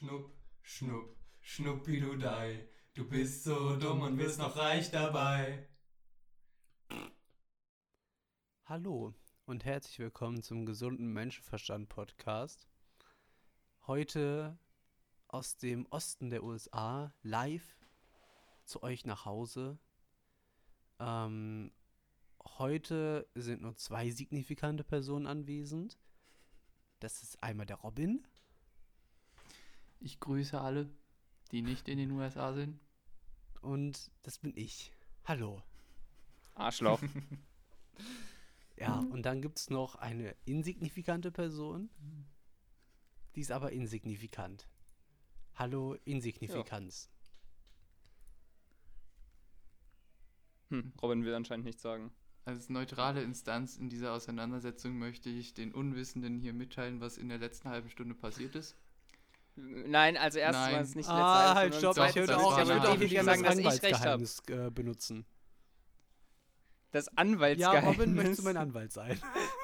Schnupp, 0.00 0.32
schnupp, 0.62 1.16
schnuppidudei. 1.42 2.66
Du 2.94 3.06
bist 3.06 3.44
so 3.44 3.76
dumm 3.76 4.00
und 4.00 4.16
wirst 4.16 4.38
noch 4.38 4.56
reich 4.56 4.90
dabei. 4.90 5.68
Hallo 8.64 9.12
und 9.44 9.66
herzlich 9.66 9.98
willkommen 9.98 10.42
zum 10.42 10.64
gesunden 10.64 11.12
Menschenverstand 11.12 11.90
Podcast. 11.90 12.66
Heute 13.86 14.58
aus 15.28 15.58
dem 15.58 15.84
Osten 15.90 16.30
der 16.30 16.44
USA 16.44 17.12
live 17.22 17.76
zu 18.64 18.82
euch 18.82 19.04
nach 19.04 19.26
Hause. 19.26 19.78
Ähm, 20.98 21.72
heute 22.58 23.28
sind 23.34 23.60
nur 23.60 23.76
zwei 23.76 24.08
signifikante 24.08 24.82
Personen 24.82 25.26
anwesend. 25.26 25.98
Das 27.00 27.22
ist 27.22 27.42
einmal 27.42 27.66
der 27.66 27.76
Robin. 27.76 28.26
Ich 30.00 30.18
grüße 30.18 30.60
alle, 30.60 30.90
die 31.52 31.62
nicht 31.62 31.88
in 31.88 31.98
den 31.98 32.10
USA 32.10 32.52
sind. 32.52 32.80
Und 33.60 34.10
das 34.22 34.38
bin 34.38 34.52
ich. 34.56 34.92
Hallo. 35.24 35.62
Arschloch. 36.54 37.00
Ja, 38.80 38.98
und 38.98 39.24
dann 39.24 39.42
gibt 39.42 39.58
es 39.58 39.68
noch 39.68 39.96
eine 39.96 40.34
insignifikante 40.46 41.30
Person. 41.30 41.90
Die 43.34 43.42
ist 43.42 43.52
aber 43.52 43.72
insignifikant. 43.72 44.70
Hallo, 45.54 45.98
Insignifikanz. 46.06 47.10
Hm, 50.70 50.94
Robin 51.02 51.24
will 51.24 51.34
anscheinend 51.34 51.66
nichts 51.66 51.82
sagen. 51.82 52.10
Als 52.46 52.70
neutrale 52.70 53.22
Instanz 53.22 53.76
in 53.76 53.90
dieser 53.90 54.14
Auseinandersetzung 54.14 54.98
möchte 54.98 55.28
ich 55.28 55.52
den 55.52 55.74
Unwissenden 55.74 56.38
hier 56.38 56.54
mitteilen, 56.54 57.00
was 57.00 57.18
in 57.18 57.28
der 57.28 57.36
letzten 57.36 57.68
halben 57.68 57.90
Stunde 57.90 58.14
passiert 58.14 58.54
ist. 58.54 58.76
Nein, 59.56 60.16
also 60.16 60.38
erstens 60.38 60.64
Nein. 60.64 60.74
war 60.74 60.80
es 60.80 60.94
nicht 60.94 61.06
letzte 61.08 61.12
Ah, 61.22 61.54
halt, 61.54 61.74
stopp. 61.74 61.98
und 61.98 62.08
Ich 62.08 62.14
würde 62.16 62.36
auch, 62.38 62.58
ich 62.58 62.66
will 62.68 62.74
würde 62.74 62.88
auch 62.88 62.94
ich 62.94 63.00
nicht 63.12 63.24
sagen, 63.24 63.42
das 63.42 63.56
dass 63.58 63.76
ich 63.76 63.82
recht 63.82 63.94
habe. 64.00 64.10
Anwaltsgeheimnis 64.14 64.66
äh, 64.66 64.70
benutzen. 64.70 65.26
Das 66.92 67.06
Ja, 67.06 67.12
Anwaltsgeheimnis. 67.16 67.86
Robin, 67.98 68.14
möchtest 68.14 68.38
du 68.40 68.44
mein 68.44 68.56
Anwalt 68.56 68.92
sein? 68.92 69.20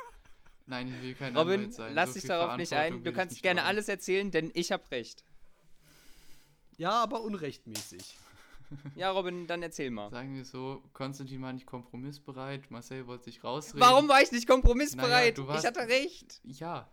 Nein, 0.67 0.89
ich 0.89 1.03
will 1.03 1.15
kein 1.15 1.37
Robin, 1.37 1.55
Anwalt 1.61 1.75
sein. 1.75 1.95
lass 1.95 2.09
So 2.11 2.15
dich 2.21 2.25
darauf 2.29 2.57
nicht 2.57 2.73
ein. 2.73 3.03
Du 3.05 3.13
kannst 3.13 3.41
gerne 3.43 3.61
tragen. 3.61 3.69
alles 3.69 3.89
erzählen, 3.89 4.31
denn 4.31 4.51
ich 4.55 4.73
habe 4.73 4.83
recht. 4.91 5.25
Ja, 6.77 6.91
aber 7.03 7.23
unrechtmäßig. 7.23 8.17
Ja, 8.97 9.13
Robin, 9.13 9.47
dann 9.47 9.63
erzähl 9.63 9.93
mal. 9.93 10.11
Sagen 10.11 10.35
wir 10.35 10.45
so, 10.45 10.83
Konstantin 10.93 11.41
war 11.41 11.53
nicht 11.53 11.67
kompromissbereit, 11.67 12.69
Marcel 12.73 13.07
wollte 13.07 13.27
sich 13.27 13.45
rausreden. 13.45 13.79
Warum 13.81 14.09
war 14.09 14.21
ich 14.21 14.33
nicht 14.33 14.49
kompromissbereit? 14.49 15.09
Naja, 15.09 15.31
du 15.31 15.47
warst- 15.47 15.63
ich 15.63 15.69
hatte 15.69 15.87
recht. 15.89 16.41
Ja, 16.43 16.91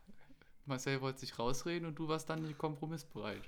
Marcel 0.66 1.02
wollte 1.02 1.20
sich 1.20 1.38
rausreden 1.38 1.88
und 1.88 1.96
du 1.96 2.08
warst 2.08 2.30
dann 2.30 2.42
nicht 2.42 2.58
kompromissbereit. 2.58 3.44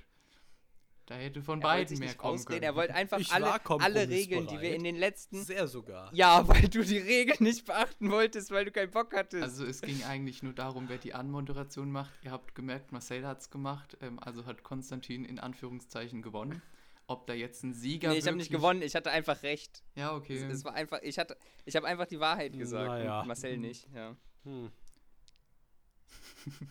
Da 1.06 1.14
hätte 1.14 1.40
von 1.40 1.60
Er 1.60 1.62
beiden 1.62 1.98
mehr 2.00 2.14
kommen 2.14 2.32
rausreden. 2.32 2.46
können. 2.46 2.62
Er 2.64 2.74
wollte 2.74 2.94
einfach 2.94 3.20
Ich 3.20 3.32
alle, 3.32 3.60
alle 3.64 4.08
Regeln, 4.08 4.48
die 4.48 4.60
wir 4.60 4.74
in 4.74 4.82
den 4.82 4.96
letzten. 4.96 5.44
Sehr 5.44 5.68
sogar. 5.68 6.12
Ja, 6.12 6.46
weil 6.48 6.68
du 6.68 6.82
die 6.82 6.98
Regeln 6.98 7.36
nicht 7.40 7.64
beachten 7.64 8.10
wolltest, 8.10 8.50
weil 8.50 8.64
du 8.64 8.72
keinen 8.72 8.90
Bock 8.90 9.14
hattest. 9.14 9.42
Also 9.42 9.64
es 9.64 9.82
ging 9.82 10.02
eigentlich 10.02 10.42
nur 10.42 10.52
darum, 10.52 10.88
wer 10.88 10.98
die 10.98 11.14
Anmoderation 11.14 11.92
macht. 11.92 12.12
Ihr 12.24 12.32
habt 12.32 12.56
gemerkt, 12.56 12.90
Marcel 12.90 13.24
hat 13.24 13.40
es 13.40 13.50
gemacht, 13.50 13.96
ähm, 14.00 14.18
also 14.18 14.46
hat 14.46 14.64
Konstantin 14.64 15.24
in 15.24 15.38
Anführungszeichen 15.38 16.22
gewonnen. 16.22 16.60
Ob 17.06 17.28
da 17.28 17.34
jetzt 17.34 17.62
ein 17.62 17.72
Sieger 17.72 18.10
nee, 18.10 18.18
ich 18.18 18.26
habe 18.26 18.36
nicht 18.36 18.50
gewonnen, 18.50 18.82
ich 18.82 18.96
hatte 18.96 19.12
einfach 19.12 19.44
recht. 19.44 19.84
Ja, 19.94 20.12
okay. 20.12 20.38
Es, 20.38 20.58
es 20.58 20.64
war 20.64 20.74
einfach, 20.74 21.00
ich 21.02 21.20
hatte, 21.20 21.36
ich 21.64 21.76
habe 21.76 21.86
einfach 21.86 22.06
die 22.06 22.18
Wahrheit 22.18 22.58
gesagt. 22.58 22.88
Naja. 22.88 23.20
Und 23.20 23.28
Marcel 23.28 23.58
nicht, 23.58 23.86
ja. 23.94 24.16
Hm. 24.42 24.72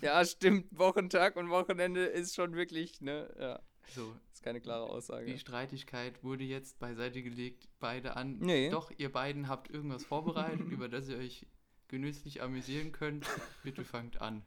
Ja, 0.01 0.23
stimmt. 0.25 0.67
Wochentag 0.71 1.35
und 1.35 1.49
Wochenende 1.49 2.05
ist 2.05 2.35
schon 2.35 2.55
wirklich, 2.55 3.01
ne? 3.01 3.33
Ja, 3.39 3.59
so, 3.93 4.15
ist 4.33 4.43
keine 4.43 4.61
klare 4.61 4.89
Aussage. 4.89 5.25
die 5.25 5.39
Streitigkeit 5.39 6.23
wurde 6.23 6.43
jetzt 6.43 6.79
beiseite 6.79 7.21
gelegt, 7.21 7.67
beide 7.79 8.15
an. 8.15 8.37
Nee. 8.39 8.69
Doch, 8.69 8.91
ihr 8.97 9.11
beiden 9.11 9.47
habt 9.47 9.69
irgendwas 9.69 10.05
vorbereitet, 10.05 10.67
über 10.71 10.89
das 10.89 11.07
ihr 11.07 11.17
euch 11.17 11.45
genüsslich 11.87 12.41
amüsieren 12.41 12.91
könnt. 12.91 13.25
Bitte 13.63 13.83
fangt 13.83 14.21
an. 14.21 14.45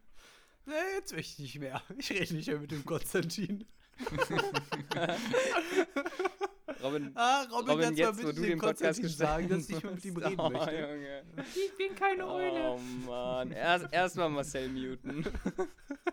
Nee, 0.66 0.74
jetzt 0.96 1.12
möchte 1.14 1.32
ich 1.42 1.54
nicht 1.54 1.60
mehr. 1.60 1.82
Ich 1.98 2.10
rede 2.10 2.34
nicht 2.34 2.48
mehr 2.48 2.58
mit 2.58 2.70
dem 2.70 2.84
Konstantin. 2.84 3.64
Robin, 6.82 7.10
Ah, 7.16 7.42
Robin, 7.50 7.70
Robin, 7.70 7.76
du 7.76 7.82
mal 7.90 7.98
jetzt, 7.98 8.22
wo 8.22 8.26
bitte 8.28 8.34
du 8.34 8.40
dem 8.42 8.50
den 8.50 8.58
Podcast 8.60 9.02
sagen, 9.18 9.48
dass 9.48 9.68
ich 9.68 9.82
mit 9.82 10.04
ihm 10.04 10.16
reden 10.16 10.38
Oh, 10.40 10.50
möchte. 10.50 10.70
Junge. 10.78 11.22
Ich 11.54 11.76
bin 11.76 11.94
keine 11.96 12.24
Oh 12.26 12.78
Mann. 13.06 13.50
Erst 13.50 13.92
erstmal 13.92 14.28
Marcel 14.30 14.68
muten. 14.68 15.24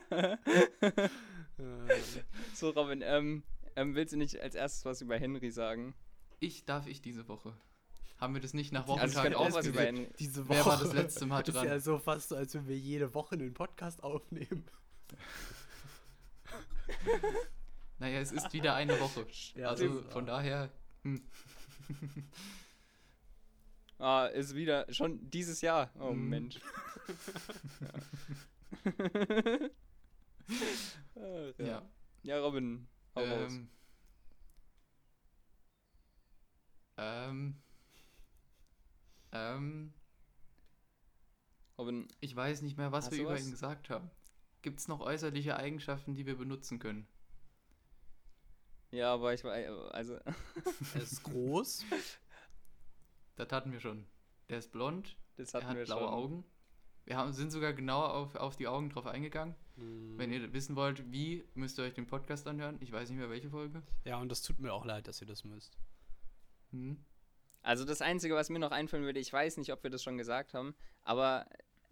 So, 2.53 2.69
Robin, 2.71 3.01
ähm, 3.01 3.43
ähm, 3.77 3.95
willst 3.95 4.11
du 4.13 4.17
nicht 4.17 4.39
als 4.41 4.55
erstes 4.55 4.83
was 4.85 4.99
über 5.01 5.17
Henry 5.17 5.51
sagen? 5.51 5.93
Ich 6.41 6.65
darf 6.65 6.85
ich 6.87 7.01
diese 7.01 7.27
Woche. 7.29 7.53
Haben 8.17 8.33
wir 8.33 8.41
das 8.41 8.53
nicht 8.53 8.73
nach 8.73 8.81
Also 8.87 8.95
ich 8.95 9.01
Wochentag 9.15 9.23
könnte 9.23 9.37
auch 9.39 9.45
was 9.53 9.65
über 9.67 9.79
ausgewählt? 9.79 9.95
Henry. 9.97 10.09
Diese 10.19 10.47
Woche. 10.49 10.57
Wer 10.57 10.65
war 10.65 10.77
das 10.79 10.93
letzte 10.93 11.25
Mal 11.25 11.43
Das 11.43 11.55
ist 11.55 11.61
dran? 11.61 11.67
ja 11.67 11.79
so 11.79 11.97
fast 11.99 12.27
so, 12.29 12.35
als 12.35 12.53
wenn 12.55 12.67
wir 12.67 12.77
jede 12.77 13.13
Woche 13.13 13.35
einen 13.35 13.53
Podcast 13.53 14.03
aufnehmen. 14.03 14.65
Naja, 17.99 18.19
es 18.19 18.31
ist 18.31 18.53
wieder 18.53 18.75
eine 18.75 18.99
Woche. 18.99 19.25
Ja, 19.55 19.69
also 19.69 20.01
von 20.09 20.25
daher, 20.25 20.69
hm, 21.03 21.21
Ah, 23.97 24.25
ist 24.25 24.55
wieder 24.55 24.91
schon 24.91 25.29
dieses 25.29 25.61
Jahr. 25.61 25.89
Oh 25.99 26.11
Mhm. 26.13 26.29
Mensch. 26.29 26.59
Ja. 31.15 31.65
ja. 31.65 31.81
ja, 32.23 32.39
Robin, 32.39 32.87
hau 33.15 33.21
raus. 33.23 33.51
Ähm, 33.53 33.69
ähm, 36.97 37.63
ähm, 39.31 39.93
Robin, 41.77 42.07
ich 42.19 42.35
weiß 42.35 42.61
nicht 42.61 42.77
mehr, 42.77 42.91
was 42.91 43.11
wir 43.11 43.21
über 43.21 43.31
was? 43.31 43.45
ihn 43.45 43.51
gesagt 43.51 43.89
haben. 43.89 44.11
Gibt 44.61 44.79
es 44.79 44.87
noch 44.87 44.99
äußerliche 44.99 45.57
Eigenschaften, 45.57 46.13
die 46.15 46.25
wir 46.25 46.37
benutzen 46.37 46.79
können? 46.79 47.07
Ja, 48.91 49.13
aber 49.13 49.33
ich 49.33 49.43
war, 49.43 49.53
also, 49.93 50.15
Er 50.95 51.01
ist 51.01 51.23
groß. 51.23 51.85
Das 53.35 53.51
hatten 53.51 53.71
wir 53.71 53.79
schon. 53.79 54.05
Der 54.49 54.59
ist 54.59 54.71
blond, 54.71 55.17
das 55.37 55.53
er 55.53 55.59
hatten 55.59 55.69
hat 55.69 55.77
wir 55.77 55.85
blaue 55.85 55.99
schon. 55.99 56.09
Augen. 56.09 56.45
Wir 57.05 57.17
haben, 57.17 57.33
sind 57.33 57.51
sogar 57.51 57.73
genauer 57.73 58.13
auf, 58.13 58.35
auf 58.35 58.55
die 58.55 58.67
Augen 58.67 58.89
drauf 58.89 59.05
eingegangen. 59.05 59.55
Wenn 59.77 60.31
ihr 60.31 60.53
wissen 60.53 60.75
wollt, 60.75 61.11
wie, 61.11 61.43
müsst 61.53 61.77
ihr 61.77 61.83
euch 61.83 61.93
den 61.93 62.07
Podcast 62.07 62.47
anhören. 62.47 62.77
Ich 62.79 62.91
weiß 62.91 63.09
nicht 63.09 63.19
mehr, 63.19 63.29
welche 63.29 63.49
Folge. 63.49 63.83
Ja, 64.05 64.17
und 64.17 64.29
das 64.29 64.41
tut 64.41 64.59
mir 64.59 64.73
auch 64.73 64.85
leid, 64.85 65.07
dass 65.07 65.19
ihr 65.21 65.27
das 65.27 65.43
müsst. 65.43 65.77
Hm. 66.71 66.97
Also 67.61 67.83
das 67.83 68.01
Einzige, 68.01 68.35
was 68.35 68.49
mir 68.49 68.59
noch 68.59 68.71
einfallen 68.71 69.03
würde, 69.03 69.19
ich 69.19 69.33
weiß 69.33 69.57
nicht, 69.57 69.73
ob 69.73 69.83
wir 69.83 69.89
das 69.89 70.01
schon 70.01 70.17
gesagt 70.17 70.53
haben, 70.53 70.75
aber 71.03 71.45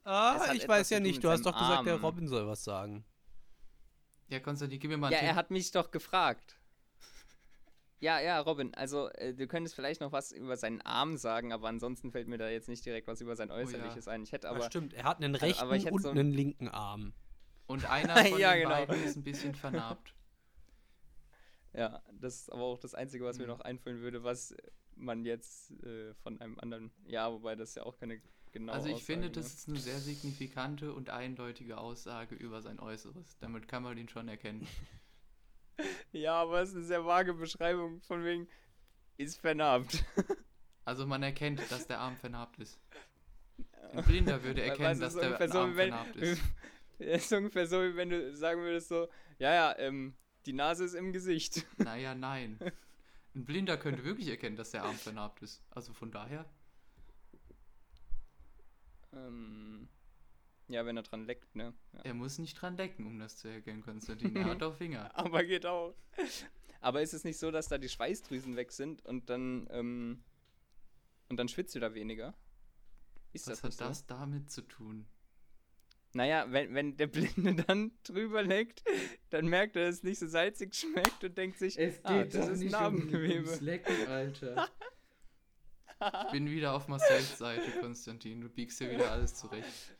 Ah, 0.05 0.53
ich 0.53 0.67
weiß 0.67 0.89
ja 0.89 0.99
nicht. 0.99 1.23
Du 1.23 1.29
hast 1.29 1.45
doch 1.45 1.57
gesagt, 1.57 1.85
der 1.85 1.93
Arm. 1.93 2.03
Robin 2.05 2.27
soll 2.27 2.47
was 2.47 2.63
sagen. 2.63 3.05
Ja, 4.27 4.39
Konstantin, 4.39 4.79
gib 4.79 4.89
mir 4.89 4.97
mal 4.97 5.07
einen 5.07 5.13
ja, 5.13 5.19
Tipp. 5.19 5.29
er 5.29 5.35
hat 5.35 5.51
mich 5.51 5.71
doch 5.71 5.91
gefragt. 5.91 6.57
Ja, 8.03 8.19
ja, 8.19 8.37
Robin, 8.41 8.73
also 8.73 9.07
äh, 9.11 9.33
du 9.33 9.47
könntest 9.47 9.75
vielleicht 9.75 10.01
noch 10.01 10.11
was 10.11 10.33
über 10.33 10.57
seinen 10.57 10.81
Arm 10.81 11.15
sagen, 11.15 11.53
aber 11.53 11.69
ansonsten 11.69 12.11
fällt 12.11 12.27
mir 12.27 12.37
da 12.37 12.49
jetzt 12.49 12.67
nicht 12.67 12.85
direkt 12.85 13.07
was 13.07 13.21
über 13.21 13.37
sein 13.37 13.49
Äußerliches 13.49 14.09
ein. 14.09 14.23
Ich 14.23 14.33
hätte 14.33 14.49
Aber 14.49 14.57
aber, 14.57 14.69
stimmt, 14.69 14.93
er 14.93 15.05
hat 15.05 15.23
einen 15.23 15.35
Also, 15.35 15.45
rechten 15.45 15.61
aber 15.63 15.75
ich 15.77 15.85
hätte 15.85 15.93
und 15.95 16.01
so- 16.01 16.09
einen 16.09 16.31
linken 16.31 16.67
Arm. 16.67 17.13
Und 17.65 17.85
einer 17.85 18.13
von 18.25 18.39
Ja, 18.41 18.51
den 18.55 18.63
genau. 18.63 18.85
beiden 18.85 19.05
ist 19.05 19.15
ein 19.15 19.23
bisschen 19.23 19.55
vernarbt. 19.55 20.13
ja, 21.73 22.03
das 22.11 22.41
ist 22.41 22.51
aber 22.51 22.63
auch 22.63 22.77
das 22.77 22.93
Einzige, 22.93 23.23
was 23.23 23.37
mir 23.37 23.43
Mhm. 23.43 23.49
noch 23.51 23.61
einfallen 23.61 24.01
würde, 24.01 24.21
was 24.25 24.53
man 24.97 25.23
jetzt 25.23 25.71
äh, 25.83 26.13
von 26.15 26.41
einem 26.41 26.59
anderen, 26.59 26.91
ja, 27.05 27.31
wobei 27.31 27.55
das 27.55 27.73
ja 27.75 27.83
auch 27.83 27.97
keine 27.97 28.21
genaue 28.51 28.75
Also 28.75 28.89
ich 28.89 28.95
Aussage, 28.95 29.05
finde, 29.05 29.27
ne? 29.27 29.33
das 29.33 29.53
ist 29.53 29.69
eine 29.69 29.79
sehr 29.79 29.97
signifikante 29.99 30.93
und 30.93 31.09
eindeutige 31.09 31.77
Aussage 31.77 32.35
über 32.35 32.61
sein 32.61 32.81
Äußeres. 32.81 33.37
Damit 33.39 33.69
kann 33.69 33.81
man 33.83 33.97
ihn 33.97 34.09
schon 34.09 34.27
erkennen. 34.27 34.67
Ja, 36.11 36.35
aber 36.35 36.61
es 36.61 36.69
ist 36.69 36.75
eine 36.75 36.85
sehr 36.85 37.05
vage 37.05 37.33
Beschreibung 37.33 38.01
von 38.01 38.23
wegen, 38.23 38.47
ist 39.17 39.39
vernarbt. 39.39 40.03
Also 40.85 41.07
man 41.07 41.23
erkennt, 41.23 41.61
dass 41.71 41.87
der 41.87 41.99
Arm 41.99 42.17
vernarbt 42.17 42.59
ist. 42.59 42.77
Ein 43.93 44.03
Blinder 44.03 44.43
würde 44.43 44.63
erkennen, 44.63 44.99
dass 44.99 45.15
der 45.15 45.27
ungefähr 45.27 45.49
so, 45.49 45.59
Arm 45.59 45.75
vernarbt 45.75 46.15
ist. 46.17 46.41
Es 46.99 47.23
ist 47.23 47.31
ungefähr 47.31 47.67
so, 47.67 47.81
wie 47.81 47.95
wenn 47.95 48.09
du 48.09 48.35
sagen 48.35 48.61
würdest 48.61 48.89
so, 48.89 49.07
ja, 49.39 49.53
ja, 49.53 49.79
ähm, 49.79 50.13
die 50.45 50.51
Nase 50.51 50.83
ist 50.83 50.93
im 50.93 51.13
Gesicht. 51.13 51.65
Naja, 51.77 52.15
nein. 52.15 52.59
Ein 53.33 53.45
Blinder 53.45 53.77
könnte 53.77 54.03
wirklich 54.03 54.27
erkennen, 54.27 54.57
dass 54.57 54.71
der 54.71 54.83
Arm 54.83 54.95
vernarbt 54.95 55.41
ist. 55.41 55.63
Also 55.71 55.93
von 55.93 56.11
daher, 56.11 56.45
ähm, 59.13 59.87
ja, 60.73 60.85
wenn 60.85 60.97
er 60.97 61.03
dran 61.03 61.25
leckt, 61.25 61.55
ne? 61.55 61.73
Ja. 61.93 61.99
er 62.03 62.13
muss 62.13 62.37
nicht 62.39 62.55
dran 62.55 62.75
lecken, 62.75 63.05
um 63.07 63.19
das 63.19 63.37
zu 63.37 63.47
erkennen, 63.47 63.81
Konstantin. 63.81 64.35
Er 64.35 64.45
hat 64.45 64.61
doch 64.61 64.75
Finger. 64.75 65.15
Aber 65.17 65.43
geht 65.43 65.65
auch. 65.65 65.95
Aber 66.81 67.01
ist 67.01 67.13
es 67.13 67.23
nicht 67.23 67.39
so, 67.39 67.51
dass 67.51 67.67
da 67.69 67.77
die 67.77 67.89
Schweißdrüsen 67.89 68.55
weg 68.55 68.71
sind 68.71 69.05
und 69.05 69.29
dann, 69.29 69.67
ähm, 69.71 70.23
und 71.29 71.37
dann 71.37 71.47
schwitzt 71.47 71.75
du 71.75 71.79
da 71.79 71.93
weniger? 71.93 72.33
Ist 73.31 73.47
Was 73.47 73.61
das 73.61 73.79
hat 73.79 73.89
das 73.89 74.05
damit 74.05 74.51
zu 74.51 74.61
tun? 74.63 75.05
So? 75.07 76.19
Naja, 76.19 76.45
wenn, 76.49 76.73
wenn 76.75 76.97
der 76.97 77.07
Blinde 77.07 77.55
dann 77.67 77.91
drüber 78.03 78.43
leckt, 78.43 78.83
dann 79.31 79.47
merkt 79.47 79.75
er, 79.75 79.85
dass 79.87 79.95
es 79.95 80.03
nicht 80.03 80.19
so 80.19 80.27
salzig 80.27 80.75
schmeckt 80.75 81.23
und 81.23 81.37
denkt 81.37 81.57
sich, 81.57 81.79
Es 81.79 82.03
ah, 82.03 82.21
geht 82.21 82.35
das 82.35 82.45
doch 82.45 82.53
ist 82.53 82.59
nicht 82.59 82.71
Narbengewebe. 82.71 83.45
ums 83.47 83.61
Lecken, 83.61 84.07
Alter. 84.07 84.69
Ich 86.25 86.31
bin 86.33 86.49
wieder 86.49 86.73
auf 86.73 86.89
Marcells 86.89 87.37
Seite, 87.37 87.79
Konstantin. 87.79 88.41
Du 88.41 88.49
biegst 88.49 88.77
hier 88.77 88.91
wieder 88.91 89.09
alles 89.09 89.35
zurecht. 89.35 89.95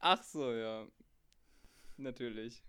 Ach 0.00 0.22
so, 0.22 0.52
ja. 0.52 0.86
Natürlich. 1.96 2.62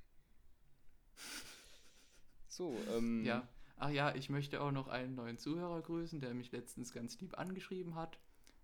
So, 2.48 2.78
ähm. 2.96 3.24
Ja. 3.26 3.48
Ach 3.78 3.90
ja, 3.90 4.14
ich 4.14 4.30
möchte 4.30 4.62
auch 4.62 4.72
noch 4.72 4.88
einen 4.90 5.16
neuen 5.16 5.38
Zuhörer 5.40 5.82
grüßen, 5.82 6.22
der 6.22 6.34
mich 6.36 6.52
letztens 6.52 6.94
ganz 6.94 7.20
lieb 7.20 7.38
angeschrieben 7.40 7.96
hat. 7.96 8.20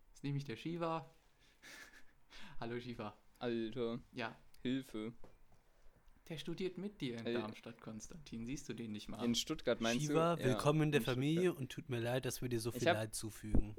Das 0.10 0.19
ist 0.19 0.24
nämlich 0.24 0.44
der 0.46 0.58
Shiva. 0.58 1.10
Hallo 2.60 2.80
Shiva. 2.80 3.18
Alter, 3.40 4.00
Ja, 4.12 4.36
Hilfe. 4.62 5.14
der 6.30 6.38
studiert 6.38 6.78
mit 6.78 7.02
dir 7.02 7.18
in 7.18 7.25
Ey. 7.25 7.34
Darmstadt, 7.34 7.81
Konstantin. 7.81 8.46
Siehst 8.46 8.68
du 8.69 8.74
den 8.74 8.92
nicht 8.92 9.08
mal? 9.10 9.24
In 9.24 9.34
Stuttgart 9.36 9.80
meinst 9.81 10.06
Shiva, 10.08 10.36
du? 10.36 10.44
willkommen 10.44 10.81
in 10.84 10.92
der 10.92 11.00
in 11.00 11.04
Stuttgart. 11.04 11.16
Familie 11.16 11.54
und 11.54 11.72
tut 11.72 11.90
mir 11.90 12.00
leid, 12.00 12.25
dass 12.25 12.42
wir 12.42 12.50
dir 12.50 12.60
so 12.60 12.72
viel 12.72 12.88
hab- 12.88 12.96
Leid 12.96 13.16
zufügen. 13.16 13.75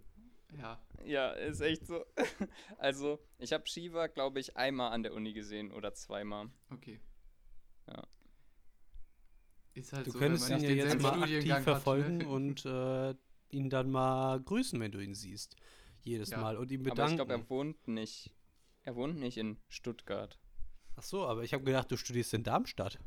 Ja. 0.57 0.81
Ja, 1.05 1.31
ist 1.33 1.61
echt 1.61 1.87
so. 1.87 2.05
Also, 2.79 3.19
ich 3.39 3.53
habe 3.53 3.67
Shiva, 3.67 4.07
glaube 4.09 4.41
ich, 4.41 4.57
einmal 4.57 4.93
an 4.93 5.03
der 5.03 5.15
Uni 5.15 5.33
gesehen 5.33 5.73
oder 5.73 5.95
zweimal. 5.95 6.51
Okay. 6.71 7.01
Ja. 7.89 8.07
Ist 9.75 9.93
halt 9.93 10.07
Du 10.07 10.11
so, 10.13 10.19
könntest 10.19 10.51
ihn 10.51 10.61
ja 10.61 10.71
jetzt 10.71 11.01
mal 11.01 11.23
aktiv 11.23 11.55
verfolgen 11.59 12.21
hat, 12.21 12.27
ne? 12.27 12.29
und 12.35 12.65
äh, 12.65 13.15
ihn 13.51 13.71
dann 13.71 13.91
mal 13.91 14.41
grüßen, 14.41 14.79
wenn 14.81 14.93
du 14.93 14.99
ihn 15.01 15.15
siehst. 15.15 15.57
Jedes 16.03 16.31
Ja. 16.31 16.39
Mal 16.39 16.57
und 16.57 16.71
ihn 16.71 16.81
Aber 16.81 16.89
ich 16.89 16.95
bedanken. 16.95 17.17
glaube, 17.17 17.33
er 17.33 17.49
wohnt 17.51 17.89
nicht. 17.89 18.35
Er 18.83 18.97
wohnt 18.97 19.19
nicht 19.19 19.37
in 19.39 19.59
Stuttgart. 19.69 20.39
Ach 20.97 21.03
so, 21.03 21.27
aber 21.27 21.45
ich 21.45 21.53
habe 21.55 21.65
gedacht, 21.65 21.91
du 21.91 21.97
studierst 21.97 22.35
in 22.35 22.43
Darmstadt. 22.43 22.99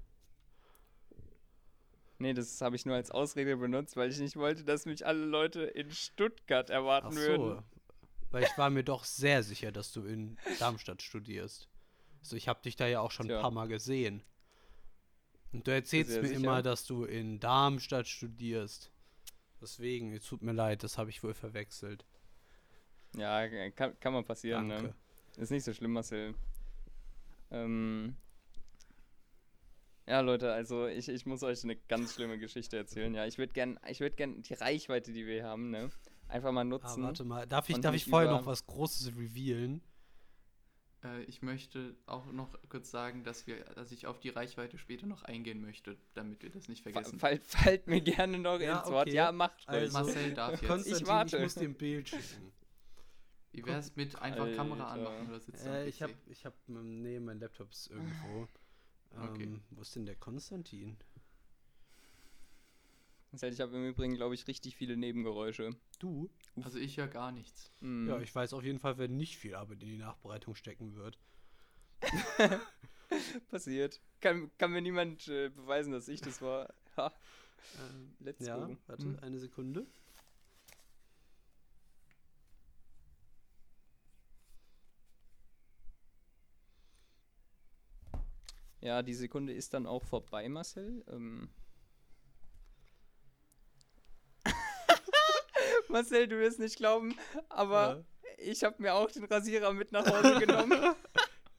Nee, 2.21 2.33
das 2.35 2.61
habe 2.61 2.75
ich 2.75 2.85
nur 2.85 2.95
als 2.95 3.09
Ausrede 3.09 3.57
benutzt, 3.57 3.95
weil 3.97 4.11
ich 4.11 4.19
nicht 4.19 4.35
wollte, 4.35 4.63
dass 4.63 4.85
mich 4.85 5.07
alle 5.07 5.25
Leute 5.25 5.63
in 5.63 5.89
Stuttgart 5.89 6.69
erwarten 6.69 7.07
Ach 7.09 7.15
würden. 7.15 7.57
so. 7.57 7.63
Weil 8.29 8.43
ich 8.43 8.57
war 8.59 8.69
mir 8.69 8.83
doch 8.83 9.05
sehr 9.05 9.41
sicher, 9.41 9.71
dass 9.71 9.91
du 9.91 10.05
in 10.05 10.37
Darmstadt 10.59 11.01
studierst. 11.01 11.67
Also 12.19 12.35
ich 12.35 12.47
habe 12.47 12.61
dich 12.61 12.75
da 12.75 12.85
ja 12.85 12.99
auch 12.99 13.09
schon 13.09 13.25
Tja. 13.25 13.37
ein 13.37 13.41
paar 13.41 13.51
Mal 13.51 13.67
gesehen. 13.67 14.23
Und 15.51 15.65
du 15.65 15.71
erzählst 15.71 16.11
mir 16.11 16.27
sicher. 16.27 16.39
immer, 16.39 16.61
dass 16.61 16.85
du 16.85 17.05
in 17.05 17.39
Darmstadt 17.39 18.07
studierst. 18.07 18.91
Deswegen, 19.59 20.13
es 20.13 20.23
tut 20.23 20.43
mir 20.43 20.53
leid, 20.53 20.83
das 20.83 20.99
habe 20.99 21.09
ich 21.09 21.23
wohl 21.23 21.33
verwechselt. 21.33 22.05
Ja, 23.17 23.47
kann, 23.71 23.99
kann 23.99 24.13
mal 24.13 24.23
passieren, 24.23 24.69
Danke. 24.69 24.83
ne? 24.89 24.95
Ist 25.37 25.49
nicht 25.49 25.63
so 25.63 25.73
schlimm, 25.73 25.93
Marcel. 25.93 26.35
Ähm. 27.49 28.15
Ja, 30.07 30.19
Leute, 30.21 30.51
also 30.51 30.87
ich, 30.87 31.07
ich 31.09 31.25
muss 31.25 31.43
euch 31.43 31.63
eine 31.63 31.75
ganz 31.75 32.15
schlimme 32.15 32.37
Geschichte 32.39 32.75
erzählen. 32.77 33.13
Ja, 33.13 33.25
ich 33.25 33.37
würde 33.37 33.53
gern, 33.53 33.79
ich 33.87 33.99
würde 33.99 34.15
gern 34.15 34.41
die 34.41 34.53
Reichweite, 34.53 35.13
die 35.13 35.25
wir 35.25 35.33
hier 35.35 35.43
haben, 35.45 35.69
ne, 35.69 35.89
einfach 36.27 36.51
mal 36.51 36.61
Ah, 36.61 36.63
nutzen. 36.65 37.03
warte 37.03 37.23
mal, 37.23 37.45
darf 37.47 37.69
ich, 37.69 37.79
darf 37.79 37.95
ich 37.95 38.05
vorher 38.05 38.29
noch 38.31 38.45
was 38.45 38.65
Großes 38.65 39.15
revealen? 39.15 39.81
Äh, 41.03 41.23
ich 41.23 41.41
möchte 41.41 41.95
auch 42.07 42.31
noch 42.31 42.57
kurz 42.69 42.91
sagen, 42.91 43.23
dass 43.23 43.47
wir, 43.47 43.63
dass 43.75 43.91
ich 43.91 44.07
auf 44.07 44.19
die 44.19 44.29
Reichweite 44.29 44.77
später 44.77 45.05
noch 45.07 45.23
eingehen 45.23 45.61
möchte, 45.61 45.97
damit 46.13 46.41
wir 46.43 46.49
das 46.49 46.67
nicht 46.67 46.83
Fa- 46.83 46.91
vergessen. 46.91 47.19
Fallt, 47.19 47.43
fallt 47.45 47.87
mir 47.87 48.01
gerne 48.01 48.37
noch 48.39 48.59
Ja, 48.59 48.79
ins 48.79 48.89
Wort. 48.91 49.07
okay. 49.07 49.15
Ja, 49.15 49.31
macht 49.31 49.67
ruhig. 49.67 49.81
Also, 49.81 49.93
Marcel 49.99 50.33
darf 50.33 50.61
jetzt. 50.61 50.87
Ich 50.87 51.07
warte. 51.07 51.39
muss 51.39 51.55
dir 51.55 51.69
ein 51.69 51.75
Bild 51.75 52.09
schicken. 52.09 52.51
Wie 53.53 53.65
wär's 53.65 53.95
mit 53.95 54.15
einfach 54.21 54.51
Kamera 54.55 54.91
Alter. 54.91 55.09
anmachen 55.09 55.27
oder 55.29 55.39
sitzt 55.39 55.65
am 55.67 55.73
Äh, 55.73 55.87
ich 55.87 55.97
PC? 55.97 56.01
habe, 56.03 56.13
ich 56.27 56.45
habe, 56.45 56.55
nee, 56.67 57.19
mein 57.19 57.39
Laptop 57.39 57.69
ist 57.71 57.87
irgendwo. 57.91 58.47
Okay. 59.17 59.43
Ähm, 59.43 59.61
wo 59.71 59.81
ist 59.81 59.95
denn 59.95 60.05
der 60.05 60.15
Konstantin? 60.15 60.97
Ich 63.33 63.61
habe 63.61 63.77
im 63.77 63.87
Übrigen, 63.87 64.15
glaube 64.15 64.35
ich, 64.35 64.47
richtig 64.47 64.75
viele 64.75 64.97
Nebengeräusche. 64.97 65.75
Du? 65.99 66.29
Also 66.63 66.79
ich 66.79 66.97
höre 66.97 67.07
gar 67.07 67.31
nichts. 67.31 67.71
Hm. 67.79 68.07
Ja, 68.07 68.19
ich 68.19 68.33
weiß 68.33 68.53
auf 68.53 68.63
jeden 68.63 68.79
Fall, 68.79 68.97
wer 68.97 69.07
nicht 69.07 69.37
viel 69.37 69.55
Arbeit 69.55 69.81
in 69.83 69.89
die 69.89 69.97
Nachbereitung 69.97 70.53
stecken 70.55 70.95
wird. 70.95 71.17
Passiert. 73.49 74.01
Kann, 74.19 74.51
kann 74.57 74.71
mir 74.71 74.81
niemand 74.81 75.27
äh, 75.29 75.49
beweisen, 75.49 75.91
dass 75.93 76.07
ich 76.07 76.21
das 76.21 76.41
war. 76.41 76.73
Ha, 76.97 77.13
Ähm, 77.79 78.13
let's 78.19 78.45
ja, 78.45 78.57
go. 78.57 78.75
warte, 78.87 79.03
Hm. 79.05 79.19
eine 79.21 79.39
Sekunde. 79.39 79.87
Ja, 88.81 89.03
die 89.03 89.13
Sekunde 89.13 89.53
ist 89.53 89.73
dann 89.73 89.85
auch 89.85 90.03
vorbei, 90.03 90.49
Marcel. 90.49 91.03
Ähm. 91.07 91.49
Marcel, 95.89 96.27
du 96.27 96.39
wirst 96.39 96.59
nicht 96.59 96.77
glauben, 96.77 97.15
aber 97.49 98.03
ich 98.37 98.63
habe 98.63 98.81
mir 98.81 98.95
auch 98.95 99.11
den 99.11 99.25
Rasierer 99.25 99.71
mit 99.73 99.91
nach 99.91 100.05
Hause 100.05 100.39
genommen. 100.39 100.95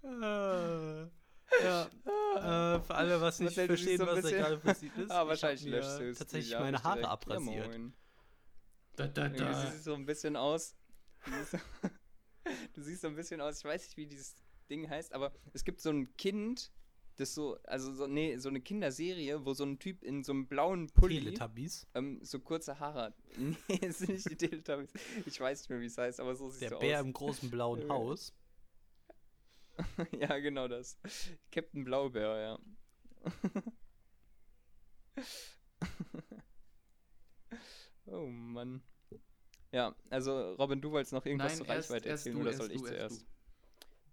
Ja. 1.63 1.89
ja. 2.37 2.77
Äh, 2.77 2.81
für 2.81 2.95
alle, 2.95 3.21
was 3.21 3.39
nicht 3.39 3.57
Marcel, 3.57 3.69
du 3.69 3.77
siehst 3.77 3.87
verstehen, 3.87 3.99
so 3.99 4.07
was 4.07 4.23
da 4.23 4.31
gerade 4.31 4.59
passiert 4.59 4.97
ist. 4.97 5.11
ah, 5.13 5.23
ich 5.23 5.29
wahrscheinlich 5.29 5.65
löscht 5.65 6.01
du 6.01 6.09
es. 6.09 6.19
tatsächlich 6.19 6.51
ja, 6.51 6.61
meine 6.61 6.83
Haare. 6.83 7.03
Ja, 7.03 7.09
abrasiert. 7.09 7.79
Da, 8.97 9.07
da, 9.07 9.27
Irgendwie 9.27 9.55
sieht 9.55 9.75
es 9.75 9.85
so 9.85 9.95
ein 9.95 10.07
bisschen 10.07 10.37
aus. 10.37 10.75
Du 11.25 11.31
siehst, 11.33 11.65
du 12.75 12.83
siehst 12.83 13.03
so 13.03 13.09
ein 13.09 13.15
bisschen 13.15 13.41
aus, 13.41 13.59
ich 13.59 13.65
weiß 13.65 13.83
nicht, 13.83 13.97
wie 13.97 14.07
dieses 14.07 14.35
Ding 14.71 14.89
heißt, 14.89 15.13
aber 15.13 15.33
es 15.53 15.63
gibt 15.65 15.81
so 15.81 15.91
ein 15.91 16.17
Kind, 16.17 16.73
das 17.23 17.35
so, 17.35 17.59
also 17.65 17.93
so, 17.95 18.07
nee, 18.07 18.37
so 18.37 18.49
eine 18.49 18.61
Kinderserie, 18.61 19.45
wo 19.45 19.55
so 19.55 19.65
ein 19.65 19.79
Typ 19.79 20.03
in 20.03 20.23
so 20.23 20.33
einem 20.33 20.47
blauen 20.47 20.91
Pulli 20.91 21.21
Teletubbies. 21.21 21.87
ähm, 21.95 22.19
so 22.23 22.41
kurze 22.41 22.79
Haare 22.79 23.03
hat. 23.03 23.15
Nee, 23.69 23.81
es 23.83 23.99
sind 23.99 24.11
nicht 24.11 24.31
die 24.31 24.37
Teletubbies. 24.37 24.93
Ich 25.27 25.41
weiß 25.41 25.61
nicht 25.61 25.71
mehr, 25.71 25.81
wie 25.81 25.87
es 25.87 25.97
heißt, 25.97 26.21
aber 26.21 26.35
so 26.35 26.51
sieht 26.51 26.63
Der 26.63 26.71
so 26.71 26.79
Bär 26.79 27.01
aus. 27.01 27.07
im 27.07 27.13
großen 27.13 27.51
blauen. 27.51 27.89
Haus. 27.89 28.35
ja, 30.21 30.39
genau 30.39 30.69
das. 30.69 30.99
Captain 31.51 31.85
Blaubär, 31.85 32.39
ja. 32.39 32.59
oh 38.07 38.27
Mann. 38.27 38.83
Ja, 39.73 39.95
also 40.11 40.53
Robin, 40.55 40.81
du 40.81 40.91
wolltest 40.93 41.13
noch 41.15 41.25
irgendwas 41.25 41.53
Nein, 41.53 41.59
zur 41.59 41.75
erst, 41.75 41.91
Reichweite 41.91 42.09
erst 42.11 42.27
erzählen 42.27 42.37
du, 42.37 42.49
oder 42.49 42.57
soll 42.57 42.71
ich 42.71 42.83
du, 42.83 42.87
erst 42.89 43.17
zuerst? 43.17 43.27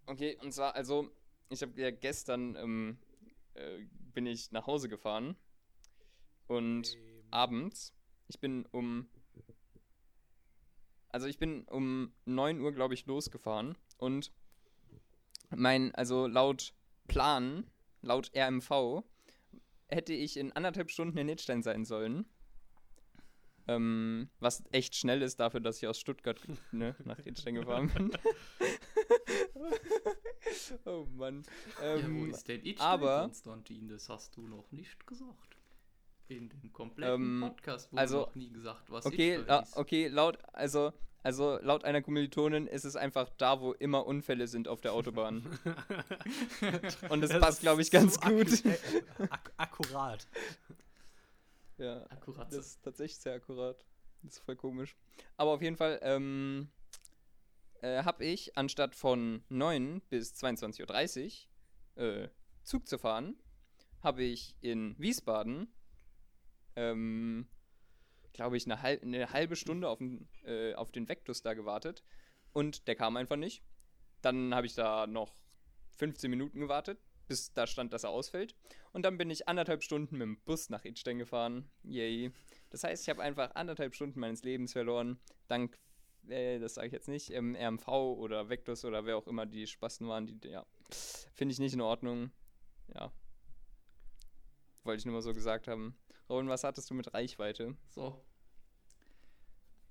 Okay, 0.06 0.38
und 0.42 0.54
zwar, 0.54 0.74
also, 0.76 1.12
ich 1.50 1.62
habe 1.62 1.80
ja 1.82 1.92
gestern 1.92 2.56
ähm, 2.56 2.98
äh, 3.56 3.86
bin 4.14 4.26
ich 4.26 4.52
nach 4.52 4.68
Hause 4.68 4.90
gefahren 4.90 5.36
und 6.48 6.98
abends, 7.32 7.94
ich 8.28 8.40
bin 8.40 8.66
um, 8.72 9.10
also 11.10 11.28
ich 11.28 11.38
bin 11.38 11.64
um 11.66 12.14
9 12.26 12.60
Uhr, 12.62 12.72
glaube 12.72 12.94
ich, 12.94 13.06
losgefahren 13.06 13.78
und 13.98 14.32
mein, 15.50 15.94
also 15.96 16.28
laut 16.28 16.74
Plan, 17.08 17.66
laut 18.02 18.32
RMV, 18.36 19.04
hätte 19.88 20.14
ich 20.14 20.38
in 20.38 20.52
anderthalb 20.52 20.92
Stunden 20.92 21.18
in 21.18 21.26
Nidstein 21.26 21.64
sein 21.64 21.86
sollen. 21.86 22.26
Ähm, 23.68 24.30
was 24.40 24.64
echt 24.72 24.96
schnell 24.96 25.22
ist 25.22 25.40
dafür, 25.40 25.60
dass 25.60 25.78
ich 25.78 25.88
aus 25.88 26.00
Stuttgart 26.00 26.40
ne, 26.72 26.96
nach 27.04 27.18
Nidstein 27.24 27.56
gefahren 27.56 27.90
bin. 27.90 28.12
oh 30.86 31.06
Mann. 31.16 31.44
Ja, 31.82 31.96
wo 31.96 32.06
Ähm, 32.06 32.30
ist 32.32 32.48
denn 32.48 32.62
ich 32.64 32.80
aber- 32.80 33.22
Konstantin? 33.24 33.88
Das 33.88 34.10
hast 34.10 34.36
du 34.38 34.48
noch 34.48 34.72
nicht 34.72 35.06
gesagt. 35.08 35.58
In 36.28 36.50
dem 36.50 36.72
kompletten 36.72 37.16
Ähm, 37.16 37.42
Podcast 37.42 37.92
wurde 37.92 38.02
also- 38.02 38.20
noch 38.22 38.36
nie 38.36 38.50
gesagt, 38.52 38.90
was 38.92 39.06
Okay, 39.06 39.36
Itchstein 39.38 39.48
la 39.48 39.66
okay, 39.76 40.08
laut, 40.10 40.38
also, 40.54 40.94
also 41.24 41.58
laut 41.62 41.84
einer 41.86 42.02
Kommilitonin 42.04 42.68
ist 42.68 42.86
es 42.86 42.96
einfach 42.96 43.30
da, 43.38 43.60
wo 43.62 43.74
immer 43.74 44.06
Unfälle 44.06 44.48
sind 44.48 44.68
auf 44.68 44.80
der 44.82 44.94
Autobahn. 44.94 45.44
Und 47.10 47.22
das, 47.22 47.32
passt, 47.32 47.58
ist 47.58 47.62
glaube 47.62 47.82
ich, 47.82 47.90
ganz 47.90 48.14
so 48.16 48.22
gut. 48.30 48.64
äh, 48.66 48.78
ak 49.30 49.52
akkurat. 49.58 50.28
Ja, 51.78 52.04
Akkurat. 52.10 52.52
das 52.52 52.66
ist 52.68 52.84
tatsächlich 52.84 53.18
sehr 53.18 53.34
akkurat. 53.36 53.84
Das 54.22 54.34
ist 54.34 54.40
voll 54.44 54.58
komisch. 54.58 54.96
Aber 55.38 55.52
auf 55.52 55.62
jeden 55.62 55.78
Fall 55.78 55.98
ähm, 56.04 56.70
äh, 57.82 58.04
habe 58.04 58.26
ich, 58.26 58.58
anstatt 58.58 58.96
von 58.96 59.44
9 59.50 60.02
bis 60.10 60.34
22.30 60.36 61.48
Uhr 61.96 62.04
äh, 62.04 62.30
Zug 62.64 62.88
zu 62.88 62.98
fahren, 62.98 63.36
habe 64.02 64.24
ich 64.24 64.56
in 64.62 64.96
Wiesbaden, 64.98 65.74
ähm, 66.76 67.48
glaube 68.34 68.58
ich, 68.58 68.66
eine, 68.66 68.82
halb, 68.82 69.04
eine 69.04 69.32
halbe 69.32 69.56
Stunde 69.56 69.90
auf 69.90 70.00
den, 70.00 70.28
äh, 70.46 70.74
auf 70.76 70.92
den 70.92 71.10
Vectus 71.10 71.42
da 71.42 71.54
gewartet. 71.54 72.04
Und 72.54 72.88
der 72.88 72.96
kam 72.96 73.18
einfach 73.18 73.36
nicht. 73.36 73.64
Dann 74.22 74.54
habe 74.56 74.68
ich 74.68 74.76
da 74.76 75.08
noch 75.08 75.34
15 75.98 76.30
Minuten 76.30 76.60
gewartet, 76.60 77.00
bis 77.28 77.54
da 77.54 77.68
stand, 77.68 77.94
dass 77.94 78.04
er 78.04 78.10
ausfällt. 78.10 78.56
Und 78.92 79.04
dann 79.04 79.18
bin 79.18 79.30
ich 79.30 79.48
anderthalb 79.48 79.84
Stunden 79.84 80.18
mit 80.18 80.26
dem 80.26 80.40
Bus 80.42 80.70
nach 80.70 80.86
Idstein 80.86 81.20
gefahren. 81.20 81.70
Yay. 81.84 82.32
Das 82.70 82.84
heißt, 82.84 83.04
ich 83.04 83.10
habe 83.10 83.22
einfach 83.22 83.56
anderthalb 83.56 83.96
Stunden 83.96 84.20
meines 84.20 84.44
Lebens 84.44 84.74
verloren. 84.74 85.20
Dank, 85.48 85.78
äh, 86.30 86.60
das 86.60 86.76
sage 86.76 86.88
ich 86.88 86.94
jetzt 86.94 87.08
nicht, 87.08 87.32
ähm, 87.32 87.56
RMV 87.56 87.88
oder 87.88 88.50
Vectus 88.50 88.86
oder 88.86 89.06
wer 89.06 89.18
auch 89.18 89.28
immer 89.28 89.46
die 89.46 89.68
Spasten 89.68 90.08
waren. 90.08 90.28
Die, 90.28 90.40
ja, 90.48 90.66
finde 91.34 91.54
ich 91.54 91.60
nicht 91.60 91.74
in 91.74 91.82
Ordnung. 91.82 92.32
Ja. 92.94 93.12
Wollte 94.84 95.00
ich 95.00 95.06
nur 95.06 95.16
mal 95.16 95.22
so 95.22 95.34
gesagt 95.34 95.68
haben. 95.68 95.96
Robin, 96.30 96.48
was 96.48 96.64
hattest 96.64 96.90
du 96.90 96.94
mit 96.94 97.14
Reichweite? 97.14 97.76
So. 97.90 98.24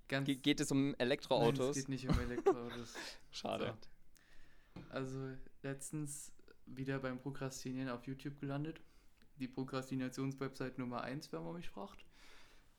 Ganz 0.09 0.26
Ge 0.26 0.37
geht 0.37 0.61
es 0.61 0.71
um 0.71 0.90
Nein, 0.90 1.00
Elektroautos? 1.00 1.76
es 1.76 1.76
geht 1.76 1.88
nicht 1.88 2.09
um 2.09 2.18
Elektroautos. 2.18 2.95
Schade. 3.30 3.76
So. 4.75 4.80
Also 4.90 5.37
letztens 5.62 6.33
wieder 6.66 6.99
beim 6.99 7.18
Prokrastinieren 7.18 7.90
auf 7.90 8.07
YouTube 8.07 8.40
gelandet. 8.40 8.80
Die 9.38 9.49
Prokrastinationswebsite 9.49 10.80
Nummer 10.80 11.02
1, 11.02 11.33
wenn 11.33 11.45
man 11.45 11.54
mich 11.54 11.68
fragt. 11.68 12.04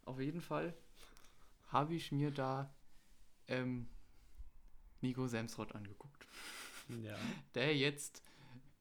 Auf 0.05 0.19
jeden 0.19 0.41
Fall 0.41 0.73
habe 1.67 1.93
ich 1.93 2.11
mir 2.11 2.31
da 2.31 2.73
ähm, 3.49 3.87
Nico 5.01 5.27
Semsrott 5.27 5.75
angeguckt, 5.75 6.25
Ja. 7.03 7.17
der 7.55 7.75
jetzt 7.75 8.23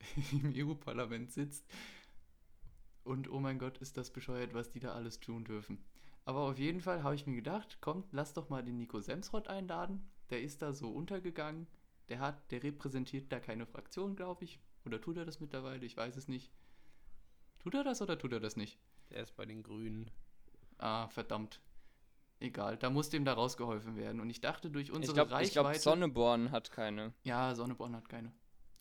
im 0.33 0.53
EU-Parlament 0.55 1.33
sitzt. 1.33 1.67
Und 3.05 3.31
oh 3.31 3.41
mein 3.41 3.59
Gott, 3.59 3.79
ist 3.79 3.97
das 3.97 4.11
bescheuert, 4.13 4.55
was 4.55 4.71
die 4.71 4.81
da 4.81 4.93
alles 4.93 5.19
tun 5.21 5.45
dürfen. 5.45 5.83
Aber 6.25 6.41
auf 6.41 6.59
jeden 6.59 6.81
Fall 6.83 7.03
habe 7.03 7.15
ich 7.15 7.27
mir 7.27 7.37
gedacht, 7.37 7.79
komm, 7.81 8.05
lass 8.13 8.35
doch 8.35 8.51
mal 8.51 8.63
den 8.63 8.77
Nico 8.77 9.01
Semsrott 9.01 9.49
einladen. 9.49 10.07
Der 10.31 10.43
ist 10.43 10.61
da 10.61 10.75
so 10.75 10.91
untergegangen. 10.91 11.67
Der 12.11 12.21
hat, 12.21 12.51
der 12.51 12.63
repräsentiert 12.63 13.33
da 13.33 13.41
keine 13.41 13.65
Fraktion, 13.67 14.15
glaube 14.15 14.45
ich. 14.45 14.61
Oder 14.85 15.01
tut 15.01 15.17
er 15.17 15.25
das 15.25 15.41
mittlerweile? 15.41 15.85
Ich 15.87 15.97
weiß 15.97 16.17
es 16.17 16.29
nicht. 16.29 16.53
Tut 17.61 17.75
er 17.75 17.85
das 17.85 18.03
oder 18.03 18.19
tut 18.19 18.33
er 18.33 18.41
das 18.41 18.57
nicht? 18.57 18.79
Der 19.11 19.23
ist 19.23 19.37
bei 19.37 19.47
den 19.47 19.63
Grünen. 19.63 20.11
Ah, 20.77 21.09
verdammt. 21.09 21.61
Egal, 22.40 22.76
da 22.76 22.88
muss 22.90 23.11
dem 23.11 23.25
da 23.25 23.33
rausgeholfen 23.33 23.97
werden. 23.97 24.21
Und 24.21 24.30
ich 24.30 24.40
dachte, 24.40 24.71
durch 24.71 24.88
Ich 24.88 24.92
unsere 24.92 25.14
glaube, 25.14 25.33
Reichweite. 25.33 25.52
glaub, 25.71 25.75
Sonneborn 25.75 26.50
hat 26.52 26.71
keine. 26.71 27.12
ja, 27.25 27.54
Sonneborn 27.54 27.97
hat 27.97 28.09
keine. 28.09 28.33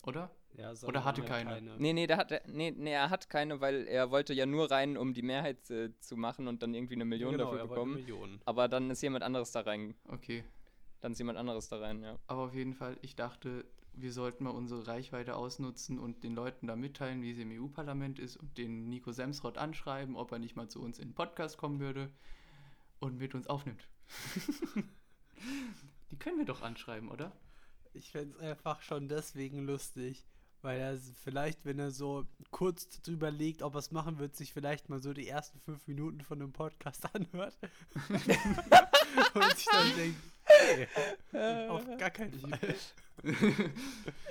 Oder? 0.04 0.30
Ja, 0.56 0.70
Oder 0.86 1.04
hatte 1.04 1.22
Sonneborn 1.22 1.48
hat 1.48 1.56
keine. 1.58 1.76
Nee, 1.78 1.92
nee, 1.92 2.06
der 2.06 2.16
hat, 2.18 2.32
nee, 2.46 2.70
nee, 2.70 2.92
er 2.92 3.10
hat 3.10 3.28
keine, 3.28 3.60
weil 3.60 3.86
er 3.88 4.10
wollte 4.10 4.32
ja 4.32 4.46
nur 4.46 4.70
rein, 4.70 4.96
um 4.96 5.12
die 5.12 5.22
Mehrheit 5.22 5.68
äh, 5.70 5.90
zu 5.98 6.16
machen 6.16 6.46
und 6.46 6.62
dann 6.62 6.72
irgendwie 6.72 6.94
eine 6.94 7.04
Million 7.04 7.32
genau, 7.32 7.44
dafür 7.44 7.58
er 7.58 7.62
wollte 7.68 7.74
bekommen. 7.74 7.94
Millionen. 7.94 8.40
Aber 8.44 8.68
dann 8.68 8.90
ist 8.90 9.02
jemand 9.02 9.24
anderes 9.24 9.50
da 9.50 9.60
rein. 9.60 9.94
Okay. 10.08 10.44
Dann 11.00 11.12
ist 11.12 11.18
jemand 11.18 11.38
anderes 11.38 11.68
da 11.68 11.78
rein, 11.78 12.02
ja. 12.02 12.18
Aber 12.28 12.42
auf 12.42 12.54
jeden 12.54 12.74
Fall, 12.74 12.96
ich 13.02 13.16
dachte, 13.16 13.64
wir 13.92 14.12
sollten 14.12 14.44
mal 14.44 14.50
unsere 14.50 14.86
Reichweite 14.86 15.34
ausnutzen 15.34 15.98
und 15.98 16.22
den 16.22 16.34
Leuten 16.34 16.68
da 16.68 16.76
mitteilen, 16.76 17.22
wie 17.22 17.32
es 17.32 17.38
im 17.38 17.50
EU-Parlament 17.50 18.20
ist 18.20 18.36
und 18.36 18.56
den 18.56 18.88
Nico 18.88 19.10
Semsrott 19.10 19.58
anschreiben, 19.58 20.14
ob 20.16 20.30
er 20.32 20.38
nicht 20.38 20.54
mal 20.54 20.68
zu 20.68 20.80
uns 20.80 20.98
in 21.00 21.08
den 21.08 21.14
Podcast 21.14 21.58
kommen 21.58 21.80
würde 21.80 22.10
und 23.00 23.18
mit 23.18 23.34
uns 23.34 23.46
aufnimmt. 23.46 23.88
Die 26.10 26.18
können 26.18 26.38
wir 26.38 26.46
doch 26.46 26.62
anschreiben, 26.62 27.10
oder? 27.10 27.32
Ich 27.92 28.10
fände 28.10 28.34
es 28.36 28.40
einfach 28.40 28.82
schon 28.82 29.08
deswegen 29.08 29.66
lustig, 29.66 30.26
weil 30.62 30.80
er 30.80 30.98
vielleicht, 31.22 31.64
wenn 31.64 31.78
er 31.78 31.90
so 31.90 32.26
kurz 32.50 32.88
drüber 33.02 33.30
legt, 33.30 33.62
ob 33.62 33.74
er 33.74 33.78
es 33.78 33.90
machen 33.92 34.18
wird, 34.18 34.36
sich 34.36 34.52
vielleicht 34.52 34.88
mal 34.88 35.00
so 35.00 35.12
die 35.12 35.28
ersten 35.28 35.60
fünf 35.60 35.86
Minuten 35.86 36.20
von 36.22 36.40
einem 36.40 36.52
Podcast 36.52 37.04
anhört. 37.14 37.56
Und 38.08 39.56
sich 39.56 39.66
dann 39.70 39.96
denkt, 39.96 40.20
nee, 41.32 41.66
auf 41.68 41.84
gar 41.98 42.10
keinen 42.10 42.32
Fall. 42.38 42.74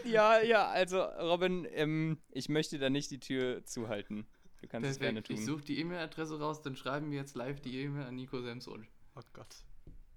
Ja, 0.06 0.42
ja, 0.42 0.68
also 0.68 1.02
Robin, 1.02 1.68
ähm, 1.72 2.20
ich 2.32 2.50
möchte 2.50 2.80
da 2.80 2.90
nicht 2.90 3.12
die 3.12 3.20
Tür 3.20 3.66
zuhalten. 3.66 4.28
Du 4.62 4.68
kannst 4.68 4.90
es 4.90 5.00
gerne 5.00 5.22
Perfekt. 5.22 5.40
Ich 5.40 5.46
tun. 5.46 5.56
suche 5.56 5.66
die 5.66 5.80
E-Mail-Adresse 5.80 6.40
raus, 6.40 6.62
dann 6.62 6.76
schreiben 6.76 7.12
wir 7.12 7.18
jetzt 7.20 7.36
live 7.36 7.62
die 7.62 7.80
E-Mail 7.82 8.06
an 8.08 8.16
Nico 8.16 8.42
Semsrott. 8.42 8.82
Oh 9.16 9.22
Gott. 9.34 9.64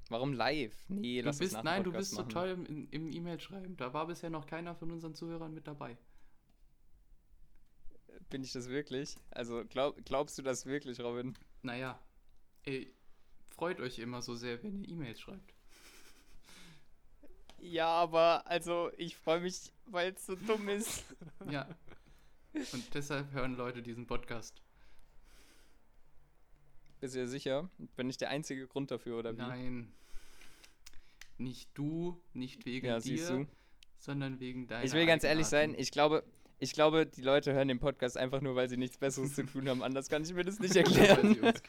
Warum 0.09 0.33
live? 0.33 0.75
Nee, 0.89 1.21
Du 1.21 1.27
lass 1.27 1.39
bist, 1.39 1.53
es 1.53 1.57
nach 1.57 1.63
nein, 1.63 1.85
du 1.85 1.91
Podcast 1.93 2.11
bist 2.11 2.17
so 2.17 2.23
machen. 2.23 2.31
toll 2.31 2.67
im, 2.69 2.89
im 2.91 3.13
E-Mail-Schreiben. 3.13 3.77
Da 3.77 3.93
war 3.93 4.07
bisher 4.07 4.31
noch 4.31 4.47
keiner 4.47 4.75
von 4.75 4.91
unseren 4.91 5.15
Zuhörern 5.15 5.55
mit 5.55 5.67
dabei. 5.67 5.97
Bin 8.29 8.43
ich 8.43 8.53
das 8.53 8.69
wirklich? 8.69 9.17
Also 9.31 9.65
glaub, 9.69 10.03
glaubst 10.05 10.37
du 10.39 10.43
das 10.43 10.67
wirklich, 10.67 11.01
Robin? 11.01 11.37
Naja, 11.63 11.99
ey, 12.65 12.93
freut 13.51 13.79
euch 13.81 13.99
immer 13.99 14.23
so 14.23 14.35
sehr, 14.35 14.63
wenn 14.63 14.83
ihr 14.85 14.89
E-Mails 14.91 15.21
schreibt. 15.21 15.55
Ja, 17.59 17.89
aber 17.89 18.47
also 18.47 18.91
ich 18.97 19.17
freue 19.17 19.41
mich, 19.41 19.71
weil 19.87 20.13
es 20.13 20.25
so 20.27 20.35
dumm 20.35 20.69
ist. 20.69 21.05
Ja. 21.51 21.69
Und 22.55 22.95
deshalb 22.95 23.33
hören 23.33 23.57
Leute 23.57 23.83
diesen 23.83 24.07
Podcast. 24.07 24.63
Bist 27.01 27.15
du 27.15 27.21
dir 27.21 27.29
sicher? 27.29 27.71
Bin 27.97 28.11
ich 28.11 28.19
der 28.19 28.31
einzige 28.31 28.67
Grund 28.67 28.91
dafür, 28.91 29.19
oder 29.19 29.33
wie? 29.35 29.41
Nein. 29.41 29.93
Nicht 31.39 31.71
du, 31.75 32.21
nicht 32.35 32.67
wegen 32.67 32.87
Ja, 32.87 32.99
dir, 32.99 33.47
sondern 33.99 34.41
wegen 34.41 34.67
deiner 34.67 34.85
Ich 34.85 34.93
will 34.93 35.07
ganz 35.07 35.25
ehrlich 35.25 35.47
sein, 35.47 35.75
ich 35.77 35.91
glaube, 35.91 36.23
ich 36.59 36.75
glaube, 36.75 37.07
die 37.07 37.23
Leute 37.23 37.55
hören 37.55 37.69
den 37.69 37.79
Podcast 37.79 38.19
einfach 38.19 38.43
nur, 38.43 38.55
weil 38.55 38.69
sie 38.69 38.77
nichts 38.77 38.99
Besseres 38.99 39.35
zu 39.35 39.47
tun 39.47 39.67
haben. 39.69 39.83
Anders 39.83 40.11
kann 40.11 40.23
ich 40.23 40.35
mir 40.35 40.45
das 40.45 40.59
nicht 40.59 40.77
erklären. 40.77 41.37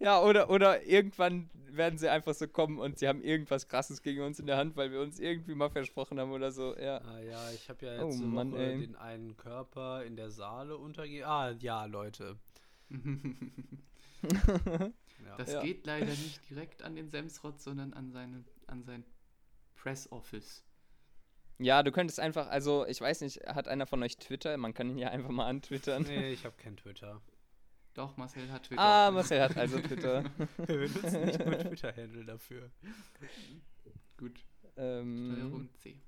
Ja, 0.00 0.20
oder, 0.20 0.50
oder 0.50 0.84
irgendwann 0.84 1.48
werden 1.76 1.98
sie 1.98 2.08
einfach 2.10 2.34
so 2.34 2.46
kommen 2.48 2.78
und 2.78 2.98
sie 2.98 3.08
haben 3.08 3.22
irgendwas 3.22 3.68
krasses 3.68 4.02
gegen 4.02 4.22
uns 4.22 4.38
in 4.38 4.46
der 4.46 4.56
Hand, 4.56 4.76
weil 4.76 4.90
wir 4.90 5.00
uns 5.00 5.18
irgendwie 5.20 5.54
mal 5.54 5.70
versprochen 5.70 6.18
haben 6.20 6.32
oder 6.32 6.50
so. 6.50 6.76
Ja. 6.76 6.98
Ah 6.98 7.20
ja, 7.20 7.50
ich 7.52 7.68
habe 7.68 7.84
ja 7.86 7.92
jetzt 7.94 8.02
Oh 8.04 8.10
so 8.10 8.24
Mann, 8.24 8.52
den 8.52 8.96
einen 8.96 9.36
Körper 9.36 10.04
in 10.04 10.16
der 10.16 10.30
Saale 10.30 10.76
untergehen. 10.76 11.24
Ah, 11.24 11.50
ja, 11.60 11.84
Leute. 11.84 12.36
Ja. 15.24 15.36
Das 15.36 15.52
Ja. 15.52 15.62
geht 15.62 15.86
leider 15.86 16.06
nicht 16.06 16.48
direkt 16.48 16.82
an 16.82 16.94
den 16.96 17.10
Semsrott, 17.10 17.60
sondern 17.60 17.92
an, 17.92 18.10
seine, 18.12 18.44
an 18.66 18.82
sein 18.84 19.04
Press 19.74 20.10
Office. 20.12 20.64
Ja, 21.58 21.82
du 21.82 21.90
könntest 21.90 22.20
einfach, 22.20 22.48
also 22.48 22.86
ich 22.86 23.00
weiß 23.00 23.20
nicht, 23.22 23.38
hat 23.46 23.66
einer 23.66 23.86
von 23.86 24.02
euch 24.02 24.16
Twitter? 24.18 24.56
Man 24.56 24.74
kann 24.74 24.88
ihn 24.90 24.98
ja 24.98 25.08
einfach 25.10 25.30
mal 25.30 25.46
antwittern. 25.48 26.02
nee, 26.04 26.30
ich 26.30 26.44
habe 26.44 26.56
kein 26.56 26.76
Twitter. 26.76 27.20
Doch, 27.98 28.16
Marcel 28.16 28.48
hat 28.52 28.62
Twitter. 28.62 28.80
Ah, 28.80 29.10
Marcel 29.10 29.40
hat 29.42 29.56
also 29.56 29.80
Twitter. 29.80 30.22
Wir 30.58 30.66
benutzen 30.78 31.24
nicht 31.24 31.44
nur 31.44 31.58
Twitter-Handle 31.58 32.24
dafür. 32.26 32.70
Gut. 34.16 34.38
ähm, 34.76 35.32
Steuerung 35.34 35.68
C. 35.82 36.00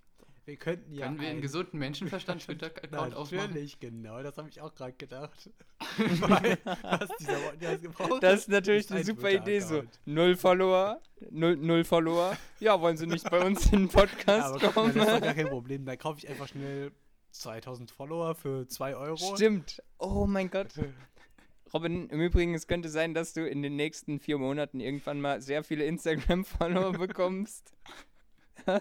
Wir 0.44 0.56
könnten 0.56 0.92
ja. 0.94 1.06
Können 1.06 1.20
wir 1.20 1.28
einen 1.28 1.38
ein- 1.38 1.42
gesunden 1.42 1.80
Menschenverstand 1.80 2.42
Twitter-Account 2.46 3.14
aufmachen? 3.16 3.48
Natürlich, 3.48 3.80
genau, 3.80 4.22
das 4.22 4.38
habe 4.38 4.48
ich 4.48 4.60
auch 4.60 4.72
gerade 4.72 4.92
gedacht. 4.92 5.50
Weil, 6.20 6.58
was 6.64 7.08
dieser 7.18 7.34
Podcast 7.40 7.82
gebraucht 7.82 8.22
das 8.22 8.40
ist 8.42 8.48
natürlich 8.50 8.84
ist 8.84 8.90
eine 8.92 9.00
ein 9.00 9.06
super 9.06 9.30
Idee. 9.32 9.58
So, 9.58 9.82
null 10.04 10.36
Follower, 10.36 11.00
null, 11.30 11.56
null 11.56 11.82
Follower. 11.82 12.36
Ja, 12.60 12.80
wollen 12.80 12.96
sie 12.98 13.08
nicht 13.08 13.28
bei 13.28 13.44
uns 13.44 13.64
in 13.72 13.86
den 13.86 13.86
Ja, 13.88 13.92
Podcast 14.00 14.44
aber 14.46 14.58
guck 14.60 14.62
mal, 14.62 14.72
kommen? 14.72 14.94
das 14.94 15.14
ist 15.14 15.22
gar 15.24 15.34
kein 15.34 15.48
Problem. 15.48 15.84
Da 15.84 15.96
kaufe 15.96 16.18
ich 16.18 16.28
einfach 16.28 16.46
schnell 16.46 16.92
2000 17.32 17.90
Follower 17.90 18.34
für 18.36 18.66
2 18.68 18.94
Euro. 18.96 19.34
Stimmt. 19.36 19.82
Oh 19.98 20.26
mein 20.26 20.50
Gott. 20.50 20.68
Robin, 21.72 22.08
im 22.08 22.20
Übrigen, 22.20 22.54
es 22.54 22.66
könnte 22.66 22.88
sein, 22.88 23.14
dass 23.14 23.32
du 23.32 23.46
in 23.48 23.62
den 23.62 23.76
nächsten 23.76 24.18
vier 24.18 24.38
Monaten 24.38 24.80
irgendwann 24.80 25.20
mal 25.20 25.40
sehr 25.40 25.62
viele 25.62 25.84
Instagram-Follower 25.84 26.92
bekommst. 26.98 27.72
Äh, 28.66 28.80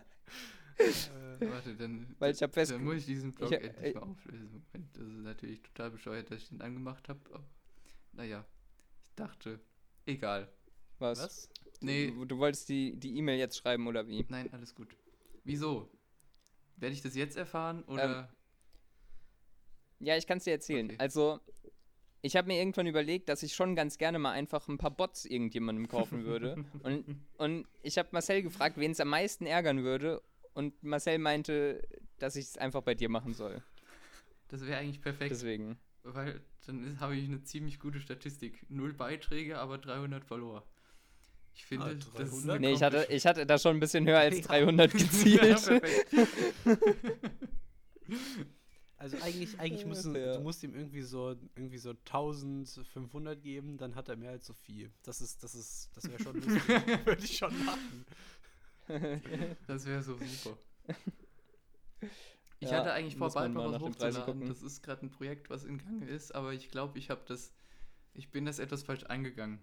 Warte, 1.42 1.76
dann, 1.76 2.16
Weil 2.20 2.34
ich 2.34 2.40
fest. 2.40 2.72
dann 2.72 2.84
muss 2.84 2.96
ich 2.98 3.06
diesen 3.06 3.34
Blog 3.34 3.52
ich- 3.52 3.58
endlich 3.62 3.96
äh, 3.96 4.00
mal 4.00 4.04
auflösen. 4.04 4.66
Moment, 4.74 4.96
das 4.98 5.04
ist 5.08 5.24
natürlich 5.24 5.62
total 5.62 5.92
bescheuert, 5.92 6.32
dass 6.32 6.42
ich 6.42 6.50
den 6.50 6.62
angemacht 6.62 7.08
habe. 7.10 7.20
Naja, 8.14 8.46
ich 9.04 9.14
dachte, 9.16 9.60
egal. 10.06 10.50
Was? 11.00 11.20
was? 11.20 11.50
Nee, 11.82 12.12
Du, 12.12 12.26
du 12.26 12.38
wolltest 12.40 12.68
die 12.70 12.96
die 12.98 13.16
E-Mail 13.18 13.38
jetzt 13.40 13.58
schreiben 13.58 13.88
oder 13.88 14.08
wie? 14.08 14.26
nein, 14.30 14.50
alles 14.52 14.74
gut. 14.76 14.96
Wieso? 15.46 15.90
Werde 16.78 16.94
ich 16.94 17.02
das 17.02 17.16
jetzt 17.16 17.38
erfahren 17.38 17.84
oder? 17.84 18.30
Ja, 20.00 20.16
ich 20.18 20.28
kann 20.28 20.38
es 20.40 20.46
dir 20.46 20.52
erzählen. 20.52 20.86
Okay. 20.88 20.96
Also, 21.00 21.40
ich 22.22 22.36
habe 22.36 22.48
mir 22.48 22.58
irgendwann 22.60 22.88
überlegt, 22.88 23.30
dass 23.30 23.44
ich 23.44 23.54
schon 23.54 23.76
ganz 23.76 23.98
gerne 23.98 24.20
mal 24.20 24.32
einfach 24.32 24.68
ein 24.68 24.78
paar 24.78 24.92
Bots 24.92 25.26
irgendjemandem 25.26 25.88
kaufen 25.88 26.26
würde. 26.26 26.64
und, 26.84 27.06
und 27.38 27.68
ich 27.82 27.98
habe 27.98 28.10
Marcel 28.12 28.42
gefragt, 28.44 28.78
wen 28.78 28.92
es 28.92 29.00
am 29.00 29.10
meisten 29.10 29.46
ärgern 29.46 29.84
würde. 29.84 30.22
Und 30.54 30.84
Marcel 30.84 31.20
meinte, 31.20 31.82
dass 32.18 32.36
ich 32.36 32.46
es 32.46 32.58
einfach 32.58 32.82
bei 32.82 32.96
dir 32.96 33.08
machen 33.10 33.34
soll. 33.34 33.64
Das 34.50 34.66
wäre 34.66 34.80
eigentlich 34.80 35.02
perfekt, 35.02 35.32
Deswegen. 35.32 35.78
weil 36.04 36.42
dann 36.66 37.00
habe 37.00 37.16
ich 37.16 37.26
eine 37.26 37.42
ziemlich 37.44 37.80
gute 37.80 38.00
Statistik. 38.02 38.66
Null 38.70 38.94
Beiträge, 38.94 39.58
aber 39.60 39.78
300 39.78 40.26
Follower. 40.26 40.64
Ich 41.56 41.66
finde, 41.66 41.86
Ah, 41.86 41.94
das 41.94 42.30
ist 42.34 42.46
300? 42.46 42.50
eine 42.58 42.68
Nee, 42.68 42.74
ich 42.74 42.84
hatte, 42.84 43.08
ich 43.10 43.26
hatte 43.26 43.46
da 43.46 43.58
schon 43.58 43.78
ein 43.78 43.80
bisschen 43.80 44.06
höher 44.08 44.20
als 44.20 44.38
Ja. 44.38 44.44
300 44.48 44.94
ja, 44.94 45.00
gezielt. 45.00 45.42
perfekt. 45.66 46.08
Also 49.00 49.18
eigentlich, 49.18 49.60
eigentlich 49.60 49.82
Ja, 49.84 49.88
müssen, 49.90 50.14
fair. 50.14 50.34
du 50.34 50.42
musst 50.42 50.62
ihm 50.64 50.76
irgendwie 50.76 51.02
so, 51.02 51.30
irgendwie 51.56 51.78
so 51.78 51.94
1500 52.06 53.42
geben, 53.42 53.78
dann 53.78 53.96
hat 53.96 54.10
er 54.10 54.18
mehr 54.18 54.32
als 54.32 54.46
so 54.46 54.54
viel. 54.54 54.92
Das 55.04 55.22
ist, 55.22 55.42
das 55.44 55.56
ist, 55.56 55.90
das 55.96 56.08
wäre 56.10 56.20
schon 56.20 56.38
lustig. 56.42 56.64
Würde 57.06 57.24
ich 57.24 57.38
schon 57.38 57.58
machen. 57.66 58.06
Das 59.68 59.86
wäre 59.86 60.02
so 60.02 60.18
super. 60.18 60.58
Ich 62.60 62.70
Ja, 62.70 62.78
hatte 62.78 62.92
eigentlich 62.94 63.16
vor, 63.16 63.34
bald 63.34 63.54
mal 63.54 63.72
was 63.72 63.80
hochzuladen. 63.82 64.46
Das 64.48 64.62
ist 64.62 64.82
gerade 64.84 65.06
ein 65.06 65.12
Projekt, 65.12 65.50
was 65.50 65.64
in 65.64 65.78
Gange 65.78 66.08
ist, 66.08 66.36
aber 66.36 66.54
ich 66.54 66.70
glaube, 66.70 67.00
ich 67.00 67.10
habe 67.10 67.22
das, 67.26 67.54
ich 68.14 68.32
bin 68.32 68.46
das 68.46 68.60
etwas 68.60 68.84
falsch 68.84 69.06
eingegangen. 69.06 69.60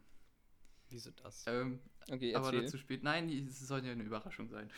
Wieso 0.88 1.10
das? 1.10 1.44
Ähm, 1.46 1.80
okay, 2.10 2.34
aber 2.34 2.52
dazu 2.52 2.78
spät. 2.78 3.02
Nein, 3.02 3.28
es 3.48 3.58
soll 3.60 3.84
ja 3.84 3.92
eine 3.92 4.02
Überraschung 4.04 4.48
sein. 4.48 4.70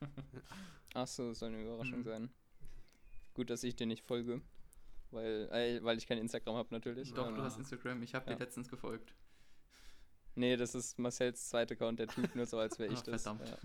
Achso, 0.94 1.28
das 1.28 1.38
soll 1.40 1.50
eine 1.50 1.62
Überraschung 1.62 1.98
Mhm. 2.00 2.04
sein. 2.04 2.30
Gut, 3.36 3.50
dass 3.50 3.62
ich 3.62 3.76
dir 3.76 3.86
nicht 3.86 4.02
folge. 4.04 4.40
weil, 5.12 5.48
äh, 5.52 5.84
weil 5.84 5.96
ich 5.98 6.06
kein 6.06 6.18
Instagram 6.18 6.56
habe 6.56 6.68
natürlich. 6.72 7.12
Doch, 7.14 7.28
Ähm, 7.28 7.36
du 7.36 7.42
hast 7.42 7.58
Instagram. 7.58 8.02
Ich 8.02 8.14
habe 8.14 8.28
ja. 8.30 8.34
dir 8.36 8.42
letztens 8.44 8.68
gefolgt. 8.68 9.14
Nee, 10.34 10.56
das 10.56 10.74
ist 10.74 10.98
Marcells 10.98 11.48
zweiter 11.48 11.74
Account, 11.74 11.98
der 12.00 12.08
tut 12.08 12.34
nur 12.34 12.44
so, 12.46 12.58
als 12.58 12.78
wäre 12.78 12.92
ich 12.92 12.98
Ah, 12.98 13.02
das. 13.06 13.22
verdammt. 13.22 13.56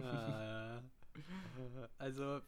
Ja. 0.00 0.76
Ja. 0.76 0.82
also, 1.98 2.40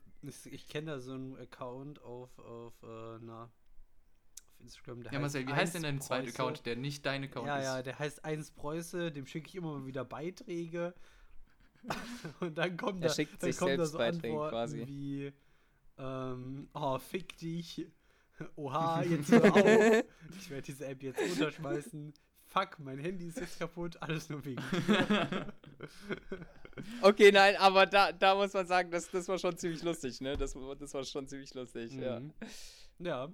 ich, 0.46 0.68
kenne 0.68 0.92
da 0.92 1.00
so 1.00 1.12
einen 1.14 1.36
Account 1.38 2.00
auf, 2.02 2.38
auf, 2.38 2.74
äh, 2.82 3.18
na, 3.20 3.44
auf 3.44 4.60
Instagram. 4.60 5.02
Der 5.02 5.12
Ja, 5.12 5.18
Marcel, 5.20 5.46
wie 5.46 5.52
heißt 5.52 5.74
denn 5.74 5.82
dein 5.82 5.96
1 5.96 6.06
zweiter. 6.06 6.28
Account, 6.28 6.64
der 6.66 6.76
nicht 6.76 7.04
dein 7.04 7.24
Account 7.24 7.46
Ja, 7.46 7.58
ist? 7.58 7.64
ja, 7.64 7.82
der 7.82 7.98
heißt 7.98 8.24
1 8.24 8.50
Preuße, 8.52 9.10
dem 9.12 9.26
schicke 9.26 9.48
ich 9.48 9.54
immer 9.56 9.78
mal 9.78 9.86
wieder 9.86 10.04
Beiträge. 10.04 10.94
Und 12.40 12.56
dann 12.58 12.76
kommt 12.76 13.02
Er 13.02 13.08
da, 13.08 13.14
schickt 13.14 13.42
dann 13.42 13.50
sich 13.52 13.58
kommen 13.58 13.76
da 13.76 13.84
selbst 13.86 13.92
so 13.92 13.98
Beiträge 13.98 14.28
Antworten 14.28 14.50
quasi. 14.50 14.86
wie, 14.86 15.32
ähm, 15.98 16.68
oh, 16.74 16.98
fick 16.98 17.36
dich. 17.38 17.86
Oha, 18.56 19.02
jetzt 19.02 19.30
hör 19.32 19.44
auf. 19.54 20.04
Ich 20.38 20.50
werde 20.50 20.62
diese 20.62 20.86
App 20.86 21.02
jetzt 21.02 21.20
runterschmeißen. 21.20 22.14
Fuck, 22.46 22.78
mein 22.78 22.98
Handy 22.98 23.26
ist 23.26 23.38
jetzt 23.40 23.58
kaputt. 23.58 24.00
Alles 24.00 24.28
nur 24.30 24.44
wegen. 24.44 24.62
Okay, 27.02 27.32
nein, 27.32 27.56
aber 27.56 27.86
da, 27.86 28.12
da 28.12 28.36
muss 28.36 28.52
man 28.52 28.64
sagen, 28.66 28.88
das, 28.92 29.10
das 29.10 29.26
war 29.26 29.36
schon 29.36 29.56
ziemlich 29.58 29.82
lustig, 29.82 30.20
ne? 30.20 30.36
Das, 30.36 30.54
war- 30.54 30.76
das 30.76 30.94
war 30.94 31.02
schon 31.02 31.26
ziemlich 31.26 31.52
lustig, 31.54 31.92
ja. 31.92 32.20
Mhm. 32.20 32.32
Ja, 33.00 33.28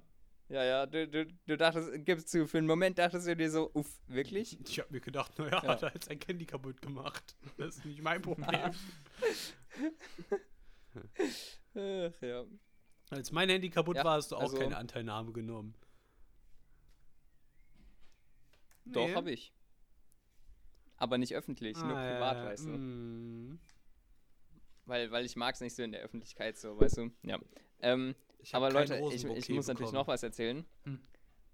Ja, 0.48 0.64
ja, 0.64 0.86
du, 0.86 1.06
du, 1.06 1.26
du 1.46 1.56
dachtest, 1.58 1.90
gibst 2.06 2.32
du, 2.32 2.46
für 2.46 2.56
einen 2.56 2.66
Moment 2.66 2.96
dachtest 2.98 3.26
du 3.26 3.36
dir 3.36 3.50
so, 3.50 3.70
uff, 3.74 3.90
wirklich? 4.06 4.58
ich 4.66 4.78
habe 4.78 4.88
mir 4.94 5.00
gedacht, 5.02 5.38
naja, 5.38 5.60
Ja. 5.62 5.68
hat 5.68 5.82
er 5.82 5.92
jetzt 5.92 6.06
sein 6.06 6.18
Handy 6.26 6.46
kaputt 6.46 6.80
gemacht. 6.80 7.36
Das 7.58 7.76
ist 7.76 7.84
nicht 7.84 8.00
mein 8.02 8.22
Problem. 8.22 8.72
Ach, 11.74 12.22
ja. 12.22 12.44
Als 13.10 13.32
mein 13.32 13.48
Handy 13.48 13.70
kaputt 13.70 13.96
Ja, 13.96 14.04
war, 14.04 14.16
hast 14.16 14.32
du 14.32 14.36
auch 14.36 14.42
also- 14.42 14.56
keine 14.58 14.76
Anteilnahme 14.76 15.32
genommen. 15.32 15.74
Doch, 18.86 19.14
hab 19.14 19.26
ich. 19.26 19.52
Aber 20.96 21.18
nicht 21.18 21.34
öffentlich, 21.34 21.76
nur 21.78 21.96
Ah, 21.96 22.12
privat, 22.12 22.36
ja, 22.36 22.44
weißt 22.44 22.66
du. 22.66 22.70
mm. 22.70 23.58
Weil, 24.86 25.10
weil 25.10 25.24
ich 25.24 25.36
mag 25.36 25.54
es 25.54 25.60
nicht 25.60 25.74
so 25.74 25.82
in 25.82 25.92
der 25.92 26.02
Öffentlichkeit, 26.02 26.58
so, 26.58 26.78
weißt 26.78 26.98
du. 26.98 27.10
Ja. 27.22 27.38
Ähm, 27.80 28.14
aber 28.52 28.70
Leute, 28.70 28.96
ich, 29.12 29.24
ich 29.24 29.48
muss 29.48 29.66
natürlich 29.66 29.76
bekommen. 29.78 29.92
noch 29.94 30.06
was 30.06 30.22
erzählen. 30.22 30.64
Hm. 30.84 31.00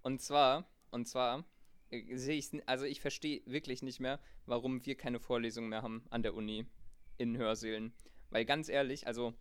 Und 0.03 0.21
zwar, 0.21 0.67
und 0.91 1.07
zwar, 1.07 1.45
äh, 1.91 2.17
sehe 2.17 2.37
ich, 2.37 2.51
also 2.69 2.85
ich 2.85 3.01
verstehe 3.01 3.43
wirklich 3.47 3.83
nicht 3.83 4.01
mehr, 4.01 4.19
warum 4.47 4.85
wir 4.85 4.97
keine 4.97 5.21
Vorlesungen 5.21 5.69
mehr 5.69 5.83
haben 5.83 6.05
an 6.11 6.23
der 6.25 6.35
Uni 6.35 6.67
in 7.19 7.37
Hörsälen. 7.37 7.93
Weil 8.31 8.45
ganz 8.45 8.69
ehrlich, 8.69 9.07
also 9.07 9.35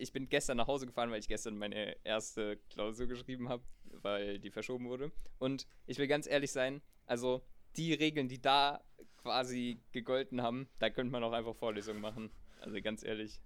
ich 0.00 0.12
bin 0.12 0.28
gestern 0.28 0.56
nach 0.56 0.66
Hause 0.66 0.86
gefahren, 0.86 1.10
weil 1.10 1.20
ich 1.20 1.28
gestern 1.28 1.56
meine 1.58 1.96
erste 2.04 2.56
Klausur 2.70 3.06
geschrieben 3.06 3.48
habe, 3.48 3.62
weil 4.02 4.38
die 4.38 4.50
verschoben 4.50 4.88
wurde. 4.88 5.12
Und 5.38 5.66
ich 5.86 5.98
will 5.98 6.06
ganz 6.06 6.26
ehrlich 6.26 6.52
sein, 6.52 6.82
also 7.06 7.42
die 7.76 7.92
Regeln, 7.94 8.28
die 8.28 8.40
da 8.40 8.82
quasi 9.18 9.80
gegolten 9.92 10.42
haben, 10.42 10.68
da 10.78 10.90
könnte 10.90 11.12
man 11.12 11.22
auch 11.22 11.32
einfach 11.32 11.54
Vorlesungen 11.54 12.00
machen. 12.00 12.30
Also 12.60 12.80
ganz 12.80 13.02
ehrlich. 13.04 13.40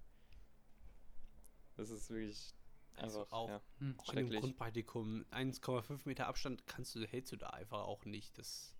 Das 1.76 1.90
ist 1.90 2.08
wirklich 2.11 2.54
Also 2.96 3.20
einfach 3.23 3.32
auch- 3.32 3.49
ja, 3.49 3.61
Hm. 3.78 3.94
Auch 3.99 4.12
in 4.12 4.30
dem. 4.30 4.40
Grundpraktikum 4.40 5.25
1,5 5.32 6.06
Meter 6.06 6.26
Abstand 6.28 6.66
kannst 6.66 6.94
du, 6.94 7.04
hältst 7.06 7.32
du 7.32 7.37
da 7.37 7.49
einfach 7.50 7.80
auch 7.84 8.04
nicht. 8.04 8.38
Das 8.38 8.75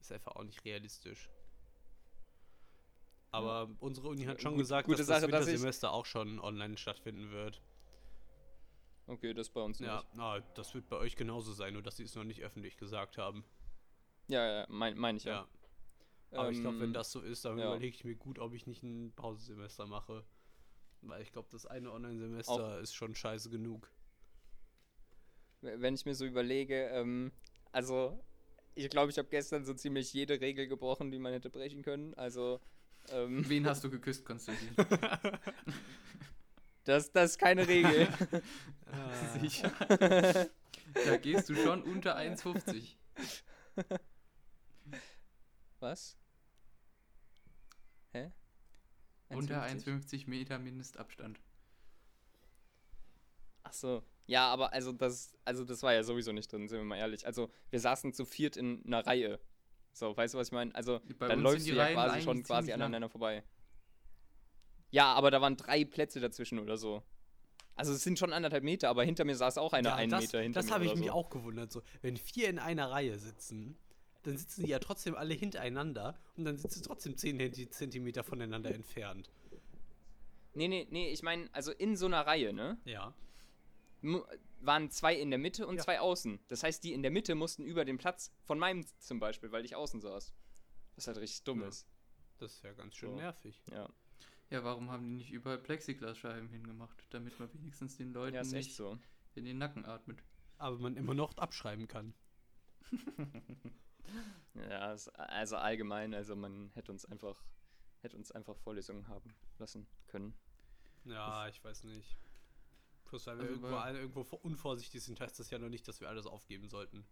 ist 0.00 0.12
einfach 0.12 0.36
auch 0.36 0.44
nicht 0.44 0.64
realistisch. 0.64 1.30
Aber 3.32 3.70
unsere 3.80 4.08
Uni 4.08 4.24
hat 4.24 4.40
schon 4.42 4.52
Gut- 4.52 4.60
gesagt, 4.60 4.88
dass 4.90 4.98
Sache, 5.06 5.20
das 5.22 5.30
dass 5.30 5.46
Wintersemester 5.46 5.92
auch 5.92 6.04
schon 6.06 6.38
online 6.38 6.76
stattfinden 6.76 7.30
wird. 7.30 7.62
Okay, 9.06 9.34
das 9.34 9.48
bei 9.50 9.62
uns 9.62 9.78
Ja, 9.78 9.96
nicht. 9.96 10.08
na, 10.14 10.40
das 10.40 10.74
wird 10.74 10.88
bei 10.88 10.96
euch 10.96 11.16
genauso 11.16 11.52
sein, 11.52 11.72
nur 11.72 11.82
dass 11.82 11.96
sie 11.96 12.04
es 12.04 12.14
noch 12.14 12.24
nicht 12.24 12.42
öffentlich 12.42 12.76
gesagt 12.76 13.18
haben. 13.18 13.44
Ja, 14.28 14.60
ja, 14.60 14.66
meine 14.68 14.96
mein 14.96 15.16
ich 15.16 15.24
Ja. 15.24 15.48
ja. 16.30 16.38
Aber 16.38 16.50
ich 16.50 16.60
glaube, 16.60 16.78
wenn 16.78 16.86
Ähm, 16.88 16.92
das 16.94 17.10
so 17.10 17.20
ist, 17.20 17.44
dann 17.44 17.58
ja. 17.58 17.66
überlege 17.66 17.94
ich 17.96 18.04
mir 18.04 18.14
gut, 18.14 18.38
ob 18.38 18.54
ich 18.54 18.66
nicht 18.66 18.82
ein 18.82 19.12
Pausensemester 19.16 19.86
mache. 19.86 20.24
Weil 21.00 21.22
ich 21.22 21.32
glaube, 21.32 21.48
das 21.50 21.66
eine 21.66 21.90
Online-Semester 21.90 22.78
ist 22.80 22.94
schon 22.94 23.14
scheiße 23.14 23.50
genug. 23.50 23.90
Wenn 25.62 25.94
ich 25.94 26.04
mir 26.06 26.14
so 26.14 26.24
überlege, 26.24 26.88
ähm, 26.88 27.32
also 27.72 28.22
ich 28.74 28.88
glaube, 28.88 29.10
ich 29.10 29.18
habe 29.18 29.28
gestern 29.28 29.64
so 29.64 29.74
ziemlich 29.74 30.12
jede 30.12 30.40
Regel 30.40 30.68
gebrochen, 30.68 31.10
die 31.10 31.18
man 31.18 31.32
hätte 31.32 31.50
brechen 31.50 31.82
können. 31.82 32.14
Also, 32.14 32.60
ähm, 33.10 33.48
Wen 33.48 33.66
hast 33.66 33.84
du 33.84 33.90
geküsst, 33.90 34.24
Konstantin? 34.24 34.70
das, 36.84 37.12
das 37.12 37.32
ist 37.32 37.38
keine 37.38 37.66
Regel. 37.66 38.08
Ah. 38.94 39.38
Sicher. 39.40 39.70
Da 41.06 41.16
gehst 41.16 41.48
du 41.48 41.54
schon 41.54 41.82
unter 41.82 42.18
1,50. 42.18 42.94
Was? 45.80 46.18
Hä? 48.12 48.30
Unter 49.30 49.64
1,50? 49.64 49.86
1,50 49.86 50.28
Meter 50.28 50.58
Mindestabstand. 50.58 51.40
Ach 53.62 53.72
so. 53.72 54.02
Ja, 54.26 54.52
aber 54.52 54.72
also 54.72 54.92
das, 54.92 55.36
also 55.44 55.64
das 55.64 55.82
war 55.82 55.92
ja 55.92 56.04
sowieso 56.04 56.32
nicht 56.32 56.52
drin, 56.52 56.68
sind 56.68 56.78
wir 56.78 56.84
mal 56.84 56.96
ehrlich. 56.96 57.26
Also 57.26 57.50
wir 57.70 57.80
saßen 57.80 58.12
zu 58.12 58.24
viert 58.24 58.56
in 58.56 58.84
einer 58.86 59.06
Reihe. 59.06 59.40
So, 59.92 60.16
weißt 60.16 60.34
du, 60.34 60.38
was 60.38 60.48
ich 60.48 60.52
meine? 60.52 60.74
Also 60.74 61.00
Bei 61.18 61.28
dann 61.28 61.40
läufst 61.40 61.68
du 61.68 61.74
ja 61.74 61.82
Reihen 61.84 61.94
quasi 61.94 62.22
schon 62.22 62.42
quasi 62.42 62.46
ziemlich 62.66 62.68
lang. 62.78 62.82
aneinander 62.82 63.08
vorbei. 63.08 63.42
Ja, 64.90 65.12
aber 65.14 65.30
da 65.30 65.40
waren 65.40 65.56
drei 65.56 65.84
Plätze 65.84 66.20
dazwischen 66.20 66.58
oder 66.58 66.76
so. 66.76 67.02
Also 67.74 67.92
es 67.92 68.02
sind 68.02 68.18
schon 68.18 68.32
anderthalb 68.32 68.64
Meter, 68.64 68.90
aber 68.90 69.04
hinter 69.04 69.24
mir 69.24 69.34
saß 69.36 69.56
auch 69.58 69.72
einer 69.72 69.90
Ja, 69.90 69.94
einen 69.96 70.10
das, 70.10 70.20
Meter 70.22 70.40
hinter 70.42 70.60
Das 70.60 70.66
mir. 70.66 70.74
habe 70.74 70.84
ich 70.84 70.90
oder 70.90 71.00
mich 71.00 71.08
so. 71.08 71.14
auch 71.14 71.30
gewundert. 71.30 71.72
So, 71.72 71.82
wenn 72.02 72.16
vier 72.16 72.48
in 72.50 72.58
einer 72.58 72.90
Reihe 72.90 73.18
sitzen, 73.18 73.76
dann 74.24 74.36
sitzen 74.36 74.64
die 74.64 74.70
ja 74.70 74.78
trotzdem 74.78 75.14
alle 75.14 75.34
hintereinander 75.34 76.18
und 76.36 76.44
dann 76.44 76.56
sitzen 76.58 76.80
sie 76.82 76.86
trotzdem 76.86 77.16
10 77.16 77.70
Zentimeter 77.70 78.22
voneinander 78.22 78.74
entfernt. 78.74 79.30
Nee, 80.54 80.68
nee, 80.68 80.86
nee, 80.90 81.08
ich 81.10 81.22
meine, 81.22 81.48
also 81.52 81.72
in 81.72 81.96
so 81.96 82.06
einer 82.06 82.26
Reihe, 82.26 82.52
ne? 82.52 82.76
Ja. 82.84 83.14
Waren 84.64 84.90
zwei 84.90 85.14
in 85.14 85.30
der 85.30 85.38
Mitte 85.38 85.66
und 85.66 85.76
Ja. 85.76 85.82
zwei 85.82 86.00
außen. 86.00 86.40
Das 86.48 86.62
heißt, 86.62 86.82
die 86.84 86.92
in 86.92 87.02
der 87.02 87.10
Mitte 87.10 87.34
mussten 87.34 87.64
über 87.64 87.84
den 87.84 87.98
Platz 87.98 88.32
von 88.44 88.58
meinem 88.58 88.84
zum 88.98 89.18
Beispiel, 89.20 89.50
weil 89.52 89.64
ich 89.64 89.74
außen 89.76 90.00
saß. 90.00 90.32
Was 90.96 91.06
halt 91.06 91.18
richtig 91.18 91.44
dumm 91.44 91.62
Ja. 91.62 91.68
ist. 91.68 91.86
Das 92.38 92.52
ist 92.54 92.62
ja 92.64 92.72
ganz 92.72 92.94
schön 92.96 93.10
So. 93.10 93.16
nervig. 93.16 93.62
Ja, 93.70 93.88
Ja, 94.50 94.62
warum 94.64 94.90
haben 94.90 95.04
die 95.08 95.14
nicht 95.16 95.30
überall 95.32 95.58
Plexiglasscheiben 95.58 96.48
hingemacht, 96.50 97.06
damit 97.10 97.38
man 97.40 97.52
wenigstens 97.54 97.96
den 97.96 98.12
Leuten 98.12 98.34
ja 98.34 98.42
ist 98.42 98.52
echt 98.52 98.66
nicht 98.68 98.76
so. 98.76 98.98
in 99.34 99.44
den 99.44 99.56
Nacken 99.58 99.84
atmet? 99.86 100.22
Aber 100.58 100.78
man 100.78 100.96
immer 100.96 101.14
noch 101.14 101.36
abschreiben 101.38 101.88
kann. 101.88 102.14
Ja, 104.54 104.94
also 105.16 105.56
allgemein, 105.56 106.12
also 106.12 106.36
man 106.36 106.70
hätte 106.74 106.92
uns 106.92 107.06
einfach, 107.06 107.42
hätte 108.00 108.16
uns 108.16 108.30
einfach 108.32 108.56
Vorlesungen 108.58 109.08
haben 109.08 109.34
lassen 109.58 109.86
können. 110.06 110.34
Ja, 111.04 111.48
ich 111.48 111.62
weiß 111.64 111.84
nicht. 111.84 112.18
Plus, 113.12 113.26
weil 113.26 113.36
wir 113.36 113.42
Also 113.42 113.56
irgendwo, 113.56 113.76
alle 113.76 113.98
irgendwo 114.00 114.24
vor- 114.24 114.42
unvorsichtig 114.42 115.02
sind, 115.02 115.20
heißt 115.20 115.38
das 115.38 115.50
ja 115.50 115.58
noch 115.58 115.68
nicht, 115.68 115.86
dass 115.86 116.00
wir 116.00 116.08
alles 116.08 116.24
aufgeben 116.26 116.70
sollten. 116.70 117.04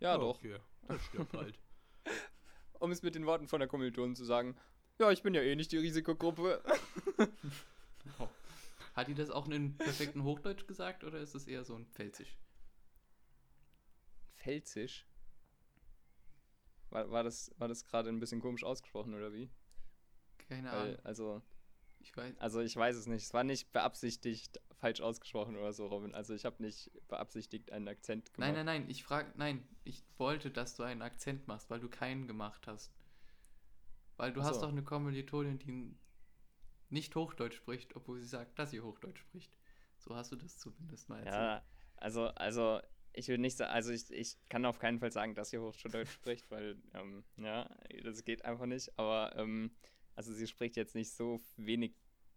Ja, 0.00 0.16
doch. 0.16 0.38
Okay, 0.38 0.58
das 0.86 1.04
stimmt 1.04 1.30
halt. 1.34 1.58
Um 2.80 2.90
es 2.90 3.02
mit 3.02 3.14
den 3.14 3.26
Worten 3.26 3.48
von 3.48 3.58
der 3.60 3.68
Kommilitonin 3.68 4.16
zu 4.16 4.24
sagen, 4.24 4.56
ja, 4.98 5.10
ich 5.10 5.22
bin 5.22 5.34
ja 5.34 5.42
eh 5.42 5.54
nicht 5.56 5.72
die 5.72 5.76
Risikogruppe. 5.76 6.62
Hat 8.94 9.08
die 9.08 9.14
das 9.14 9.28
auch 9.28 9.46
in 9.48 9.76
perfekten 9.76 10.22
Hochdeutsch 10.22 10.66
gesagt 10.66 11.04
oder 11.04 11.18
ist 11.18 11.34
das 11.34 11.46
eher 11.46 11.64
so 11.64 11.74
ein 11.74 11.84
Pfälzisch? 11.84 12.38
Pfälzisch? 14.36 15.04
War, 16.88 17.10
war 17.10 17.24
das, 17.24 17.50
war 17.58 17.68
das 17.68 17.84
gerade 17.84 18.08
ein 18.08 18.20
bisschen 18.20 18.40
komisch 18.40 18.64
ausgesprochen, 18.64 19.12
oder 19.12 19.34
wie? 19.34 19.50
Keine 20.48 20.72
Weil, 20.72 20.92
Ahnung. 20.94 21.04
also, 21.04 21.42
Ich 22.00 22.16
weiß. 22.16 22.38
Also 22.38 22.60
ich 22.60 22.76
weiß 22.76 22.96
es 22.96 23.06
nicht. 23.06 23.24
Es 23.24 23.34
war 23.34 23.44
nicht 23.44 23.72
beabsichtigt 23.72 24.60
falsch 24.78 25.00
ausgesprochen 25.00 25.56
oder 25.56 25.72
so, 25.72 25.86
Robin. 25.86 26.14
Also 26.14 26.34
ich 26.34 26.44
habe 26.44 26.62
nicht 26.62 26.90
beabsichtigt 27.08 27.72
einen 27.72 27.88
Akzent 27.88 28.32
gemacht. 28.32 28.52
Nein, 28.52 28.64
nein, 28.64 28.82
nein, 28.82 28.90
ich 28.90 29.02
frage, 29.02 29.32
nein, 29.36 29.66
ich 29.84 30.04
wollte, 30.16 30.50
dass 30.50 30.76
du 30.76 30.84
einen 30.84 31.02
Akzent 31.02 31.48
machst, 31.48 31.68
weil 31.70 31.80
du 31.80 31.88
keinen 31.88 32.26
gemacht 32.26 32.66
hast. 32.66 32.92
Weil 34.16 34.32
du 34.32 34.40
Ach 34.40 34.46
hast 34.46 34.56
so. 34.56 34.62
doch 34.62 34.72
eine 34.72 34.82
Kommilitonin, 34.82 35.58
die 35.58 35.96
nicht 36.90 37.14
Hochdeutsch 37.14 37.56
spricht, 37.56 37.96
obwohl 37.96 38.20
sie 38.20 38.28
sagt, 38.28 38.58
dass 38.58 38.70
sie 38.70 38.80
Hochdeutsch 38.80 39.20
spricht. 39.20 39.52
So 39.98 40.14
hast 40.14 40.32
du 40.32 40.36
das 40.36 40.56
zumindest 40.58 41.08
mal 41.08 41.18
erzählt. 41.18 41.34
Ja, 41.34 41.64
also, 41.96 42.26
also 42.28 42.80
ich 43.12 43.28
will 43.28 43.38
nicht 43.38 43.56
sagen, 43.56 43.72
also 43.72 43.92
ich, 43.92 44.10
ich 44.10 44.36
kann 44.48 44.64
auf 44.64 44.78
keinen 44.78 45.00
Fall 45.00 45.12
sagen, 45.12 45.34
dass 45.34 45.50
sie 45.50 45.58
Hochschuldeutsch 45.58 46.10
spricht, 46.12 46.50
weil, 46.50 46.80
ähm, 46.94 47.24
ja, 47.36 47.68
das 48.04 48.24
geht 48.24 48.44
einfach 48.44 48.66
nicht. 48.66 48.96
Aber, 48.98 49.34
ähm, 49.36 49.72
also 50.18 50.32
sie 50.32 50.48
spricht 50.48 50.74
jetzt 50.76 50.96
nicht 50.96 51.12
so 51.12 51.40
wenig 51.56 51.94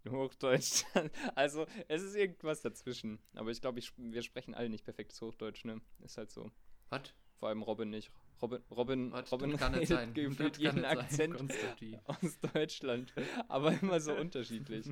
Hochdeutsch. 0.08 0.84
also 1.36 1.66
es 1.88 2.04
ist 2.04 2.14
irgendwas 2.16 2.62
dazwischen. 2.62 3.18
Aber 3.34 3.50
ich 3.50 3.60
glaube, 3.60 3.82
wir 3.98 4.22
sprechen 4.22 4.54
alle 4.54 4.70
nicht 4.70 4.84
perfektes 4.86 5.20
Hochdeutsch, 5.20 5.66
ne? 5.66 5.82
Ist 6.04 6.16
halt 6.20 6.30
so. 6.30 6.52
Was? 6.90 7.12
Vor 7.40 7.50
allem 7.50 7.64
Robin 7.64 7.90
nicht. 7.90 8.12
Robin, 8.40 8.62
Robin, 8.70 9.12
Was? 9.12 9.32
Robin 9.32 9.50
Das 9.52 9.60
kann 9.60 9.72
nicht 9.72 9.80
redet 9.92 9.98
sein. 9.98 10.14
gefühlt 10.14 10.58
jeden 10.58 10.82
sein, 10.84 11.00
Akzent 11.00 11.36
Konstantin. 11.38 12.00
aus 12.06 12.40
Deutschland. 12.54 13.14
Aber 13.48 13.74
immer 13.82 14.00
so 14.00 14.14
unterschiedlich. 14.16 14.88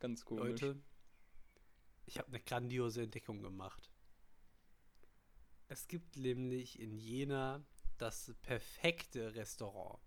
Ganz 0.00 0.24
komisch. 0.24 0.60
Leute, 0.62 0.82
Ich 2.06 2.18
habe 2.18 2.26
eine 2.26 2.40
grandiose 2.40 3.02
Entdeckung 3.02 3.40
gemacht. 3.40 3.88
Es 5.68 5.86
gibt 5.86 6.16
nämlich 6.16 6.80
in 6.80 6.96
Jena 6.98 7.64
das 7.98 8.34
perfekte 8.42 9.36
Restaurant. 9.36 10.00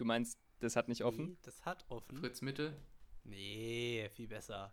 Du 0.00 0.06
meinst, 0.06 0.38
das 0.60 0.76
hat 0.76 0.88
nicht 0.88 1.04
offen? 1.04 1.26
Nee, 1.26 1.36
das 1.42 1.62
hat 1.66 1.84
offen. 1.90 2.16
Fritz 2.16 2.40
Mitte. 2.40 2.74
Nee, 3.24 4.08
viel 4.14 4.28
besser. 4.28 4.72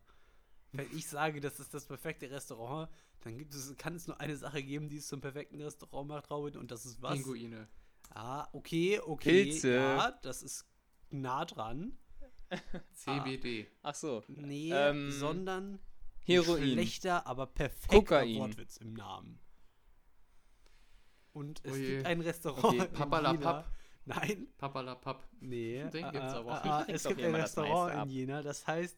Wenn 0.71 0.87
ich 0.95 1.05
sage, 1.09 1.41
das 1.41 1.59
ist 1.59 1.73
das 1.73 1.85
perfekte 1.85 2.31
Restaurant, 2.31 2.89
dann 3.19 3.37
gibt 3.37 3.53
es, 3.53 3.75
kann 3.75 3.93
es 3.95 4.07
nur 4.07 4.21
eine 4.21 4.37
Sache 4.37 4.63
geben, 4.63 4.87
die 4.87 4.95
es 4.99 5.07
zum 5.07 5.19
perfekten 5.19 5.59
Restaurant 5.61 6.07
macht, 6.07 6.31
Robin, 6.31 6.55
und 6.55 6.71
das 6.71 6.85
ist 6.85 7.01
was? 7.01 7.15
Pinguine. 7.15 7.67
Ah, 8.11 8.47
okay, 8.53 9.01
okay. 9.01 9.43
Pilze. 9.43 9.75
Ja, 9.75 10.11
das 10.21 10.43
ist 10.43 10.65
nah 11.09 11.43
dran. 11.43 11.97
CBD. 12.93 13.67
Ach 13.81 13.95
so. 13.95 14.23
Nee, 14.29 14.71
Ähm, 14.71 15.11
sondern 15.11 15.77
Heroin. 16.23 16.63
schlechter, 16.71 17.27
aber 17.27 17.47
perfekter 17.47 17.97
Kokain. 17.97 18.37
Wortwitz 18.37 18.77
im 18.77 18.93
Namen. 18.93 19.41
Und 21.33 21.59
es 21.65 21.73
Oh 21.73 21.75
je. 21.75 21.95
gibt 21.95 22.05
ein 22.05 22.21
Restaurant 22.21 22.63
Okay, 22.63 22.77
in 22.85 22.93
Papalapap. 22.93 23.69
Nein, 24.07 24.47
Papalapap. 24.57 25.27
nee. 25.41 25.83
Den 25.93 26.05
ah, 26.05 26.11
gibt's 26.11 26.33
ah, 26.33 26.39
aber. 26.39 26.51
ah, 26.53 26.79
ah, 26.79 26.83
Kriegt 26.83 26.95
es 26.95 27.03
doch 27.03 27.09
gibt 27.09 27.23
ein 27.23 27.35
Restaurant 27.35 27.93
in 27.93 27.99
ab. 27.99 28.07
Jena, 28.07 28.41
das 28.41 28.65
heißt 28.65 28.97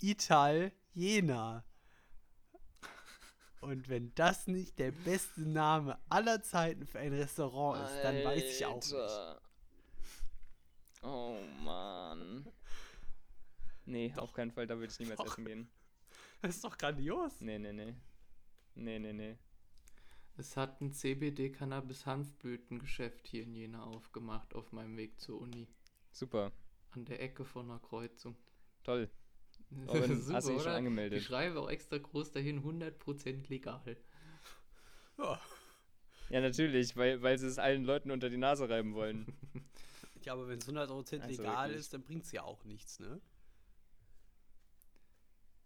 Ital 0.00 0.72
Jena. 0.92 1.64
Und 3.60 3.88
wenn 3.88 4.14
das 4.14 4.46
nicht 4.46 4.78
der 4.78 4.92
beste 4.92 5.40
Name 5.40 5.98
aller 6.08 6.42
Zeiten 6.42 6.86
für 6.86 7.00
ein 7.00 7.12
Restaurant 7.12 7.82
ist, 7.84 8.04
dann 8.04 8.22
weiß 8.22 8.44
ich 8.44 8.66
auch 8.66 8.76
nicht. 8.76 8.92
Alter. 8.92 9.40
Oh 11.02 11.38
Mann. 11.62 12.46
Nee, 13.86 14.12
auf 14.16 14.32
keinen 14.32 14.52
Fall, 14.52 14.66
da 14.66 14.78
würde 14.78 14.92
ich 14.92 15.00
niemals 15.00 15.18
Doch. 15.18 15.26
essen 15.32 15.44
gehen. 15.44 15.70
Das 16.40 16.54
ist 16.54 16.64
doch 16.64 16.78
grandios. 16.78 17.40
Nee, 17.40 17.58
nee, 17.58 17.72
nee. 17.72 17.94
Nee, 18.76 18.98
nee, 18.98 19.12
nee. 19.12 19.38
Es 20.36 20.56
hat 20.56 20.80
ein 20.80 20.92
CBD-Cannabis-Hanfblütengeschäft 20.92 23.28
hier 23.28 23.44
in 23.44 23.54
Jena 23.54 23.84
aufgemacht 23.84 24.52
auf 24.54 24.72
meinem 24.72 24.96
Weg 24.96 25.20
zur 25.20 25.40
Uni. 25.40 25.68
Super. 26.10 26.50
An 26.90 27.04
der 27.04 27.22
Ecke 27.22 27.44
von 27.44 27.70
einer 27.70 27.78
Kreuzung. 27.78 28.34
Toll. 28.82 29.08
Robin, 29.86 30.18
ist 30.18 30.32
hast 30.32 30.48
du 30.48 30.54
dich 30.54 30.62
schon 30.62 30.72
angemeldet? 30.72 31.20
Ich 31.20 31.26
schreibe 31.26 31.60
auch 31.60 31.70
extra 31.70 31.98
groß 31.98 32.32
dahin, 32.32 32.64
100% 32.64 33.48
legal. 33.48 33.96
Ja. 35.18 35.40
Ja, 36.30 36.40
natürlich, 36.40 36.96
weil, 36.96 37.22
weil 37.22 37.38
sie 37.38 37.46
es 37.46 37.58
allen 37.58 37.84
Leuten 37.84 38.10
unter 38.10 38.28
die 38.28 38.38
Nase 38.38 38.68
reiben 38.68 38.94
wollen. 38.94 39.26
Ja, 40.22 40.32
aber 40.32 40.48
wenn 40.48 40.58
es 40.58 40.66
100% 40.66 41.20
Also 41.20 41.42
legal 41.42 41.68
wirklich. 41.68 41.80
ist, 41.80 41.92
dann 41.92 42.02
bringt 42.02 42.24
es 42.24 42.32
ja 42.32 42.42
auch 42.44 42.64
nichts, 42.64 42.98
ne? 42.98 43.20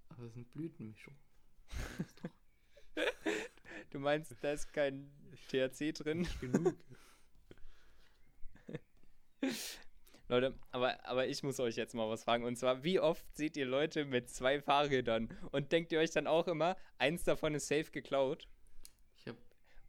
Aber 0.09 0.25
es 0.25 0.31
ist 0.31 0.37
eine 0.37 0.47
Blütenmischung. 0.47 1.15
Du 3.93 3.99
meinst, 3.99 4.35
da 4.43 4.53
ist 4.53 4.73
kein 4.73 5.11
THC 5.49 5.93
drin? 5.93 6.29
Genug. 6.41 6.75
Leute, 10.29 10.55
aber, 10.73 11.03
aber 11.07 11.27
ich 11.27 11.43
muss 11.43 11.59
euch 11.59 11.77
jetzt 11.77 11.95
mal 11.95 12.09
was 12.09 12.25
fragen. 12.25 12.45
Und 12.45 12.57
zwar, 12.57 12.85
wie 12.85 13.01
oft 13.01 13.25
seht 13.35 13.57
ihr 13.57 13.65
Leute 13.65 14.05
mit 14.05 14.29
zwei 14.29 14.61
Fahrrädern? 14.61 15.31
Und 15.53 15.73
denkt 15.73 15.91
ihr 15.91 16.01
euch 16.01 16.11
dann 16.11 16.27
auch 16.27 16.49
immer, 16.49 16.77
eins 16.99 17.25
davon 17.25 17.55
ist 17.55 17.69
safe 17.69 17.91
geklaut? 17.91 18.47
Ich 19.17 19.27
hab. 19.27 19.37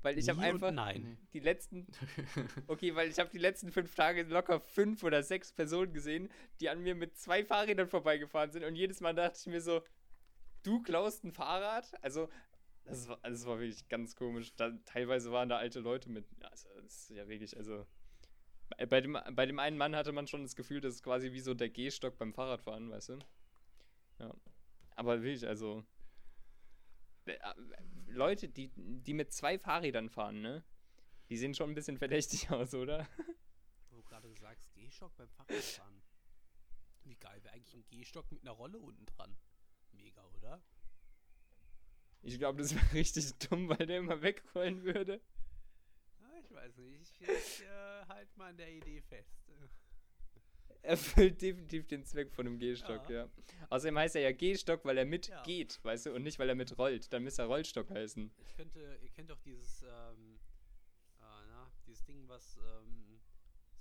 Weil 0.02 0.18
ich 0.18 0.30
habe 0.30 0.40
einfach 0.40 0.72
Nein. 0.72 1.18
Die 1.34 1.42
letzten, 1.42 1.88
okay, 2.68 2.96
weil 2.96 3.10
ich 3.10 3.20
habe 3.20 3.30
die 3.30 3.38
letzten 3.38 3.70
fünf 3.70 3.94
Tage 3.96 4.24
locker 4.24 4.62
fünf 4.62 5.04
oder 5.04 5.24
sechs 5.24 5.52
Personen 5.52 5.92
gesehen, 5.92 6.30
die 6.62 6.70
an 6.70 6.82
mir 6.82 6.96
mit 6.96 7.18
zwei 7.18 7.44
Fahrrädern 7.44 7.90
vorbeigefahren 7.90 8.52
sind. 8.52 8.64
Und 8.64 8.76
jedes 8.76 9.02
Mal 9.02 9.14
dachte 9.14 9.38
ich 9.42 9.48
mir 9.48 9.60
so, 9.60 9.82
du 10.64 10.82
klaust 10.82 11.26
ein 11.26 11.34
Fahrrad? 11.34 11.92
Also, 12.02 12.30
das 12.86 13.08
war, 13.08 13.18
das 13.24 13.46
war 13.46 13.60
wirklich 13.60 13.88
ganz 13.88 14.16
komisch. 14.16 14.54
Da, 14.56 14.72
teilweise 14.86 15.32
waren 15.32 15.50
da 15.50 15.58
alte 15.58 15.80
Leute 15.80 16.10
mit. 16.10 16.26
Also, 16.42 16.68
das 16.82 17.10
ist 17.10 17.10
ja 17.12 17.28
wirklich, 17.28 17.56
also. 17.58 17.86
bei- 18.88 19.02
dem, 19.02 19.18
bei 19.34 19.46
dem 19.46 19.60
einen 19.60 19.78
Mann 19.78 19.96
hatte 19.96 20.12
man 20.12 20.28
schon 20.28 20.42
das 20.44 20.56
Gefühl, 20.56 20.82
das 20.82 20.96
ist 20.96 21.04
quasi 21.04 21.32
wie 21.32 21.40
so 21.40 21.54
der 21.54 21.70
Gehstock 21.70 22.18
beim 22.18 22.34
Fahrradfahren, 22.34 22.90
weißt 22.90 23.10
du? 23.10 23.20
Ja. 24.20 24.34
Aber 24.96 25.22
wirklich, 25.22 25.48
also. 25.48 25.84
äh, 27.26 27.38
Leute, 28.08 28.50
die, 28.50 28.72
die 28.76 29.14
mit 29.14 29.32
zwei 29.34 29.60
Fahrrädern 29.60 30.10
fahren, 30.10 30.42
ne? 30.42 30.64
Die 31.30 31.38
sehen 31.38 31.54
schon 31.54 31.70
ein 31.70 31.76
bisschen 31.76 31.98
verdächtig 31.98 32.50
aus, 32.52 32.74
oder? 32.74 33.08
Wo 33.90 33.98
du 33.98 34.04
gerade 34.04 34.34
sagst, 34.36 34.74
Gehstock 34.74 35.16
beim 35.16 35.30
Fahrradfahren. 35.30 36.02
Wie 37.04 37.16
geil 37.16 37.44
wäre 37.44 37.54
eigentlich 37.54 37.74
ein 37.76 37.86
Gehstock 37.88 38.32
mit 38.32 38.42
einer 38.42 38.52
Rolle 38.52 38.80
unten 38.80 39.06
dran? 39.06 39.36
Mega, 39.92 40.26
oder? 40.30 40.62
Ich 42.22 42.38
glaube, 42.38 42.62
das 42.62 42.76
wäre 42.76 42.94
richtig 42.94 43.34
dumm, 43.40 43.70
weil 43.70 43.86
der 43.86 44.00
immer 44.00 44.22
wegrollen 44.22 44.84
würde. 44.84 45.22
Ja, 46.22 46.40
ich 46.40 46.52
weiß 46.52 46.78
nicht. 46.78 47.02
Ich, 47.22 47.22
ich 47.30 47.62
äh, 47.64 48.06
halt 48.08 48.36
mal 48.38 48.50
an 48.50 48.58
der 48.58 48.72
Idee 48.72 49.02
fest. 49.02 49.36
Erfüllt 50.82 51.42
definitiv 51.42 51.88
den 51.88 52.06
Zweck 52.06 52.32
von 52.32 52.48
einem 52.48 52.58
Gehstock, 52.58 53.10
ja. 53.10 53.26
Ja. 53.26 53.30
Außerdem 53.70 53.98
heißt 53.98 54.16
er 54.16 54.22
ja 54.22 54.32
Gehstock, 54.32 54.86
weil 54.86 54.98
er 54.98 55.06
mitgeht, 55.06 55.76
Ja. 55.76 55.84
weißt 55.84 56.06
du, 56.08 56.14
und 56.14 56.24
nicht, 56.24 56.40
weil 56.40 56.48
er 56.48 56.56
mitrollt. 56.56 57.12
Dann 57.12 57.24
müsste 57.24 57.42
er 57.42 57.48
Rollstock 57.48 57.90
heißen. 57.90 58.32
Ich 58.38 58.56
könnte, 58.56 58.98
ihr 59.02 59.10
kennt 59.10 59.30
doch 59.30 59.40
dieses, 59.42 59.82
ähm, 59.84 60.40
äh, 61.20 61.24
na, 61.50 61.70
dieses 61.86 62.06
Ding, 62.06 62.28
was 62.30 62.58
ähm, 62.58 63.20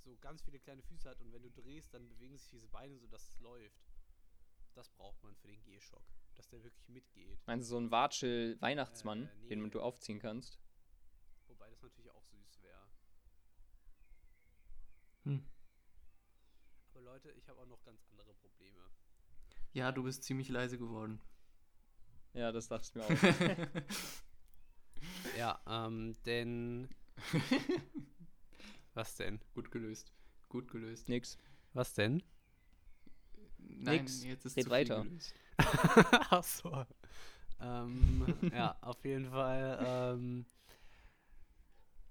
so 0.03 0.17
ganz 0.17 0.41
viele 0.41 0.59
kleine 0.59 0.81
Füße 0.81 1.09
hat 1.09 1.21
und 1.21 1.31
wenn 1.31 1.41
du 1.41 1.49
drehst, 1.51 1.93
dann 1.93 2.07
bewegen 2.09 2.37
sich 2.37 2.49
diese 2.49 2.67
Beine 2.67 2.97
so, 2.97 3.07
dass 3.07 3.29
es 3.29 3.39
läuft. 3.39 3.79
Das 4.79 4.87
braucht 4.91 5.21
man 5.23 5.35
für 5.35 5.49
den 5.49 5.61
Gehstock, 5.65 6.05
dass 6.37 6.47
der 6.47 6.63
wirklich 6.63 6.87
mitgeht. 6.87 7.37
Meinst 7.45 7.67
du 7.67 7.71
so 7.71 7.77
ein 7.81 7.91
Watschel-Weihnachtsmann, 7.91 9.23
Äh, 9.23 9.29
nee. 9.41 9.49
den 9.49 9.69
du 9.69 9.81
aufziehen 9.81 10.19
kannst? 10.19 10.57
Wobei 11.47 11.69
das 11.69 11.81
natürlich 11.81 12.09
auch 12.11 12.23
süß 12.23 12.61
wäre. 12.61 12.89
Hm. 15.23 15.45
Aber 16.91 17.01
Leute, 17.01 17.29
ich 17.31 17.49
habe 17.49 17.59
auch 17.59 17.65
noch 17.65 17.83
ganz 17.83 18.01
andere 18.09 18.33
Probleme. 18.35 18.79
Ja, 19.73 19.91
du 19.91 20.03
bist 20.03 20.23
ziemlich 20.23 20.47
leise 20.47 20.77
geworden. 20.77 21.19
Ja, 22.31 22.53
das 22.53 22.69
dachte 22.69 22.87
ich 22.87 22.95
mir 22.95 23.03
auch. 23.03 23.09
Ja, 25.37 25.61
ähm, 25.67 26.15
denn. 26.25 26.87
Was 28.93 29.17
denn? 29.17 29.41
Gut 29.53 29.71
gelöst. 29.71 30.13
Gut 30.47 30.71
gelöst. 30.71 31.09
Nix. 31.09 31.37
Was 31.73 31.93
denn? 31.95 32.23
Nein, 33.69 34.01
Nix. 34.01 34.23
jetzt 34.23 34.45
ist 34.45 34.57
Red 34.57 34.65
zu 34.65 34.69
weiter. 34.71 35.05
Ach 36.29 36.43
so. 36.43 36.85
Ähm, 37.61 38.25
ja, 38.53 38.75
auf 38.81 39.03
jeden 39.03 39.29
Fall. 39.29 39.79
Ähm, 39.85 40.45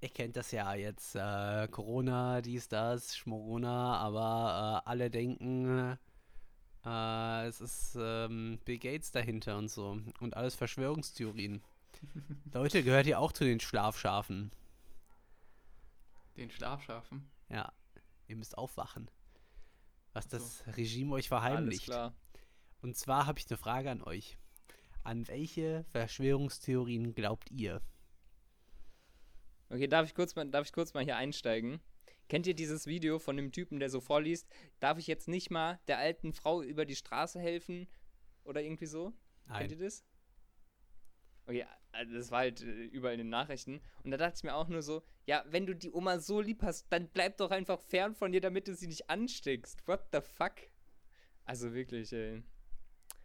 ihr 0.00 0.08
kennt 0.10 0.36
das 0.36 0.50
ja 0.50 0.74
jetzt. 0.74 1.14
Äh, 1.14 1.68
Corona, 1.68 2.40
dies, 2.42 2.68
das, 2.68 3.16
Schmorona, 3.16 3.96
aber 3.96 4.82
äh, 4.84 4.88
alle 4.88 5.10
denken, 5.10 5.98
äh, 6.84 7.46
es 7.46 7.60
ist 7.60 7.96
ähm, 7.98 8.58
Bill 8.64 8.78
Gates 8.78 9.10
dahinter 9.10 9.58
und 9.58 9.68
so. 9.68 10.00
Und 10.20 10.36
alles 10.36 10.54
Verschwörungstheorien. 10.54 11.62
Leute, 12.52 12.82
gehört 12.82 13.06
ihr 13.06 13.18
auch 13.18 13.32
zu 13.32 13.44
den 13.44 13.60
Schlafschafen? 13.60 14.50
Den 16.36 16.50
Schlafschafen. 16.50 17.28
Ja, 17.48 17.72
ihr 18.28 18.36
müsst 18.36 18.56
aufwachen. 18.56 19.10
Was 20.18 20.26
Ach 20.26 20.30
so. 20.30 20.38
das 20.38 20.76
Regime 20.76 21.12
euch 21.12 21.30
Alles 21.30 21.42
verheimlicht. 21.42 21.84
klar. 21.84 22.12
Und 22.82 22.96
zwar 22.96 23.26
habe 23.26 23.38
ich 23.38 23.48
eine 23.48 23.56
Frage 23.56 23.88
an 23.88 24.02
euch. 24.02 24.36
An 25.04 25.28
welche 25.28 25.84
Verschwörungstheorien 25.90 27.14
glaubt 27.14 27.52
ihr? 27.52 27.80
Okay, 29.70 29.86
darf 29.86 30.08
ich 30.08 30.14
kurz 30.14 30.34
mal, 30.34 30.50
darf 30.50 30.66
ich 30.66 30.72
kurz 30.72 30.92
mal 30.92 31.04
hier 31.04 31.16
einsteigen? 31.16 31.80
Kennt 32.28 32.48
ihr 32.48 32.54
dieses 32.54 32.86
Video 32.86 33.20
von 33.20 33.36
dem 33.36 33.52
Typen, 33.52 33.78
der 33.78 33.90
so 33.90 34.00
vorliest, 34.00 34.48
darf 34.80 34.98
ich 34.98 35.06
jetzt 35.06 35.28
nicht 35.28 35.50
mal 35.50 35.78
der 35.86 35.98
alten 35.98 36.32
Frau 36.32 36.62
über 36.62 36.84
die 36.84 36.96
Straße 36.96 37.38
helfen? 37.38 37.86
Oder 38.42 38.60
irgendwie 38.60 38.86
so? 38.86 39.12
Kennt 39.56 39.70
ihr 39.70 39.78
das? 39.78 40.04
Okay, 41.46 41.64
also 41.92 42.14
das 42.14 42.32
war 42.32 42.40
halt 42.40 42.62
äh, 42.62 42.86
überall 42.86 43.14
in 43.14 43.18
den 43.18 43.28
Nachrichten. 43.28 43.80
Und 44.02 44.10
da 44.10 44.16
dachte 44.16 44.38
ich 44.38 44.42
mir 44.42 44.56
auch 44.56 44.68
nur 44.68 44.82
so, 44.82 45.02
ja, 45.28 45.44
wenn 45.50 45.66
du 45.66 45.74
die 45.74 45.90
Oma 45.92 46.18
so 46.20 46.40
lieb 46.40 46.62
hast, 46.62 46.86
dann 46.90 47.06
bleib 47.08 47.36
doch 47.36 47.50
einfach 47.50 47.78
fern 47.80 48.14
von 48.14 48.32
dir, 48.32 48.40
damit 48.40 48.66
du 48.66 48.74
sie 48.74 48.86
nicht 48.86 49.10
ansteckst. 49.10 49.86
What 49.86 50.00
the 50.12 50.20
fuck? 50.22 50.52
Also 51.44 51.74
wirklich, 51.74 52.12
ey. 52.14 52.42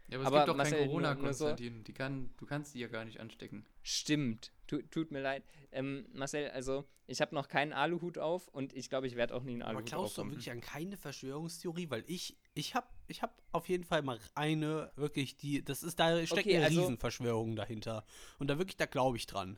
Ja, 0.09 0.17
aber 0.17 0.21
es 0.23 0.27
Aber 0.27 0.37
gibt 0.39 0.49
doch 0.49 0.55
Marcel, 0.57 0.71
kein 0.79 0.79
nur- 0.79 0.87
Corona, 0.87 1.15
nur 1.15 1.33
so- 1.33 1.45
Konstantin. 1.45 1.83
Die 1.85 1.93
kann, 1.93 2.29
du 2.37 2.45
kannst 2.45 2.75
die 2.75 2.79
ja 2.79 2.87
gar 2.89 3.05
nicht 3.05 3.21
anstecken. 3.21 3.65
Stimmt. 3.83 4.51
Tu, 4.67 4.81
tut 4.81 5.11
mir 5.11 5.21
leid. 5.21 5.43
Ähm, 5.71 6.05
Marcel, 6.13 6.49
also 6.51 6.83
ich 7.07 7.21
habe 7.21 7.33
noch 7.33 7.47
keinen 7.47 7.71
Aluhut 7.71 8.17
auf 8.17 8.49
und 8.49 8.73
ich 8.75 8.89
glaube, 8.89 9.07
ich 9.07 9.15
werde 9.15 9.33
auch 9.33 9.43
nie 9.43 9.53
einen 9.53 9.61
Aber 9.61 9.69
Aluhut 9.77 9.85
glaubst 9.85 10.17
du 10.17 10.25
wirklich 10.29 10.51
an 10.51 10.59
keine 10.59 10.97
Verschwörungstheorie? 10.97 11.89
Weil 11.89 12.03
ich, 12.07 12.35
ich 12.53 12.75
habe 12.75 12.87
ich 13.07 13.21
hab 13.21 13.41
auf 13.53 13.69
jeden 13.69 13.85
Fall 13.85 14.01
mal 14.01 14.19
eine, 14.35 14.91
wirklich, 14.97 15.37
die, 15.37 15.63
das 15.63 15.83
ist, 15.83 15.99
da 15.99 16.17
steckt 16.25 16.47
Okay, 16.47 16.57
eine 16.57 16.65
also- 16.65 16.81
Riesenverschwörung 16.81 17.55
dahinter. 17.55 18.05
Und 18.39 18.47
da 18.49 18.57
wirklich, 18.57 18.75
da 18.77 18.85
glaube 18.87 19.15
ich 19.15 19.25
dran. 19.25 19.57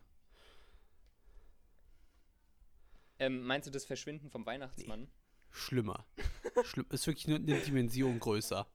Ähm, 3.20 3.44
meinst 3.44 3.68
du 3.68 3.72
das 3.72 3.86
Verschwinden 3.86 4.30
vom 4.30 4.46
Weihnachtsmann? 4.46 5.08
Schlimmer. 5.52 6.06
Schlimm, 6.64 6.86
ist 6.90 7.08
wirklich 7.08 7.28
nur 7.28 7.38
eine 7.38 7.60
Dimension 7.60 8.20
größer. 8.20 8.68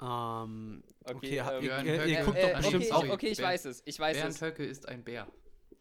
Ähm, 0.00 0.82
Okay, 1.04 1.14
okay, 1.14 1.38
ähm, 1.38 1.44
ihr, 1.54 1.60
Björn 1.60 1.86
ihr, 1.86 2.06
ihr 2.06 2.24
guckt 2.24 2.36
äh, 2.36 2.42
doch 2.42 2.48
äh, 2.50 2.56
bestimmt 2.56 2.74
okay, 2.84 2.92
auch. 2.92 2.96
sorry. 3.00 3.10
okay, 3.10 3.26
ich 3.28 3.38
Bernd- 3.38 3.48
weiß 3.52 3.64
es. 3.66 3.82
Ich 3.84 3.98
weiß 3.98 4.16
Bernd 4.16 4.34
es. 4.34 4.40
Höcke 4.42 4.64
ist 4.64 4.88
ein 4.88 5.04
Bär. 5.04 5.26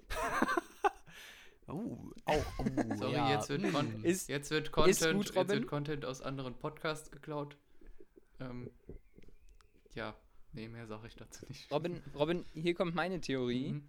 Oh, 1.70 1.98
auch, 2.24 2.46
oh, 2.60 2.96
Sorry, 2.96 3.14
ja, 3.14 3.34
jetzt, 3.34 3.50
wird. 3.50 3.70
Con 3.74 4.04
Ist- 4.06 4.30
jetzt 4.30 4.52
wird 4.52 4.72
Content, 4.72 5.16
gut, 5.18 5.26
jetzt 5.26 5.36
Robin? 5.36 5.50
wird 5.58 5.68
Content 5.68 6.06
aus 6.06 6.22
anderen 6.22 6.58
Podcasts 6.58 7.12
geklaut. 7.12 7.58
Ähm, 8.40 8.72
ja, 9.94 10.16
nee, 10.54 10.70
mehr 10.70 10.88
sage 10.88 11.08
ich 11.08 11.16
dazu 11.18 11.46
nicht. 11.50 11.70
Robin, 11.70 12.02
Robin, 12.16 12.46
hier 12.54 12.74
kommt 12.74 12.96
meine 12.96 13.20
Theorie. 13.20 13.74
Mhm. 13.74 13.88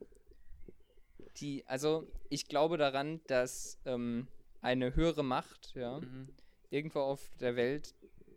Die, 1.41 1.65
also, 1.67 2.07
ich 2.29 2.49
glaube 2.49 2.77
daran, 2.79 3.21
dass 3.27 3.79
ähm, 3.85 4.27
eine 4.61 4.95
höhere 4.95 5.23
Macht, 5.23 5.75
ja, 5.75 6.01
Mhm. 6.01 6.29
irgendwo 6.71 7.01
auf 7.01 7.31
der 7.41 7.57
Welt 7.57 7.95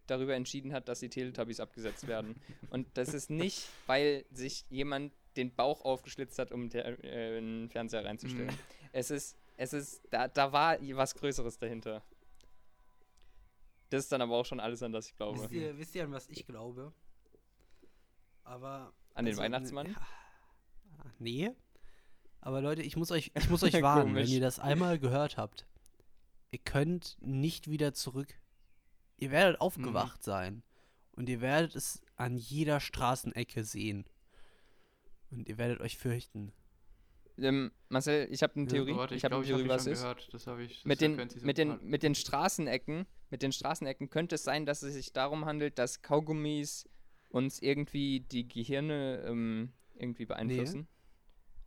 darüber 0.07 0.35
entschieden 0.35 0.73
hat, 0.73 0.87
dass 0.87 0.99
die 0.99 1.09
Teletubbies 1.09 1.59
abgesetzt 1.59 2.07
werden. 2.07 2.35
Und 2.69 2.87
das 2.95 3.13
ist 3.13 3.29
nicht, 3.29 3.67
weil 3.87 4.25
sich 4.31 4.65
jemand 4.69 5.13
den 5.37 5.53
Bauch 5.55 5.85
aufgeschlitzt 5.85 6.37
hat, 6.39 6.51
um 6.51 6.69
der, 6.69 7.03
äh, 7.03 7.37
einen 7.37 7.69
Fernseher 7.69 8.05
reinzustellen. 8.05 8.47
Mhm. 8.47 8.59
Es 8.91 9.09
ist, 9.09 9.37
es 9.57 9.73
ist, 9.73 10.01
da, 10.09 10.27
da 10.27 10.51
war 10.51 10.77
was 10.81 11.15
Größeres 11.15 11.57
dahinter. 11.57 12.03
Das 13.89 14.03
ist 14.03 14.11
dann 14.11 14.21
aber 14.21 14.35
auch 14.35 14.45
schon 14.45 14.59
alles, 14.59 14.81
an 14.83 14.91
das 14.91 15.07
ich 15.07 15.15
glaube. 15.15 15.39
Wisst 15.39 15.51
ihr, 15.51 15.77
wisst 15.77 15.95
ihr, 15.95 16.03
an 16.03 16.11
was 16.11 16.29
ich 16.29 16.45
glaube? 16.45 16.93
Aber. 18.43 18.93
An 19.13 19.25
den 19.25 19.33
also, 19.33 19.41
Weihnachtsmann? 19.41 19.87
Ja, 19.87 20.07
nee. 21.19 21.51
Aber 22.41 22.61
Leute, 22.61 22.81
ich 22.81 22.97
muss 22.97 23.11
euch, 23.11 23.31
ich 23.37 23.49
muss 23.49 23.63
euch 23.63 23.81
warnen, 23.81 24.15
wenn 24.15 24.27
ihr 24.27 24.41
das 24.41 24.59
einmal 24.59 24.99
gehört 24.99 25.37
habt. 25.37 25.65
Ihr 26.51 26.59
könnt 26.59 27.17
nicht 27.21 27.69
wieder 27.69 27.93
zurück. 27.93 28.33
Ihr 29.17 29.31
werdet 29.31 29.61
aufgewacht 29.61 30.23
sein. 30.23 30.63
Und 31.13 31.29
ihr 31.29 31.41
werdet 31.41 31.75
es 31.75 32.01
an 32.15 32.35
jeder 32.37 32.79
Straßenecke 32.79 33.63
sehen. 33.63 34.05
Und 35.29 35.47
ihr 35.47 35.57
werdet 35.57 35.79
euch 35.79 35.97
fürchten. 35.97 36.51
Ähm, 37.37 37.71
Marcel, 37.89 38.27
ich 38.31 38.43
habe 38.43 38.55
eine 38.55 38.65
Ja, 38.65 38.71
Theorie. 38.71 38.95
Warte, 38.95 39.15
ich 39.15 39.23
habe 39.23 39.35
eine 39.35 39.45
Theorie, 39.45 39.63
hab 39.63 39.69
was 39.69 39.83
schon 39.83 39.93
ist. 39.93 40.01
Gehört. 40.01 40.33
Das 40.33 40.47
habe 40.47 40.63
ich. 40.63 40.77
das 40.77 40.85
Mit 40.85 41.01
den, 41.01 41.15
mit, 41.15 41.57
den, 41.57 41.79
mit 41.83 42.03
den 42.03 42.15
Straßenecken, 42.15 43.05
mit 43.29 43.41
den 43.41 43.51
Straßenecken 43.51 44.09
könnte 44.09 44.35
es 44.35 44.43
sein, 44.43 44.65
dass 44.65 44.83
es 44.83 44.93
sich 44.93 45.13
darum 45.13 45.45
handelt, 45.45 45.79
dass 45.79 46.01
Kaugummis 46.01 46.89
uns 47.29 47.61
irgendwie 47.61 48.19
die 48.19 48.47
Gehirne 48.47 49.23
ähm, 49.25 49.71
irgendwie 49.95 50.25
beeinflussen. 50.25 50.87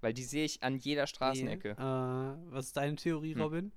Weil 0.05 0.13
die 0.13 0.23
sehe 0.23 0.45
ich 0.45 0.63
an 0.63 0.77
jeder 0.77 1.07
Straßenecke. 1.07 1.77
Nee. 1.79 1.83
Äh, 1.83 2.53
was 2.53 2.67
ist 2.67 2.77
deine 2.77 2.95
Theorie, 2.97 3.35
Hm. 3.35 3.41
Robin? 3.41 3.73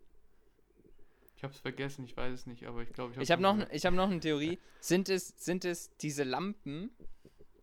Ich 1.37 1.43
habe 1.43 1.53
es 1.53 1.59
vergessen, 1.61 2.03
ich 2.03 2.17
weiß 2.17 2.33
es 2.33 2.45
nicht, 2.47 2.65
aber 2.65 2.81
ich 2.81 2.91
glaube, 2.91 3.11
ich 3.11 3.15
habe 3.15 3.23
Ich 3.23 3.31
habe 3.31 3.41
noch, 3.41 3.69
ich 3.71 3.85
hab 3.85 3.93
noch 3.93 4.09
eine 4.09 4.19
Theorie. 4.19 4.59
Sind 4.81 5.07
es, 5.07 5.29
sind 5.37 5.63
es 5.63 5.95
diese 6.01 6.25
Lampen, 6.25 6.91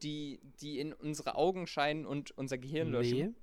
die, 0.02 0.40
die 0.62 0.78
in 0.78 0.94
unsere 0.94 1.34
Augen 1.34 1.66
scheinen 1.66 2.06
und 2.06 2.30
unser 2.38 2.56
Gehirn 2.56 2.88
löschen, 2.90 3.18
Nee. 3.18 3.34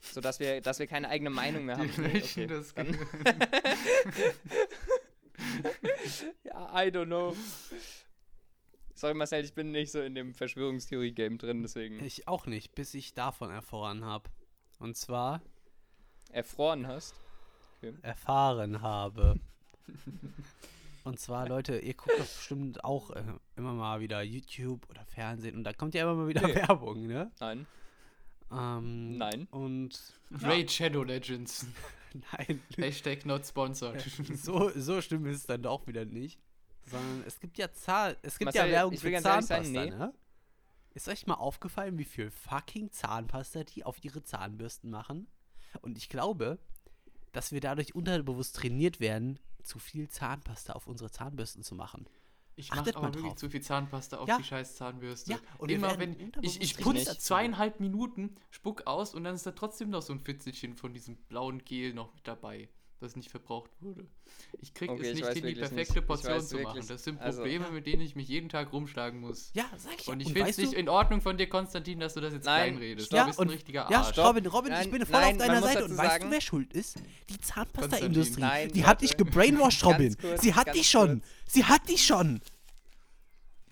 sodass 0.00 0.40
wir, 0.40 0.62
dass 0.62 0.78
wir 0.78 0.86
keine 0.86 1.10
eigene 1.10 1.28
Meinung 1.28 1.66
mehr 1.66 1.76
haben? 1.76 1.90
Die 1.94 2.00
löschen 2.00 2.44
okay. 2.44 2.46
das 2.46 2.74
Gehirn. 2.74 2.96
Ja, 6.44 6.82
I 6.84 6.88
don't 6.88 7.06
know. 7.06 7.36
Sorry, 8.94 9.12
Marcel, 9.14 9.44
ich 9.44 9.52
bin 9.52 9.72
nicht 9.72 9.90
so 9.92 10.00
in 10.00 10.14
dem 10.14 10.32
Verschwörungstheorie-Game 10.34 11.36
drin, 11.38 11.62
deswegen 11.62 12.02
Ich 12.02 12.28
auch 12.28 12.46
nicht, 12.46 12.74
bis 12.74 12.94
ich 12.94 13.12
davon 13.12 13.50
erfahren 13.50 14.04
habe. 14.04 14.30
Und 14.78 14.96
zwar 14.96 15.40
erfroren 16.30 16.86
hast. 16.86 17.14
erfahren 18.02 18.82
habe. 18.82 19.38
Und 21.04 21.20
zwar, 21.20 21.46
Leute, 21.46 21.78
ihr 21.78 21.92
guckt 21.92 22.18
doch 22.18 22.24
bestimmt 22.24 22.82
auch 22.82 23.10
äh, 23.10 23.22
immer 23.56 23.74
mal 23.74 24.00
wieder 24.00 24.22
YouTube 24.22 24.88
oder 24.88 25.04
Fernsehen 25.04 25.54
und 25.54 25.64
da 25.64 25.74
kommt 25.74 25.94
ja 25.94 26.02
immer 26.02 26.14
mal 26.14 26.28
wieder 26.28 26.46
Nee. 26.46 26.54
Werbung, 26.54 27.06
ne? 27.06 27.30
Nein. 27.40 27.66
Ähm, 28.50 29.18
Nein. 29.18 29.46
Und 29.50 30.14
Raid 30.30 30.72
Shadow 30.72 31.02
Legends. 31.02 31.66
nein, 32.32 32.62
Hashtag 32.76 33.26
not 33.26 33.44
sponsored. 33.46 34.00
so, 34.34 34.70
so 34.74 35.02
schlimm 35.02 35.26
ist 35.26 35.36
es 35.36 35.46
dann 35.46 35.62
doch 35.62 35.86
wieder 35.86 36.06
nicht. 36.06 36.40
Sondern 36.86 37.22
es 37.26 37.38
gibt 37.38 37.58
ja 37.58 37.70
Zahl, 37.70 38.16
es 38.22 38.38
gibt 38.38 38.54
Marcel, 38.54 38.66
ja 38.70 38.72
Werbung 38.72 38.94
ich 38.94 39.02
will 39.02 39.16
für 39.16 39.22
Zahnpasta, 39.22 39.62
sein, 39.62 39.72
nee. 39.72 39.90
ne? 39.90 40.14
Ist 40.94 41.08
euch 41.08 41.26
mal 41.26 41.34
aufgefallen, 41.34 41.98
wie 41.98 42.04
viel 42.04 42.30
fucking 42.30 42.90
Zahnpasta 42.92 43.64
die 43.64 43.84
auf 43.84 44.02
ihre 44.04 44.22
Zahnbürsten 44.22 44.90
machen? 44.90 45.26
Und 45.82 45.98
ich 45.98 46.08
glaube, 46.08 46.58
dass 47.32 47.50
wir 47.50 47.60
dadurch 47.60 47.94
unterbewusst 47.96 48.54
trainiert 48.56 49.00
werden, 49.00 49.40
zu 49.64 49.80
viel 49.80 50.08
Zahnpasta 50.08 50.72
auf 50.74 50.86
unsere 50.86 51.10
Zahnbürsten 51.10 51.64
zu 51.64 51.74
machen. 51.74 52.06
Ich 52.56 52.70
mache 52.70 52.94
aber 52.94 53.08
wirklich 53.08 53.24
drauf. 53.32 53.36
zu 53.36 53.50
viel 53.50 53.62
Zahnpasta 53.62 54.18
auf 54.18 54.28
Ja. 54.28 54.38
die 54.38 54.44
scheiß 54.44 54.76
Zahnbürste. 54.76 55.32
Ja, 55.32 55.38
und 55.58 55.72
Immer 55.72 55.98
wenn 55.98 56.32
ich, 56.42 56.60
ich 56.60 56.76
putze 56.76 57.18
zweieinhalb 57.18 57.80
Minuten, 57.80 58.36
spuck 58.50 58.86
aus 58.86 59.14
und 59.14 59.24
dann 59.24 59.34
ist 59.34 59.44
da 59.46 59.50
trotzdem 59.50 59.90
noch 59.90 60.02
so 60.02 60.12
ein 60.12 60.20
Fitzelchen 60.20 60.76
von 60.76 60.94
diesem 60.94 61.16
blauen 61.16 61.64
Gel 61.64 61.92
noch 61.94 62.14
mit 62.14 62.28
dabei, 62.28 62.68
das 63.04 63.16
nicht 63.16 63.30
verbraucht 63.30 63.70
wurde. 63.80 64.06
Ich 64.60 64.74
krieg 64.74 64.90
Okay, 64.90 65.02
es 65.02 65.08
ich 65.08 65.14
nicht 65.16 65.32
hin, 65.34 65.46
die 65.46 65.54
perfekte 65.54 65.74
nicht. 65.76 65.96
Ich 65.96 66.06
Portion 66.06 66.40
zu 66.40 66.56
machen. 66.56 66.64
wirklich- 66.74 66.86
Das 66.86 67.04
sind 67.04 67.20
also- 67.20 67.38
Probleme, 67.42 67.70
mit 67.70 67.86
denen 67.86 68.02
ich 68.02 68.16
mich 68.16 68.26
jeden 68.28 68.48
Tag 68.48 68.72
rumschlagen 68.72 69.20
muss. 69.20 69.50
Ja, 69.54 69.64
sag 69.76 69.92
ich 70.00 70.06
ja. 70.06 70.12
Und 70.12 70.20
ich 70.20 70.32
finde 70.32 70.50
es 70.50 70.58
nicht 70.58 70.72
du, 70.72 70.76
in 70.78 70.88
Ordnung 70.88 71.20
von 71.20 71.36
dir, 71.36 71.48
Konstantin, 71.48 72.00
dass 72.00 72.14
du 72.14 72.20
das 72.20 72.32
jetzt 72.32 72.46
Nein, 72.46 72.76
kleinredest. 72.76 73.12
Ja, 73.12 73.20
du 73.22 73.26
bist 73.28 73.38
und- 73.38 73.46
ein 73.48 73.50
richtiger 73.50 73.88
Ja, 73.90 73.98
Arsch. 74.00 74.08
stopp. 74.12 74.26
Robin, 74.28 74.46
Robin, 74.46 74.72
ich 74.72 74.78
Nein, 74.78 74.90
bin 74.90 75.06
voll 75.06 75.20
nein, 75.20 75.32
auf 75.32 75.38
deiner 75.46 75.62
Seite 75.62 75.84
und 75.84 75.96
weißt 75.96 76.22
du, 76.24 76.30
wer 76.30 76.40
schuld 76.40 76.72
ist? 76.72 76.96
Die. 77.30 77.38
Zahnpasta-Industrie. 77.40 78.68
Die 78.74 78.84
hat 78.84 79.02
dich 79.02 79.16
gebrainwashed, 79.16 79.84
Robin. 79.84 80.16
kurz, 80.20 80.42
Sie 80.42 80.54
hat 80.54 80.74
dich 80.74 80.88
schon. 80.90 81.20
kurz. 81.20 81.52
Sie 81.52 81.64
hat 81.64 81.88
dich 81.88 82.04
schon. 82.04 82.40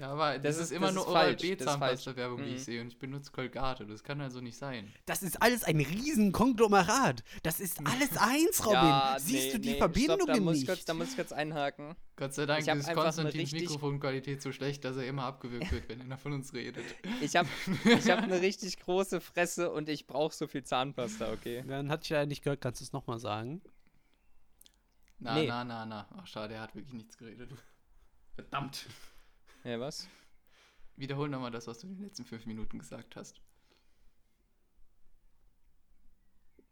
Ja, 0.02 0.10
aber 0.10 0.36
das, 0.36 0.56
Das 0.56 0.64
ist, 0.66 0.72
immer 0.72 0.86
das 0.86 0.96
nur 0.96 1.06
Oral-B-Zahnpasta-Werbung, 1.06 2.42
die 2.42 2.56
ich 2.56 2.64
sehe. 2.64 2.80
Und 2.80 2.88
ich 2.88 2.98
benutze 2.98 3.30
Colgate. 3.30 3.86
Das 3.86 4.02
kann 4.02 4.20
also 4.20 4.40
nicht 4.40 4.56
sein. 4.58 4.92
Das 5.06 5.22
ist 5.22 5.40
alles 5.40 5.62
ein 5.62 5.76
riesen 5.76 6.32
Konglomerat. 6.32 7.22
Das 7.44 7.60
ist 7.60 7.78
alles 7.86 8.16
eins, 8.16 8.66
Robin. 8.66 8.80
Ja, 8.80 9.16
Siehst 9.20 9.46
nee, 9.46 9.52
du 9.52 9.60
die 9.60 9.70
nee, 9.70 9.78
Verbindungen 9.78 10.22
stopp, 10.22 10.34
da 10.34 10.40
muss 10.42 10.54
Ich 10.56 10.62
nicht? 10.62 10.68
kurz, 10.68 10.84
da 10.86 10.94
muss 10.94 11.10
ich 11.10 11.14
kurz 11.16 11.30
einhaken. 11.30 11.94
Gott 12.16 12.34
sei 12.34 12.46
Dank 12.46 12.66
ist 12.66 12.92
Konstantins 12.92 13.52
Mikrofonqualität 13.52 14.42
so 14.42 14.50
schlecht, 14.50 14.84
dass 14.84 14.96
er 14.96 15.06
immer 15.06 15.22
abgewürgt 15.22 15.70
wird, 15.70 15.88
wenn 15.88 16.00
einer 16.00 16.18
von 16.18 16.32
uns 16.32 16.52
redet. 16.52 16.84
Ich 17.20 17.36
habe 17.36 17.48
ich 17.84 18.10
hab 18.10 18.24
eine 18.24 18.40
richtig 18.40 18.80
große 18.80 19.20
Fresse 19.20 19.70
und 19.70 19.88
ich 19.88 20.08
brauche 20.08 20.34
so 20.34 20.48
viel 20.48 20.64
Zahnpasta, 20.64 21.30
okay? 21.32 21.62
Dann 21.64 21.90
hatte 21.92 22.02
ich 22.02 22.10
leider 22.10 22.26
nicht 22.26 22.42
gehört. 22.42 22.60
Kannst 22.60 22.80
du 22.80 22.84
es 22.86 22.92
nochmal 22.92 23.20
sagen? 23.20 23.62
Na, 25.20 25.36
Nee. 25.36 25.46
na, 25.46 25.62
na, 25.62 25.86
na. 25.86 26.08
Ach, 26.18 26.26
schade, 26.26 26.54
er 26.54 26.62
hat 26.62 26.74
wirklich 26.74 26.94
nichts 26.94 27.16
geredet. 27.16 27.52
Verdammt. 28.34 28.86
Ja, 29.64 29.78
was? 29.80 30.08
Wiederhol 30.96 31.28
nochmal 31.28 31.50
das, 31.50 31.66
was 31.66 31.78
du 31.80 31.86
in 31.86 31.94
den 31.96 32.04
letzten 32.04 32.24
fünf 32.24 32.46
Minuten 32.46 32.78
gesagt 32.78 33.16
hast. 33.16 33.40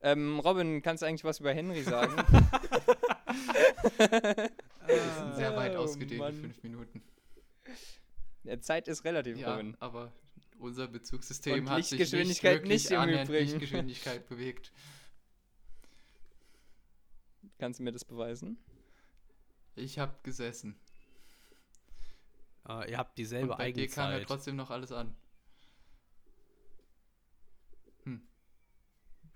Ähm, 0.03 0.41
Robin, 0.41 0.83
kannst 0.83 1.03
du 1.03 1.07
eigentlich 1.07 1.25
was 1.25 1.41
über 1.41 1.53
Henry 1.53 1.83
sagen? 1.83 2.17
Das 4.87 5.19
sind 5.19 5.35
sehr 5.37 5.55
weit 5.57 5.77
Oh, 5.77 5.81
ausgedehnte 5.81 6.17
Mann. 6.17 6.35
fünf 6.35 6.63
Minuten. 6.65 7.03
ja, 8.43 8.61
Zeit 8.61 8.89
ist 8.89 9.05
relativ, 9.05 9.39
Ja, 9.39 9.53
Robin. 9.53 9.77
aber 9.79 10.13
unser 10.59 10.89
Bezugssystem 10.89 11.61
Und 11.61 11.71
hat 11.71 11.85
sich 11.85 11.99
nicht 12.01 12.43
wirklich 12.43 12.69
nicht 12.69 12.91
Übrigen. 12.91 13.33
Lichtgeschwindigkeit 13.33 14.29
bewegt. 14.29 14.73
Kannst 17.59 17.79
du 17.79 17.85
mir 17.85 17.93
das 17.93 18.05
beweisen? 18.05 18.59
Ich 19.77 19.99
habe 19.99 20.15
gesessen. 20.25 20.75
Äh, 22.71 22.91
ihr 22.93 22.99
habt 22.99 23.19
dieselbe 23.19 23.53
Und 23.53 23.59
bei 23.59 23.73
dir 23.73 23.89
kam 23.89 24.13
ja 24.13 24.19
Eigenzeit. 24.19 24.29
trotzdem 24.29 24.57
noch 24.57 24.71
alles 24.71 24.93
an. 24.93 25.17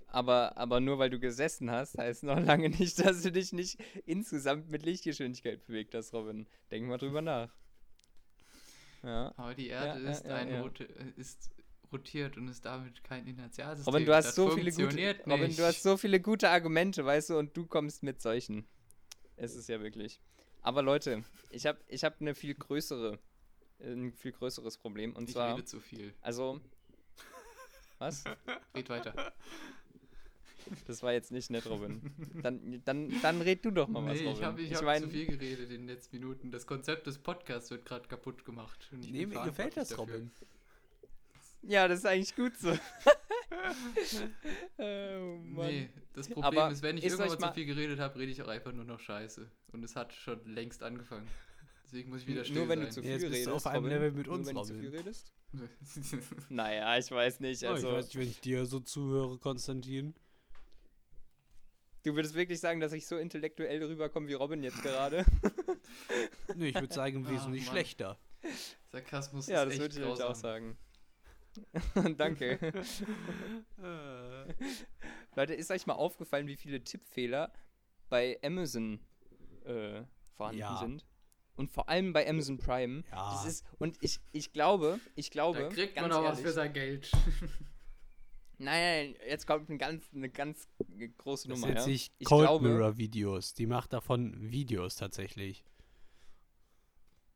Aber, 0.07 0.57
aber 0.57 0.79
nur 0.81 0.99
weil 0.99 1.11
du 1.11 1.18
gesessen 1.18 1.70
hast, 1.70 1.99
heißt 1.99 2.23
noch 2.23 2.38
lange 2.38 2.70
nicht, 2.70 3.05
dass 3.05 3.23
du 3.23 3.33
dich 3.33 3.53
nicht 3.53 3.79
insgesamt 4.07 4.70
mit 4.70 4.85
Lichtgeschwindigkeit 4.85 5.66
bewegt 5.66 5.94
hast, 5.94 6.12
Robin. 6.14 6.47
Denk 6.70 6.87
mal 6.87 6.99
drüber 6.99 7.20
nach. 7.20 7.53
Ja. 9.03 9.35
Aber 9.37 9.55
die 9.55 9.68
Erde 9.68 10.01
Ja, 10.03 10.11
ist, 10.11 10.25
ja, 10.25 10.37
ein 10.37 10.49
ja. 10.51 10.61
Rot 10.62 10.81
ist 11.16 11.51
rotiert 11.92 12.37
und 12.37 12.49
ist 12.49 12.64
damit 12.64 13.05
kein 13.05 13.27
Inertialsystem. 13.27 13.92
Robin, 13.92 14.07
du 14.07 14.14
hast 14.14 14.27
Das 14.29 14.35
so 14.35 14.51
viele 14.51 14.70
gute, 14.70 14.83
funktioniert 14.83 15.27
Robin, 15.27 15.47
nicht. 15.49 15.59
du 15.59 15.64
hast 15.64 15.83
so 15.83 15.97
viele 15.97 16.20
gute 16.20 16.49
Argumente, 16.51 17.05
weißt 17.05 17.31
du, 17.31 17.38
und 17.38 17.57
du 17.57 17.66
kommst 17.66 18.03
mit 18.03 18.20
solchen. 18.23 18.66
Es 19.37 19.55
ist 19.55 19.68
ja 19.68 19.81
wirklich. 19.81 20.20
Aber 20.64 20.83
Leute, 20.83 21.22
ich 21.50 21.66
habe 21.66 21.79
ich 21.88 22.05
hab 22.05 22.20
eine 22.20 22.35
viel 22.35 22.55
größere, 22.55 23.18
ein 23.81 24.12
viel 24.14 24.33
größeres 24.33 24.79
Problem 24.79 25.14
und 25.14 25.29
ich 25.29 25.35
zwar, 25.35 25.55
rede 25.55 25.64
zu 25.66 25.79
viel. 25.79 26.14
also, 26.22 26.59
was? 27.98 28.24
Red 28.74 28.88
weiter. 28.88 29.35
Das 30.87 31.03
war 31.03 31.12
jetzt 31.12 31.31
nicht 31.31 31.50
nett, 31.50 31.66
Robin. 31.66 32.00
Dann, 32.42 32.81
dann, 32.87 33.20
dann 33.20 33.42
red 33.42 33.62
du 33.62 33.70
doch 33.70 33.87
mal 33.87 34.07
was, 34.07 34.18
nee, 34.18 34.24
Robin. 34.27 34.33
ich 34.33 34.42
habe 34.42 34.62
ich 34.62 34.70
ich 34.70 34.77
hab 34.77 34.85
mein, 34.85 35.03
zu 35.03 35.11
viel 35.11 35.27
geredet 35.27 35.70
in 35.70 35.83
den 35.83 35.87
letzten 35.87 36.16
Minuten. 36.16 36.50
Das 36.50 36.66
Konzept 36.66 37.07
des 37.07 37.18
Podcasts 37.18 37.70
wird 37.70 37.85
gerade 37.85 38.09
kaputt 38.09 38.46
gemacht. 38.46 38.88
und 38.90 39.05
ich 39.05 39.12
Nee, 39.12 39.27
mir 39.27 39.42
gefällt 39.42 39.77
das, 39.77 39.92
verantwortlich 39.92 40.31
Robin. 40.31 40.31
Ja, 41.66 41.88
das 41.88 42.00
ist 42.00 42.07
eigentlich 42.07 42.35
gut 42.37 42.57
so. 42.59 42.70
oh, 44.79 45.38
Mann. 45.42 45.66
Nee, 45.66 45.88
das 46.12 46.29
Problem 46.29 46.44
Aber 46.59 46.70
ist, 46.70 46.83
wenn 46.83 46.98
ich 46.98 47.05
ist 47.05 47.12
irgendwann 47.18 47.40
mal 47.40 47.48
zu 47.48 47.55
viel 47.55 47.66
geredet 47.66 47.98
habe, 48.00 48.18
rede 48.18 48.33
ich 48.33 48.42
auch 48.42 48.48
einfach 48.48 48.72
nur 48.72 48.85
noch 48.85 49.00
Scheiße. 49.00 49.50
Und 49.72 49.83
es 49.85 49.96
hat 49.96 50.12
schon 50.12 50.44
längst 50.46 50.83
angefangen. 50.83 51.27
Deswegen 51.85 52.11
muss 52.11 52.22
ich 52.22 52.27
wieder 52.27 52.44
still 52.44 52.57
Nur 52.57 52.68
wenn 52.68 52.81
du 52.81 52.87
sein. 52.87 52.92
zu 52.92 53.00
Ja, 53.00 53.05
viel 53.05 53.12
jetzt 53.12 53.22
bist 53.31 53.46
du 53.46 53.50
redest. 53.50 53.66
auf 53.66 53.72
einem 53.72 53.85
Robin. 53.85 53.98
Level 53.98 54.12
mit 54.12 54.27
Nur 54.27 54.37
uns, 54.37 54.48
wenn 54.48 54.55
du 54.57 54.62
zu 54.62 54.72
Robin. 54.74 54.90
viel 54.90 54.98
redest. 54.98 55.33
Naja, 56.48 56.98
ich 56.98 57.11
weiß 57.11 57.40
nicht. 57.40 57.62
Oh, 57.64 57.68
Also, 57.68 57.88
ich 57.88 57.94
weiß 57.94 58.05
nicht, 58.07 58.16
wenn 58.18 58.29
ich 58.29 58.40
dir 58.40 58.66
so 58.66 58.81
zuhöre, 58.81 59.38
Konstantin. 59.38 60.14
du 62.03 62.14
würdest 62.16 62.35
wirklich 62.35 62.59
sagen, 62.61 62.81
dass 62.81 62.92
ich 62.92 63.07
so 63.07 63.16
intellektuell 63.16 63.83
rüberkomme 63.85 64.27
wie 64.29 64.35
Robin 64.35 64.62
jetzt 64.62 64.83
gerade? 64.83 65.24
Nee, 66.57 66.68
ich 66.68 66.74
würde 66.74 66.92
sagen, 66.94 67.29
wesentlich 67.29 67.66
Mann. 67.66 67.74
schlechter. 67.74 68.18
Sarkasmus 68.90 69.46
ja, 69.46 69.62
ist 69.62 69.66
das 69.66 69.72
echt 69.87 69.96
würde 70.00 70.14
ich 70.14 70.22
auch 70.22 70.35
sagen. 70.35 70.77
Danke. 72.17 72.59
Leute, 75.37 75.55
ist 75.55 75.71
euch 75.71 75.87
mal 75.87 75.95
aufgefallen, 75.95 76.47
wie 76.47 76.57
viele 76.57 76.83
Tippfehler 76.83 77.53
bei 78.09 78.38
Amazon 78.43 79.01
äh, 79.64 80.03
vorhanden 80.37 80.61
Ja. 80.61 80.77
sind? 80.79 81.05
Und 81.57 81.71
vor 81.71 81.88
allem 81.88 82.12
bei 82.12 82.29
Amazon 82.29 82.59
Prime. 82.59 83.05
Ja. 83.12 83.33
Das 83.33 83.47
ist, 83.47 83.64
und 83.79 83.97
ich, 84.01 84.19
ich 84.33 84.53
glaube, 84.53 84.99
ich 85.14 85.31
glaube, 85.31 85.61
Da 85.61 85.69
kriegt 85.69 85.95
man 86.01 86.11
auch 86.11 86.25
was 86.25 86.40
für 86.40 86.51
sein 86.53 86.73
Geld. 86.73 87.11
Nein, 88.59 89.12
nein, 89.12 89.17
jetzt 89.29 89.49
kommt 89.49 89.69
ein 89.69 89.79
ganz, 89.79 90.05
eine 90.14 90.31
ganz 90.31 90.69
große 91.19 91.49
das 91.49 91.57
Nummer. 91.59 91.67
nennt 91.67 91.79
Ja? 91.81 91.85
sich 91.85 92.12
Ich 92.19 92.27
Cold 92.27 92.47
glaube, 92.47 92.69
Mirror 92.69 92.97
Videos. 92.99 93.53
Die 93.53 93.67
macht 93.67 93.93
davon 93.93 94.53
Videos 94.53 94.95
tatsächlich. 94.95 95.64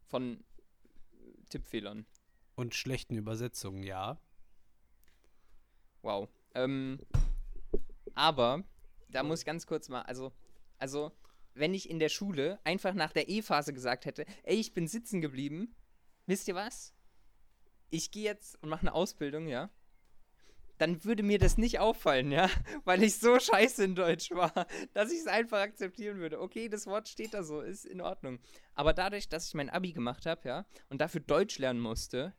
von 0.07 0.45
Tippfehlern. 1.51 2.07
Und 2.59 2.75
schlechten 2.75 3.17
Übersetzungen, 3.17 3.85
ja. 3.85 4.21
Wow. 6.03 6.29
Ähm, 6.57 6.99
aber 8.17 8.65
da 9.11 9.23
muss 9.23 9.39
ich 9.39 9.47
ganz 9.47 9.65
kurz 9.65 9.89
mal, 9.89 10.03
also, 10.03 10.33
also, 10.77 11.13
wenn 11.55 11.73
ich 11.73 11.89
in 11.89 12.01
der 12.01 12.09
Schule 12.09 12.59
einfach 12.65 12.95
nach 12.95 13.13
der 13.13 13.29
E-Phase 13.29 13.73
gesagt 13.73 14.07
hätte, 14.07 14.27
ey, 14.43 14.57
ich 14.57 14.75
bin 14.75 14.89
sitzen 14.89 15.21
geblieben, 15.21 15.77
wisst 16.27 16.49
ihr 16.49 16.57
was? 16.57 16.97
Ich 17.91 18.11
gehe 18.11 18.25
jetzt 18.25 18.61
und 18.61 18.71
mache 18.71 18.81
eine 18.81 18.93
Ausbildung, 18.93 19.47
ja? 19.47 19.71
Dann 20.79 21.05
würde 21.05 21.23
mir 21.23 21.39
das 21.39 21.59
nicht 21.59 21.79
auffallen, 21.79 22.33
ja? 22.33 22.51
Weil 22.85 23.05
ich 23.05 23.21
so 23.21 23.39
scheiße 23.39 23.85
in 23.85 23.95
Deutsch 23.95 24.33
war, 24.33 24.67
dass 24.95 25.13
ich 25.13 25.21
es 25.21 25.29
einfach 25.29 25.61
akzeptieren 25.61 26.19
würde. 26.19 26.41
Okay, 26.41 26.69
das 26.69 26.89
Wort 26.89 27.07
steht 27.07 27.35
da 27.35 27.45
so, 27.45 27.61
ist 27.61 27.85
in 27.85 28.01
Ordnung. 28.01 28.41
Aber 28.75 28.95
dadurch, 28.95 29.29
dass 29.29 29.47
ich 29.47 29.55
mein 29.55 29.71
Abi 29.71 29.93
gemacht 29.93 30.27
habe, 30.27 30.49
ja, 30.49 30.67
und 30.89 31.01
dafür 31.01 31.21
Deutsch 31.21 31.61
lernen 31.61 31.79
musste, 31.79 32.35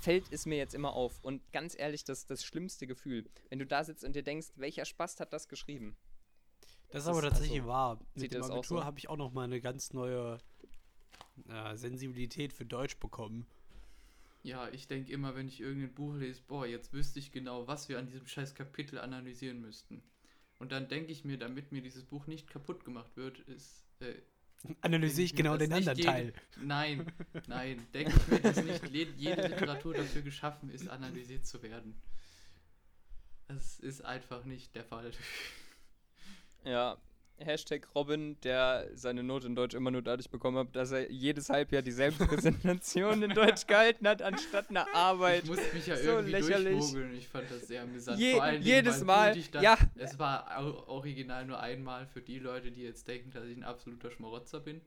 fällt 0.00 0.32
es 0.32 0.46
mir 0.46 0.56
jetzt 0.56 0.74
immer 0.74 0.92
auf. 0.92 1.18
Und 1.22 1.42
ganz 1.52 1.76
ehrlich, 1.78 2.04
das 2.04 2.20
ist 2.20 2.30
das 2.30 2.44
schlimmste 2.44 2.86
Gefühl. 2.86 3.28
Wenn 3.48 3.58
du 3.58 3.66
da 3.66 3.84
sitzt 3.84 4.04
und 4.04 4.14
dir 4.14 4.22
denkst, 4.22 4.48
welcher 4.56 4.84
Spaß 4.84 5.20
hat 5.20 5.32
das 5.32 5.48
geschrieben? 5.48 5.96
Das 6.90 7.02
ist 7.02 7.08
aber 7.08 7.18
ist 7.18 7.30
tatsächlich 7.30 7.60
also- 7.60 7.68
wahr. 7.68 8.00
Mit 8.14 8.32
dem 8.32 8.42
auch 8.42 8.50
Abitur 8.50 8.78
so? 8.78 8.84
habe 8.84 8.98
ich 8.98 9.08
auch 9.08 9.16
noch 9.16 9.32
mal 9.32 9.44
eine 9.44 9.60
ganz 9.60 9.92
neue 9.92 10.38
äh, 11.48 11.76
Sensibilität 11.76 12.52
für 12.52 12.64
Deutsch 12.64 12.96
bekommen. 12.98 13.46
Ja, 14.42 14.68
ich 14.68 14.86
denke 14.86 15.10
immer, 15.12 15.34
wenn 15.34 15.48
ich 15.48 15.60
irgendein 15.60 15.92
Buch 15.92 16.14
lese, 16.14 16.40
boah, 16.46 16.66
jetzt 16.66 16.92
wüsste 16.92 17.18
ich 17.18 17.32
genau, 17.32 17.66
was 17.66 17.88
wir 17.88 17.98
an 17.98 18.06
diesem 18.06 18.26
scheiß 18.26 18.54
Kapitel 18.54 18.98
analysieren 18.98 19.60
müssten. 19.60 20.02
Und 20.58 20.72
dann 20.72 20.88
denke 20.88 21.10
ich 21.10 21.24
mir, 21.24 21.36
damit 21.36 21.72
mir 21.72 21.82
dieses 21.82 22.04
Buch 22.04 22.26
nicht 22.26 22.48
kaputt 22.48 22.84
gemacht 22.84 23.16
wird, 23.16 23.40
ist. 23.40 23.84
Äh, 24.00 24.14
Analysiere 24.80 25.24
ich 25.26 25.34
genau 25.34 25.56
den 25.56 25.72
anderen 25.72 25.96
jede- 25.96 26.08
Teil. 26.08 26.32
Nein, 26.60 27.12
nein, 27.46 27.86
denke 27.92 28.12
ich 28.16 28.28
mir, 28.28 28.40
dass 28.40 28.62
nicht 28.64 28.88
jede 29.16 29.46
Literatur 29.48 29.94
dafür 29.94 30.22
geschaffen 30.22 30.70
ist, 30.70 30.88
analysiert 30.88 31.46
zu 31.46 31.62
werden. 31.62 32.00
Das 33.48 33.78
ist 33.78 34.04
einfach 34.04 34.44
nicht 34.44 34.74
der 34.74 34.84
Fall. 34.84 35.10
Ja, 36.64 36.96
Hashtag 37.38 37.86
Robin, 37.94 38.36
der 38.42 38.88
seine 38.94 39.22
Note 39.22 39.46
in 39.46 39.54
Deutsch 39.54 39.74
immer 39.74 39.90
nur 39.90 40.02
dadurch 40.02 40.30
bekommen 40.30 40.58
hat, 40.58 40.74
dass 40.76 40.90
er 40.92 41.10
jedes 41.10 41.50
Halbjahr 41.50 41.82
dieselbe 41.82 42.24
Präsentation 42.26 43.22
in 43.22 43.30
Deutsch 43.30 43.66
gehalten 43.66 44.06
hat, 44.08 44.22
anstatt 44.22 44.70
einer 44.70 44.86
Arbeit. 44.94 45.44
Ich 45.44 45.50
musste 45.50 45.74
mich 45.74 45.86
ja 45.86 45.96
So 45.96 46.10
irgendwie 46.10 46.30
lächerlich. 46.32 46.78
durchmogeln. 46.78 47.14
Ich 47.16 47.28
fand 47.28 47.50
das 47.50 47.66
sehr 47.68 47.82
amüsant. 47.82 48.18
Je- 48.18 48.32
Vor 48.32 48.42
allen 48.42 48.54
Dingen, 48.54 48.64
jedes 48.66 48.98
du 49.00 49.04
Mal, 49.04 49.36
Dann, 49.52 49.62
ja. 49.62 49.76
Es 49.96 50.18
war 50.18 50.46
original 50.88 51.44
nur 51.46 51.60
einmal 51.60 52.06
für 52.06 52.20
die 52.22 52.38
Leute, 52.38 52.70
die 52.72 52.82
jetzt 52.82 53.06
denken, 53.08 53.30
dass 53.32 53.44
ich 53.44 53.56
ein 53.56 53.64
absoluter 53.64 54.10
Schmarotzer 54.10 54.60
bin. 54.60 54.80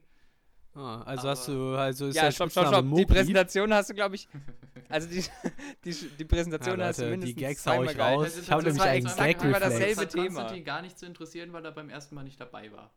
Ah, 0.74 1.02
also 1.02 1.28
hast 1.28 1.48
Aber- 1.48 1.58
du, 1.58 1.76
also 1.76 2.06
ist 2.06 2.14
Ja, 2.16 2.22
dein 2.22 2.32
stopp, 2.32 2.50
stopp, 2.52 2.68
stopp. 2.68 2.94
Die? 2.94 3.04
Präsentation 3.06 3.74
hast 3.74 3.90
du, 3.90 3.94
glaube 3.94 4.14
ich. 4.14 4.28
Also 4.88 5.08
die, 5.08 5.24
die, 5.84 5.92
die 6.18 6.24
Präsentation 6.24 6.78
Ja, 6.78 6.86
hast 6.86 6.98
du 7.00 7.02
Leute, 7.02 7.14
die 7.16 7.34
mindestens 7.34 7.40
Gags 7.40 7.66
hau 7.66 7.70
zweimal 7.72 7.86
ich 7.90 7.96
gehalten. 7.96 8.14
raus. 8.20 8.24
Das 8.26 8.36
ist 8.36 8.42
Ich 8.44 8.50
habe 8.50 8.62
das 8.62 8.74
nämlich 8.74 8.84
war 8.84 8.90
einen 8.92 9.04
Gag 9.32 9.42
Reflex. 9.44 9.60
dasselbe 9.60 9.94
Das 9.94 9.98
hat 10.04 10.10
Thema. 10.12 10.24
Konstantin 10.26 10.64
gar 10.64 10.82
nicht 10.82 10.98
zu 10.98 11.06
interessieren, 11.06 11.52
weil 11.52 11.64
er 11.64 11.72
beim 11.72 11.88
ersten 11.90 12.14
Mal 12.14 12.22
nicht 12.22 12.40
dabei 12.40 12.70
war. 12.72 12.90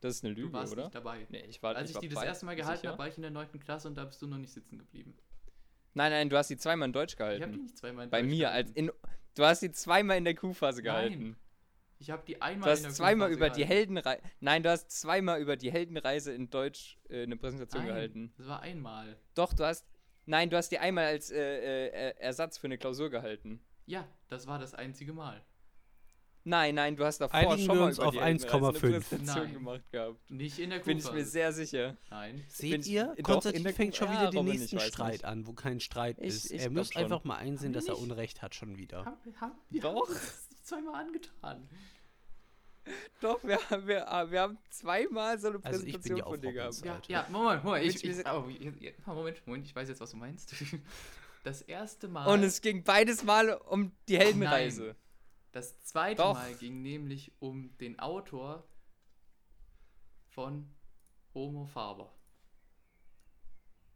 Das 0.00 0.16
ist 0.16 0.24
eine 0.24 0.34
Du 0.34 0.40
Lüge, 0.42 0.52
warst 0.54 0.72
oder? 0.72 0.82
nicht 0.84 0.94
dabei. 0.94 1.26
Nee, 1.28 1.44
ich 1.48 1.62
war 1.62 1.76
Als 1.76 1.84
ich 1.84 1.90
ich 1.90 1.94
war 1.96 2.00
die 2.02 2.08
das 2.08 2.18
bei- 2.18 2.26
erste 2.26 2.46
Mal 2.46 2.56
gehalten 2.56 2.88
habe, 2.88 2.98
war 2.98 3.08
ich 3.08 3.16
in 3.16 3.22
der 3.22 3.30
9. 3.30 3.60
Klasse 3.60 3.86
und 3.88 3.94
da 3.96 4.04
bist 4.04 4.20
du 4.22 4.26
noch 4.26 4.38
nicht 4.38 4.52
sitzen 4.52 4.78
geblieben. 4.78 5.14
Nein, 5.94 6.10
nein, 6.10 6.28
du 6.30 6.36
hast 6.38 6.48
die 6.48 6.56
zweimal 6.56 6.86
in 6.88 6.92
Deutsch 6.92 7.14
Ich 7.14 7.20
habe 7.20 7.34
die 7.34 7.38
gehalten. 7.40 7.62
nicht 7.62 7.76
zweimal 7.78 8.04
in 8.06 8.10
Bei 8.10 8.22
Deutsch 8.22 8.30
mir, 8.30 8.50
als 8.50 8.72
gehalten. 8.72 8.88
in. 8.90 8.92
Du 9.34 9.44
hast 9.44 9.60
die 9.62 9.70
zweimal 9.70 10.16
in 10.16 10.24
der 10.24 10.34
Q-Phase 10.34 10.78
Nein, 10.78 10.84
gehalten. 10.84 11.36
Ich 12.02 12.10
habe 12.10 12.24
die 12.26 12.34
Du 12.34 12.42
einmal 12.42 12.76
in 12.76 12.82
der 12.82 12.88
hast 12.90 12.96
zweimal 12.96 13.30
über 13.30 13.48
die 13.48 13.60
gehalten. 13.62 13.72
Heldenreise. 13.96 14.22
Nein, 14.40 14.62
du 14.64 14.70
hast 14.70 14.90
zweimal 14.90 15.40
über 15.40 15.56
die 15.56 15.70
Heldenreise 15.70 16.32
in 16.32 16.50
Deutsch 16.50 16.98
äh, 17.08 17.22
eine 17.22 17.36
Präsentation 17.36 17.84
Nein, 17.84 17.94
gehalten. 17.94 18.34
Das 18.36 18.48
war 18.48 18.60
einmal. 18.60 19.16
Doch, 19.36 19.52
du 19.52 19.64
hast. 19.64 19.86
Nein, 20.26 20.50
du 20.50 20.56
hast 20.56 20.70
die 20.70 20.78
einmal 20.80 21.04
als 21.06 21.30
äh, 21.30 21.38
äh, 21.38 22.14
Ersatz 22.18 22.58
für 22.58 22.66
eine 22.66 22.76
Klausur 22.78 23.08
gehalten. 23.08 23.60
Ja, 23.86 24.06
das 24.28 24.48
war 24.48 24.58
das 24.58 24.74
einzige 24.74 25.12
Mal. 25.12 25.44
Nein, 26.44 26.74
nein, 26.74 26.96
du 26.96 27.04
hast 27.04 27.18
davor 27.20 27.38
Einigen 27.38 27.66
schon 27.66 27.76
wir 27.76 27.80
mal 27.82 27.86
uns 27.86 27.98
über 27.98 28.06
auf 28.08 28.14
die 28.14 28.20
Heldenreise 28.20 28.52
eine 28.58 28.66
1,5. 28.66 28.80
Präsentation 28.80 29.44
Nein. 29.44 29.52
gemacht 29.54 29.92
gehabt. 29.92 30.28
Nicht 30.30 30.58
in 30.58 30.70
der 30.70 30.80
Bin 30.80 30.98
ich 30.98 31.12
mir 31.12 31.24
sehr 31.24 31.52
sicher. 31.52 31.96
Nein. 32.10 32.42
Seht 32.48 32.84
ihr? 32.88 33.04
doch, 33.06 33.16
in 33.16 33.22
Konstantin 33.22 33.62
der- 33.62 33.74
fängt 33.74 33.94
schon 33.94 34.08
ja, 34.08 34.14
wieder 34.14 34.30
den 34.30 34.38
Robin, 34.38 34.52
ich 34.54 34.58
nächsten 34.60 34.76
weiß 34.78 34.88
Streit 34.88 35.12
nicht. 35.12 35.24
an, 35.24 35.46
wo 35.46 35.52
kein 35.52 35.78
Streit 35.78 36.18
Ich- 36.18 36.26
ist. 36.26 36.44
ich 36.46 36.52
er 36.62 36.68
glaub 36.70 36.72
muss 36.78 36.92
schon. 36.92 37.02
einfach 37.02 37.22
mal 37.22 37.36
einsehen, 37.36 37.68
Haben 37.68 37.72
dass 37.74 37.84
wir 37.86 37.94
er 37.94 38.00
nicht? 38.00 38.10
Unrecht 38.10 38.42
hat 38.42 38.56
schon 38.56 38.76
wieder. 38.76 39.04
Haben, 39.04 39.40
haben, 39.40 39.52
wir 39.70 39.80
Doch. 39.82 40.08
haben 40.08 40.14
das 40.14 40.48
zweimal 40.64 40.94
angetan. 41.04 41.68
Doch, 43.20 43.42
wir, 43.44 43.58
haben- 43.70 43.86
wir, 43.86 44.06
wir 44.30 44.40
haben 44.40 44.58
zweimal 44.70 45.38
so 45.38 45.48
eine 45.48 45.64
Also 45.64 45.80
Präsentation 45.84 46.16
ja 46.18 46.24
von 46.24 46.40
dir 46.40 46.52
gehabt. 46.52 46.84
Ja, 46.84 47.00
ja, 47.08 47.26
Moment, 47.30 47.62
Moment. 47.64 47.84
Ich, 47.86 48.04
ich, 48.04 48.26
oh, 48.26 48.44
Moment, 49.06 49.46
Moment, 49.46 49.64
ich 49.66 49.74
weiß 49.76 49.88
jetzt, 49.88 50.00
was 50.00 50.10
du 50.10 50.16
meinst. 50.16 50.54
Das 51.44 51.60
erste 51.60 52.06
Mal. 52.06 52.26
Und 52.32 52.44
es 52.44 52.60
ging 52.60 52.84
beides 52.84 53.24
Mal 53.24 53.50
um 53.54 53.90
die 54.08 54.16
Heldenreise. 54.16 54.82
Nein. 54.84 54.96
Das 55.50 55.82
zweite 55.82 56.22
Doch. 56.22 56.34
Mal 56.34 56.54
ging 56.54 56.82
nämlich 56.82 57.32
um 57.40 57.76
den 57.78 57.98
Autor 57.98 58.64
von 60.28 60.72
Homo 61.34 61.66
Faber. 61.66 62.14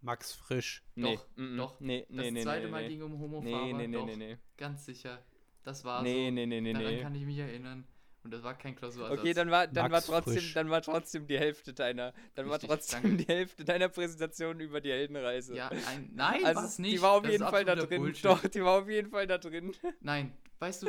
Max 0.00 0.32
Frisch. 0.34 0.82
Nee, 0.94 1.16
Doch, 1.16 1.26
mm, 1.36 1.54
mm. 1.54 1.56
doch. 1.56 1.80
Nee, 1.80 2.00
Das 2.08 2.16
nee, 2.16 2.30
nee, 2.32 2.42
zweite 2.42 2.64
nee, 2.66 2.70
Mal 2.72 2.82
nee. 2.82 2.88
ging 2.88 3.02
um 3.02 3.18
Homo 3.18 3.40
Nee, 3.42 3.52
Faber. 3.52 3.64
nee, 3.74 3.86
nee, 3.86 3.96
doch, 3.96 4.06
nee, 4.06 4.16
nee. 4.16 4.38
Ganz 4.56 4.84
sicher. 4.84 5.24
Das 5.62 5.84
war 5.84 6.02
Nee, 6.02 6.26
so. 6.28 6.34
nee, 6.34 6.46
nee, 6.46 6.60
nee, 6.60 6.72
Daran 6.72 6.94
nee. 6.94 7.00
kann 7.02 7.14
ich 7.14 7.24
mich 7.24 7.38
erinnern. 7.38 7.86
Und 8.26 8.32
das 8.32 8.42
war 8.42 8.58
kein 8.58 8.74
Klausurersatz. 8.74 9.20
Okay, 9.20 9.34
dann 9.34 9.52
war, 9.52 9.68
dann 9.68 9.92
war 9.92 10.02
trotzdem, 10.02 10.32
Frisch. 10.34 10.52
dann 10.52 10.68
war 10.68 10.82
trotzdem 10.82 11.28
die 11.28 11.38
Hälfte 11.38 11.72
deiner, 11.72 12.12
dann 12.34 12.48
war 12.48 12.58
trotzdem 12.58 13.02
danke. 13.02 13.16
die 13.24 13.32
Hälfte 13.32 13.64
deiner 13.64 13.88
Präsentation 13.88 14.58
über 14.58 14.80
die 14.80 14.90
Heldenreise. 14.90 15.54
Ja, 15.54 15.68
ein, 15.68 16.10
nein, 16.12 16.44
also 16.44 16.60
was 16.60 16.80
nicht. 16.80 16.94
die 16.94 17.02
war 17.02 17.12
auf 17.12 17.22
Das 17.22 17.30
jeden 17.30 17.46
Fall 17.46 17.64
da 17.64 17.76
drin. 17.76 18.02
Bullshit. 18.02 18.24
Doch, 18.24 18.42
die 18.44 18.64
war 18.64 18.82
auf 18.82 18.88
jeden 18.88 19.10
Fall 19.10 19.28
da 19.28 19.38
drin. 19.38 19.72
Nein, 20.00 20.32
weißt 20.58 20.82
du, 20.82 20.88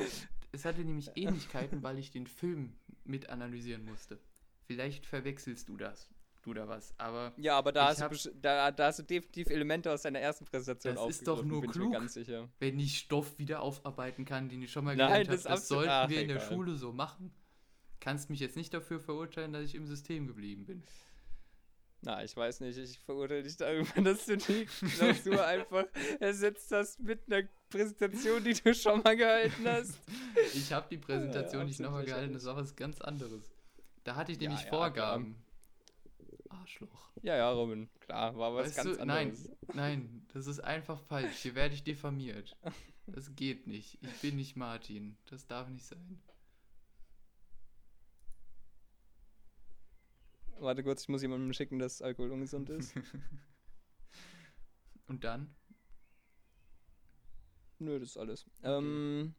es 0.52 0.66
hatte 0.66 0.82
nämlich 0.82 1.12
Ähnlichkeiten, 1.14 1.84
weil 1.84 2.00
ich 2.00 2.10
den 2.10 2.26
Film 2.26 2.74
mit 3.04 3.30
analysieren 3.30 3.86
musste. 3.86 4.18
Vielleicht 4.66 5.06
verwechselst 5.06 5.70
du 5.70 5.78
das. 5.78 6.10
Du 6.48 6.54
da 6.54 6.66
was. 6.66 6.94
Aber 6.98 7.34
Ja, 7.36 7.58
aber 7.58 7.74
da, 7.74 7.88
hast 7.88 8.26
du, 8.26 8.32
da, 8.42 8.72
da 8.72 8.86
hast 8.88 9.00
du 9.00 9.04
definitiv 9.04 9.50
Elemente 9.50 9.92
aus 9.92 10.04
deiner 10.04 10.20
ersten 10.20 10.46
Präsentation 10.46 10.96
Das 10.96 11.18
ist 11.18 11.28
doch 11.28 11.44
nur 11.44 11.62
klug. 11.68 11.92
ganz 11.92 12.14
sicher. 12.14 12.48
wenn 12.60 12.80
ich 12.80 13.00
Stoff 13.00 13.38
wieder 13.38 13.62
aufarbeiten 13.62 14.24
kann, 14.24 14.48
den 14.48 14.62
ich 14.62 14.72
schon 14.72 14.86
mal 14.86 14.92
gelernt 14.94 15.14
habe, 15.14 15.26
das 15.28 15.44
das, 15.44 15.68
sollten 15.68 15.90
ach, 15.90 16.08
wir 16.08 16.22
in 16.22 16.30
der 16.30 16.38
egal. 16.38 16.48
Schule 16.48 16.76
so 16.76 16.94
machen. 16.94 17.34
Kannst 18.00 18.30
mich 18.30 18.40
jetzt 18.40 18.56
nicht 18.56 18.74
dafür 18.74 19.02
verurteilen, 19.02 19.52
dass 19.52 19.66
ich 19.66 19.76
im 19.76 19.88
System 19.88 20.26
geblieben 20.26 20.66
bin. 20.66 20.84
Na, 22.02 22.24
ich 22.24 22.38
weiß 22.38 22.62
nicht, 22.62 22.78
ich 22.78 22.98
verurteile 23.00 23.44
dich 23.44 23.58
darüber, 23.58 24.02
dass 24.02 24.26
du 24.26 24.38
die 24.38 24.68
Klausur 24.96 25.46
einfach 25.46 25.84
ersetzt 26.22 26.72
hast 26.72 27.02
mit 27.02 27.30
einer 27.30 27.46
Präsentation, 27.70 28.42
die 28.42 28.54
du 28.54 28.74
schon 28.74 29.02
mal 29.02 29.18
gehalten 29.18 29.68
hast. 29.68 30.00
Ich 30.54 30.72
habe 30.72 30.88
die 30.90 30.98
Präsentation 30.98 31.60
Ja, 31.64 31.66
nicht 31.66 31.74
absolut 31.82 31.92
nochmal 31.92 32.06
gehalten, 32.06 32.34
das 32.36 32.46
war 32.46 32.56
was 32.56 32.74
ganz 32.74 33.02
anderes. 33.02 33.44
Da 34.06 34.16
hatte 34.16 34.32
ich 34.32 34.40
Ja, 34.40 34.48
nämlich 34.48 34.64
ja, 34.64 34.70
Vorgaben. 34.70 35.36
Arschloch. 36.68 37.10
Ja, 37.22 37.38
ja, 37.38 37.52
Robin, 37.52 37.90
klar, 38.02 38.38
war 38.38 38.54
was 38.54 38.68
Weißt 38.68 38.78
ganz 38.78 38.98
du, 38.98 39.06
nein, 39.06 39.30
anderes. 39.30 39.50
nein, 39.74 40.26
das 40.34 40.48
ist 40.48 40.60
einfach 40.60 41.00
falsch. 41.00 41.38
Hier 41.38 41.56
werde 41.56 41.74
ich 41.74 41.84
diffamiert. 41.84 42.56
Das 43.10 43.34
geht 43.38 43.68
nicht. 43.68 44.04
Ich 44.04 44.20
bin 44.20 44.36
nicht 44.36 44.58
Martin. 44.58 45.16
Das 45.30 45.48
darf 45.48 45.70
nicht 45.70 45.86
sein. 45.86 46.22
Warte 50.60 50.84
kurz, 50.84 51.04
ich 51.04 51.08
muss 51.08 51.22
jemandem 51.22 51.54
schicken, 51.54 51.80
dass 51.80 52.02
Alkohol 52.02 52.34
ungesund 52.34 52.70
ist. 52.70 52.94
Und 55.08 55.24
dann? 55.24 55.56
Nö, 57.80 57.98
das 57.98 58.10
ist 58.10 58.18
alles. 58.18 58.46
Ähm, 58.62 59.36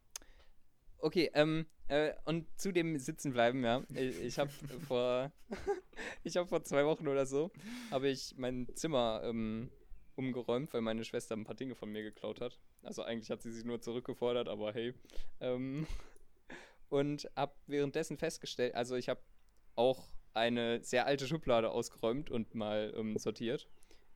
okay, 0.97 1.31
ähm, 1.35 1.66
äh, 1.89 2.12
und 2.24 2.47
zu 2.59 2.72
dem 2.72 2.99
Sitzen 2.99 3.32
bleiben, 3.32 3.64
ja. 3.64 3.82
Ich, 3.95 4.20
ich 4.20 4.39
habe 4.39 4.51
vor, 4.86 5.32
ich 6.24 6.36
habe 6.36 6.49
vor 6.49 6.62
zwei 6.62 6.84
Wochen 6.84 7.09
oder 7.09 7.26
so, 7.26 7.51
habe 7.91 8.09
ich 8.09 8.34
mein 8.36 8.68
Zimmer 8.74 9.22
ähm, 9.24 9.70
umgeräumt, 10.16 10.72
weil 10.72 10.80
meine 10.80 11.05
Schwester 11.05 11.36
ein 11.36 11.45
paar 11.45 11.55
Dinge 11.55 11.74
von 11.74 11.91
mir 11.91 12.03
geklaut 12.03 12.41
hat. 12.41 12.59
Also 12.82 13.03
eigentlich 13.03 13.30
hat 13.30 13.43
sie 13.43 13.53
sich 13.53 13.64
nur 13.64 13.80
zurückgefordert, 13.80 14.49
aber 14.49 14.72
hey. 14.72 14.95
Ähm, 15.41 15.86
und 16.89 17.30
habe 17.36 17.55
währenddessen 17.66 18.18
festgestellt, 18.18 18.74
also 18.74 18.97
ich 18.97 19.09
habe 19.09 19.20
auch 19.74 20.09
eine 20.34 20.82
sehr 20.82 21.07
alte 21.07 21.26
Schublade 21.26 21.70
ausgeräumt 21.70 22.30
und 22.30 22.55
mal 22.55 22.93
ähm, 22.97 23.16
sortiert, 23.16 23.68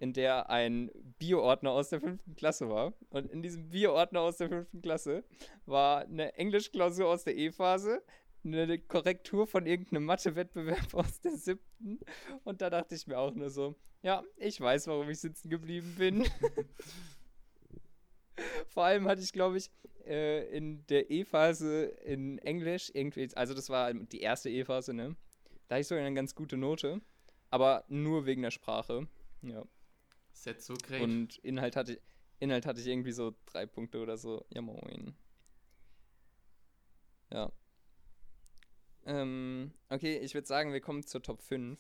in 0.03 0.13
der 0.13 0.51
ein 0.51 0.91
Bioordner 1.21 1.71
aus 1.71 1.91
der 1.91 2.01
fünften 2.01 2.35
Klasse 2.35 2.69
war. 2.69 2.93
Und 3.11 3.31
in 3.31 3.41
diesem 3.41 3.69
Bioordner 3.69 4.23
aus 4.23 4.37
der 4.37 4.49
fünften 4.49 4.83
Klasse 4.83 5.23
war 5.65 6.01
eine 6.01 6.35
Englischklausur 6.35 7.07
aus 7.07 7.23
der 7.23 7.37
E-Phase, 7.37 8.03
eine 8.45 8.81
Korrektur 8.81 9.47
von 9.47 9.65
irgendeinem 9.65 10.05
Mathe-Wettbewerb 10.07 10.89
aus 10.95 11.21
der 11.21 11.37
siebten. 11.37 12.01
Und 12.43 12.61
da 12.61 12.69
dachte 12.69 12.97
ich 12.97 13.07
mir 13.07 13.17
auch 13.17 13.33
nur 13.33 13.49
so, 13.49 13.77
ja, 14.03 14.25
ich 14.39 14.61
weiß, 14.61 14.89
warum 14.89 15.09
ich 15.09 15.21
sitzen 15.21 15.49
geblieben 15.49 15.95
bin. 15.97 16.25
Vor 18.67 18.83
allem 18.83 19.07
hatte 19.07 19.23
ich, 19.23 19.33
glaube 19.33 19.59
ich, 19.59 19.71
äh, 20.05 20.49
in 20.49 20.85
der 20.89 21.13
E-Phase 21.13 21.85
in 22.05 22.39
Englisch 22.39 22.91
irgendwie, 22.93 23.31
also 23.37 23.55
das 23.55 23.71
war 23.71 23.95
die 23.95 24.21
erste 24.21 24.51
E-Phase, 24.51 24.95
ne? 24.95 25.15
Da 25.69 25.77
hatte 25.77 25.83
ich 25.83 25.87
sogar 25.87 26.05
eine 26.05 26.17
ganz 26.17 26.35
gute 26.35 26.57
Note, 26.57 27.01
aber 27.51 27.85
nur 27.87 28.27
wegen 28.27 28.43
der 28.43 28.51
Sprache. 28.51 29.07
Ja. 29.43 29.65
Set 30.43 30.61
so 30.61 30.75
great. 30.75 31.03
Und 31.03 31.39
Inhalt 31.39 31.77
hatte, 31.77 32.01
Inhalt 32.41 32.67
hatte 32.67 32.81
ich 32.81 32.89
irgendwie 32.89 33.13
so 33.13 33.33
drei 33.47 33.65
Punkte 33.65 34.01
oder 34.01 34.19
so. 34.19 34.45
Ja, 34.51 34.61
moin. 34.61 35.15
Ja. 37.31 37.53
Ähm, 39.07 39.73
okay, 39.89 40.19
ich 40.19 40.35
würde 40.35 40.49
sagen, 40.49 40.73
wir 40.73 40.81
kommen 40.81 41.07
zur 41.07 41.23
Top 41.23 41.43
5. 41.43 41.79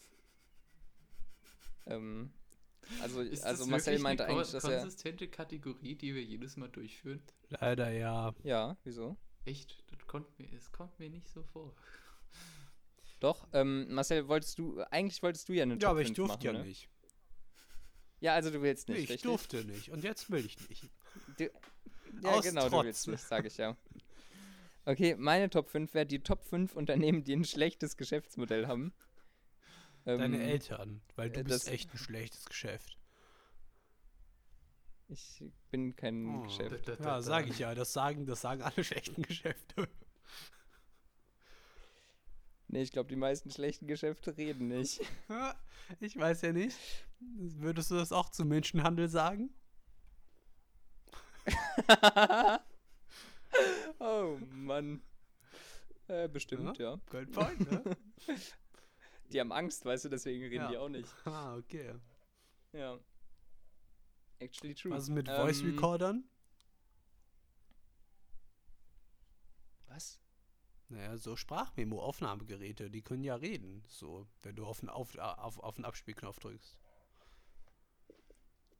Ähm, 1.87 2.33
also, 3.01 3.21
ist 3.21 3.45
also 3.45 3.65
das 3.65 3.71
Marcel 3.71 3.99
meinte 3.99 4.27
eigentlich, 4.27 4.53
dass 4.53 4.63
er. 4.63 4.79
konsistente 4.79 5.27
Kategorie, 5.27 5.97
die 5.97 6.15
wir 6.15 6.23
jedes 6.23 6.57
Mal 6.57 6.69
durchführen? 6.69 7.21
Leider 7.49 7.91
ja. 7.91 8.33
Ja, 8.45 8.77
wieso? 8.85 9.17
Echt? 9.45 9.83
Das 9.91 10.07
kommt 10.07 10.39
mir, 10.39 10.53
es 10.53 10.71
kommt 10.71 10.97
mir 11.01 11.11
nicht 11.11 11.29
so 11.29 11.43
vor. 11.43 11.75
Doch, 13.19 13.49
ähm, 13.53 13.93
Marcel, 13.93 14.29
wolltest 14.29 14.57
du, 14.59 14.81
eigentlich 14.91 15.21
wolltest 15.21 15.49
du 15.49 15.53
ja 15.53 15.65
eine 15.65 15.75
Ja, 15.75 15.81
Top 15.81 15.91
aber 15.91 16.01
ich 16.03 16.09
5 16.09 16.17
durfte 16.17 16.47
ja 16.47 16.53
ne? 16.53 16.65
nicht. 16.65 16.89
Ja, 18.23 18.35
also 18.35 18.51
du 18.51 18.63
willst 18.63 18.89
nicht, 18.89 18.99
ich 19.01 19.11
richtig? 19.11 19.23
durfte 19.23 19.65
nicht. 19.65 19.91
Und 19.91 20.05
jetzt 20.05 20.31
will 20.31 20.47
ich 20.47 20.57
nicht. 20.69 20.89
Du, 21.39 21.45
ja, 22.23 22.31
Aus 22.31 22.45
genau, 22.45 22.69
Trotz. 22.69 22.81
du 22.83 22.87
willst 22.87 23.09
nicht, 23.09 23.21
sage 23.25 23.49
ich 23.49 23.57
ja. 23.57 23.77
Okay, 24.85 25.17
meine 25.19 25.51
Top 25.51 25.69
5 25.69 25.93
wäre 25.93 26.07
die 26.07 26.21
Top 26.21 26.45
5 26.45 26.75
Unternehmen, 26.77 27.25
die 27.25 27.35
ein 27.35 27.45
schlechtes 27.45 27.97
Geschäftsmodell 27.97 28.69
haben. 28.69 28.93
Deine 30.05 30.37
Ähm, 30.37 30.41
Eltern, 30.41 31.03
weil 31.17 31.31
du 31.31 31.41
äh, 31.41 31.45
bist 31.45 31.69
echt 31.69 31.93
ein 31.93 31.99
schlechtes 31.99 32.45
Geschäft. 32.47 32.97
Ich 35.09 35.43
bin 35.71 35.95
kein 35.97 36.27
Oh. 36.37 36.43
Geschäft. 36.43 36.89
Da, 36.89 36.93
da, 36.93 36.97
da, 36.97 37.05
Ja, 37.05 37.15
da. 37.17 37.23
sag 37.23 37.49
ich 37.49 37.59
ja. 37.59 37.75
Das 37.75 37.93
sagen, 37.93 38.25
das 38.27 38.41
sagen 38.41 38.63
alle 38.63 38.85
schlechten 38.85 39.23
Geschäfte. 39.23 39.89
Nee, 42.73 42.83
ich 42.83 42.91
glaube, 42.91 43.11
die 43.11 43.17
meisten 43.17 43.51
schlechten 43.51 43.87
Geschäfte 43.87 44.37
reden 44.37 44.67
nicht. 44.69 45.01
Ich 46.01 46.17
weiß 46.17 46.43
ja 46.43 46.53
nicht. 46.53 46.79
Würdest 47.21 47.91
du 47.91 47.97
das 47.97 48.13
auch 48.13 48.31
zum 48.31 48.49
Menschenhandel 48.49 49.09
sagen? 49.11 49.51
oh 53.99 54.39
Mann. 54.53 55.03
Äh, 56.09 56.29
bestimmt, 56.29 56.79
ja. 56.79 56.99
Good 57.11 57.33
point, 57.33 57.71
ne? 57.71 57.97
Die 59.33 59.41
haben 59.41 59.53
Angst, 59.53 59.85
weißt 59.85 60.05
du, 60.07 60.09
deswegen 60.09 60.43
reden 60.45 60.55
Ja. 60.65 60.69
die 60.71 60.79
auch 60.79 60.89
nicht. 60.89 61.13
ah, 61.27 61.57
okay. 61.57 61.95
Ja. 62.73 62.99
Actually 64.39 64.75
true. 64.75 64.93
Was 64.93 65.03
ist 65.05 65.11
mit 65.11 65.29
Ähm, 65.29 65.35
Voice 65.37 65.63
Recordern? 65.65 66.25
Was? 69.89 70.22
Naja, 70.93 71.17
so 71.17 71.37
Sprachmemo-Aufnahmegeräte, 71.37 72.91
die 72.91 73.01
können 73.01 73.25
ja 73.25 73.35
reden. 73.35 73.83
So, 73.89 74.27
wenn 74.43 74.57
du 74.57 74.67
auf 74.67 74.81
den, 74.81 74.91
auf, 74.91 75.17
auf, 75.17 75.59
auf 75.59 75.77
den 75.77 75.87
Abspielknopf 75.87 76.39
drückst. 76.39 76.77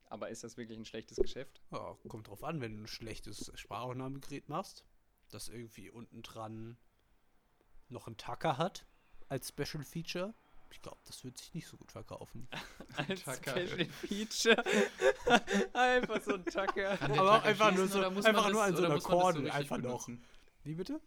Aber 0.09 0.29
ist 0.29 0.43
das 0.43 0.57
wirklich 0.57 0.77
ein 0.77 0.85
schlechtes 0.85 1.17
Geschäft? 1.17 1.61
Ja, 1.71 1.97
kommt 2.07 2.27
drauf 2.27 2.43
an, 2.43 2.61
wenn 2.61 2.77
du 2.77 2.83
ein 2.83 2.87
schlechtes 2.87 3.51
Sprachaufnahmegerät 3.55 4.47
machst, 4.47 4.85
das 5.31 5.49
irgendwie 5.49 5.89
unten 5.89 6.21
dran 6.21 6.77
noch 7.89 8.05
einen 8.05 8.17
Tacker 8.17 8.59
hat 8.59 8.85
als 9.27 9.49
Special 9.49 9.83
Feature. 9.83 10.35
Ich 10.69 10.81
glaube, 10.83 10.99
das 11.05 11.23
wird 11.23 11.37
sich 11.39 11.53
nicht 11.55 11.67
so 11.67 11.77
gut 11.77 11.91
verkaufen. 11.91 12.47
Als 12.95 13.23
Tacker. 13.23 13.51
Special 13.67 13.85
Feature. 13.85 14.63
einfach 15.73 16.21
so 16.23 16.33
ein 16.33 16.45
Tacker. 16.45 16.99
Aber 17.01 17.11
auch 17.37 17.43
Tacker 17.43 17.45
einfach 17.45 17.71
nur 17.75 17.87
so- 17.87 18.01
einfach 18.03 18.49
nur 18.51 18.63
an 18.63 18.75
so 18.75 18.83
einer 18.83 18.99
Kordel 18.99 19.51
einfach 19.51 19.77
noch. 19.77 20.09
Wie 20.63 20.73
bitte? 20.73 20.99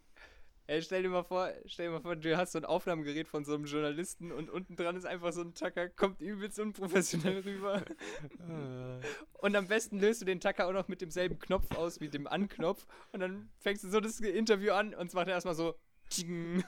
Ey, 0.69 0.81
stell 0.81 1.01
dir 1.01 1.09
mal 1.09 1.23
vor, 1.23 1.49
stell 1.65 1.85
dir 1.87 1.91
mal 1.93 2.01
vor, 2.01 2.17
du 2.17 2.35
hast 2.37 2.51
so 2.51 2.57
ein 2.59 2.65
Aufnahmegerät 2.65 3.29
von 3.29 3.45
so 3.45 3.53
einem 3.55 3.63
Journalisten 3.65 4.33
und 4.33 4.49
unten 4.49 4.75
dran 4.75 4.97
ist 4.97 5.05
einfach 5.05 5.31
so 5.31 5.39
ein 5.41 5.53
Tacker, 5.53 5.87
kommt 5.87 6.19
übelst 6.21 6.59
unprofessionell 6.59 7.39
rüber. 7.45 7.85
Äh, 7.85 8.99
Und 9.39 9.55
am 9.55 9.67
besten 9.69 9.97
löst 9.99 10.19
du 10.21 10.25
den 10.25 10.41
Tacker 10.41 10.67
auch 10.67 10.73
noch 10.73 10.89
mit 10.89 10.99
demselben 10.99 11.39
Knopf 11.39 11.71
aus 11.75 12.01
wie 12.01 12.09
dem 12.09 12.27
Anknopf 12.27 12.85
und 13.13 13.21
dann 13.21 13.49
fängst 13.59 13.85
du 13.85 13.89
so 13.89 14.01
das 14.01 14.19
Interview 14.19 14.73
an 14.73 14.93
und 14.93 15.07
es 15.07 15.13
macht 15.13 15.29
erstmal 15.29 15.55
so. 15.55 15.75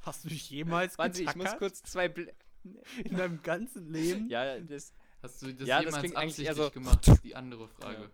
Hast 0.00 0.24
du 0.24 0.28
dich 0.28 0.50
jemals 0.50 0.98
Warte, 0.98 1.20
ich 1.20 1.26
muss 1.28 1.44
getackert 1.44 1.58
kurz 1.58 1.82
zwei. 1.82 2.08
Bl 2.08 2.32
in 3.04 3.16
deinem 3.16 3.40
ganzen 3.42 3.90
Leben? 3.92 4.28
ja, 4.28 4.58
das. 4.60 4.92
Hast 5.22 5.40
du 5.42 5.52
das 5.54 5.66
Ja, 5.68 5.76
das 5.76 5.84
jemals 5.86 6.00
klingt 6.02 6.16
eigentlich 6.16 6.48
absichtlich 6.48 6.48
eher 6.48 6.54
so- 6.64 6.70
gemacht, 6.70 7.08
ist 7.08 7.22
die 7.24 7.36
andere 7.36 7.68
Frage. 7.68 8.02
Ja. 8.02 8.10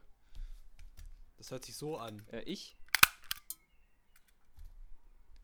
Das 1.39 1.51
hört 1.51 1.65
sich 1.65 1.77
so 1.77 1.97
an. 1.99 2.23
Äh, 2.31 2.43
ich? 2.43 2.77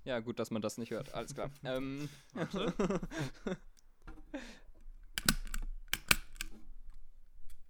Ja, 0.04 0.20
gut, 0.20 0.38
dass 0.38 0.50
man 0.50 0.62
das 0.62 0.78
nicht 0.78 0.90
hört. 0.90 1.12
Alles 1.14 1.34
klar. 1.34 1.50
ähm, 1.64 2.08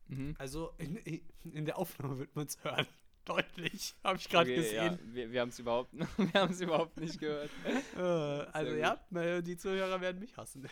mhm. 0.09 0.35
Also 0.39 0.73
in, 0.79 0.97
in 1.45 1.65
der 1.67 1.79
Aufnahme 1.79 2.19
wird 2.19 2.35
man 2.35 2.47
es 2.47 2.63
hören. 2.65 2.87
Deutlich. 3.25 3.95
Habe 4.03 4.19
ich 4.19 4.29
gerade 4.29 4.51
Okay, 4.51 4.75
ja, 4.75 4.89
gesehen. 4.89 5.15
wir, 5.15 5.31
wir 5.31 5.41
haben 5.43 5.51
es 5.51 5.59
überhaupt, 5.61 5.93
wir 5.95 6.61
überhaupt 6.61 6.97
nicht 6.97 7.21
gehört. 7.21 7.51
Äh, 7.97 8.01
also 8.01 8.75
ja, 8.75 8.99
die 9.43 9.57
Zuhörer 9.57 10.01
werden 10.01 10.19
mich 10.19 10.37
hassen. 10.37 10.69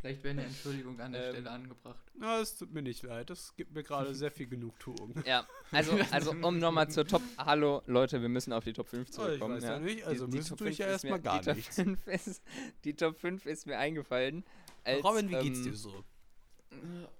Vielleicht 0.00 0.22
wäre 0.22 0.32
eine 0.32 0.44
Entschuldigung 0.46 1.00
an 1.00 1.12
der 1.12 1.24
Ähm. 1.26 1.32
Stelle 1.32 1.50
angebracht. 1.50 2.12
Na, 2.14 2.40
es 2.40 2.56
tut 2.56 2.72
mir 2.72 2.82
nicht 2.82 3.02
leid. 3.02 3.30
Das 3.30 3.54
gibt 3.56 3.72
mir 3.74 3.82
gerade 3.82 4.14
sehr 4.14 4.30
viel 4.30 4.46
Genugtuung. 4.46 5.14
Ja, 5.26 5.46
also, 5.70 5.98
also 6.10 6.30
um 6.32 6.58
nochmal 6.58 6.88
zur 6.90 7.06
Top. 7.06 7.22
Hallo 7.36 7.82
Leute, 7.86 8.20
wir 8.22 8.28
müssen 8.28 8.52
auf 8.52 8.64
die 8.64 8.72
Top 8.72 8.88
5 8.88 9.00
Oh, 9.00 9.08
ich 9.08 9.14
zurückkommen. 9.14 9.56
weiß 9.56 9.64
ja 9.64 9.78
nicht, 9.78 10.04
also 10.04 10.26
müssen 10.28 10.50
Top 10.50 10.58
tue 10.58 10.68
ich 10.70 10.76
5 10.76 10.86
ja 10.86 10.92
erstmal 10.92 11.20
gar 11.20 11.40
die 11.40 11.44
Top 11.46 11.56
nichts. 11.56 11.74
5 11.76 12.06
ist, 12.06 12.42
die 12.84 12.94
Top 12.94 13.18
5 13.18 13.46
ist 13.46 13.66
mir 13.66 13.78
eingefallen. 13.78 14.44
Als, 14.84 15.04
Robin, 15.04 15.28
wie 15.30 15.38
geht's 15.40 15.58
ähm, 15.58 15.64
dir 15.64 15.74
so? 15.74 16.04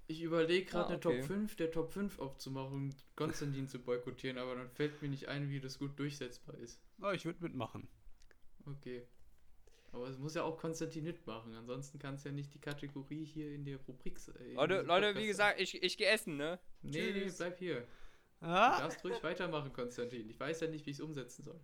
Ich 0.06 0.22
überlege 0.22 0.66
gerade 0.66 0.84
Ah, 0.84 0.88
eine 0.88 0.96
okay. 0.98 1.18
Top 1.20 1.26
5 1.26 1.56
der 1.56 1.70
Top 1.70 1.92
5 1.92 2.18
aufzumachen 2.18 2.72
und 2.74 2.94
Konstantin 3.16 3.68
zu 3.68 3.78
boykottieren, 3.78 4.38
aber 4.38 4.54
dann 4.54 4.70
fällt 4.70 5.00
mir 5.02 5.08
nicht 5.08 5.26
ein, 5.28 5.50
wie 5.50 5.60
das 5.60 5.78
gut 5.78 5.98
durchsetzbar 5.98 6.56
ist. 6.58 6.80
Oh, 7.02 7.10
ich 7.10 7.24
würde 7.24 7.42
mitmachen. 7.42 7.88
Okay. 8.66 9.06
Aber 9.92 10.06
es 10.08 10.18
muss 10.18 10.34
ja 10.34 10.42
auch 10.42 10.58
Konstantin 10.58 11.04
mitmachen, 11.04 11.54
ansonsten 11.54 11.98
kann 11.98 12.14
es 12.14 12.24
ja 12.24 12.30
nicht 12.30 12.52
die 12.52 12.58
Kategorie 12.60 13.24
hier 13.24 13.52
in 13.54 13.64
der 13.64 13.78
Rubrik 13.78 14.18
sein. 14.18 14.52
Leute, 14.54 14.82
Leute, 14.82 15.16
wie 15.16 15.26
gesagt, 15.26 15.60
ich, 15.60 15.82
ich 15.82 15.96
gehe 15.96 16.08
essen, 16.08 16.36
ne? 16.36 16.58
Nee, 16.82 17.12
nee, 17.12 17.22
Tschüss. 17.22 17.38
bleib 17.38 17.58
hier. 17.58 17.80
Du 18.40 18.46
Ah, 18.46 18.78
darfst 18.80 19.02
ruhig 19.04 19.20
weitermachen, 19.22 19.72
Konstantin. 19.72 20.28
Ich 20.28 20.38
weiß 20.38 20.60
ja 20.60 20.68
nicht, 20.68 20.84
wie 20.86 20.90
ich 20.90 20.98
es 20.98 21.00
umsetzen 21.02 21.42
soll. 21.42 21.58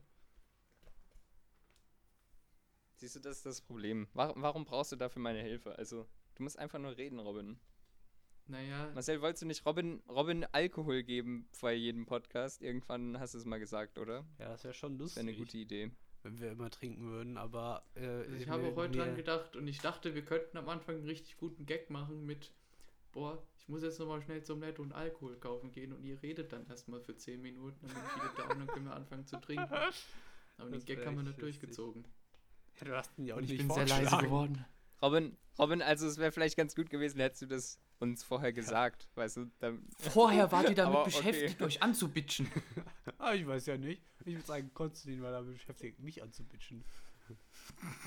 Siehst 2.97 3.17
du, 3.17 3.21
das 3.21 3.37
ist 3.39 3.47
das 3.47 3.61
Problem. 3.61 4.09
Warum, 4.15 4.41
warum 4.43 4.65
brauchst 4.65 4.93
du 4.93 4.97
dafür 4.97 5.21
meine 5.21 5.41
Hilfe? 5.43 5.77
Also, 5.79 6.07
du 6.37 6.43
musst 6.43 6.59
einfach 6.59 6.79
nur 6.79 6.97
reden, 6.97 7.19
Robin. 7.19 7.59
Naja, 8.47 8.91
Marcel, 8.95 9.21
wolltest 9.23 9.43
du 9.43 9.47
nicht 9.47 9.65
Robin, 9.65 10.03
Robin 10.09 10.45
Alkohol 10.53 11.03
geben 11.03 11.49
vor 11.53 11.71
jedem 11.71 12.07
Podcast? 12.07 12.61
Irgendwann 12.63 13.19
hast 13.19 13.35
du 13.35 13.39
es 13.39 13.45
mal 13.45 13.59
gesagt, 13.59 13.99
oder? 13.99 14.27
ja, 14.39 14.49
das 14.49 14.65
wäre 14.65 14.75
schon 14.75 14.99
Das 14.99 14.99
wäre 14.99 15.05
lustig, 15.05 15.21
eine 15.21 15.35
gute 15.35 15.59
Idee. 15.59 15.91
Wenn 16.25 16.41
wir 16.41 16.51
immer 16.51 16.71
trinken 16.71 17.11
würden, 17.11 17.37
aber 17.37 17.85
äh, 17.95 18.07
also 18.07 18.35
ich 18.35 18.49
habe 18.49 18.69
auch 18.69 18.77
heute 18.77 18.99
dran 18.99 19.15
gedacht 19.15 19.57
und 19.57 19.69
ich 19.69 19.79
dachte, 19.79 20.15
wir 20.15 20.25
könnten 20.25 20.57
am 20.57 20.69
Anfang 20.69 20.97
einen 20.97 21.05
richtig 21.05 21.37
guten 21.37 21.67
Gag 21.67 21.91
machen 21.91 22.25
mit, 22.25 22.53
boah, 23.13 23.43
ich 23.59 23.69
muss 23.69 23.83
jetzt 23.83 23.99
nochmal 23.99 24.23
schnell 24.23 24.43
zum 24.43 24.59
Netto 24.59 24.83
und 24.83 24.93
Alkohol 24.93 25.37
kaufen 25.37 25.71
gehen 25.71 25.93
und 25.93 26.05
ihr 26.05 26.21
redet 26.23 26.53
dann 26.53 26.67
erstmal 26.67 27.01
für 27.01 27.17
10 27.17 27.41
Minuten, 27.41 27.87
dann 27.87 27.95
bin 27.95 28.03
ich 28.07 28.17
wieder 28.17 28.33
da 28.37 28.53
und 28.53 28.59
dann 28.59 28.67
können 28.69 28.87
wir 28.87 28.95
anfangen 28.95 29.27
zu 29.27 29.41
trinken. 29.41 29.73
Aber 30.57 30.71
den 30.71 30.75
Das 30.75 30.85
Gag 30.85 30.99
wär 30.99 31.07
haben 31.07 31.17
wir 31.17 31.25
nicht 31.25 31.41
durchgezogen. 31.41 32.05
Ja, 32.81 32.85
du 32.87 32.97
hast 32.97 33.19
ihn 33.19 33.27
ja 33.27 33.35
auch 33.35 33.39
Und 33.39 33.45
nicht 33.45 33.53
ich 33.53 33.59
bin 33.59 33.71
sehr 33.71 33.87
leise 33.87 34.17
geworden. 34.19 34.65
Robin, 35.03 35.37
Robin, 35.59 35.83
also 35.83 36.07
es 36.07 36.19
wäre 36.19 36.33
vielleicht 36.33 36.57
ganz 36.57 36.75
gut 36.75 36.89
gewesen, 36.91 37.21
hättest 37.21 37.43
du 37.43 37.47
das 37.47 37.79
uns 37.99 38.25
vorher 38.25 38.53
gesagt, 38.53 39.09
weißt 39.15 39.37
du? 39.39 39.51
Dann, 39.59 39.87
Vorher 39.99 40.51
wart 40.51 40.69
ihr 40.69 40.75
damit 40.75 40.95
Aber 40.95 41.07
okay. 41.07 41.17
beschäftigt, 41.17 41.63
euch 41.63 41.83
anzubitschen. 41.83 42.49
Ah, 43.19 43.35
ich 43.35 43.47
weiß 43.47 43.67
ja 43.67 43.77
nicht. 43.77 44.03
Ich 44.25 44.35
würde 44.35 44.47
sagen, 44.47 44.71
Konstantin 44.75 45.23
war 45.23 45.31
da 45.33 45.41
beschäftigt, 45.43 46.01
mich 46.01 46.23
anzubitchen. 46.23 46.85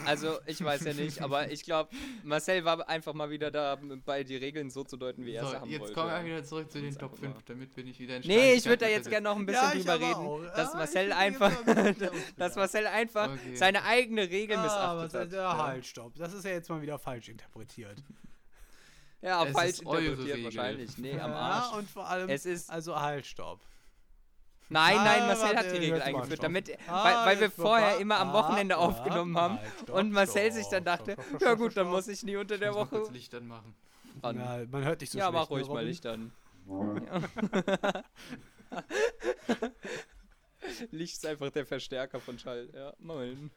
Also, 0.05 0.37
ich 0.45 0.63
weiß 0.63 0.83
ja 0.85 0.93
nicht, 0.93 1.21
aber 1.21 1.49
ich 1.49 1.63
glaube, 1.63 1.89
Marcel 2.23 2.63
war 2.65 2.87
einfach 2.87 3.13
mal 3.15 3.31
wieder 3.31 3.49
dabei, 3.49 4.23
die 4.23 4.35
Regeln 4.35 4.69
so 4.69 4.83
zu 4.83 4.95
deuten, 4.95 5.25
wie 5.25 5.33
er 5.33 5.43
So, 5.43 5.49
sie 5.49 5.55
haben 5.57 5.69
jetzt 5.71 5.81
wollte. 5.81 5.93
kommen 5.95 6.09
wir 6.11 6.25
wieder 6.25 6.43
zurück 6.43 6.71
zu 6.71 6.77
den 6.77 6.85
Jetzt 6.89 6.99
Top 6.99 7.11
einfach 7.13 7.23
5, 7.23 7.35
mal. 7.35 7.41
damit 7.47 7.75
wir 7.75 7.83
nicht 7.83 7.99
wieder 7.99 8.17
in 8.17 8.21
Nee, 8.27 8.53
ich 8.53 8.65
würde 8.65 8.85
da 8.85 8.87
jetzt 8.91 9.09
gerne 9.09 9.23
noch 9.23 9.35
ein 9.35 9.45
bisschen 9.47 9.63
Ja, 9.63 9.73
ich 9.73 9.79
drüber 9.85 9.93
aber 9.93 10.05
reden, 10.05 10.15
auch. 10.49 10.55
dass 10.55 10.73
Ah, 10.73 10.77
Marcel 10.77 11.01
ich 11.03 11.09
bin 11.09 11.17
einfach, 11.17 11.65
jetzt 11.85 12.11
dass 12.37 12.55
Marcel 12.55 12.87
einfach 12.87 13.29
Okay. 13.31 13.55
seine 13.55 13.83
eigene 13.83 14.29
Regel 14.29 14.57
Ah, 14.57 14.63
missachtet 14.63 15.13
was, 15.13 15.21
hat. 15.21 15.31
ja, 15.33 15.65
halt, 15.65 15.85
stopp. 15.87 16.13
Das 16.15 16.33
ist 16.33 16.45
ja 16.45 16.51
jetzt 16.51 16.69
mal 16.69 16.81
wieder 16.83 16.99
falsch 16.99 17.29
interpretiert. 17.29 18.03
Ja, 19.21 19.43
Es 19.45 19.51
falsch 19.53 19.79
interpretiert 19.79 20.43
wahrscheinlich. 20.43 20.97
Nee, 20.99 21.19
am 21.19 21.31
Ja, 21.31 21.37
Arsch. 21.37 21.75
und 21.75 21.89
vor 21.89 22.07
allem, 22.07 22.29
Es 22.29 22.45
ist 22.45 22.69
also 22.69 22.99
halt, 22.99 23.25
stopp. 23.25 23.61
Nein, 24.69 24.97
Ah, 24.97 25.03
nein, 25.03 25.27
Marcel 25.27 25.43
warte, 25.45 25.57
hat 25.57 25.71
die 25.73 25.77
Regel 25.77 26.01
eingeführt, 26.01 26.43
damit, 26.43 26.77
Ah, 26.87 27.03
weil, 27.25 27.35
weil 27.35 27.39
wir 27.41 27.51
vorher 27.51 27.97
immer 27.99 28.19
am 28.19 28.29
ah, 28.29 28.33
Wochenende 28.33 28.75
ah, 28.75 28.79
aufgenommen 28.79 29.37
haben 29.37 29.59
und 29.91 30.11
Marcel 30.11 30.51
sich 30.51 30.67
dann 30.67 30.83
dachte, 30.83 31.15
ja 31.39 31.53
gut, 31.53 31.77
dann 31.77 31.87
muss 31.87 32.07
ich 32.09 32.23
nie 32.23 32.35
unter 32.35 32.57
der 32.57 32.73
Woche 32.73 33.03
Licht 33.11 33.33
anmachen. 33.33 33.73
ran. 34.21 34.35
Na, 34.37 34.65
man 34.69 34.83
hört 34.83 34.99
dich 35.01 35.09
so 35.11 35.17
Ja, 35.19 35.29
schlecht, 35.29 35.41
mach 35.41 35.49
ne, 35.49 35.55
ruhig 35.55 35.67
mal? 35.69 35.85
Licht 35.85 36.05
an. 36.05 36.31
Ja. 36.67 38.03
Licht 40.91 41.15
ist 41.15 41.25
einfach 41.25 41.49
der 41.49 41.65
Verstärker 41.65 42.19
von 42.19 42.37
Schall. 42.37 42.69
Ja, 42.73 42.93
moin. 42.99 43.51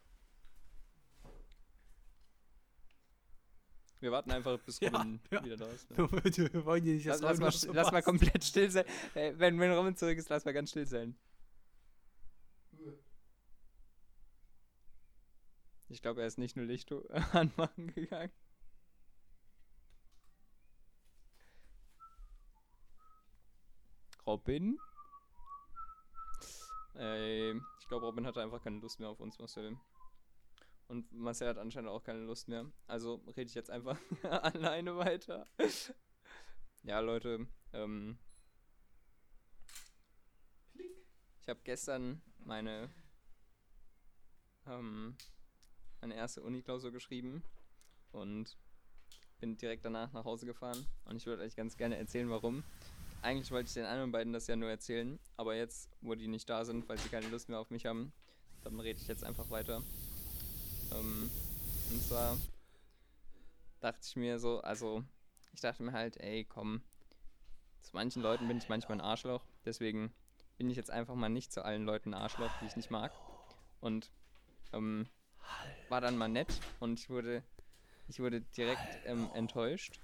Wir 4.01 4.11
warten 4.13 4.31
einfach, 4.31 4.59
bis 4.61 4.81
Ja, 4.81 4.91
Robin 4.91 5.21
ja. 5.31 5.45
wieder 5.45 5.57
da 5.59 5.67
ist. 5.67 5.91
Ne? 5.91 5.99
Wir 5.99 6.65
wollen 6.65 6.83
hier 6.83 6.95
nicht, 6.95 7.05
Lass, 7.05 7.21
lass, 7.21 7.39
mal, 7.39 7.75
lass 7.75 7.93
mal 7.93 8.03
komplett 8.03 8.43
still 8.45 8.71
sein. 8.71 8.87
Äh, 9.15 9.35
wenn, 9.37 9.61
wenn 9.61 9.73
Robin 9.73 9.95
zurück 9.95 10.17
ist, 10.17 10.31
lass 10.31 10.45
mal 10.45 10.53
ganz 10.53 10.71
still 10.71 10.87
sein. 10.87 11.17
Ich 15.91 16.01
glaube, 16.01 16.21
er 16.23 16.29
ist 16.29 16.39
nicht 16.39 16.57
nur 16.57 16.65
Licht 16.65 16.91
anmachen 17.33 17.93
gegangen. 17.95 18.33
Robin? 24.27 24.79
Äh, 26.95 27.51
ich 27.53 27.89
glaube, 27.89 28.07
Robin 28.07 28.27
hatte 28.27 28.41
einfach 28.41 28.63
keine 28.63 28.79
Lust 28.79 29.01
mehr 29.01 29.09
auf 29.09 29.21
uns, 29.21 29.39
Marcel. 29.39 29.77
Und 30.91 31.13
Marcel 31.13 31.47
hat 31.47 31.57
anscheinend 31.57 31.89
auch 31.89 32.03
keine 32.03 32.25
Lust 32.25 32.49
mehr. 32.49 32.67
Also 32.89 33.23
rede 33.29 33.45
ich 33.45 33.55
jetzt 33.55 33.71
einfach 33.71 33.97
alleine 34.25 34.97
weiter. 34.97 35.47
Ja, 36.83 36.99
Leute, 36.99 37.47
ähm. 37.73 38.19
Ich 41.43 41.49
habe 41.49 41.61
gestern 41.63 42.21
meine, 42.41 42.91
ähm, 44.67 45.17
meine 46.01 46.17
erste 46.17 46.43
Uni-Klausur 46.43 46.91
geschrieben 46.91 47.45
und 48.11 48.59
bin 49.39 49.57
direkt 49.57 49.85
danach 49.85 50.13
nach 50.13 50.25
Hause 50.25 50.45
gefahren. 50.45 50.85
Und 51.05 51.19
ich 51.19 51.27
würde 51.27 51.45
euch 51.45 51.55
ganz 51.55 51.77
gerne 51.77 51.99
erzählen, 51.99 52.29
warum. 52.31 52.65
Eigentlich 53.23 53.53
wollte 53.53 53.69
ich 53.69 53.75
den 53.75 53.85
anderen 53.85 54.11
beiden 54.11 54.33
das 54.33 54.49
ja 54.49 54.57
nur 54.57 54.71
erzählen, 54.71 55.21
aber 55.37 55.55
jetzt, 55.55 55.89
wo 56.01 56.17
die 56.17 56.27
nicht 56.27 56.51
da 56.51 56.65
sind, 56.65 56.89
weil 56.89 56.99
sie 56.99 57.11
keine 57.11 57.29
Lust 57.29 57.49
mehr 57.49 57.61
auf 57.61 57.71
mich 57.71 57.87
haben, 57.87 58.13
dann 58.65 58.81
rede 58.81 58.99
ich 59.01 59.07
jetzt 59.07 59.23
einfach 59.23 59.51
weiter. 59.51 59.85
Ähm, 60.93 61.31
und 61.91 62.03
zwar 62.03 62.37
dachte 63.81 64.01
ich 64.03 64.17
mir 64.17 64.39
so, 64.39 64.61
also 64.61 65.05
ich 65.53 65.61
dachte 65.61 65.83
mir 65.83 65.93
halt, 65.93 66.17
ey, 66.19 66.45
komm, 66.45 66.83
zu 67.83 67.91
manchen 67.95 68.23
Leuten 68.23 68.47
bin 68.49 68.59
ich 68.59 68.69
manchmal 68.69 68.99
ein 68.99 69.05
Arschloch, 69.05 69.45
deswegen 69.65 70.13
bin 70.59 70.69
ich 70.69 70.77
jetzt 70.77 70.91
einfach 70.91 71.15
mal 71.15 71.29
nicht 71.29 71.53
zu 71.53 71.65
allen 71.65 71.85
Leuten 71.85 72.15
ein 72.15 72.21
Arschloch, 72.21 72.51
die 72.61 72.67
ich 72.67 72.77
nicht 72.77 72.91
mag. 72.91 73.13
Und 73.81 74.11
ähm, 74.73 75.09
war 75.89 76.01
dann 76.01 76.19
mal 76.19 76.29
nett 76.29 76.53
und 76.81 77.01
ich 77.01 77.09
wurde, 77.09 77.43
ich 78.09 78.21
wurde 78.21 78.43
direkt 78.43 78.99
ähm, 79.07 79.31
enttäuscht. 79.35 80.01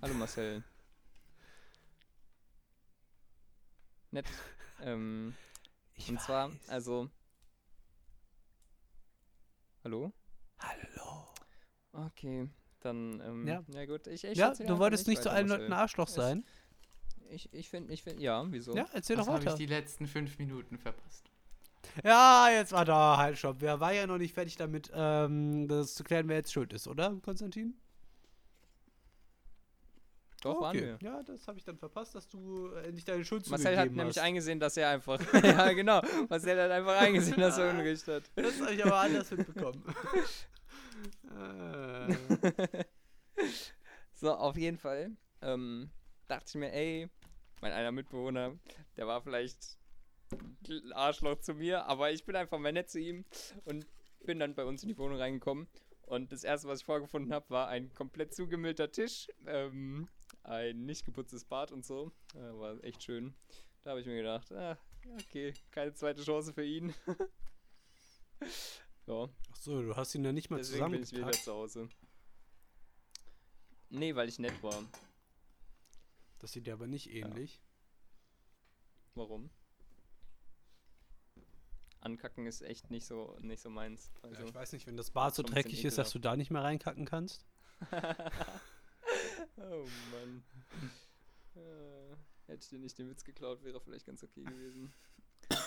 Hallo 0.00 0.14
Marcel. 0.14 0.64
Nett. 4.10 4.26
Ähm, 4.82 5.34
und 6.08 6.20
zwar, 6.20 6.52
weiß. 6.52 6.68
also. 6.68 7.08
Hallo? 9.84 10.12
Hallo. 10.60 11.26
Okay, 11.92 12.48
dann, 12.80 13.20
ähm, 13.20 13.48
Ja. 13.48 13.64
ja, 13.74 13.84
gut. 13.86 14.06
Ich, 14.06 14.22
ich 14.22 14.38
Ja, 14.38 14.54
du 14.54 14.78
wolltest 14.78 15.08
nicht 15.08 15.22
zu 15.22 15.28
weiter, 15.28 15.36
allen. 15.36 15.48
Leuten 15.48 15.72
Arschloch 15.72 16.06
sein? 16.06 16.44
Ich, 17.30 17.52
ich 17.52 17.68
finde, 17.68 17.92
ich 17.92 18.02
finde, 18.04 18.22
ja, 18.22 18.44
wieso? 18.50 18.76
Ja, 18.76 18.86
erzähl 18.92 19.16
doch 19.16 19.26
habe 19.26 19.40
ich 19.40 19.46
weiter. 19.46 19.56
die 19.56 19.66
letzten 19.66 20.06
fünf 20.06 20.38
Minuten 20.38 20.78
verpasst? 20.78 21.30
Ja, 22.04 22.48
jetzt 22.50 22.70
war 22.70 22.84
da 22.84 23.16
halt, 23.16 23.38
stopp. 23.38 23.56
Wer 23.58 23.80
war 23.80 23.92
ja 23.92 24.06
noch 24.06 24.18
nicht 24.18 24.34
fertig 24.34 24.56
damit, 24.56 24.90
ähm, 24.94 25.66
das 25.66 25.94
zu 25.94 26.04
klären, 26.04 26.28
wer 26.28 26.36
jetzt 26.36 26.52
schuld 26.52 26.72
ist, 26.72 26.86
oder, 26.86 27.16
Konstantin? 27.22 27.74
Doch, 30.42 30.60
waren 30.60 30.76
wir. 30.76 30.98
Ja, 31.00 31.22
das 31.22 31.46
habe 31.46 31.58
ich 31.58 31.64
dann 31.64 31.78
verpasst, 31.78 32.14
dass 32.16 32.28
du 32.28 32.68
äh, 32.72 32.90
nicht 32.90 33.08
deine 33.08 33.24
Schuld 33.24 33.48
Marcel 33.48 33.76
hat 33.76 33.92
nämlich 33.92 34.16
hast. 34.16 34.24
eingesehen, 34.24 34.58
dass 34.58 34.76
er 34.76 34.90
einfach. 34.90 35.20
ja, 35.42 35.72
genau. 35.72 36.02
Marcel 36.28 36.60
hat 36.60 36.70
einfach 36.70 37.00
eingesehen, 37.00 37.38
dass 37.38 37.58
er 37.58 37.70
Unrecht 37.70 38.06
hat. 38.08 38.24
Das 38.34 38.60
habe 38.60 38.74
ich 38.74 38.84
aber 38.84 39.00
anders 39.00 39.30
mitbekommen. 39.30 39.82
So, 44.14 44.32
auf 44.34 44.56
jeden 44.56 44.78
Fall 44.78 45.16
ähm, 45.40 45.90
dachte 46.28 46.44
ich 46.46 46.54
mir, 46.54 46.72
ey, 46.72 47.08
mein 47.60 47.72
einer 47.72 47.90
Mitbewohner, 47.90 48.56
der 48.96 49.08
war 49.08 49.20
vielleicht 49.20 49.78
ein 50.68 50.92
Arschloch 50.92 51.40
zu 51.40 51.54
mir, 51.54 51.86
aber 51.86 52.12
ich 52.12 52.24
bin 52.24 52.36
einfach 52.36 52.60
mal 52.60 52.72
nett 52.72 52.88
zu 52.88 53.00
ihm 53.00 53.24
und 53.64 53.84
bin 54.24 54.38
dann 54.38 54.54
bei 54.54 54.64
uns 54.64 54.84
in 54.84 54.90
die 54.90 54.98
Wohnung 54.98 55.18
reingekommen. 55.18 55.66
Und 56.02 56.30
das 56.30 56.44
erste, 56.44 56.68
was 56.68 56.80
ich 56.80 56.84
vorgefunden 56.84 57.32
habe, 57.32 57.50
war 57.50 57.68
ein 57.68 57.92
komplett 57.94 58.34
zugemüllter 58.34 58.92
Tisch, 58.92 59.28
ähm, 59.46 60.08
ein 60.44 60.84
nicht 60.84 61.04
geputztes 61.04 61.44
Bad 61.44 61.72
und 61.72 61.84
so. 61.84 62.12
Äh, 62.34 62.58
war 62.58 62.82
echt 62.84 63.02
schön. 63.02 63.34
Da 63.82 63.90
habe 63.90 64.00
ich 64.00 64.06
mir 64.06 64.16
gedacht, 64.16 64.52
ah, 64.52 64.78
okay, 65.14 65.54
keine 65.70 65.94
zweite 65.94 66.22
Chance 66.22 66.52
für 66.52 66.64
ihn. 66.64 66.94
ja, 69.06 69.28
Achso, 69.50 69.82
du 69.82 69.96
hast 69.96 70.14
ihn 70.14 70.24
ja 70.24 70.32
nicht 70.32 70.50
mal 70.50 70.58
deswegen 70.58 70.90
bin 70.90 71.02
ich 71.02 71.12
wieder 71.12 71.30
zusammengepackt. 71.32 71.44
zu 71.44 71.52
Hause. 71.52 71.88
Nee, 73.90 74.14
weil 74.14 74.28
ich 74.28 74.38
nett 74.38 74.62
war. 74.62 74.82
Das 76.38 76.52
sieht 76.52 76.66
dir 76.66 76.72
aber 76.72 76.86
nicht 76.86 77.10
ähnlich. 77.10 77.60
Warum? 79.14 79.50
Ankacken 82.00 82.46
ist 82.46 82.62
echt 82.62 82.90
nicht 82.90 83.06
so, 83.06 83.36
nicht 83.40 83.60
so 83.60 83.70
meins. 83.70 84.10
Also. 84.22 84.40
Ja, 84.40 84.48
ich 84.48 84.54
weiß 84.54 84.72
nicht, 84.72 84.86
wenn 84.86 84.96
das 84.96 85.10
Bad 85.10 85.34
so 85.34 85.42
dreckig 85.42 85.84
ist, 85.84 85.98
dass 85.98 86.10
du 86.10 86.18
da 86.18 86.36
nicht 86.36 86.50
mehr 86.50 86.62
reinkacken 86.62 87.04
kannst. 87.04 87.44
oh 89.70 89.86
Mann. 90.12 90.42
Äh, 91.54 92.16
hätte 92.46 92.62
ich 92.62 92.68
dir 92.70 92.78
nicht 92.78 92.98
den 92.98 93.10
Witz 93.10 93.24
geklaut, 93.24 93.62
wäre 93.62 93.78
vielleicht 93.78 94.06
ganz 94.06 94.22
okay 94.22 94.42
gewesen. 94.42 94.90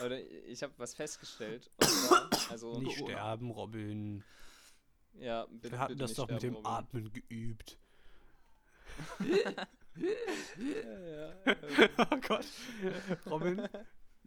Oder 0.04 0.20
ich 0.20 0.64
habe 0.64 0.74
was 0.78 0.96
festgestellt. 0.96 1.70
Und 1.78 1.88
zwar, 1.88 2.30
also, 2.50 2.80
nicht 2.80 2.98
sterben, 2.98 3.52
Robin. 3.52 4.24
ja, 5.14 5.46
bitte, 5.46 5.74
Wir 5.74 5.80
hatten 5.80 5.98
das 5.98 6.16
doch 6.16 6.28
mit 6.28 6.42
dem 6.42 6.56
Robin. 6.56 6.72
Atmen 6.72 7.14
geübt. 7.14 7.78
Ja, 9.20 9.68
ja, 10.58 11.34
ähm, 11.46 11.90
oh 11.98 12.18
Gott. 12.28 12.46
Robin, 13.28 13.70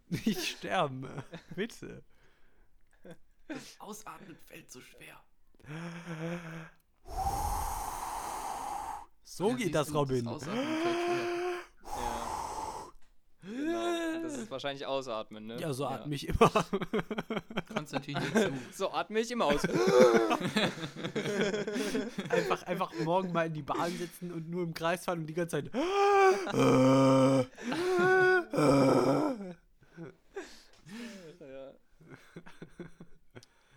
nicht 0.09 0.45
sterben. 0.45 1.09
Bitte. 1.55 2.05
Ausatmen 3.79 4.37
fällt 4.47 4.71
so 4.71 4.81
schwer. 4.81 5.23
So 9.31 9.51
Ja, 9.51 9.57
geht 9.57 9.74
das, 9.74 9.93
Robin. 9.93 10.24
Ja. 10.24 10.39
Genau. 13.43 14.22
Das 14.22 14.39
ist 14.39 14.51
wahrscheinlich 14.51 14.87
ausatmen, 14.87 15.47
ne? 15.47 15.59
Ja, 15.61 15.72
so 15.72 15.87
atme 15.87 16.14
ich 16.14 16.29
immer. 16.29 16.51
Konstantin 17.74 18.18
dazu. 18.35 18.53
So 18.72 18.93
atme 18.93 19.20
ich 19.20 19.31
immer 19.31 19.45
aus. 19.47 19.62
einfach, 22.31 22.62
einfach 22.64 22.93
morgen 23.05 23.33
mal 23.33 23.47
in 23.47 23.55
die 23.55 23.62
Bahn 23.62 23.91
sitzen 23.97 24.33
und 24.33 24.51
nur 24.51 24.64
im 24.64 24.74
Kreis 24.74 25.05
fahren 25.05 25.20
und 25.20 25.26
die 25.26 25.35
ganze 25.35 25.62
Zeit. 25.62 25.70
ja. 31.41 31.72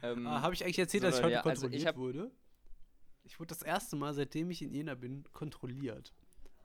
ähm, 0.03 0.27
Ah, 0.27 0.41
Habe 0.41 0.53
ich 0.53 0.63
eigentlich 0.63 0.79
erzählt, 0.79 1.03
so, 1.03 1.09
dass 1.09 1.17
ich 1.19 1.23
heute 1.23 1.33
ja, 1.33 1.39
also 1.41 1.49
kontrolliert 1.49 1.81
ich 1.81 1.87
hab- 1.87 1.97
wurde? 1.97 2.31
Ich 3.31 3.39
wurde 3.39 3.47
das 3.47 3.61
erste 3.61 3.95
Mal, 3.95 4.13
seitdem 4.13 4.51
ich 4.51 4.61
in 4.61 4.73
Jena 4.73 4.93
bin, 4.93 5.23
kontrolliert. 5.31 6.11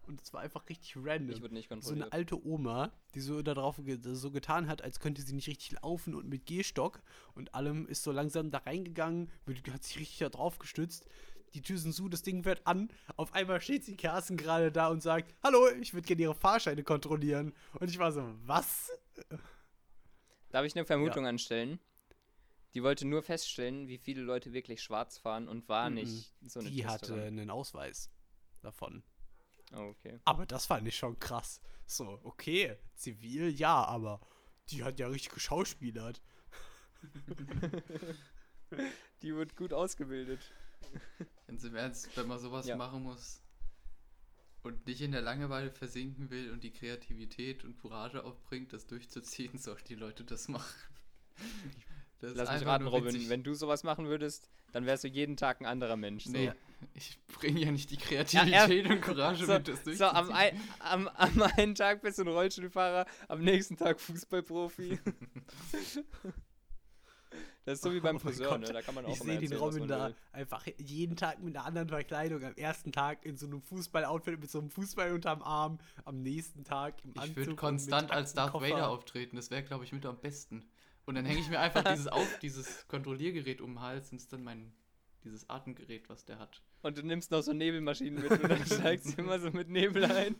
Und 0.08 0.20
es 0.20 0.32
war 0.32 0.40
einfach 0.40 0.68
richtig 0.68 0.96
random. 0.96 1.30
ich 1.30 1.40
wurde 1.40 1.54
nicht 1.54 1.68
so 1.68 1.76
kontrolliert. 1.76 2.02
eine 2.06 2.12
alte 2.12 2.44
Oma, 2.44 2.90
die 3.14 3.20
so 3.20 3.40
da 3.40 3.54
drauf 3.54 3.76
ge 3.84 3.98
so 4.00 4.32
getan 4.32 4.66
hat, 4.66 4.82
als 4.82 4.98
könnte 4.98 5.22
sie 5.22 5.32
nicht 5.32 5.46
richtig 5.46 5.80
laufen 5.80 6.16
und 6.16 6.28
mit 6.28 6.44
Gehstock 6.44 7.02
und 7.36 7.54
allem 7.54 7.86
ist 7.86 8.02
so 8.02 8.10
langsam 8.10 8.50
da 8.50 8.58
reingegangen, 8.58 9.30
hat 9.72 9.84
sich 9.84 10.00
richtig 10.00 10.18
da 10.18 10.28
drauf 10.28 10.58
gestützt. 10.58 11.06
Die 11.54 11.62
Tür 11.62 11.78
sind 11.78 11.92
zu, 11.92 12.08
das 12.08 12.22
Ding 12.22 12.42
fährt 12.42 12.66
an. 12.66 12.90
Auf 13.16 13.32
einmal 13.32 13.60
steht 13.60 13.86
die 13.86 13.96
Kersten 13.96 14.36
gerade 14.36 14.72
da 14.72 14.88
und 14.88 15.04
sagt: 15.04 15.32
Hallo, 15.44 15.68
ich 15.80 15.94
würde 15.94 16.06
gerne 16.06 16.22
Ihre 16.22 16.34
Fahrscheine 16.34 16.82
kontrollieren. 16.82 17.54
Und 17.74 17.88
ich 17.88 17.98
war 18.00 18.10
so: 18.10 18.28
Was? 18.44 18.90
Darf 20.50 20.64
ich 20.64 20.74
eine 20.74 20.84
Vermutung 20.84 21.26
anstellen? 21.28 21.78
Die 22.76 22.82
wollte 22.82 23.06
nur 23.06 23.22
feststellen, 23.22 23.88
wie 23.88 23.96
viele 23.96 24.20
Leute 24.20 24.52
wirklich 24.52 24.82
schwarz 24.82 25.16
fahren 25.16 25.48
und 25.48 25.66
war 25.66 25.88
Mhm. 25.88 25.94
nicht 25.94 26.34
so 26.42 26.60
eine 26.60 26.70
Die 26.70 26.84
hatte 26.86 27.06
Testerin. 27.06 27.38
einen 27.40 27.48
Ausweis 27.50 28.10
davon. 28.60 29.02
Oh, 29.72 29.78
okay. 29.96 30.20
Aber 30.26 30.44
das 30.44 30.66
fand 30.66 30.86
ich 30.86 30.94
schon 30.94 31.18
krass. 31.18 31.62
So, 31.86 32.20
okay, 32.22 32.76
zivil 32.94 33.48
ja, 33.48 33.82
aber 33.82 34.20
die 34.68 34.84
hat 34.84 34.98
ja 35.00 35.08
richtig 35.08 35.32
geschauspielert. 35.32 36.20
Die 39.22 39.34
wird 39.34 39.56
gut 39.56 39.72
ausgebildet. 39.72 40.40
Ganz 41.46 41.64
im 41.64 41.76
Ernst, 41.76 42.14
wenn 42.16 42.26
man 42.28 42.38
sowas 42.38 42.66
Ja. 42.66 42.76
machen 42.76 43.02
muss 43.04 43.42
und 44.62 44.86
nicht 44.86 45.00
in 45.00 45.12
der 45.12 45.22
Langeweile 45.22 45.70
versinken 45.70 46.28
will 46.30 46.50
und 46.50 46.62
die 46.62 46.72
Kreativität 46.72 47.64
und 47.64 47.78
Courage 47.78 48.22
aufbringt, 48.24 48.72
das 48.74 48.86
durchzuziehen, 48.86 49.56
sollten 49.58 49.86
die 49.88 49.94
Leute 49.94 50.24
das 50.24 50.48
machen. 50.48 50.74
Das 52.20 52.34
Lass 52.34 52.50
mich 52.52 52.66
raten, 52.66 52.86
Robin, 52.86 53.12
witzig. 53.14 53.28
wenn 53.28 53.42
du 53.42 53.52
sowas 53.54 53.84
machen 53.84 54.06
würdest, 54.06 54.48
dann 54.72 54.86
wärst 54.86 55.04
du 55.04 55.08
jeden 55.08 55.36
Tag 55.36 55.60
ein 55.60 55.66
anderer 55.66 55.96
Mensch. 55.96 56.24
So. 56.24 56.30
Nee, 56.32 56.50
ich 56.94 57.18
bringe 57.38 57.60
ja 57.60 57.70
nicht 57.70 57.90
die 57.90 57.98
Kreativität 57.98 58.88
und 58.88 59.00
Courage 59.02 59.44
So, 59.44 59.52
mit, 59.52 59.68
das 59.68 59.84
so 59.84 60.04
am, 60.06 60.26
durchzuziehen. 60.28 60.32
ein, 60.34 60.60
am, 60.78 61.08
am 61.08 61.42
einen 61.56 61.74
Tag 61.74 62.00
bist 62.02 62.18
du 62.18 62.22
ein 62.22 62.28
Rollstuhlfahrer, 62.28 63.04
am 63.28 63.40
nächsten 63.42 63.76
Tag 63.76 64.00
Fußballprofi. 64.00 64.98
das 67.66 67.74
ist 67.74 67.82
so 67.82 67.92
wie 67.92 68.00
beim 68.00 68.16
Oh 68.16 68.20
Friseur, 68.20 68.56
ne? 68.58 68.66
Da 68.72 68.80
kann 68.80 68.94
man 68.94 69.04
auch 69.04 69.10
Ich 69.10 69.18
sehe 69.18 69.38
den 69.38 69.52
Robin 69.54 69.88
da 69.88 70.06
will. 70.08 70.14
einfach 70.32 70.64
jeden 70.78 71.16
Tag 71.16 71.42
mit 71.42 71.56
einer 71.56 71.66
anderen 71.66 71.88
Verkleidung. 71.88 72.44
Am 72.44 72.54
ersten 72.54 72.92
Tag 72.92 73.26
in 73.26 73.36
so 73.36 73.46
einem 73.46 73.60
Fußballoutfit 73.60 74.40
mit 74.40 74.50
so 74.50 74.60
einem 74.60 74.70
Fußball 74.70 75.12
unterm 75.12 75.42
Arm. 75.42 75.78
Am 76.04 76.22
nächsten 76.22 76.64
Tag 76.64 77.04
im 77.04 77.10
Ich 77.10 77.20
Anzug. 77.20 77.36
würde 77.36 77.50
und 77.50 77.56
konstant 77.56 78.10
als 78.10 78.32
Darth. 78.34 78.54
Vader 78.54 78.88
auftreten, 78.88 79.36
das 79.36 79.50
wäre, 79.50 79.64
glaube 79.64 79.84
ich, 79.84 79.92
mit 79.92 80.06
am 80.06 80.16
besten. 80.18 80.64
Und 81.06 81.14
dann 81.14 81.24
hänge 81.24 81.40
ich 81.40 81.48
mir 81.48 81.60
einfach 81.60 81.84
dieses 81.84 82.08
auf, 82.08 82.38
dieses 82.40 82.86
Kontrolliergerät 82.88 83.60
um 83.60 83.74
den 83.74 83.80
Hals 83.80 84.10
und 84.10 84.18
ist 84.18 84.32
dann 84.32 84.42
mein, 84.42 84.72
dieses 85.22 85.48
Atemgerät, 85.48 86.08
was 86.08 86.24
der 86.24 86.38
hat. 86.38 86.62
Und 86.82 86.98
du 86.98 87.02
nimmst 87.02 87.30
noch 87.30 87.42
so 87.42 87.52
Nebelmaschinen 87.52 88.22
mit 88.22 88.30
und 88.30 88.48
dann 88.48 88.66
steigst 88.66 89.16
du 89.16 89.22
immer 89.22 89.38
so 89.38 89.50
mit 89.50 89.68
Nebel 89.68 90.04
ein. 90.04 90.36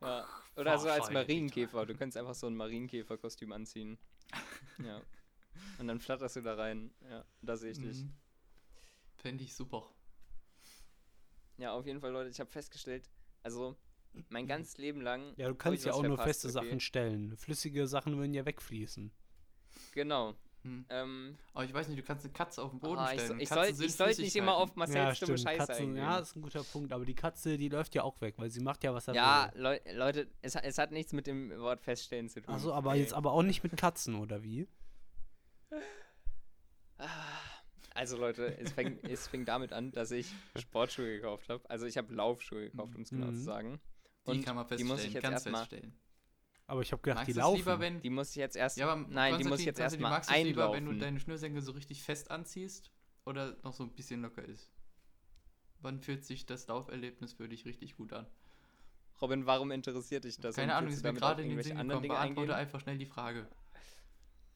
ja. 0.00 0.26
Oder 0.56 0.78
so 0.78 0.88
als 0.88 1.10
Marienkäfer. 1.10 1.86
Du 1.86 1.94
könntest 1.94 2.16
einfach 2.16 2.34
so 2.34 2.46
ein 2.46 2.56
Marienkäferkostüm 2.56 3.52
anziehen. 3.52 3.98
Ja. 4.84 5.00
Und 5.78 5.88
dann 5.88 6.00
flatterst 6.00 6.36
du 6.36 6.42
da 6.42 6.54
rein. 6.54 6.92
Ja, 7.08 7.24
da 7.42 7.56
sehe 7.56 7.72
ich 7.72 7.78
dich. 7.78 8.02
Mhm. 8.04 8.12
Fände 9.16 9.44
ich 9.44 9.54
super. 9.54 9.92
Ja, 11.56 11.72
auf 11.72 11.86
jeden 11.86 12.00
Fall, 12.00 12.12
Leute, 12.12 12.30
ich 12.30 12.38
habe 12.38 12.50
festgestellt, 12.50 13.10
also 13.42 13.76
mein 14.28 14.46
ganzes 14.46 14.78
Leben 14.78 15.00
lang. 15.00 15.32
Ja, 15.36 15.48
du 15.48 15.54
kannst 15.54 15.84
ja 15.84 15.92
auch 15.92 16.02
nur 16.02 16.18
feste 16.18 16.48
okay? 16.48 16.52
Sachen 16.52 16.80
stellen. 16.80 17.36
Flüssige 17.36 17.86
Sachen 17.86 18.16
würden 18.16 18.34
ja 18.34 18.44
wegfließen. 18.44 19.10
Genau. 19.94 20.34
Hm. 20.62 20.84
Ähm, 20.88 21.38
Aber 21.54 21.64
ich 21.64 21.72
weiß 21.72 21.86
nicht, 21.86 22.00
du 22.00 22.02
kannst 22.02 22.24
eine 22.24 22.32
Katze 22.32 22.60
auf 22.62 22.70
den 22.72 22.80
Boden 22.80 22.98
ah, 22.98 23.12
ich, 23.14 23.20
stellen. 23.20 23.38
ich, 23.38 23.48
soll, 23.48 23.66
ich 23.66 23.94
sollte 23.94 24.20
nicht 24.22 24.34
immer 24.34 24.56
auf. 24.56 24.74
Marcells 24.74 25.20
dumme 25.20 25.38
Scheiße 25.38 25.58
Katzen, 25.58 25.76
eingehen. 25.86 25.96
ja, 25.98 26.18
ist 26.18 26.34
ein 26.34 26.42
guter 26.42 26.64
Punkt. 26.64 26.92
Aber 26.92 27.04
die 27.04 27.14
Katze, 27.14 27.56
die 27.56 27.68
läuft 27.68 27.94
ja 27.94 28.02
auch 28.02 28.20
weg, 28.20 28.34
weil 28.38 28.50
sie 28.50 28.60
macht 28.60 28.82
ja, 28.82 28.92
was 28.92 29.06
Ja. 29.06 29.52
Leu 29.54 29.78
Leute, 29.94 30.26
es, 30.42 30.56
hat- 30.56 30.64
es 30.64 30.78
hat 30.78 30.90
nichts 30.90 31.12
mit 31.12 31.28
dem 31.28 31.56
Wort 31.60 31.80
feststellen 31.80 32.28
zu 32.28 32.42
tun. 32.42 32.52
Also, 32.52 32.72
aber 32.72 32.90
Okay. 32.90 33.00
jetzt 33.00 33.14
aber 33.14 33.32
auch 33.32 33.44
nicht 33.44 33.62
mit 33.62 33.76
Katzen, 33.76 34.16
oder 34.16 34.42
wie? 34.42 34.66
Also 37.94 38.16
Leute, 38.16 38.56
es 38.58 38.72
fing, 38.72 38.98
es 39.04 39.26
fing 39.28 39.44
damit 39.44 39.72
an, 39.72 39.90
dass 39.92 40.10
ich 40.10 40.32
Sportschuhe 40.56 41.16
gekauft 41.16 41.48
habe. 41.48 41.68
Also 41.70 41.86
ich 41.86 41.96
habe 41.96 42.12
Laufschuhe 42.14 42.70
gekauft, 42.70 42.94
um 42.94 43.02
es 43.02 43.10
genau 43.10 43.26
Mhm. 43.26 43.34
zu 43.34 43.40
sagen. 43.42 43.80
Die 44.26 44.30
Und 44.30 44.44
kann 44.44 44.56
man 44.56 44.64
die 44.66 44.68
feststellen, 44.68 44.88
muss 44.92 45.04
ich 45.04 45.12
jetzt 45.12 45.22
ganz 45.22 45.42
feststellen. 45.42 45.92
Aber 46.66 46.82
ich 46.82 46.92
habe 46.92 47.00
gedacht, 47.00 47.20
Magst 47.20 47.28
die 47.28 47.38
laufen. 47.38 47.56
lieber, 47.56 47.80
wenn... 47.80 48.02
die 48.02 48.10
muss 48.10 48.30
ich 48.30 48.36
jetzt 48.36 48.56
erst, 48.56 48.76
Ja, 48.76 48.88
aber 48.90 49.06
nein, 49.08 49.38
die 49.38 49.44
muss 49.44 49.60
ich 49.60 49.66
jetzt 49.66 49.80
erstmal 49.80 50.10
magst 50.10 50.30
du 50.30 50.34
es 50.34 50.42
lieber, 50.42 50.64
wenn 50.72 50.84
du 50.84 50.90
einlaufen. 50.90 51.00
deine 51.00 51.20
Schnürsenkel 51.20 51.62
so 51.62 51.72
richtig 51.72 52.02
fest 52.02 52.30
anziehst 52.30 52.90
oder 53.24 53.56
noch 53.62 53.72
so 53.72 53.84
ein 53.84 53.94
bisschen 53.94 54.20
locker 54.20 54.44
ist? 54.44 54.70
Wann 55.80 56.00
fühlt 56.00 56.24
sich 56.24 56.44
das 56.44 56.66
Lauferlebnis 56.66 57.34
für 57.34 57.48
dich 57.48 57.64
richtig 57.64 57.96
gut 57.96 58.12
an? 58.12 58.26
Robin, 59.22 59.46
warum 59.46 59.70
interessiert 59.70 60.24
dich 60.24 60.38
das? 60.38 60.56
Keine 60.56 60.74
Ahnung, 60.74 60.92
ist 60.92 61.04
du 61.04 61.12
mir 61.12 61.18
gerade 61.18 61.42
in 61.42 61.50
den 61.50 61.62
Sinn 61.62 61.76
anderen 61.78 62.02
gekommen. 62.02 62.02
Dinge 62.02 62.14
Beantworte 62.14 62.52
eingehen? 62.52 62.66
einfach 62.66 62.80
schnell 62.80 62.98
die 62.98 63.06
Frage. 63.06 63.48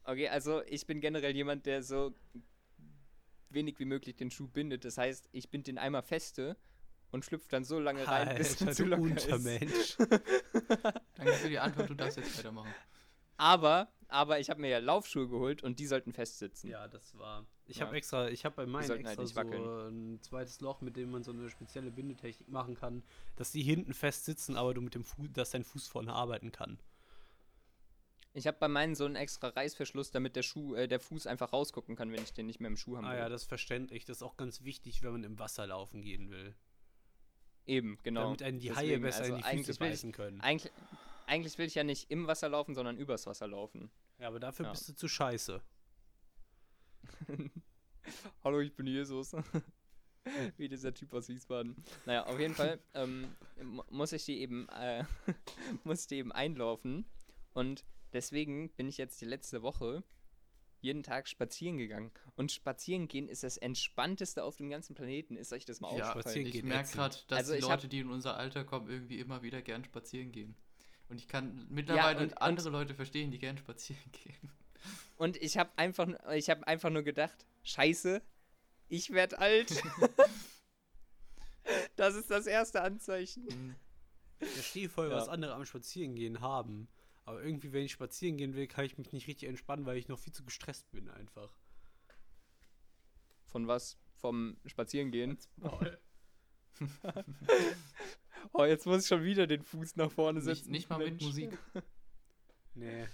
Okay, 0.05 0.29
also 0.29 0.63
ich 0.67 0.87
bin 0.87 1.01
generell 1.01 1.35
jemand, 1.35 1.65
der 1.67 1.83
so 1.83 2.15
wenig 3.49 3.79
wie 3.79 3.85
möglich 3.85 4.17
den 4.17 4.31
Schuh 4.31 4.49
bindet. 4.49 4.85
Das 4.85 4.99
heißt, 4.99 5.29
ich 5.33 5.51
bind 5.51 5.67
den 5.67 5.79
einmal 5.79 6.03
feste 6.03 6.57
und 7.13 7.25
schlüpfe 7.25 7.49
dann 7.51 7.65
so 7.65 7.79
lange 7.79 8.07
rein, 8.07 8.37
bis 8.37 8.61
er 8.61 8.69
Alter, 8.69 8.77
zu 8.77 8.83
du 8.85 8.89
locker 8.91 9.17
ist. 9.17 9.25
Untermensch. 9.25 9.97
Danke 11.15 11.33
für 11.35 11.49
die 11.49 11.59
Antwort, 11.59 11.91
du 11.91 11.95
darfst 11.95 12.17
jetzt 12.17 12.37
weitermachen. 12.39 12.75
Aber, 13.37 13.89
aber 14.09 14.41
ich 14.41 14.51
habe 14.51 14.61
mir 14.61 14.69
ja 14.69 14.79
Laufschuhe 14.79 15.29
geholt 15.29 15.63
und 15.63 15.79
die 15.79 15.87
sollten 15.87 16.13
fest 16.13 16.39
sitzen. 16.39 16.69
Ja, 16.69 16.89
das 16.89 17.17
war. 17.19 17.47
Ich 17.67 17.79
Ja. 17.79 17.87
habe 17.87 17.97
extra, 17.97 18.29
ich 18.29 18.45
habe 18.45 18.57
bei 18.57 18.67
meinen 18.67 18.89
halt 18.89 19.01
extra 19.01 19.23
nicht 19.23 19.35
so 19.35 19.41
ein 19.41 20.21
zweites 20.23 20.61
Loch, 20.61 20.81
mit 20.81 20.97
dem 20.97 21.11
man 21.11 21.23
so 21.23 21.33
eine 21.33 21.49
spezielle 21.49 21.91
Bindetechnik 21.91 22.49
machen 22.49 22.75
kann, 22.75 23.03
dass 23.37 23.53
die 23.53 23.63
hinten 23.63 23.95
fest 23.95 24.25
sitzen, 24.25 24.57
aber 24.57 24.75
du 24.75 24.81
mit 24.81 24.95
dem 24.95 25.05
Fuß, 25.05 25.29
dass 25.33 25.51
dein 25.51 25.65
Fuß 25.65 25.89
vorne 25.89 26.13
arbeiten 26.13 26.53
kann. 26.53 26.79
Ich 28.35 28.47
habe 28.47 28.57
bei 28.59 28.69
meinen 28.69 28.95
so 28.95 29.05
einen 29.05 29.17
extra 29.17 29.49
Reißverschluss, 29.49 30.11
damit 30.11 30.37
der 30.37 30.43
Schuh, 30.43 30.75
äh, 30.75 30.89
der 30.89 31.01
Fuß 31.01 31.27
einfach 31.27 31.53
rausgucken 31.53 31.97
kann, 31.97 32.11
wenn 32.13 32.23
ich 32.23 32.33
den 32.33 32.47
nicht 32.47 32.61
mehr 32.61 32.71
im 32.71 32.79
Schuh 32.79 32.97
haben 32.97 33.05
Ah 33.05 33.15
ja, 33.17 33.29
das 33.29 33.43
ist 33.43 33.49
verständlich. 33.49 34.07
Das 34.07 34.19
ist 34.19 34.23
auch 34.23 34.37
ganz 34.39 34.63
wichtig, 34.63 35.03
wenn 35.03 35.13
man 35.13 35.25
im 35.25 35.39
Wasser 35.39 35.67
laufen 35.67 36.01
gehen 36.01 36.31
will. 36.31 36.55
Eben, 37.67 37.99
genau. 38.03 38.25
Damit 38.25 38.43
einen 38.43 38.59
die 38.59 38.73
Haie 38.75 38.87
Deswegen, 38.87 39.03
besser 39.03 39.21
also 39.23 39.33
in 39.35 39.37
die 39.39 39.43
Füße 39.43 39.51
eigentlich 39.53 39.67
will 39.69 39.73
ich- 39.73 39.79
beißen 39.93 40.13
können. 40.13 40.41
Eigentlich, 40.41 40.73
eigentlich 41.27 41.59
will 41.59 41.67
ich 41.67 41.75
ja 41.75 41.85
nicht 41.85 42.11
im 42.11 42.27
Wasser 42.27 42.49
laufen, 42.49 42.75
sondern 42.75 42.97
übers 42.99 43.27
Wasser 43.27 43.47
laufen. 43.49 43.91
Ja, 44.19 44.29
aber 44.29 44.41
dafür 44.41 44.67
Ja. 44.67 44.73
bist 44.73 44.89
du 44.89 44.95
zu 44.95 45.09
scheiße. 45.09 45.61
Hallo, 48.45 48.61
ich 48.61 48.75
bin 48.75 48.87
Jesus. 48.87 49.33
Wie 50.57 50.69
dieser 50.69 50.95
Typ 50.95 51.13
aus 51.15 51.29
Wiesbaden. 51.29 51.77
Naja, 52.07 52.27
auf 52.27 52.39
jeden 52.39 52.55
Fall 52.55 52.79
ähm, 52.95 53.35
mu- 53.61 53.83
muss 53.91 54.13
ich 54.13 54.25
die 54.25 54.41
eben 54.41 54.69
äh, 54.69 55.05
muss 55.85 56.03
ich 56.03 56.07
die 56.09 56.17
eben 56.17 56.31
einlaufen. 56.33 57.05
Und 57.55 57.85
deswegen 58.13 58.71
bin 58.71 58.89
ich 58.89 58.99
jetzt 58.99 59.21
die 59.21 59.25
letzte 59.25 59.63
Woche 59.63 60.03
jeden 60.83 61.03
Tag 61.03 61.29
spazieren 61.29 61.79
gegangen. 61.79 62.11
Und 62.37 62.53
spazieren 62.53 63.09
gehen 63.09 63.29
ist 63.29 63.43
das 63.43 63.57
Entspannteste 63.57 64.45
auf 64.45 64.57
dem 64.57 64.69
ganzen 64.71 64.95
Planeten. 64.95 65.37
Ist 65.37 65.53
euch 65.53 65.65
das 65.65 65.81
mal 65.81 65.89
Ja, 65.97 66.09
aufgefallen? 66.09 66.23
spazieren 66.23 66.47
ich 66.47 66.53
gehen 66.53 66.69
merke 66.69 66.93
gerade, 66.93 67.17
dass 67.29 67.39
Also 67.39 67.55
die 67.55 67.63
hab- 67.63 67.71
Leute, 67.71 67.89
die 67.89 68.01
in 68.01 68.11
unser 68.11 68.37
Alter 68.37 68.65
kommen, 68.65 68.89
irgendwie 68.91 69.19
immer 69.21 69.43
wieder 69.43 69.63
gern 69.63 69.85
spazieren 69.85 70.33
gehen. 70.33 70.55
Und 71.09 71.19
ich 71.21 71.29
kann 71.29 71.67
mittlerweile 71.71 72.19
und- 72.21 72.33
und- 72.33 72.43
andere 72.43 72.71
Leute 72.71 72.95
verstehen, 72.95 73.31
die 73.31 73.39
gern 73.39 73.57
spazieren 73.59 74.03
gehen. 74.13 74.51
Und 75.17 75.37
ich 75.41 75.57
habe 75.59 75.71
einfach, 75.77 76.09
ich 76.35 76.51
hab 76.51 76.65
einfach 76.65 76.91
nur 76.91 77.03
gedacht, 77.03 77.47
scheiße, 77.63 78.21
ich 78.89 79.11
werd 79.11 79.39
alt. 79.39 79.81
das 81.97 82.15
ist 82.17 82.31
das 82.31 82.47
erste 82.47 82.83
Anzeichen. 82.83 83.77
Ich 84.41 84.49
verstehe 84.49 84.89
voll, 84.89 85.11
Ja. 85.11 85.17
was 85.17 85.29
andere 85.29 85.55
am 85.55 85.65
Spazierengehen 85.65 86.41
haben. 86.41 86.89
Aber 87.25 87.43
irgendwie, 87.43 87.73
wenn 87.73 87.85
ich 87.85 87.93
spazieren 87.93 88.37
gehen 88.37 88.55
will, 88.55 88.67
kann 88.67 88.85
ich 88.85 88.99
mich 88.99 89.13
nicht 89.13 89.29
richtig 89.29 89.49
entspannen, 89.49 89.87
weil 89.87 89.97
ich 89.97 90.09
noch 90.09 90.19
viel 90.19 90.33
zu 90.33 90.45
gestresst 90.45 90.91
bin 90.91 91.09
einfach. 91.09 91.55
Von 93.47 93.69
was? 93.69 93.99
Vom 94.17 94.57
Spazierengehen? 94.67 95.39
oh, 98.53 98.65
jetzt 98.65 98.87
muss 98.87 99.03
ich 99.03 99.09
schon 99.09 99.23
wieder 99.25 99.47
den 99.47 99.63
Fuß 99.63 99.97
nach 99.97 100.11
vorne 100.11 100.41
Nicht, 100.41 100.47
setzen. 100.47 100.71
nicht 100.71 100.89
mal 100.91 100.99
mit. 100.99 101.21
Musik. 101.21 101.59
Nee. 102.75 103.07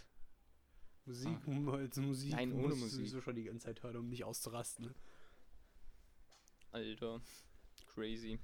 Musik, 1.05 1.37
also 1.49 2.01
Musik 2.01 2.31
Nein, 2.31 2.53
ohne 2.53 2.63
muss 2.63 2.75
ich 2.75 2.81
Musik. 2.81 2.99
sowieso 2.99 3.21
schon 3.21 3.35
die 3.35 3.43
ganze 3.43 3.67
Zeit 3.67 3.83
hören, 3.83 3.97
um 3.97 4.09
nicht 4.09 4.23
auszurasten. 4.23 4.95
Alter, 6.71 7.21
crazy. 7.87 8.39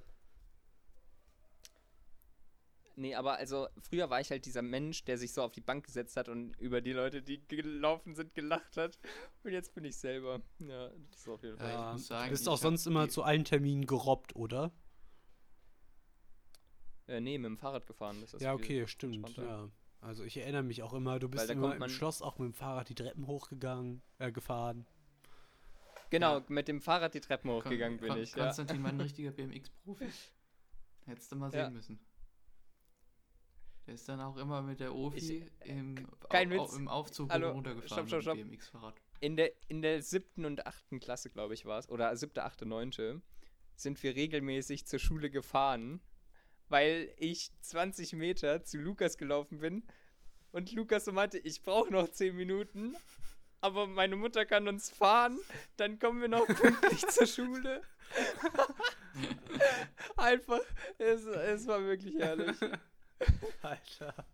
Nee, 2.97 3.13
aber 3.15 3.35
also 3.37 3.67
früher 3.81 4.09
war 4.09 4.21
ich 4.21 4.31
halt 4.31 4.45
dieser 4.45 4.61
Mensch, 4.61 5.03
der 5.03 5.17
sich 5.17 5.33
so 5.33 5.41
auf 5.43 5.51
die 5.51 5.59
Bank 5.61 5.85
gesetzt 5.85 6.15
hat 6.15 6.29
und 6.29 6.55
über 6.59 6.79
die 6.81 6.93
Leute, 6.93 7.21
die 7.21 7.45
gelaufen 7.47 8.15
sind, 8.15 8.33
gelacht 8.33 8.77
hat. 8.77 8.97
Und 9.43 9.51
jetzt 9.51 9.73
bin 9.73 9.83
ich 9.83 9.97
selber. 9.97 10.41
Ja, 10.59 10.89
das 11.09 11.19
ist 11.19 11.27
auf 11.27 11.43
jeden 11.43 11.57
Fall. 11.57 11.69
Ja, 11.69 11.87
ich 11.89 11.93
muss 11.93 12.07
sagen, 12.07 12.25
du 12.25 12.29
bist 12.31 12.43
ich 12.43 12.47
auch 12.49 12.57
sonst 12.57 12.85
immer 12.87 13.09
zu 13.09 13.23
allen 13.23 13.43
Terminen 13.43 13.85
gerobbt, 13.85 14.35
oder? 14.35 14.71
Äh, 17.07 17.19
nee, 17.21 17.37
mit 17.37 17.45
dem 17.49 17.57
Fahrrad 17.57 17.85
gefahren. 17.85 18.21
Das 18.21 18.33
ist 18.33 18.41
ja, 18.41 18.53
okay, 18.53 18.87
stimmt. 18.87 19.35
Ja. 19.37 19.69
Also 20.01 20.23
ich 20.23 20.37
erinnere 20.37 20.63
mich 20.63 20.81
auch 20.83 20.93
immer, 20.93 21.19
du 21.19 21.29
bist 21.29 21.49
immer 21.49 21.75
im 21.75 21.89
Schloss 21.89 22.21
auch 22.21 22.37
mit 22.37 22.47
dem 22.47 22.53
Fahrrad 22.53 22.89
die 22.89 22.95
Treppen 22.95 23.27
hochgegangen, 23.27 24.01
äh, 24.19 24.31
gefahren. 24.31 24.85
Genau, 26.11 26.37
Ja. 26.39 26.45
mit 26.47 26.67
dem 26.67 26.81
Fahrrad 26.81 27.13
die 27.13 27.19
Treppen 27.21 27.49
Kon- 27.49 27.57
hochgegangen 27.63 27.99
bin 27.99 28.09
Kon- 28.09 28.19
ich. 28.19 28.31
Ja. 28.35 28.45
Konstantin 28.45 28.83
war 28.83 28.91
ein 28.91 29.01
richtiger 29.01 29.31
BMX-Profi. 29.31 30.07
Hättest 31.07 31.31
du 31.31 31.35
mal 31.35 31.51
sehen 31.51 31.59
Ja. 31.59 31.69
müssen. 31.69 31.99
Der 33.85 33.93
ist 33.93 34.09
dann 34.09 34.19
auch 34.19 34.37
immer 34.37 34.61
mit 34.61 34.79
der 34.79 34.95
Ofi 34.95 35.45
im, 35.63 35.95
kein 36.29 36.51
au, 36.53 36.61
au, 36.61 36.65
Witz. 36.65 36.75
im 36.75 36.87
Aufzug 36.87 37.31
Hallo, 37.31 37.51
runtergefahren 37.51 38.07
stopp, 38.07 38.07
stopp, 38.07 38.21
stopp. 38.21 38.37
mit 38.37 38.45
dem 38.45 38.49
BMX-Fahrrad. 38.51 38.95
In 39.19 39.37
der, 39.37 39.51
in 39.67 39.81
der 39.81 40.01
siebten 40.01 40.45
und 40.45 40.65
achten 40.65 40.99
Klasse, 40.99 41.29
glaube 41.29 41.53
ich, 41.53 41.65
war 41.65 41.79
es, 41.79 41.89
oder 41.89 42.15
siebte, 42.15 42.43
achte, 42.43 42.65
neunte, 42.65 43.21
sind 43.75 44.01
wir 44.01 44.15
regelmäßig 44.15 44.87
zur 44.87 44.99
Schule 44.99 45.29
gefahren, 45.29 46.01
weil 46.67 47.13
ich 47.17 47.51
20 47.61 48.13
Meter 48.13 48.63
zu 48.63 48.77
Lukas 48.77 49.17
gelaufen 49.17 49.59
bin 49.59 49.83
und 50.51 50.71
Lukas 50.71 51.05
so 51.05 51.11
meinte, 51.11 51.37
ich 51.37 51.61
brauche 51.61 51.91
noch 51.91 52.09
10 52.09 52.35
Minuten, 52.35 52.95
aber 53.61 53.87
meine 53.87 54.15
Mutter 54.15 54.45
kann 54.45 54.67
uns 54.67 54.89
fahren, 54.89 55.37
dann 55.77 55.99
kommen 55.99 56.21
wir 56.21 56.29
noch 56.29 56.47
pünktlich 56.47 57.05
zur 57.07 57.27
Schule. 57.27 57.81
Einfach, 60.17 60.61
es, 60.97 61.25
es 61.25 61.67
war 61.67 61.83
wirklich 61.83 62.15
herrlich. 62.15 62.57
Alter, 63.61 64.25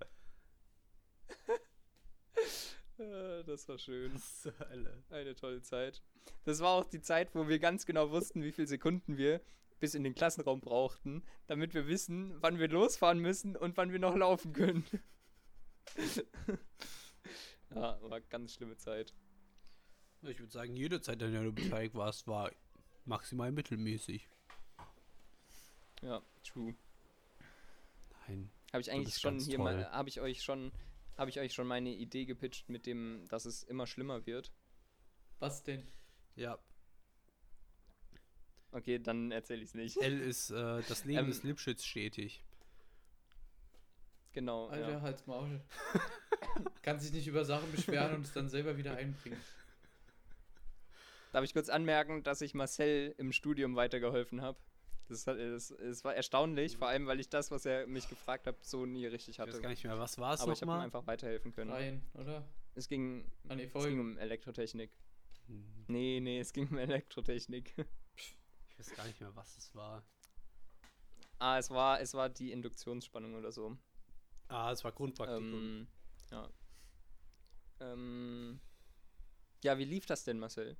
Äh, 2.98 3.44
Das 3.44 3.68
war 3.68 3.78
schön. 3.78 4.14
was 4.14 4.42
zur 4.42 4.58
Hölle. 4.60 5.04
Eine 5.10 5.36
tolle 5.36 5.62
Zeit. 5.62 6.02
Das 6.44 6.60
war 6.60 6.70
auch 6.70 6.86
die 6.86 7.02
Zeit, 7.02 7.34
wo 7.34 7.48
wir 7.48 7.60
ganz 7.60 7.86
genau 7.86 8.12
wussten, 8.12 8.44
wie 8.44 8.52
viele 8.52 8.68
Sekunden 8.68 9.18
wir 9.18 9.42
bis 9.80 9.96
in 9.96 10.04
den 10.04 10.14
Klassenraum 10.14 10.62
brauchten, 10.62 11.24
damit 11.48 11.74
wir 11.74 11.88
wissen, 11.88 12.40
wann 12.42 12.60
wir 12.60 12.68
losfahren 12.68 13.18
müssen 13.20 13.56
und 13.56 13.78
wann 13.78 13.92
wir 13.92 13.98
noch 14.00 14.16
laufen 14.16 14.54
können. 14.54 14.86
ja, 17.74 18.00
war 18.02 18.22
ganz 18.22 18.54
schlimme 18.54 18.78
Zeit. 18.78 19.14
Ich 20.22 20.40
würde 20.40 20.52
sagen, 20.52 20.76
jede 20.76 21.02
Zeit, 21.02 21.20
in 21.24 21.32
der 21.32 21.44
du 21.44 21.52
beteiligt 21.52 21.96
warst, 21.96 22.28
war 22.28 22.52
maximal 23.06 23.52
mittelmäßig. 23.52 24.30
Ja, 26.04 26.22
true. 26.44 26.76
Nein. 28.28 28.52
Habe 28.72 28.82
ich 28.82 28.92
eigentlich 28.92 29.18
schon 29.18 29.40
hier 29.40 29.58
toll. 29.58 29.76
mal, 29.76 29.92
habe 29.92 30.10
ich 30.10 30.22
euch 30.22 30.44
schon, 30.44 30.72
habe 31.18 31.30
ich 31.30 31.40
euch 31.40 31.54
schon 31.54 31.68
meine 31.68 31.90
Idee 31.90 32.26
gepitcht 32.26 32.70
mit 32.70 32.86
dem, 32.86 33.28
dass 33.30 33.46
es 33.46 33.64
immer 33.64 33.86
schlimmer 33.88 34.26
wird. 34.26 34.52
Was 35.40 35.64
denn? 35.64 35.88
Ja, 36.36 36.60
Okay, 38.72 39.00
dann 39.00 39.32
erzähle 39.32 39.62
ich 39.62 39.70
es 39.70 39.76
nicht. 39.76 39.98
L 40.02 40.22
ist, 40.22 40.50
äh, 40.50 40.82
das 40.88 41.04
Leben 41.04 41.20
Ähm, 41.20 41.28
des 41.28 41.44
Lipschitz 41.44 41.84
stetig. 41.84 42.44
Genau. 44.32 44.68
Alter, 44.68 44.92
ja. 44.92 45.02
halt's 45.02 45.28
Maul. 45.28 45.60
Kann 46.82 47.00
sich 47.00 47.12
nicht 47.12 47.28
über 47.28 47.44
Sachen 47.44 47.70
beschweren 47.72 48.16
und 48.16 48.26
es 48.26 48.32
dann 48.32 48.48
selber 48.48 48.78
wieder 48.78 48.96
einbringen. 48.96 49.42
Darf 51.34 51.44
ich 51.44 51.54
kurz 51.54 51.68
anmerken, 51.68 52.24
dass 52.24 52.42
ich 52.42 52.54
Marcel 52.54 53.14
im 53.18 53.34
Studium 53.34 53.76
weitergeholfen 53.76 54.42
habe? 54.42 54.58
Das, 55.12 55.28
hat- 55.28 55.38
das, 55.38 55.72
es 55.72 56.04
war 56.04 56.16
erstaunlich, 56.16 56.78
vor 56.78 56.88
allem 56.88 57.06
weil 57.08 57.20
ich 57.20 57.30
das, 57.30 57.52
was 57.52 57.66
er 57.66 57.86
mich 57.88 58.08
gefragt 58.10 58.48
hat, 58.48 58.64
so 58.66 58.86
nie 58.86 59.06
richtig 59.06 59.36
Ich 59.36 59.40
weiß 59.40 59.48
hatte. 59.50 59.62
gar 59.62 59.70
nicht 59.70 59.84
mehr, 59.84 59.98
was 60.00 60.18
war 60.18 60.34
es 60.34 60.42
Aber 60.42 60.54
ich 60.54 60.62
habe 60.62 60.72
ihm 60.72 60.80
einfach 60.80 61.06
weiterhelfen 61.08 61.52
können. 61.52 61.72
Rein, 61.72 62.02
oder? 62.14 62.48
Es 62.76 62.88
ging, 62.88 63.30
An 63.50 63.60
es 63.60 63.74
ging 63.74 64.00
um 64.00 64.18
Elektrotechnik. 64.18 64.92
Hm, 65.48 65.86
Nee, 65.88 66.20
nee, 66.22 66.40
es 66.40 66.54
ging 66.54 66.68
um 66.70 66.78
Elektrotechnik. 66.78 67.74
Ich 68.68 68.88
weiß 68.88 68.96
gar 68.96 69.06
nicht 69.06 69.20
mehr, 69.22 69.36
was 69.36 69.58
es 69.58 69.76
war. 69.76 70.04
ah, 71.38 71.60
es 71.60 71.70
war, 71.70 72.02
es 72.02 72.14
war 72.16 72.30
die 72.30 72.52
Induktionsspannung 72.52 73.36
oder 73.36 73.52
so. 73.52 73.78
Ah, 74.48 74.72
es 74.72 74.84
war 74.84 74.92
Grundpraktikum. 74.92 75.54
Ähm, 75.54 75.88
ja. 76.32 76.50
Ähm, 77.80 78.60
ja, 79.64 79.78
wie 79.78 79.86
lief 79.86 80.06
das 80.08 80.24
denn, 80.24 80.40
Marcel? 80.40 80.78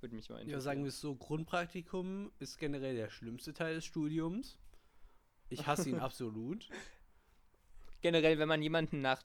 Würde 0.00 0.14
mich 0.14 0.28
mal 0.28 0.36
ja, 0.36 0.42
interessieren. 0.42 0.60
sagen 0.60 0.82
wir 0.84 0.88
es 0.88 1.00
so, 1.00 1.14
Grundpraktikum 1.16 2.30
ist 2.38 2.58
generell 2.58 2.94
der 2.94 3.10
schlimmste 3.10 3.52
Teil 3.52 3.74
des 3.74 3.84
Studiums. 3.84 4.58
Ich 5.48 5.66
hasse 5.66 5.88
ihn 5.88 5.98
absolut. 6.00 6.68
Generell, 8.00 8.38
wenn 8.38 8.48
man 8.48 8.62
jemanden 8.62 9.00
nach 9.00 9.22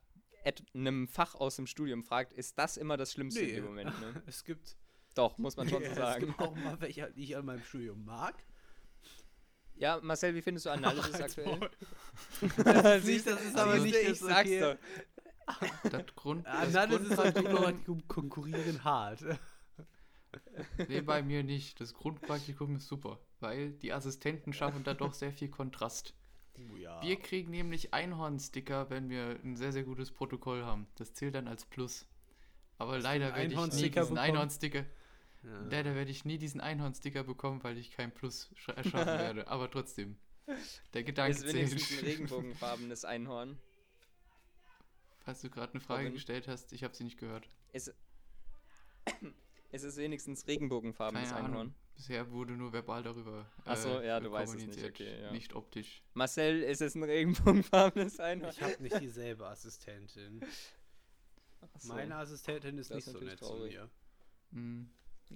einem 0.74 1.07
Fach 1.07 1.36
aus 1.36 1.55
dem 1.55 1.67
Studium 1.67 2.03
fragt, 2.03 2.34
ist 2.34 2.57
das 2.57 2.78
immer 2.78 2.97
das 2.97 3.13
Schlimmste 3.13 3.41
in 3.41 3.55
dem 3.55 3.65
Moment, 3.65 3.99
ne? 4.01 4.24
Es 4.28 4.43
gibt, 4.43 4.76
Doch, 5.15 5.38
muss 5.38 5.55
man 5.55 5.69
schon 5.69 5.84
so 5.84 5.89
es 5.89 5.95
sagen. 5.95 6.26
gibt 6.28 6.39
auch 6.39 6.55
mal 6.55 6.80
welche, 6.82 7.11
die 7.15 7.24
ich 7.24 7.38
an 7.38 7.45
meinem 7.45 7.63
Studium 7.63 8.03
mag. 8.03 8.36
Ja, 9.76 9.99
Marcel, 10.01 10.36
wie 10.36 10.41
findest 10.41 10.65
du 10.65 10.71
Analysis 10.71 11.13
Halt's 11.13 11.38
aktuell? 11.38 11.69
Das 12.63 12.99
ist 12.99 13.05
nicht, 13.05 13.28
das 13.28 13.43
ist 13.43 13.57
aber 13.57 13.80
nicht 13.80 13.95
ich 13.95 14.07
das 14.07 14.19
sag's 14.19 14.49
okay. 14.49 14.59
doch. 14.59 15.89
Das 15.91 16.15
Grund. 16.15 16.45
Das 16.45 16.76
Analysis 16.76 17.17
und 17.17 17.34
Grundpraktikum 17.34 18.07
konkurrieren 18.07 18.84
hart. 18.84 19.24
Nee, 20.88 21.01
bei 21.01 21.21
mir 21.21 21.43
nicht. 21.43 21.79
Das 21.81 21.93
Grundpraktikum 21.93 22.75
ist 22.75 22.88
super, 22.88 23.19
weil 23.39 23.71
die 23.71 23.93
Assistenten 23.93 24.53
schaffen 24.53 24.84
da 24.84 24.93
doch 24.93 25.13
sehr 25.13 25.31
viel 25.34 25.49
Kontrast. 25.49 26.13
Oh 26.55 26.75
ja. 26.77 27.01
Wir 27.01 27.17
kriegen 27.19 27.49
nämlich 27.51 27.93
Einhornsticker, 27.93 28.89
wenn 28.89 29.09
wir 29.09 29.39
ein 29.43 29.55
sehr, 29.55 29.71
sehr 29.71 29.84
gutes 29.84 30.11
Protokoll 30.11 30.63
haben. 30.63 30.88
Das 30.95 31.13
zählt 31.13 31.36
dann 31.36 31.47
als 31.47 31.65
Plus. 31.65 32.07
Aber 32.77 32.95
Hast 32.95 33.03
leider 33.03 33.36
werde 33.36 33.53
ich 33.53 33.73
nie 33.81 33.89
diesen? 33.89 34.17
Einhornsticker. 34.17 34.86
ja. 35.43 35.61
Leider 35.69 35.95
werde 35.95 36.11
ich 36.11 36.25
nie 36.25 36.38
diesen 36.38 36.61
Einhornsticker 36.61 37.23
bekommen, 37.23 37.63
weil 37.63 37.77
ich 37.77 37.91
kein 37.91 38.11
Plus 38.13 38.51
sch- 38.55 38.73
erschaffen 38.73 39.07
werde. 39.07 39.47
Aber 39.49 39.69
trotzdem. 39.71 40.17
Der 40.93 41.03
Gedanke 41.03 41.38
Ist 41.38 41.47
wenigstens 41.47 41.81
ein 41.84 41.88
zählt. 41.99 42.05
regenbogenfarbenes 42.05 43.05
Einhorn. 43.05 43.57
Falls 45.19 45.41
du 45.41 45.49
gerade 45.49 45.71
eine 45.73 45.79
Frage 45.79 46.01
Robin? 46.03 46.13
gestellt 46.13 46.47
hast, 46.47 46.73
ich 46.73 46.84
habe 46.84 46.93
sie 46.95 47.03
nicht 47.05 47.17
gehört. 47.17 47.47
Es, 47.71 47.93
es 49.74 49.84
ist 49.84 49.97
wenigstens 49.97 50.47
regenbogenfarbenes 50.47 51.30
Keine 51.30 51.45
Einhorn. 51.45 51.61
Ahnung. 51.61 51.76
Bisher 51.95 52.30
wurde 52.32 52.53
nur 52.53 52.71
verbal 52.71 53.01
darüber 53.01 53.47
Ach 53.65 53.76
so, 53.76 54.01
ja, 54.01 54.19
du 54.19 54.32
weißt 54.32 54.53
es 54.53 54.55
nicht, 54.55 54.65
kommuniziert, 54.76 54.93
okay, 54.93 55.21
ja. 55.21 55.32
nicht 55.32 55.55
optisch. 55.55 56.03
Marcel, 56.13 56.61
ist 56.61 56.82
es 56.82 56.95
ein 56.95 57.03
regenbogenfarbenes 57.03 58.19
Einhorn? 58.19 58.51
Ich 58.51 58.61
habe 58.61 58.82
nicht 58.82 59.01
dieselbe 59.01 59.47
Assistentin. 59.47 60.41
So. 61.80 61.93
Meine 61.93 62.17
Assistentin 62.17 62.78
ist 62.78 62.91
Das 62.91 62.97
nicht 62.97 63.07
ist 63.07 63.13
so 63.13 63.19
nett 63.26 63.39
zu 63.39 63.45
traurig. 63.45 63.74
mir. 63.74 63.89
Hm. 64.51 64.89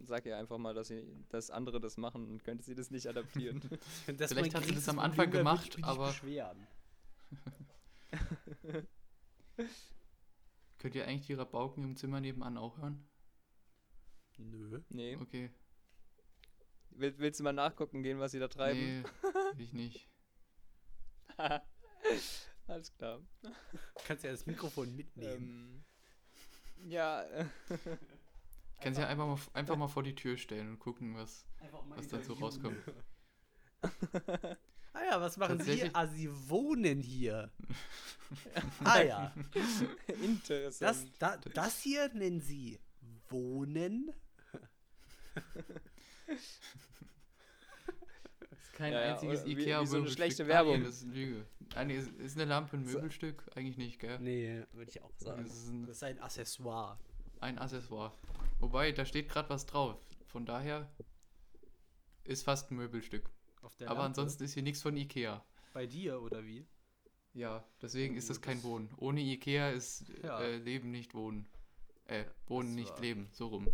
Sag 0.03 0.25
ihr 0.25 0.37
einfach 0.37 0.57
mal, 0.57 0.73
dass, 0.73 0.89
sie, 0.89 1.01
dass 1.29 1.49
andere 1.49 1.79
das 1.79 1.95
machen 1.95 2.27
und 2.27 2.43
könnte 2.43 2.65
sie 2.65 2.75
das 2.75 2.91
nicht 2.91 3.07
adaptieren. 3.07 3.61
Das 4.17 4.33
Vielleicht 4.33 4.53
hat 4.53 4.65
sie 4.65 4.75
das 4.75 4.89
am 4.89 4.99
Anfang 4.99 5.27
würd 5.27 5.37
gemacht, 5.37 5.77
mich 5.77 5.85
aber-. 5.85 6.13
Könnt 10.79 10.95
ihr 10.95 11.07
eigentlich 11.07 11.27
die 11.27 11.33
Rabauken 11.33 11.85
im 11.85 11.95
Zimmer 11.95 12.19
nebenan 12.19 12.57
auch 12.57 12.77
hören? 12.77 13.07
Nö. 14.37 14.81
nee. 14.89 15.15
Okay. 15.17 15.49
Will, 16.91 17.13
willst 17.17 17.39
du 17.39 17.43
mal 17.43 17.53
nachgucken 17.53 18.01
gehen, 18.03 18.19
was 18.19 18.31
sie 18.31 18.39
da 18.39 18.47
treiben? 18.47 19.01
Nee, 19.01 19.03
ich 19.63 19.73
nicht. 19.73 20.09
Alles 22.67 22.93
klar. 22.95 23.21
Du 23.41 23.49
kannst 24.05 24.23
ja 24.23 24.31
das 24.31 24.45
Mikrofon 24.45 24.95
mitnehmen. 24.95 25.83
Ähm, 26.77 26.89
ja, 26.89 27.25
Kannst 28.79 28.99
ja 28.99 29.07
einfach 29.07 29.25
mal, 29.25 29.39
einfach 29.53 29.75
mal 29.75 29.87
vor 29.87 30.03
die 30.03 30.13
Tür 30.13 30.37
stellen 30.37 30.69
und 30.69 30.79
gucken, 30.79 31.15
was. 31.15 31.45
was 31.95 32.07
dazu 32.09 32.33
rauskommt. 32.33 32.77
ah 34.93 35.03
ja, 35.03 35.19
was 35.19 35.37
machen 35.37 35.59
Sie? 35.59 35.65
Tatsächlich- 35.65 35.95
Ah, 35.95 36.05
Sie 36.07 36.29
wohnen 36.49 37.01
hier. 37.01 37.51
ah 38.83 39.01
ja. 39.01 39.33
Das, 39.53 39.81
interessant. 40.21 41.11
da, 41.19 41.37
das 41.37 41.79
hier 41.81 42.13
nennen 42.13 42.41
Sie 42.41 42.79
Wohnen? 43.29 44.11
Ist 48.51 48.73
kein 48.73 48.93
Ja, 48.93 49.01
ja, 49.01 49.13
einziges 49.13 49.45
wie- 49.45 49.51
ikea 49.53 49.81
wie 49.81 49.85
so 49.87 49.97
eine 49.97 50.09
schlechte 50.09 50.43
Ah, 50.43 50.45
nee, 50.45 50.51
Werbung. 50.53 50.83
das 50.83 50.95
ist 50.97 51.03
eine 51.03 51.13
Lüge. 51.13 51.45
Ah, 51.75 51.83
nee, 51.83 51.97
ist, 51.97 52.11
ist 52.19 52.35
eine 52.37 52.45
Lampe 52.45 52.77
ein 52.77 52.83
Möbelstück? 52.83 53.43
Eigentlich 53.55 53.77
nicht, 53.77 53.99
gell? 53.99 54.19
Nee, 54.19 54.63
würde 54.71 54.89
ich 54.91 55.01
auch 55.01 55.11
Das 55.19 55.21
ist 55.53 55.69
ein, 55.69 55.85
Das 55.85 55.95
ist 55.97 56.03
ein 56.03 56.19
Accessoire. 56.19 56.99
ein 57.39 57.57
Accessoire. 57.59 58.13
Wobei, 58.59 58.91
da 58.91 59.05
steht 59.05 59.29
gerade 59.29 59.49
was 59.49 59.65
drauf. 59.65 59.99
Von 60.25 60.45
daher 60.45 60.89
ist 62.23 62.43
fast 62.43 62.71
ein 62.71 62.75
Möbelstück. 62.77 63.29
Auf 63.61 63.75
der 63.75 63.89
Aber 63.89 64.01
Lampe. 64.03 64.19
ansonsten 64.21 64.43
ist 64.43 64.53
hier 64.53 64.63
nichts 64.63 64.81
von 64.81 64.95
Ikea. 64.95 65.43
Bei 65.73 65.85
dir 65.85 66.21
oder 66.21 66.45
wie? 66.45 66.65
Ja, 67.33 67.63
deswegen 67.81 68.15
Oh, 68.15 68.17
ist 68.17 68.29
das 68.29 68.41
kein 68.41 68.57
das- 68.57 68.63
Wohnen. 68.63 68.89
Ohne 68.97 69.21
Ikea 69.21 69.69
ist 69.71 70.05
Ja. 70.23 70.39
äh, 70.41 70.57
Leben 70.57 70.89
nicht 70.91 71.13
Wohnen. 71.13 71.47
Äh, 72.05 72.25
Wohnen 72.47 72.69
Das 72.69 72.75
nicht 72.75 72.99
Leben, 72.99 73.27
so 73.33 73.47
rum. 73.47 73.67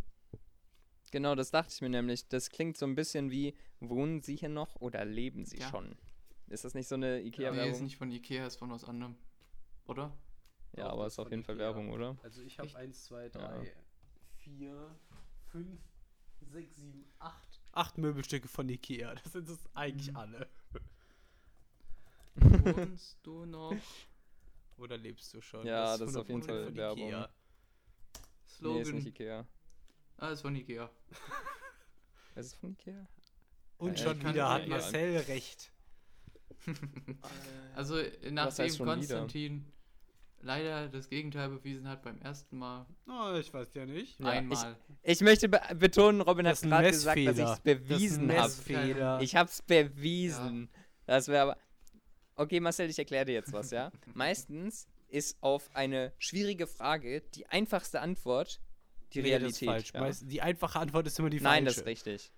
Genau, 1.13 1.35
das 1.35 1.51
dachte 1.51 1.71
ich 1.71 1.79
mir 1.79 1.89
nämlich. 1.89 2.27
Das 2.27 2.49
klingt 2.49 2.75
so 2.75 2.87
ein 2.87 2.95
bisschen 2.95 3.29
wie, 3.29 3.53
wohnen 3.79 4.23
Sie 4.23 4.35
hier 4.35 4.49
noch 4.49 4.77
oder 4.77 5.05
leben 5.05 5.45
Sie 5.45 5.59
Ja. 5.59 5.69
schon? 5.69 5.95
Ist 6.47 6.65
das 6.65 6.73
nicht 6.73 6.87
so 6.87 6.95
eine 6.95 7.17
nee, 7.21 7.27
Ikea-Werbung? 7.27 7.71
ist 7.71 7.81
nicht 7.81 7.97
von 7.97 8.09
Ikea, 8.09 8.47
ist 8.47 8.55
von 8.55 8.71
was 8.71 8.83
anderem. 8.83 9.15
Oder? 9.85 10.17
Ja, 10.75 10.85
Doch, 10.85 10.93
aber 10.93 11.03
das 11.03 11.13
ist 11.13 11.19
auf 11.19 11.29
jeden 11.29 11.43
Fall. 11.43 11.59
Werbung, 11.59 11.91
oder? 11.91 12.17
Also 12.23 12.41
ich 12.41 12.57
habe 12.57 12.65
Echt? 12.65 12.77
1, 12.77 13.03
2, 13.03 13.25
Ja. 13.25 13.29
3, 13.29 13.73
4, 14.37 14.95
5, 15.51 15.79
6, 16.41 16.75
7, 16.77 17.05
8. 17.19 17.61
Acht 17.73 17.97
Möbelstücke 17.99 18.47
von 18.47 18.67
Ikea. 18.67 19.13
Das 19.13 19.33
sind 19.33 19.47
es 19.49 19.59
eigentlich 19.75 20.09
Mhm. 20.09 20.17
alle. 20.17 20.49
Wohnst 22.37 23.19
du 23.21 23.45
noch? 23.45 23.75
Oder 24.77 24.97
lebst 24.97 25.31
du 25.35 25.41
schon? 25.41 25.63
Ja, 25.67 25.95
das 25.95 26.09
ist 26.09 26.15
auf 26.17 26.27
jeden 26.27 26.41
100% 26.41 26.45
Fall 26.47 26.65
von 26.65 26.75
Werbung. 26.75 27.03
Ikea. 27.03 27.19
Nee, 27.29 27.29
ist 28.47 28.57
Slogan. 28.57 28.95
nicht 28.95 29.05
Ikea. 29.05 29.47
Ah, 30.17 30.29
ist 30.29 30.41
von 30.41 30.55
Ikea. 30.55 30.89
Ist 32.35 32.45
es 32.47 32.53
von 32.55 32.71
Ikea? 32.71 33.07
Und 33.77 33.99
Ja, 33.99 34.05
schon 34.05 34.17
ich 34.17 34.23
kann- 34.23 34.33
wieder 34.33 34.49
hat 34.49 34.61
ja, 34.63 34.67
Marcel 34.69 35.17
recht. 35.17 35.71
Also, 37.75 38.01
nachdem 38.31 38.69
schon 38.69 38.85
wieder? 38.85 38.95
Konstantin 38.95 39.65
leider 40.41 40.87
das 40.89 41.09
Gegenteil 41.09 41.49
bewiesen 41.49 41.87
hat 41.87 42.01
beim 42.03 42.19
ersten 42.21 42.57
Mal, 42.57 42.85
Oh, 43.07 43.35
ich 43.37 43.53
weiß 43.53 43.73
ja 43.75 43.85
nicht. 43.85 44.19
Ja, 44.19 44.27
einmal. 44.27 44.75
Ich 45.01 45.21
möchte 45.21 45.47
be 45.49 45.59
betonen, 45.75 46.21
Robin 46.21 46.45
Das 46.45 46.63
hat 46.63 46.85
ist 46.85 47.03
gerade 47.03 47.23
gesagt, 47.23 47.27
dass 47.27 47.37
ich 47.37 47.45
es 47.45 47.59
bewiesen 47.59 48.31
habe. 48.31 48.47
ist. 48.47 49.23
Ich 49.23 49.35
hab's 49.35 49.61
bewiesen. 49.61 50.69
Das 51.05 51.27
wäre 51.27 51.41
aber. 51.43 51.57
Okay, 52.35 52.59
Marcel, 52.59 52.89
ich 52.89 52.97
erkläre 52.97 53.25
dir 53.25 53.33
jetzt 53.33 53.53
was, 53.53 53.71
ja? 53.71 53.91
Meistens 54.13 54.87
ist 55.07 55.37
auf 55.41 55.69
eine 55.75 56.13
schwierige 56.17 56.65
Frage 56.67 57.21
die 57.35 57.45
einfachste 57.47 58.01
Antwort 58.01 58.59
die 59.21 59.29
Realität. 59.29 59.67
falsch. 59.69 59.91
ja. 59.93 59.99
Meist- 60.01 60.23
Die 60.31 60.41
einfache 60.41 60.79
Antwort 60.79 61.07
ist 61.07 61.17
immer 61.19 61.29
die 61.29 61.39
Nein, 61.39 61.65
das 61.65 61.75
falsche. 61.75 61.89
ist 61.91 62.05
richtig. 62.07 62.31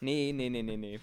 Nee, 0.00 0.32
nee, 0.32 0.48
nee, 0.48 0.62
nee, 0.62 0.76
nee. 0.76 1.00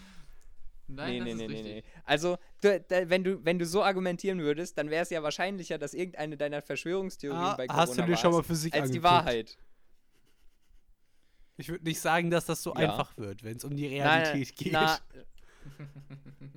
Nein, 0.90 1.12
nee, 1.12 1.20
das 1.20 1.26
nee, 1.26 1.32
ist 1.32 1.38
nee, 1.38 1.48
nee, 1.48 1.54
richtig. 1.54 1.74
nee. 1.86 2.02
Also, 2.06 2.38
du, 2.62 2.80
da, 2.88 3.10
wenn, 3.10 3.24
du, 3.24 3.44
wenn 3.44 3.60
du 3.60 3.66
so 3.66 3.84
argumentieren 3.84 4.40
würdest, 4.40 4.78
dann 4.78 4.90
wäre 4.90 5.04
es 5.04 5.10
ja 5.10 5.22
wahrscheinlicher, 5.22 5.78
dass 5.78 5.94
irgendeine 5.94 6.38
deiner 6.38 6.62
Verschwörungstheorien 6.62 7.42
Ah, 7.44 7.56
bei 7.56 7.68
Corona 7.68 7.82
hast 7.84 7.98
du 7.98 8.02
dir 8.04 8.16
schon 8.18 8.32
mal 8.32 8.40
ist, 8.40 8.48
Physik 8.48 8.74
als 8.74 8.92
die 8.92 8.98
angeguckt? 9.00 9.04
Wahrheit. 9.04 9.58
Ich 11.58 11.70
würde 11.70 11.84
nicht 11.86 12.00
sagen, 12.00 12.30
dass 12.30 12.46
das 12.46 12.62
so 12.64 12.72
Ja. 12.76 12.90
einfach 12.90 13.18
wird, 13.18 13.44
wenn 13.44 13.58
es 13.58 13.64
um 13.64 13.76
die 13.76 13.88
Realität 13.88 14.56
geht. 14.56 14.72
Na, 14.74 15.00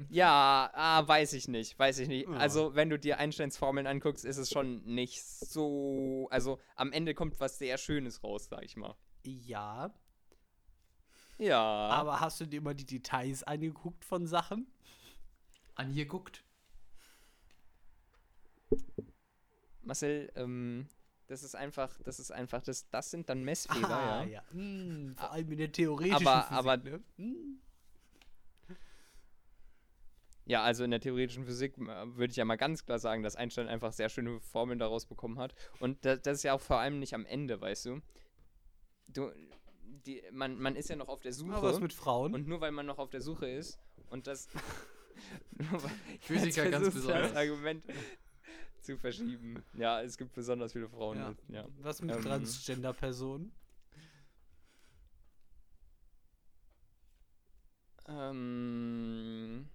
ja, 0.08 0.70
ah, 0.74 1.06
weiß 1.06 1.32
ich 1.34 1.48
nicht, 1.48 1.78
weiß 1.78 1.98
ich 2.00 2.08
nicht. 2.08 2.28
Ja. 2.28 2.36
Also, 2.36 2.74
wenn 2.74 2.90
du 2.90 2.98
dir 2.98 3.18
Einsteins 3.18 3.56
Formeln 3.56 3.86
anguckst, 3.86 4.24
ist 4.24 4.36
es 4.38 4.50
schon 4.50 4.82
nicht 4.84 5.22
so. 5.22 6.28
Also, 6.30 6.58
am 6.76 6.92
Ende 6.92 7.14
kommt 7.14 7.38
was 7.40 7.58
sehr 7.58 7.78
Schönes 7.78 8.22
raus, 8.22 8.48
sag 8.50 8.64
ich 8.64 8.76
mal. 8.76 8.94
Ja, 9.24 9.92
Ja. 11.38 11.60
aber 11.60 12.20
hast 12.20 12.40
du 12.40 12.46
dir 12.46 12.58
immer 12.58 12.74
die 12.74 12.86
Details 12.86 13.42
angeguckt 13.44 14.04
von 14.04 14.26
Sachen? 14.26 14.66
Angeguckt. 15.74 16.44
Marcel, 19.82 20.30
ähm, 20.36 20.86
das 21.26 21.42
ist 21.42 21.54
einfach, 21.54 21.98
das 22.02 22.18
ist 22.20 22.30
einfach, 22.32 22.62
das, 22.62 22.88
das 22.90 23.10
sind 23.10 23.28
dann 23.28 23.42
Messfehler, 23.44 23.88
ah, 23.88 24.24
ja. 24.24 24.28
ja. 24.30 24.42
Hm, 24.52 25.14
vor 25.16 25.30
allem 25.32 25.50
in 25.52 25.58
der 25.58 25.72
theoretischen 25.72 26.26
Aber- 26.26 26.42
Physik, 26.42 26.52
aber- 26.58 26.76
ne? 26.78 27.02
Hm. 27.16 27.60
Ja, 30.50 30.64
also 30.64 30.82
in 30.82 30.90
der 30.90 31.00
theoretischen 31.00 31.44
Physik 31.44 31.78
äh, 31.78 32.16
würde 32.16 32.32
ich 32.32 32.36
ja 32.36 32.44
mal 32.44 32.56
ganz 32.56 32.84
klar 32.84 32.98
sagen, 32.98 33.22
dass 33.22 33.36
Einstein 33.36 33.68
einfach 33.68 33.92
sehr 33.92 34.08
schöne 34.08 34.40
Formeln 34.40 34.80
daraus 34.80 35.06
bekommen 35.06 35.38
hat. 35.38 35.54
Und 35.78 36.04
da, 36.04 36.16
das 36.16 36.38
ist 36.38 36.42
ja 36.42 36.54
auch 36.54 36.60
vor 36.60 36.80
allem 36.80 36.98
nicht 36.98 37.14
am 37.14 37.24
Ende, 37.24 37.60
weißt 37.60 37.86
du. 37.86 38.00
du 39.06 39.30
die, 40.06 40.22
man, 40.32 40.58
man 40.60 40.74
ist 40.74 40.88
ja 40.90 40.96
noch 40.96 41.08
auf 41.08 41.20
der 41.20 41.32
Suche. 41.32 41.54
Aber 41.54 41.68
was 41.72 41.78
mit 41.78 41.92
Frauen? 41.92 42.34
und 42.34 42.48
nur 42.48 42.60
weil 42.60 42.72
man 42.72 42.84
noch 42.84 42.98
auf 42.98 43.10
der 43.10 43.20
Suche 43.20 43.48
ist 43.48 43.78
und 44.08 44.26
das. 44.26 44.48
Physiker 46.20 46.64
ganz 46.70 46.84
du 46.84 46.90
Das 46.90 46.94
besonders. 46.94 47.36
Argument 47.36 47.84
zu 48.80 48.96
verschieben. 48.96 49.62
Ja, 49.74 50.02
es 50.02 50.16
gibt 50.18 50.32
besonders 50.32 50.72
viele 50.72 50.88
Frauen. 50.88 51.16
ja. 51.18 51.34
Ja. 51.48 51.68
Was 51.80 52.02
mit 52.02 52.12
Ähm, 52.16 52.22
Transgender-Personen? 52.22 53.52
Ähm, 58.08 59.68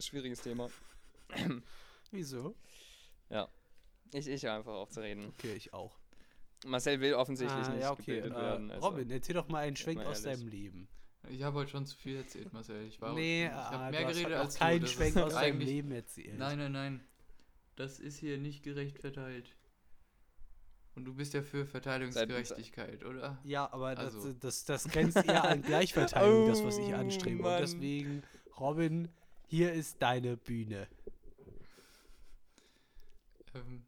schwieriges 0.00 0.40
Thema. 0.40 0.68
Wieso? 2.10 2.54
Ich, 4.14 4.26
ich 4.26 4.42
höre 4.42 4.54
einfach 4.54 4.72
auf 4.72 4.88
zu 4.90 5.00
reden. 5.00 5.26
Okay, 5.26 5.52
ich 5.54 5.74
auch. 5.74 5.98
Marcel 6.64 6.98
will 7.00 7.12
offensichtlich 7.14 7.66
Ah, 7.66 7.70
nicht 7.72 7.82
ja, 7.82 7.92
okay. 7.92 8.04
gebildet 8.16 8.32
Äh, 8.32 8.40
werden. 8.40 8.70
Also. 8.70 8.88
Robin, 8.88 9.10
erzähl 9.10 9.34
doch 9.34 9.48
mal 9.48 9.58
einen 9.58 9.76
Schwenk 9.76 9.98
mal 9.98 10.06
aus 10.06 10.22
deinem 10.22 10.48
Leben. 10.48 10.88
Ich 11.28 11.42
habe 11.42 11.58
heute 11.58 11.70
schon 11.70 11.84
zu 11.84 11.94
viel 11.96 12.16
erzählt, 12.16 12.50
Marcel. 12.54 12.86
Ich 12.86 13.00
war 13.02 13.12
nee, 13.12 13.44
ich 13.44 13.50
ah, 13.52 13.70
habe 13.70 13.84
du 13.92 13.98
mehr 13.98 14.08
hast 14.08 14.14
geredet 14.16 14.34
auch 14.34 14.40
als 14.44 14.54
du. 14.54 14.58
keinen 14.60 14.86
Schwenk 14.86 15.16
aus 15.18 15.34
deinem 15.34 15.60
Leben 15.60 15.90
erzählt. 15.92 16.38
Nein, 16.38 16.56
nein, 16.58 16.72
nein. 16.72 17.04
Das 17.76 18.00
ist 18.00 18.16
hier 18.18 18.38
nicht 18.38 18.62
gerecht 18.62 18.98
verteilt. 18.98 19.54
Und 20.94 21.04
du 21.04 21.14
bist 21.14 21.34
ja 21.34 21.42
für 21.42 21.66
Verteilungsgerechtigkeit, 21.66 23.04
oder? 23.04 23.38
Ja, 23.44 23.70
aber 23.70 23.88
Also. 23.98 24.32
das, 24.32 24.38
das, 24.38 24.64
das 24.64 24.88
grenzt 24.88 25.18
eher 25.18 25.44
an 25.44 25.60
Gleichverteilung, 25.62 26.48
das, 26.48 26.64
was 26.64 26.78
ich 26.78 26.86
Oh, 26.88 26.94
anstrebe. 26.96 27.42
Mann. 27.42 27.52
Und 27.56 27.60
deswegen, 27.60 28.22
Robin, 28.58 29.08
hier 29.48 29.72
ist 29.72 30.00
deine 30.00 30.36
Bühne. 30.36 30.86
Ähm, 33.54 33.82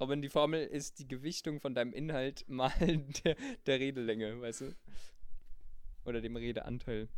Robin, 0.00 0.20
die 0.20 0.28
Formel 0.28 0.66
ist 0.66 0.98
die 0.98 1.08
Gewichtung 1.08 1.60
von 1.60 1.74
deinem 1.74 1.92
Inhalt 1.92 2.44
mal 2.48 2.72
der, 3.24 3.36
der 3.66 3.80
Redelänge, 3.80 4.40
weißt 4.40 4.62
du? 4.62 4.76
Oder 6.04 6.20
dem 6.20 6.36
Redeanteil. 6.36 7.08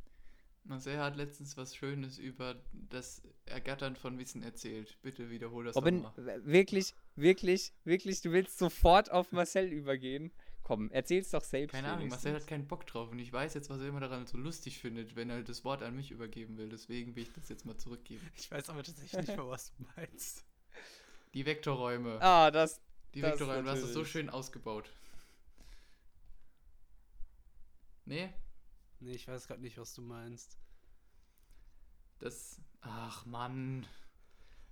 Marcel 0.65 0.99
hat 0.99 1.17
letztens 1.17 1.57
was 1.57 1.77
Schönes 1.77 2.19
über 2.19 2.57
das 2.73 3.23
Ergattern 3.47 3.97
von 3.97 4.19
Wissen 4.19 4.43
erzählt. 4.43 4.99
Bitte 5.03 5.31
wiederhol 5.31 5.65
das 5.65 5.77
Robin, 5.77 6.03
nochmal. 6.03 6.45
wirklich, 6.45 6.95
wirklich, 7.15 7.73
wirklich, 7.85 8.21
du 8.21 8.33
willst 8.33 8.59
sofort 8.59 9.11
auf 9.11 9.33
Marcel 9.33 9.67
übergehen? 9.73 10.33
Komm, 10.67 10.91
erzähl's 10.91 11.31
doch 11.31 11.45
selbst. 11.45 11.75
Keine 11.75 11.93
Ahnung, 11.93 12.09
Marcel 12.09 12.35
hat 12.35 12.49
keinen 12.49 12.67
Bock 12.67 12.85
drauf 12.89 13.13
und 13.13 13.21
ich 13.21 13.33
weiß 13.33 13.55
jetzt, 13.55 13.71
was 13.71 13.81
er 13.81 13.87
immer 13.87 14.01
daran 14.01 14.27
so 14.27 14.37
lustig 14.37 14.81
findet, 14.81 15.15
wenn 15.15 15.31
er 15.31 15.45
das 15.45 15.65
Wort 15.65 15.81
an 15.85 15.95
mich 15.95 16.11
übergeben 16.11 16.59
will. 16.59 16.69
Deswegen 16.69 17.15
will 17.15 17.23
ich 17.23 17.33
das 17.33 17.49
jetzt 17.49 17.67
mal 17.67 17.77
zurückgeben. 17.77 18.29
Ich 18.35 18.51
weiß 18.51 18.69
aber 18.71 18.83
tatsächlich 18.83 19.13
nicht 19.13 19.37
mehr, 19.37 19.49
was 19.49 19.71
du 19.77 19.85
meinst. 19.95 20.45
Die 21.35 21.47
Vektorräume. 21.47 22.21
Ah, 22.21 22.51
das. 22.51 22.81
Die 23.15 23.21
das 23.21 23.31
Vektorräume, 23.31 23.63
du 23.63 23.71
hast 23.71 23.83
es 23.83 23.93
so 23.93 24.05
schön 24.05 24.29
ausgebaut. 24.29 24.91
Nee, 28.07 28.35
Nee, 28.99 29.13
ich 29.13 29.29
weiß 29.29 29.47
gerade 29.47 29.63
nicht, 29.63 29.79
was 29.79 29.95
du 29.95 30.03
meinst. 30.03 30.59
das. 32.19 32.61
Ach 32.81 33.25
Mann. 33.25 33.87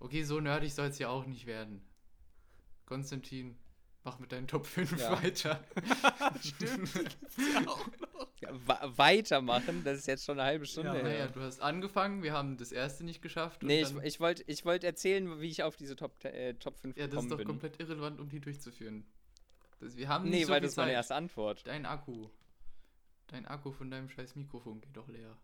Okay, 0.01 0.25
so 0.25 0.41
nerdig 0.41 0.75
soll 0.75 0.89
es 0.89 0.99
ja 0.99 1.09
auch 1.09 1.25
nicht 1.25 1.47
werden. 1.47 1.85
Konstantin, 2.85 3.57
mach 4.05 4.19
mit 4.19 4.31
deinen 4.33 4.47
Top 4.47 4.67
5 4.67 4.99
Ja. 5.01 5.23
weiter. 5.23 5.65
Stimmt. 6.43 6.91
Ja, 8.41 8.49
wa- 8.67 8.93
weitermachen, 8.97 9.83
das 9.85 9.99
ist 9.99 10.07
jetzt 10.07 10.25
schon 10.25 10.39
eine 10.39 10.47
halbe 10.49 10.67
Stunde 10.67 10.97
Ja. 10.97 11.03
Naja, 11.03 11.27
du 11.29 11.41
hast 11.41 11.61
angefangen, 11.61 12.23
wir 12.23 12.33
haben 12.33 12.57
das 12.57 12.71
erste 12.73 13.05
nicht 13.05 13.23
geschafft. 13.23 13.63
und 13.63 13.69
Nee, 13.69 13.83
ich, 13.83 13.89
dann, 13.93 14.05
ich 14.05 14.21
wollte 14.21 14.45
ich 14.47 14.65
wollt 14.65 14.85
erzählen, 14.85 15.41
wie 15.41 15.49
ich 15.49 15.63
auf 15.63 15.77
diese 15.77 15.97
Top, 15.97 16.23
äh, 16.25 16.55
Top 16.55 16.77
5 16.79 16.97
ja, 16.97 17.05
das 17.05 17.11
gekommen 17.11 17.27
ist 17.27 17.33
doch 17.33 17.39
bin. 17.39 17.47
komplett 17.49 17.81
irrelevant, 17.81 18.21
um 18.21 18.29
die 18.29 18.41
durchzuführen. 18.41 19.05
Das, 19.81 19.97
wir 19.97 20.09
haben 20.09 20.25
nee, 20.25 20.37
nicht 20.37 20.47
so 20.47 20.53
weil 20.53 20.61
viel 20.61 20.69
das 20.69 20.77
meine 20.77 20.89
Zeit. 20.91 20.97
erste 20.97 21.15
Antwort. 21.15 21.67
Dein 21.67 21.87
Akku. 21.87 22.29
Dein 23.29 23.47
Akku 23.47 23.73
von 23.73 23.91
deinem 23.91 24.09
scheiß 24.09 24.37
Mikrofon 24.37 24.81
geht 24.81 24.97
doch 24.97 25.09
leer. 25.09 25.37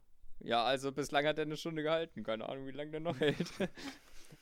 Ja, 0.42 0.64
also 0.64 0.92
bislang 0.92 1.26
hat 1.26 1.38
er 1.38 1.44
eine 1.44 1.56
Stunde 1.56 1.82
gehalten. 1.82 2.22
Keine 2.22 2.48
Ahnung, 2.48 2.66
wie 2.66 2.70
lange 2.72 2.90
der 2.92 3.00
noch 3.00 3.18
hält. 3.20 3.50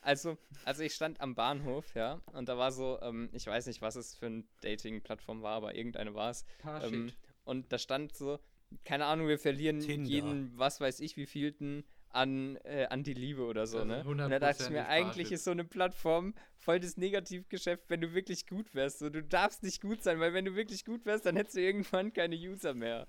Also, 0.01 0.37
also 0.65 0.83
ich 0.83 0.93
stand 0.93 1.19
am 1.21 1.35
Bahnhof, 1.35 1.93
ja, 1.95 2.21
und 2.33 2.49
da 2.49 2.57
war 2.57 2.71
so, 2.71 2.99
ähm, 3.01 3.29
ich 3.33 3.47
weiß 3.47 3.67
nicht, 3.67 3.81
was 3.81 3.95
es 3.95 4.15
für 4.15 4.27
eine 4.27 4.43
Dating-Plattform 4.61 5.41
war, 5.41 5.55
aber 5.55 5.75
irgendeine 5.75 6.13
war 6.15 6.31
es. 6.31 6.45
Ähm, 6.81 7.11
und 7.43 7.71
da 7.71 7.77
stand 7.77 8.15
so, 8.15 8.39
keine 8.85 9.05
Ahnung, 9.05 9.27
wir 9.27 9.39
verlieren 9.39 9.79
Tinder. 9.79 10.09
jeden, 10.09 10.57
was 10.57 10.79
weiß 10.79 10.99
ich, 10.99 11.17
wie 11.17 11.25
vielten 11.25 11.83
an, 12.09 12.57
äh, 12.63 12.87
an 12.89 13.03
die 13.03 13.13
Liebe 13.13 13.43
oder 13.43 13.67
so, 13.67 13.79
Also 13.79 13.89
ne? 13.89 14.03
Und 14.03 14.17
da 14.17 14.39
dachte 14.39 14.63
ich 14.63 14.69
mir, 14.69 14.85
100% 14.85 14.87
eigentlich 14.87 15.15
Parship. 15.25 15.31
ist 15.31 15.43
so 15.43 15.51
eine 15.51 15.63
Plattform 15.63 16.33
voll 16.55 16.79
das 16.79 16.97
Negativgeschäft, 16.97 17.89
wenn 17.89 18.01
du 18.01 18.13
wirklich 18.13 18.47
gut 18.47 18.73
wärst. 18.73 18.99
So, 18.99 19.09
du 19.09 19.23
darfst 19.23 19.63
nicht 19.63 19.81
gut 19.81 20.01
sein, 20.01 20.19
weil 20.19 20.33
wenn 20.33 20.45
du 20.45 20.55
wirklich 20.55 20.85
gut 20.85 21.05
wärst, 21.05 21.25
dann 21.25 21.35
hättest 21.35 21.55
du 21.57 21.61
irgendwann 21.61 22.11
keine 22.13 22.35
User 22.35 22.73
mehr. 22.73 23.05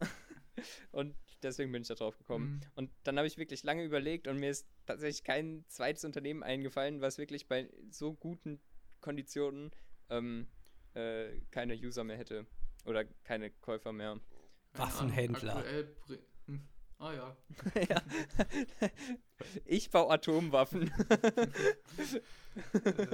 und 0.92 1.14
deswegen 1.44 1.70
bin 1.72 1.82
ich 1.82 1.88
da 1.88 1.94
drauf 1.94 2.16
gekommen. 2.18 2.54
Mhm. 2.54 2.60
Und 2.74 2.90
dann 3.04 3.16
habe 3.16 3.26
ich 3.26 3.38
wirklich 3.38 3.62
lange 3.62 3.84
überlegt 3.84 4.26
und 4.26 4.38
mir 4.38 4.50
ist 4.50 4.66
tatsächlich 4.86 5.24
kein 5.24 5.64
zweites 5.68 6.04
Unternehmen 6.04 6.42
eingefallen, 6.42 7.00
was 7.00 7.18
wirklich 7.18 7.46
bei 7.46 7.68
so 7.90 8.14
guten 8.14 8.60
Konditionen 9.00 9.70
ähm, 10.10 10.48
äh, 10.94 11.40
keine 11.50 11.74
User 11.74 12.04
mehr 12.04 12.16
hätte. 12.16 12.46
Oder 12.86 13.04
keine 13.24 13.50
Käufer 13.50 13.92
mehr. 13.92 14.20
Waffenhändler. 14.74 15.64
Hm. 16.46 16.68
Ah 16.98 17.12
ja. 17.12 17.36
ja. 17.88 18.02
Ich 19.64 19.90
baue 19.90 20.10
Atomwaffen. 20.10 20.90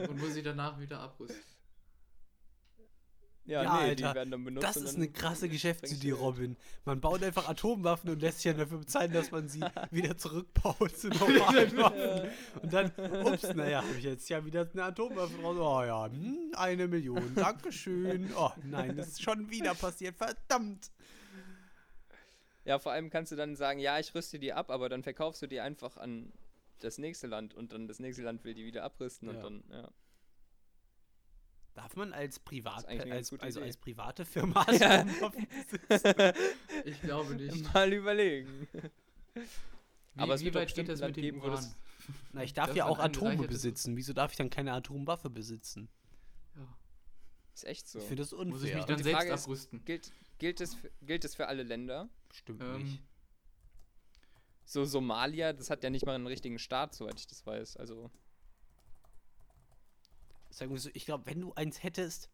Und 0.09 0.19
muss 0.19 0.35
sie 0.35 0.43
danach 0.43 0.79
wieder 0.81 1.01
abrüsten. 1.01 1.41
Ja, 3.47 3.63
Ja, 3.63 3.75
nee, 3.75 3.89
Alter, 3.91 3.95
die 3.95 4.15
werden 4.15 4.31
dann 4.31 4.45
benutzt. 4.45 4.65
Das 4.65 4.77
ist 4.77 4.97
eine 4.97 5.09
krasse 5.09 5.49
Geschäftsidee, 5.49 6.13
Robin. 6.13 6.57
Man 6.85 7.01
baut 7.01 7.23
einfach 7.23 7.49
Atomwaffen 7.49 8.11
und 8.11 8.21
lässt 8.23 8.41
sich 8.41 8.51
dann 8.53 8.61
dafür 8.61 8.79
bezahlen, 8.79 9.13
dass 9.13 9.31
man 9.31 9.49
sie 9.49 9.61
wieder 9.91 10.17
zurückbaut 10.17 10.97
zu 10.97 11.09
normalen 11.09 11.77
Waffen. 11.77 12.31
Und 12.63 12.73
dann, 12.73 12.93
ups, 13.25 13.55
naja, 13.55 13.83
habe 13.83 13.99
ich 13.99 14.05
jetzt 14.05 14.29
ja 14.29 14.45
wieder 14.45 14.69
eine 14.73 14.85
Atomwaffe 14.85 15.41
raus. 15.43 15.57
Oh 15.59 15.83
ja, 15.85 16.07
hm, 16.07 16.53
eine 16.55 16.87
Million, 16.89 17.35
Dankeschön. 17.35 18.31
Oh 18.37 18.51
nein, 18.65 18.97
das 18.97 19.09
ist 19.09 19.23
schon 19.23 19.51
wieder 19.51 19.75
passiert, 19.75 20.17
verdammt. 20.17 20.91
Ja, 22.65 22.79
vor 22.79 22.93
allem 22.93 23.11
kannst 23.11 23.33
du 23.33 23.37
dann 23.37 23.57
sagen, 23.57 23.81
ja, 23.81 23.99
ich 23.99 24.15
rüste 24.15 24.39
die 24.39 24.53
ab, 24.53 24.71
aber 24.71 24.89
dann 24.89 25.03
verkaufst 25.03 25.41
du 25.43 25.47
die 25.47 25.61
einfach 25.61 25.97
an 25.97 26.33
das 26.81 26.99
nächste 26.99 27.27
Land 27.27 27.55
und 27.55 27.73
dann 27.73 27.89
das 27.89 27.99
nächste 27.99 28.23
Land 28.23 28.45
will 28.45 28.55
die 28.55 28.65
wieder 28.65 28.85
abrüsten 28.85 29.29
Ja. 29.29 29.35
und 29.35 29.43
dann, 29.43 29.65
ja. 29.71 29.89
Darf 31.81 31.97
man 31.97 32.13
als 32.13 32.39
Privat, 32.39 32.85
Das 32.85 32.93
ist 32.93 33.11
als, 33.11 33.41
also 33.41 33.61
als 33.63 33.77
private 33.79 34.25
Firma 34.27 34.67
Ja. 34.73 35.05
Ich 36.85 37.01
glaube 37.01 37.35
nicht. 37.37 37.73
Mal 37.73 37.91
überlegen. 37.93 38.69
Wie, 39.35 39.41
Aber 40.17 40.35
es 40.35 40.43
wie 40.43 40.53
weit 40.55 40.67
bestimmt 40.67 40.91
das 40.91 41.01
mit 41.01 41.17
dem 41.17 41.37
das- 41.41 41.45
Uran? 41.45 41.75
Na, 42.33 42.43
ich 42.43 42.53
darf 42.53 42.67
Darf 42.69 42.77
ja 42.77 42.85
auch 42.85 42.99
Atome 42.99 43.47
besitzen. 43.49 43.97
Wieso 43.97 44.13
darf 44.13 44.33
ich 44.33 44.37
dann 44.37 44.51
keine 44.51 44.73
Atomwaffe 44.75 45.31
besitzen? 45.31 45.89
Ja. 46.57 46.67
Ist 47.55 47.65
echt 47.65 47.89
so. 47.89 47.99
Ich 47.99 48.05
finde 48.05 48.23
das 48.25 48.33
Muss 48.33 48.41
ich 48.41 48.47
unfair. 48.55 48.77
mich 48.77 48.85
dann 48.85 49.03
selbst 49.03 49.17
Frage 49.19 49.33
ist- 49.33 49.45
abrüsten? 49.45 49.85
Gilt, 49.87 50.13
gilt, 50.39 50.61
es 50.61 50.75
für, 50.75 50.91
gilt 51.03 51.25
es 51.25 51.35
für 51.35 51.47
alle 51.49 51.63
Länder? 51.63 52.09
Stimmt 52.33 52.63
Ähm, 52.63 52.83
nicht. 52.83 53.03
So 54.67 54.85
Somalia, 54.85 55.53
das 55.55 55.71
hat 55.71 55.83
ja 55.83 55.91
nicht 55.91 56.05
mal 56.05 56.15
einen 56.15 56.27
richtigen 56.27 56.59
Staat, 56.59 56.95
soweit 56.95 57.19
ich 57.19 57.27
das 57.27 57.47
weiß. 57.47 57.77
Also, 57.79 58.11
Sagen 60.51 60.73
wir 60.73 60.79
so, 60.79 60.91
ich 60.93 61.07
glaube, 61.07 61.27
wenn 61.27 61.41
du 61.41 61.55
eins 61.55 61.83
hättest, 61.83 62.29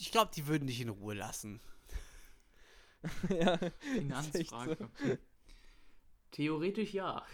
ich 0.00 0.10
glaube, 0.10 0.30
die 0.34 0.46
würden 0.46 0.66
dich 0.66 0.80
in 0.80 0.88
Ruhe 0.88 1.14
lassen. 1.14 1.60
ja, 3.28 3.58
Finanzfrage. 3.78 4.76
so. 4.78 5.16
Theoretisch 6.32 6.92
ja. 6.92 7.24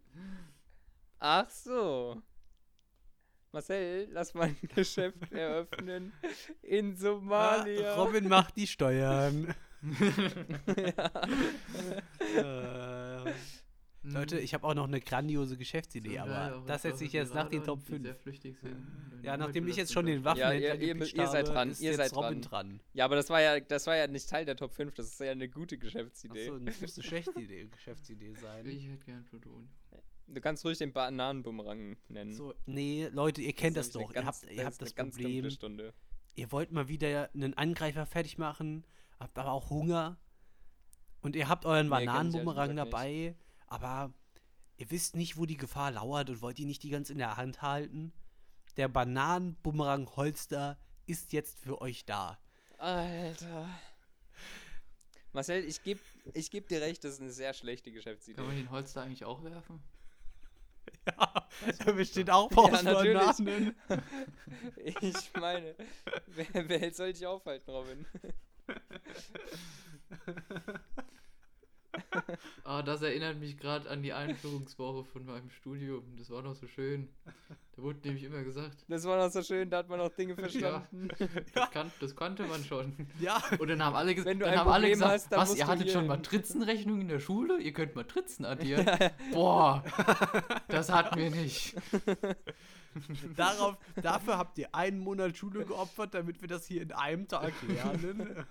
Ach 1.18 1.50
so. 1.50 2.22
Marcel, 3.50 4.08
lass 4.12 4.34
mal 4.34 4.48
ein 4.48 4.56
Geschäft 4.74 5.16
eröffnen 5.32 6.12
in 6.62 6.96
Somalia. 6.96 7.94
Ah, 7.94 8.02
Robin 8.02 8.28
macht 8.28 8.56
die 8.56 8.66
Steuern. 8.66 9.54
Äh, 14.04 14.08
Leute, 14.10 14.38
ich 14.38 14.54
habe 14.54 14.66
auch 14.66 14.74
noch 14.74 14.86
eine 14.86 15.00
grandiose 15.00 15.56
Geschäftsidee, 15.56 16.14
Ja, 16.14 16.24
aber 16.24 16.56
auch 16.58 16.66
das 16.66 16.82
setze 16.82 17.04
ich 17.04 17.12
jetzt 17.12 17.34
nach 17.34 17.48
den 17.48 17.62
Top 17.64 17.80
die 17.80 17.92
5. 17.92 18.02
sehr 18.02 18.14
flüchtig 18.14 18.58
sind. 18.58 18.76
Ja, 19.22 19.36
nachdem 19.36 19.64
ich 19.64 19.70
das 19.70 19.76
jetzt 19.78 19.92
schon 19.92 20.06
den 20.06 20.24
Waffenhändler 20.24 20.58
Ja, 20.68 20.74
ihr- 20.74 20.96
ihr- 20.96 21.14
ihr 21.14 21.26
seid 21.26 21.48
dran, 21.48 21.70
ist 21.70 21.80
ihr 21.80 21.94
seid 21.96 22.14
Robin 22.14 22.40
dran. 22.40 22.68
dran. 22.68 22.80
Ja, 22.94 23.04
aber 23.04 23.16
das 23.16 23.28
war 23.30 23.40
ja, 23.40 23.58
das 23.60 23.86
war 23.86 23.96
ja 23.96 24.06
nicht 24.06 24.28
Teil 24.28 24.44
der 24.44 24.56
Top 24.56 24.72
5, 24.72 24.94
das 24.94 25.06
ist 25.08 25.20
ja 25.20 25.32
eine 25.32 25.48
gute 25.48 25.76
Geschäftsidee. 25.78 26.48
Achso, 26.48 26.58
das 26.58 26.80
muss 26.80 26.96
eine 26.98 27.04
schlechte 27.04 27.40
Idee, 27.40 27.66
Geschäftsidee 27.72 28.34
sein. 28.34 28.66
Ich 28.66 28.86
hätte 28.86 29.04
gern 29.04 29.24
Plutonium. 29.24 29.68
Du 30.30 30.40
kannst 30.42 30.64
ruhig 30.64 30.76
den 30.78 30.92
Bananenbumerang 30.92 31.96
nennen. 32.08 32.32
So, 32.34 32.54
nee, 32.66 33.08
Leute, 33.12 33.40
ihr 33.42 33.54
kennt 33.54 33.76
das, 33.76 33.92
nämlich 33.94 34.08
doch. 34.08 34.14
eine 34.14 34.20
ihr 34.20 34.24
ganz- 34.26 34.42
habt, 34.42 34.52
ihr 34.52 34.64
habt 34.64 34.72
ist 34.74 34.80
eine 34.80 34.86
das 34.88 34.94
ganz 34.94 35.16
Problem. 35.16 35.48
Ihr 36.36 36.52
wollt 36.52 36.70
mal 36.70 36.86
wieder 36.88 37.30
einen 37.34 37.54
Angreifer 37.54 38.06
fertig 38.06 38.38
machen, 38.38 38.84
habt 39.18 39.36
aber 39.38 39.50
auch 39.50 39.70
Hunger. 39.70 40.18
Und 41.20 41.34
ihr 41.34 41.48
habt 41.48 41.64
euren 41.64 41.86
Nee, 41.86 41.90
Bananenbumerang 41.90 42.76
dabei, 42.76 43.34
aber 43.68 44.12
ihr 44.76 44.90
wisst 44.90 45.16
nicht, 45.16 45.36
wo 45.36 45.46
die 45.46 45.56
Gefahr 45.56 45.92
lauert 45.92 46.30
und 46.30 46.42
wollt 46.42 46.58
die 46.58 46.64
nicht 46.64 46.82
die 46.82 46.90
ganz 46.90 47.10
in 47.10 47.18
der 47.18 47.36
Hand 47.36 47.62
halten. 47.62 48.12
Der 48.76 48.88
Bananenbumerang-Holster 48.88 50.78
ist 51.06 51.32
jetzt 51.32 51.58
für 51.58 51.80
euch 51.80 52.04
da. 52.04 52.38
Alter. 52.78 53.68
Marcel, 55.32 55.64
ich 55.64 55.82
gebe 55.82 56.00
ich 56.34 56.50
geb 56.50 56.68
dir 56.68 56.80
recht, 56.80 57.04
das 57.04 57.14
ist 57.14 57.20
eine 57.20 57.32
sehr 57.32 57.54
schlechte 57.54 57.92
Geschäftsidee. 57.92 58.36
Kann 58.36 58.46
man 58.46 58.56
den 58.56 58.70
Holster 58.70 59.02
eigentlich 59.02 59.24
auch 59.24 59.42
werfen? 59.44 59.82
Ja, 61.06 61.46
er 61.84 61.92
besteht 61.92 62.30
auch 62.30 62.50
aus 62.56 62.82
Ja, 62.82 62.84
natürlich. 62.94 63.36
Bananen. 63.36 63.74
Ich 65.02 65.32
meine, 65.34 65.74
wer, 66.26 66.68
wer 66.68 66.94
soll 66.94 67.12
dich 67.12 67.26
aufhalten, 67.26 67.70
Robin? 67.70 68.06
Ah, 72.64 72.82
das 72.82 73.02
erinnert 73.02 73.38
mich 73.38 73.56
gerade 73.56 73.88
an 73.88 74.02
die 74.02 74.12
Einführungswoche 74.12 75.04
von 75.04 75.24
meinem 75.24 75.50
Studium. 75.50 76.02
Das 76.16 76.28
war 76.30 76.42
noch 76.42 76.54
so 76.54 76.66
schön. 76.66 77.08
Da 77.76 77.82
wurde 77.82 78.00
nämlich 78.04 78.24
immer 78.24 78.42
gesagt, 78.42 78.84
Das 78.88 79.04
war 79.04 79.16
noch 79.16 79.30
so 79.32 79.42
schön, 79.42 79.70
da 79.70 79.78
hat 79.78 79.88
man 79.88 79.98
noch 79.98 80.10
Dinge 80.14 80.34
verstanden. 80.36 81.08
das, 81.54 81.70
kan 81.70 81.90
das 82.00 82.14
konnte 82.14 82.42
man 82.44 82.62
schon. 82.64 82.94
Ja, 83.20 83.42
Und 83.58 83.68
dann 83.68 83.82
haben 83.82 83.96
alle, 83.96 84.14
ges 84.14 84.24
Wenn 84.24 84.38
du 84.38 84.44
dann 84.44 84.54
ein 84.54 84.60
haben 84.60 84.70
alle 84.70 84.90
gesagt, 84.90 85.12
hast, 85.12 85.32
dann 85.32 85.40
was, 85.40 85.56
ihr 85.56 85.66
hattet 85.66 85.90
schon 85.90 86.02
hin." 86.02 86.08
Matrizenrechnung 86.08 87.00
in 87.00 87.08
der 87.08 87.20
Schule? 87.20 87.58
Ihr 87.58 87.72
könnt 87.72 87.94
Matrizen 87.94 88.44
addieren? 88.44 88.86
Boah, 89.32 89.82
das 90.68 90.90
hatten 90.90 91.18
wir 91.18 91.30
nicht. 91.30 91.74
darauf, 93.36 93.76
dafür 94.02 94.38
habt 94.38 94.58
ihr 94.58 94.74
einen 94.74 94.98
Monat 94.98 95.36
Schule 95.36 95.64
geopfert, 95.64 96.14
damit 96.14 96.40
wir 96.40 96.48
das 96.48 96.66
hier 96.66 96.82
in 96.82 96.92
einem 96.92 97.28
Tag 97.28 97.52
lernen. 97.66 98.44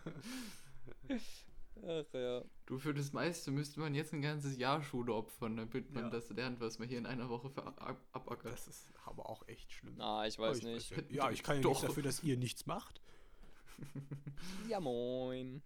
Ach 1.83 2.13
ja. 2.13 2.43
Du, 2.65 2.77
für 2.79 2.93
das 2.93 3.13
meiste 3.13 3.51
müsste 3.51 3.79
man 3.79 3.93
jetzt 3.95 4.13
ein 4.13 4.21
ganzes 4.21 4.57
Jahr 4.57 4.81
Schule 4.83 5.13
opfern, 5.13 5.57
damit 5.57 5.91
man 5.91 6.05
Ja. 6.05 6.09
das 6.09 6.29
lernt, 6.29 6.59
was 6.59 6.79
man 6.79 6.87
hier 6.87 6.97
in 6.97 7.05
einer 7.05 7.29
Woche 7.29 7.47
ab 7.55 8.01
abackert. 8.11 8.53
Das 8.53 8.67
ist 8.67 8.87
aber 9.05 9.29
auch 9.29 9.47
echt 9.47 9.71
schlimm. 9.71 9.95
Na, 9.97 10.25
ich 10.27 10.37
weiß 10.39 10.57
ich 10.59 10.63
nicht. 10.63 10.91
ja- 10.91 11.03
Ja, 11.09 11.31
ich 11.31 11.43
kann 11.43 11.57
ja 11.57 11.61
Doch. 11.63 11.81
dafür, 11.81 12.03
dass 12.03 12.23
ihr 12.23 12.37
nichts 12.37 12.65
macht. 12.65 13.01
Ja, 14.69 14.79
moin. 14.79 15.61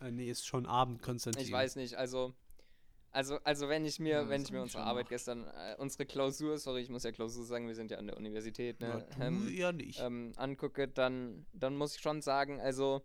Äh, 0.00 0.10
nee, 0.12 0.30
ist 0.30 0.46
schon 0.46 0.66
Abend, 0.66 1.02
Konstantin. 1.02 1.42
Ich 1.44 1.50
weiß 1.52 1.76
nicht, 1.76 1.94
also. 1.96 2.34
Also, 3.10 3.36
also 3.42 3.68
wenn 3.70 3.86
ich 3.86 3.98
mir, 3.98 4.10
Ja, 4.22 4.28
wenn 4.28 4.42
ich 4.42 4.52
mir 4.52 4.60
unsere 4.60 4.82
Arbeit 4.82 5.08
gemacht. 5.08 5.10
gestern, 5.10 5.44
äh, 5.46 5.76
unsere 5.78 6.04
Klausur, 6.04 6.58
sorry, 6.58 6.82
ich 6.82 6.90
muss 6.90 7.04
ja 7.04 7.10
Klausur 7.10 7.42
sagen, 7.44 7.66
wir 7.66 7.74
sind 7.74 7.90
ja 7.90 7.96
an 7.96 8.06
der 8.06 8.16
Universität, 8.18 8.76
Na, 8.80 8.96
ne, 8.96 9.06
du 9.16 9.22
ähm, 9.22 9.48
ja 9.56 9.72
nicht. 9.72 9.98
ähm, 10.00 10.32
angucke, 10.36 10.86
dann, 10.88 11.46
dann 11.54 11.74
muss 11.76 11.94
ich 11.96 12.02
schon 12.02 12.20
sagen, 12.20 12.60
also 12.60 13.02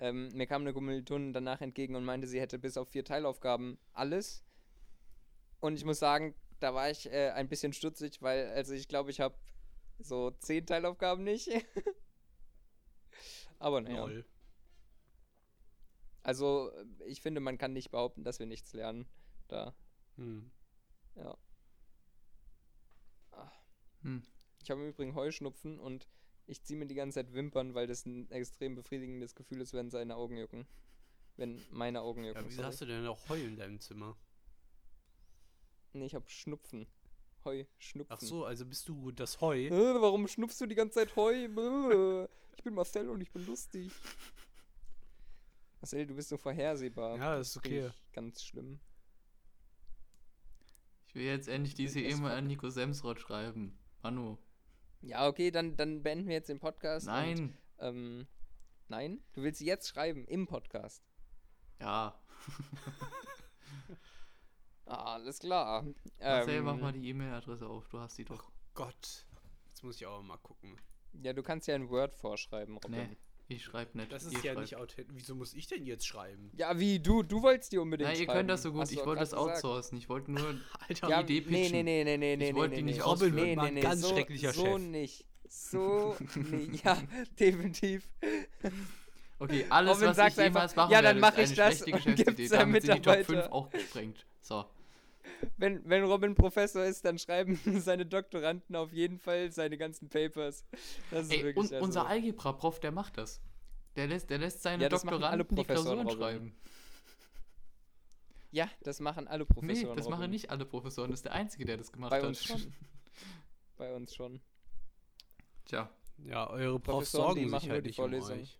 ähm, 0.00 0.30
mir 0.32 0.46
kam 0.46 0.62
eine 0.62 0.72
Kommilitonin 0.72 1.34
danach 1.34 1.60
entgegen 1.60 1.94
und 1.94 2.04
meinte, 2.04 2.26
sie 2.26 2.40
hätte 2.40 2.58
bis 2.58 2.78
auf 2.78 2.88
vier 2.88 3.04
Teilaufgaben 3.04 3.78
alles. 3.92 4.42
Und 5.60 5.76
ich 5.76 5.84
muss 5.84 5.98
sagen, 5.98 6.34
da 6.58 6.74
war 6.74 6.90
ich 6.90 7.12
äh, 7.12 7.30
ein 7.30 7.48
bisschen 7.48 7.74
stutzig, 7.74 8.22
weil, 8.22 8.48
also 8.48 8.72
ich 8.72 8.88
glaube, 8.88 9.10
ich 9.10 9.20
habe 9.20 9.36
so 9.98 10.30
zehn 10.30 10.64
Teilaufgaben 10.64 11.22
nicht. 11.22 11.50
Aber 13.58 13.82
naja. 13.82 14.06
Lol. 14.06 14.24
Also, 16.22 16.72
ich 17.06 17.20
finde, 17.20 17.40
man 17.40 17.58
kann 17.58 17.74
nicht 17.74 17.90
behaupten, 17.90 18.24
dass 18.24 18.38
wir 18.38 18.46
nichts 18.46 18.72
lernen. 18.72 19.06
Da, 19.48 19.74
Hm. 20.16 20.50
ja. 21.16 21.36
Hm. 24.02 24.22
Ich 24.62 24.70
habe 24.70 24.80
im 24.80 24.88
Übrigen 24.88 25.14
Heuschnupfen 25.14 25.78
und 25.78 26.08
ich 26.46 26.62
ziehe 26.62 26.78
mir 26.78 26.86
die 26.86 26.94
ganze 26.94 27.16
Zeit 27.16 27.32
Wimpern, 27.32 27.74
weil 27.74 27.86
das 27.86 28.06
ein 28.06 28.30
extrem 28.30 28.74
befriedigendes 28.74 29.34
Gefühl 29.34 29.60
ist, 29.60 29.72
wenn 29.72 29.90
seine 29.90 30.16
Augen 30.16 30.36
jucken. 30.36 30.66
Wenn 31.36 31.60
meine 31.70 32.02
Augen 32.02 32.24
jucken. 32.24 32.42
Ja, 32.42 32.48
wieso 32.48 32.56
sorry. 32.56 32.68
hast 32.68 32.80
du 32.80 32.86
denn 32.86 33.04
noch 33.04 33.28
Heu 33.28 33.40
in 33.40 33.56
deinem 33.56 33.80
Zimmer? 33.80 34.16
Nee, 35.92 36.06
ich 36.06 36.14
habe 36.14 36.28
Schnupfen. 36.28 36.86
Heu, 37.44 37.64
Schnupfen. 37.78 38.14
Ach 38.14 38.20
so, 38.20 38.44
also 38.44 38.66
bist 38.66 38.88
du 38.88 39.10
das 39.12 39.40
Heu? 39.40 39.66
Äh, 39.66 40.00
warum 40.00 40.28
schnupfst 40.28 40.60
du 40.60 40.66
die 40.66 40.74
ganze 40.74 40.94
Zeit 40.94 41.16
Heu? 41.16 42.28
Ich 42.56 42.64
bin 42.64 42.74
Marcel 42.74 43.08
und 43.08 43.20
ich 43.20 43.30
bin 43.30 43.46
lustig. 43.46 43.90
Marcel, 45.80 46.06
du 46.06 46.14
bist 46.14 46.28
so 46.28 46.36
vorhersehbar. 46.36 47.16
Ja, 47.16 47.36
das 47.38 47.50
ist 47.50 47.56
okay. 47.56 47.86
ich 47.86 48.12
Ganz 48.12 48.44
schlimm. 48.44 48.78
Ich 51.06 51.14
will 51.14 51.24
jetzt 51.24 51.48
endlich 51.48 51.74
diese 51.74 52.00
E-Mail 52.00 52.32
an 52.32 52.46
Nico 52.46 52.68
Semsrott 52.68 53.18
schreiben. 53.18 53.78
Manu. 54.02 54.38
Ja, 55.02 55.26
okay, 55.26 55.50
dann, 55.50 55.76
dann 55.76 56.02
beenden 56.02 56.26
wir 56.26 56.34
jetzt 56.34 56.48
den 56.48 56.60
Podcast. 56.60 57.06
Und, 57.06 57.12
Nein. 57.14 57.58
ähm, 57.78 58.26
nein? 58.88 59.22
Du 59.32 59.42
willst 59.42 59.58
sie 59.58 59.66
jetzt 59.66 59.88
schreiben 59.88 60.26
im 60.26 60.46
Podcast. 60.46 61.02
Ja. 61.80 62.20
Ah, 64.86 65.14
alles 65.14 65.38
klar. 65.38 65.84
Marcel, 66.18 66.54
Ähm, 66.56 66.64
mach 66.64 66.76
mal 66.76 66.92
die 66.92 67.08
E-Mail-Adresse 67.10 67.64
auf. 67.64 67.88
Du 67.90 68.00
hast 68.00 68.18
die 68.18 68.24
doch. 68.24 68.50
Gott. 68.74 69.24
Jetzt 69.68 69.84
muss 69.84 69.94
ich 69.96 70.04
auch 70.06 70.20
mal 70.20 70.36
gucken. 70.38 70.76
Ja, 71.12 71.32
du 71.32 71.44
kannst 71.44 71.68
ja 71.68 71.76
ein 71.76 71.88
Word 71.90 72.16
vorschreiben, 72.16 72.76
Robin. 72.78 73.10
Nee, 73.10 73.16
ich 73.50 73.64
schreibe 73.64 73.96
nicht. 73.98 74.10
Das 74.12 74.24
Ihr 74.24 74.30
ist 74.32 74.44
ja 74.44 74.52
schreibt. 74.52 74.60
nicht 74.60 74.76
authentisch. 74.76 75.14
Wieso 75.16 75.34
muss 75.34 75.54
ich 75.54 75.66
denn 75.66 75.84
jetzt 75.86 76.06
schreiben? 76.06 76.50
Ja, 76.56 76.78
wie, 76.78 76.98
du, 77.00 77.22
du 77.22 77.42
wolltest 77.42 77.72
die 77.72 77.78
unbedingt 77.78 78.08
Nein, 78.10 78.18
ihr 78.18 78.24
schreiben. 78.26 78.38
könnt 78.38 78.50
das 78.50 78.62
so 78.62 78.72
gut. 78.72 78.82
Hast 78.82 78.92
Ich 78.92 79.04
wollte 79.04 79.20
das 79.20 79.30
grad 79.30 79.40
gesagt. 79.46 79.64
outsourcen. 79.64 79.98
Ich 79.98 80.08
wollte 80.08 80.32
nur 80.32 80.54
Alter, 80.88 81.08
Ja, 81.08 81.20
Idee 81.20 81.44
nee, 81.48 81.62
pitchen. 81.62 81.84
nee, 81.84 82.04
nee, 82.04 82.04
nee, 82.04 82.36
nee, 82.36 82.36
nee, 82.36 82.54
wollte 82.54 82.70
nee, 82.70 82.76
die 82.76 82.82
nee. 82.84 82.92
nicht 82.92 83.04
Robin 83.06 83.34
Nee, 83.34 83.56
nee, 83.56 83.70
nee, 83.70 83.80
ganz 83.80 84.02
so, 84.02 84.08
schrecklicher 84.08 84.52
so 84.52 84.64
Chef. 84.64 84.78
nicht. 84.80 85.24
So 85.48 86.16
nicht. 86.36 86.84
Ja, 86.84 86.96
definitiv. 87.38 88.08
Okay, 89.38 89.66
alles, 89.70 89.96
Robin 89.96 90.16
was 90.16 90.32
ich 90.32 90.36
jemals 90.36 90.76
machen 90.76 90.92
ja, 90.92 91.02
dann 91.02 91.20
werde, 91.20 91.20
mach 91.20 91.38
ist 91.38 91.52
ich 91.52 91.60
eine 91.60 91.70
das 91.70 91.78
schlechte 91.78 91.90
Geschäftsidee. 92.14 92.48
Damit 92.48 92.82
sind 92.84 92.94
die 92.96 93.00
Top 93.02 93.14
5 93.14 93.28
Mitarbeiter. 93.28 93.52
auch 93.54 93.70
gesprengt. 93.70 94.26
So. 94.42 94.64
Wenn, 95.56 95.88
wenn 95.88 96.04
Robin 96.04 96.34
Professor 96.34 96.84
ist, 96.84 97.04
dann 97.04 97.18
schreiben 97.18 97.56
seine 97.80 98.06
Doktoranden 98.06 98.76
auf 98.76 98.92
jeden 98.92 99.18
Fall 99.18 99.50
seine 99.52 99.76
ganzen 99.78 100.08
Papers. 100.08 100.64
Das 101.10 101.24
ist 101.26 101.32
Ey, 101.32 101.38
wirklich 101.44 101.56
und 101.56 101.72
also, 101.72 101.84
unser 101.84 102.06
Algebra-Prof, 102.06 102.80
der 102.80 102.92
macht 102.92 103.18
das. 103.18 103.40
Der 103.96 104.06
lässt, 104.06 104.30
der 104.30 104.38
lässt 104.38 104.62
seine 104.62 104.84
Ja, 104.84 104.88
das 104.88 105.04
machen 105.04 105.22
alle 105.24 105.38
Doktoranden 105.44 105.56
die 105.56 105.64
Klausuren 105.64 106.06
Robin. 106.06 106.16
schreiben. 106.18 106.54
Ja, 108.52 108.68
das 108.82 109.00
machen 109.00 109.28
alle 109.28 109.44
Nee, 109.44 109.54
Professoren. 109.54 109.96
das 109.96 110.06
machen 110.08 110.20
Robin. 110.22 110.30
nicht 110.30 110.50
alle 110.50 110.64
Professoren. 110.64 111.10
Das 111.10 111.20
ist 111.20 111.24
der 111.24 111.32
Einzige, 111.32 111.64
der 111.64 111.76
das 111.76 111.92
gemacht 111.92 112.10
Bei 112.10 112.18
hat. 112.20 112.26
uns 112.26 112.44
schon. 112.44 112.72
Bei 113.76 113.94
uns 113.94 114.14
schon. 114.14 114.40
Tja, 115.66 115.88
Ja, 116.24 116.50
eure 116.50 116.80
Profs 116.80 117.12
sorgen 117.12 117.48
machen 117.48 117.62
sich 117.62 117.70
halt 117.70 117.84
die 117.84 117.88
nicht 117.90 117.98
um 117.98 118.04
Vorlesung. 118.04 118.40
euch. 118.40 118.58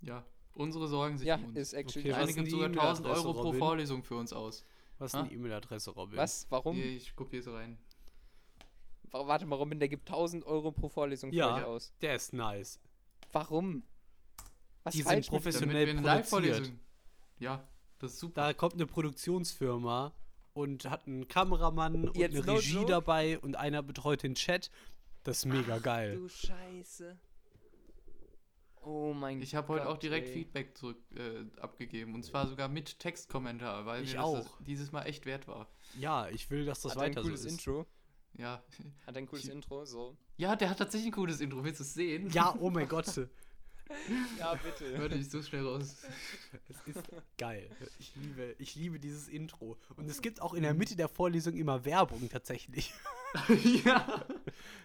ja. 0.00 0.24
Unsere 0.54 0.88
sorgen 0.88 1.16
sich 1.18 1.28
Ja, 1.28 1.36
um 1.36 1.44
uns. 1.44 1.56
ist 1.56 1.72
actually. 1.72 2.10
Okay, 2.12 2.32
die 2.42 2.50
sogar 2.50 2.66
1000 2.68 3.06
E-Mail-Adresse, 3.06 3.28
Euro 3.28 3.32
pro? 3.42 3.52
Vorlesung 3.52 4.02
für 4.02 4.16
uns 4.16 4.32
aus. 4.32 4.64
Was 4.98 5.14
ist 5.14 5.24
die 5.30 5.34
E-Mail-Adresse, 5.34 5.90
Robin? 5.92 6.16
Was? 6.16 6.46
Warum? 6.50 6.74
Hier, 6.76 6.86
ich 6.96 7.14
kopiere 7.14 7.42
so 7.42 7.54
rein. 7.54 7.78
Wa- 9.10 9.26
Warte 9.26 9.46
mal, 9.46 9.56
Robin, 9.56 9.78
der 9.78 9.88
gibt 9.88 10.08
1000 10.08 10.44
Euro 10.44 10.72
pro 10.72 10.88
Vorlesung 10.88 11.30
für 11.30 11.36
Ja. 11.36 11.56
euch 11.56 11.64
aus. 11.64 11.92
Der 12.00 12.14
ist 12.16 12.32
nice. 12.32 12.80
Warum? 13.32 13.82
Was 14.84 14.94
Die 14.94 15.02
sind 15.02 15.26
professionell 15.28 15.86
Damit 15.86 16.04
wir 16.04 16.12
eine 16.12 16.22
produziert. 16.22 16.72
Ja, 17.38 17.66
das 17.98 18.14
ist 18.14 18.20
super. 18.20 18.34
Da 18.34 18.52
kommt 18.54 18.74
eine 18.74 18.86
Produktionsfirma 18.86 20.12
und 20.54 20.84
hat 20.90 21.06
einen 21.06 21.28
Kameramann 21.28 21.94
und 22.08 22.16
Jetzt 22.16 22.34
eine 22.36 22.44
no 22.44 22.54
Regie 22.54 22.74
joke? 22.74 22.86
dabei 22.86 23.38
und 23.38 23.56
einer 23.56 23.82
betreut 23.82 24.22
den 24.22 24.34
Chat. 24.34 24.70
Das 25.24 25.38
ist 25.38 25.44
mega 25.46 25.78
geil. 25.78 26.16
Du 26.16 26.28
Scheiße. 26.28 27.18
Oh 28.88 29.12
mein 29.12 29.36
Gott. 29.38 29.44
Ich 29.44 29.54
habe 29.54 29.68
heute 29.68 29.86
auch 29.88 29.98
direkt 29.98 30.28
ey. 30.28 30.32
Feedback 30.32 30.76
zurück 30.78 30.96
äh, 31.14 31.44
abgegeben 31.60 32.14
und 32.14 32.24
zwar 32.24 32.46
sogar 32.46 32.68
mit 32.68 32.98
Textkommentar, 32.98 33.84
weil 33.84 34.02
Ich 34.02 34.14
mir 34.14 34.20
das, 34.22 34.32
das 34.32 34.46
auch. 34.46 34.60
dieses 34.62 34.92
Mal 34.92 35.02
echt 35.02 35.26
wert 35.26 35.46
war. 35.46 35.68
Ja, 35.98 36.26
ich 36.28 36.50
will, 36.50 36.64
dass 36.64 36.80
das 36.80 36.92
Hat 36.92 36.98
er 36.98 37.02
ein 37.04 37.10
weiter 37.10 37.22
so 37.22 37.28
cooles 37.28 37.44
ist. 37.44 37.52
Intro. 37.52 37.86
Ja. 38.38 38.62
Hat 39.06 39.16
ein 39.16 39.26
cooles 39.26 39.44
Ich- 39.44 39.50
Intro, 39.50 39.84
so. 39.84 40.16
Ja, 40.38 40.56
der 40.56 40.70
hat 40.70 40.78
tatsächlich 40.78 41.08
ein 41.08 41.12
cooles 41.12 41.40
Intro. 41.40 41.62
Willst 41.64 41.80
du 41.80 41.84
es 41.84 41.92
sehen? 41.92 42.30
Ja, 42.30 42.54
oh 42.60 42.70
mein 42.70 42.88
Gott. 42.88 43.06
Ja, 44.38 44.54
bitte. 44.54 44.98
Warte, 45.00 45.14
ich 45.16 45.30
so 45.30 45.42
schnell 45.42 45.66
raus. 45.66 45.96
Es 46.68 46.94
ist 46.94 47.08
geil. 47.38 47.68
Ich 47.98 48.14
liebe, 48.16 48.54
ich 48.58 48.74
liebe 48.74 48.98
dieses 48.98 49.28
Intro. 49.28 49.76
Und 49.96 50.08
es 50.08 50.20
gibt 50.22 50.40
auch 50.42 50.54
in 50.54 50.62
der 50.62 50.74
Mitte 50.74 50.96
der 50.96 51.08
Vorlesung 51.08 51.54
immer 51.54 51.84
Werbung 51.84 52.28
tatsächlich. 52.28 52.92
ja. 53.84 54.24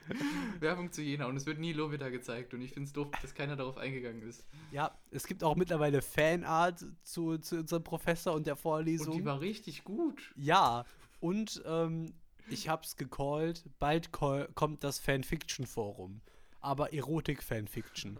Werbung 0.59 0.91
zu 0.91 1.01
Jena 1.01 1.25
und 1.27 1.37
es 1.37 1.45
wird 1.45 1.59
nie 1.59 1.73
Lobita 1.73 2.09
gezeigt 2.09 2.53
und 2.53 2.61
ich 2.61 2.71
finde 2.73 2.87
es 2.87 2.93
doof, 2.93 3.07
dass 3.21 3.33
keiner 3.33 3.55
darauf 3.55 3.77
eingegangen 3.77 4.21
ist. 4.23 4.45
Ja, 4.71 4.97
es 5.11 5.27
gibt 5.27 5.43
auch 5.43 5.55
mittlerweile 5.55 6.01
Fanart 6.01 6.85
zu, 7.03 7.37
zu 7.37 7.57
unserem 7.59 7.83
Professor 7.83 8.33
und 8.33 8.45
der 8.47 8.55
Und 8.55 8.61
Vorlesung. 8.61 9.13
die 9.17 9.25
war 9.25 9.39
richtig 9.39 9.83
gut. 9.83 10.33
ja, 10.35 10.85
und 11.19 11.63
ähm, 11.65 12.13
ich 12.49 12.67
hab's 12.67 12.97
gecallt, 12.97 13.63
bald 13.79 14.11
call, 14.11 14.49
kommt 14.55 14.83
das 14.83 14.99
Fanfiction-Forum. 14.99 16.19
Aber 16.59 16.93
Erotik-Fanfiction. 16.93 18.17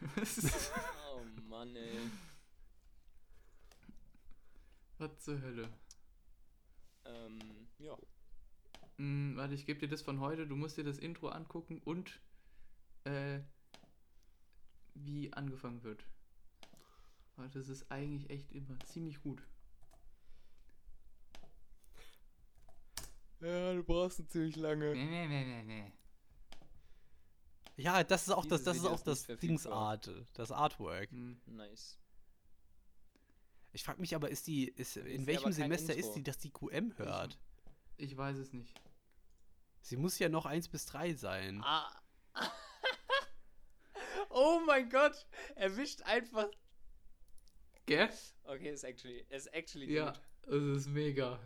Oh 1.12 1.22
Mann, 1.48 1.74
ey. 1.76 1.98
Was 4.98 5.18
zur 5.20 5.40
Hölle? 5.40 5.68
Ähm, 7.04 7.68
ja. 7.78 7.96
Hm, 8.96 9.36
warte, 9.36 9.54
ich 9.54 9.66
gebe 9.66 9.80
dir 9.80 9.88
das 9.88 10.02
von 10.02 10.20
heute. 10.20 10.46
Du 10.46 10.56
musst 10.56 10.76
dir 10.76 10.84
das 10.84 10.98
Intro 10.98 11.28
angucken 11.28 11.80
und 11.84 12.20
äh, 13.04 13.40
wie 14.94 15.32
angefangen 15.32 15.82
wird. 15.82 16.04
Warte, 17.36 17.58
das 17.58 17.68
ist 17.68 17.90
eigentlich 17.90 18.28
echt 18.30 18.52
immer 18.52 18.78
ziemlich 18.84 19.22
gut. 19.22 19.42
Ja, 23.40 23.72
du 23.72 23.82
brauchst 23.82 24.30
ziemlich 24.30 24.56
lange. 24.56 24.92
Nee, 24.94 25.06
nee, 25.06 25.26
nee, 25.26 25.44
nee, 25.44 25.62
nee. 25.62 25.92
Ja, 27.80 28.04
das 28.04 28.22
ist 28.22 28.30
auch 28.30 28.44
das, 28.46 28.60
Dieses 28.62 28.64
das 28.64 28.76
ist 28.76 28.86
auch 28.86 29.06
ist 29.06 29.28
das. 29.28 29.38
Dingsart, 29.40 30.10
das 30.34 30.52
Artwork. 30.52 31.10
Hm. 31.10 31.40
Nice. 31.46 31.98
Ich 33.72 33.84
frag 33.84 33.98
mich 33.98 34.14
aber, 34.14 34.28
ist 34.30 34.46
die, 34.46 34.68
ist, 34.68 34.96
Ist 34.96 35.06
in 35.06 35.22
ja 35.22 35.26
welchem 35.28 35.52
Semester 35.52 35.94
Intro. 35.94 36.08
ist 36.08 36.14
die, 36.16 36.22
dass 36.22 36.38
die 36.38 36.50
QM 36.50 36.96
hört? 36.98 37.38
Ich 37.96 38.16
weiß 38.16 38.36
es 38.38 38.52
nicht. 38.52 38.74
Sie 39.82 39.96
muss 39.96 40.18
ja 40.18 40.28
noch 40.28 40.44
1 40.46 40.68
bis 40.68 40.86
3 40.86 41.14
sein. 41.14 41.62
Ah. 41.64 41.90
oh 44.30 44.60
mein 44.66 44.88
Gott! 44.90 45.26
Erwischt 45.54 46.02
einfach. 46.02 46.48
Gell? 47.86 48.10
Okay, 48.44 48.70
ist 48.70 48.84
actually, 48.84 49.24
ist 49.30 49.46
actually 49.54 49.92
Ja, 49.92 50.12
gut. 50.44 50.54
es 50.54 50.82
ist 50.82 50.88
mega. 50.88 51.38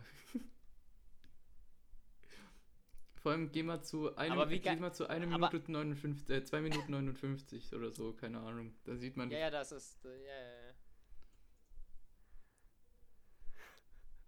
Vor 3.25 3.31
allem 3.31 3.51
geh 3.51 3.63
mal 3.63 3.81
zu 3.81 4.15
einer 4.17 4.33
Aber 4.33 4.51
wie 4.51 4.59
geh 4.59 4.69
ge- 4.69 4.75
mal 4.75 4.93
zu 4.93 5.07
einer 5.07 5.25
aber- 5.33 5.49
Minute 5.49 5.71
59, 5.71 6.29
äh, 6.29 6.43
2 6.43 6.61
Minuten 6.61 6.91
59 6.91 7.73
oder 7.73 7.89
so, 7.89 8.13
keine 8.13 8.39
Ahnung. 8.39 8.75
Da 8.83 8.95
sieht 8.97 9.17
man 9.17 9.31
Ja, 9.31 9.39
ja, 9.39 9.49
das 9.49 9.71
ist. 9.71 10.05
äh, 10.05 10.09
Ja, 10.27 10.37
ja, 10.37 10.67
ja. 10.67 10.73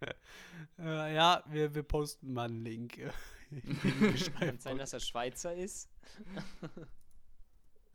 Äh, 0.80 1.14
ja, 1.14 1.44
wir, 1.46 1.72
wir 1.76 1.84
posten 1.84 2.32
mal 2.32 2.46
einen 2.48 2.64
Link. 2.64 2.98
äh, 2.98 3.12
Kann 4.40 4.58
sein, 4.58 4.78
dass 4.78 4.92
er 4.92 4.98
Schweizer 4.98 5.54
ist. 5.54 5.88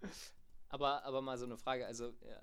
aber, 0.74 1.06
aber 1.06 1.22
mal 1.22 1.38
so 1.38 1.46
eine 1.46 1.58
Frage, 1.58 1.86
also 1.86 2.14
ja, 2.28 2.42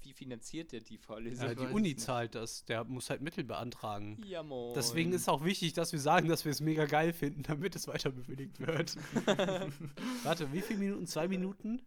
wie- 0.00 0.12
finanziert 0.14 0.72
der 0.72 0.80
die 0.80 0.98
Vorlesung? 0.98 1.46
Ja, 1.48 1.54
die 1.54 1.66
Uni 1.66 1.96
zahlt 1.96 2.34
das. 2.34 2.64
Der 2.66 2.84
muss 2.84 3.08
halt 3.10 3.22
Mittel 3.22 3.44
beantragen. 3.44 4.20
Ja, 4.24 4.42
moin. 4.42 4.74
Deswegen 4.74 5.12
ist 5.12 5.28
auch 5.28 5.42
wichtig, 5.44 5.72
dass 5.72 5.92
wir 5.92 6.00
sagen, 6.00 6.28
dass 6.28 6.44
wir 6.44 6.50
es 6.52 6.60
mega 6.60 6.84
geil 6.84 7.12
finden, 7.12 7.42
damit 7.48 7.74
es 7.76 7.88
weiter 7.88 8.10
bewilligt 8.10 8.60
wird. 8.60 8.96
Warte, 10.24 10.52
wie 10.52 10.60
viele 10.60 10.80
Minuten? 10.80 11.06
Zwei 11.06 11.28
Minuten? 11.28 11.82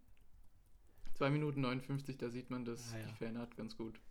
2 1.15 1.29
Minuten 1.29 1.61
59, 1.61 2.17
da 2.17 2.29
sieht 2.29 2.49
man 2.49 2.65
das 2.65 2.93
Ah, 2.93 2.97
ja. 2.99 3.07
Fanart 3.15 3.55
ganz 3.55 3.77
gut. 3.77 4.01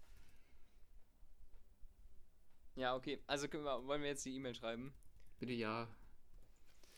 Ja, 2.77 2.95
okay. 2.97 3.20
Also 3.27 3.51
wir, 3.53 3.62
wollen 3.62 4.01
wir 4.03 4.09
jetzt 4.09 4.25
die 4.25 4.35
E-Mail 4.35 4.55
schreiben? 4.55 4.95
Bitte 5.39 5.53
ja. 5.53 5.89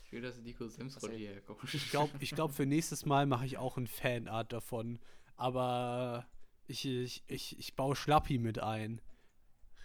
Ich 0.07 0.13
will, 0.13 0.23
dass 0.23 0.39
Nico 0.39 0.69
Semsrott 0.69 1.11
ey? 1.11 1.19
hierher 1.19 1.41
kommt. 1.41 1.75
Ich 1.75 1.91
glaube, 1.91 2.13
ich 2.21 2.31
glaub, 2.31 2.53
für 2.53 2.65
nächstes 2.65 3.07
Mal 3.07 3.27
mache 3.27 3.45
ich 3.45 3.59
auch 3.59 3.77
ein 3.77 3.89
Fanart 3.89 4.53
davon. 4.53 5.01
Aber 5.35 6.29
ich, 6.69 6.87
ich, 6.87 7.25
ich, 7.27 7.59
ich 7.59 7.75
baue 7.75 7.97
Schlappi 7.97 8.39
mit 8.39 8.61
ein. 8.61 9.01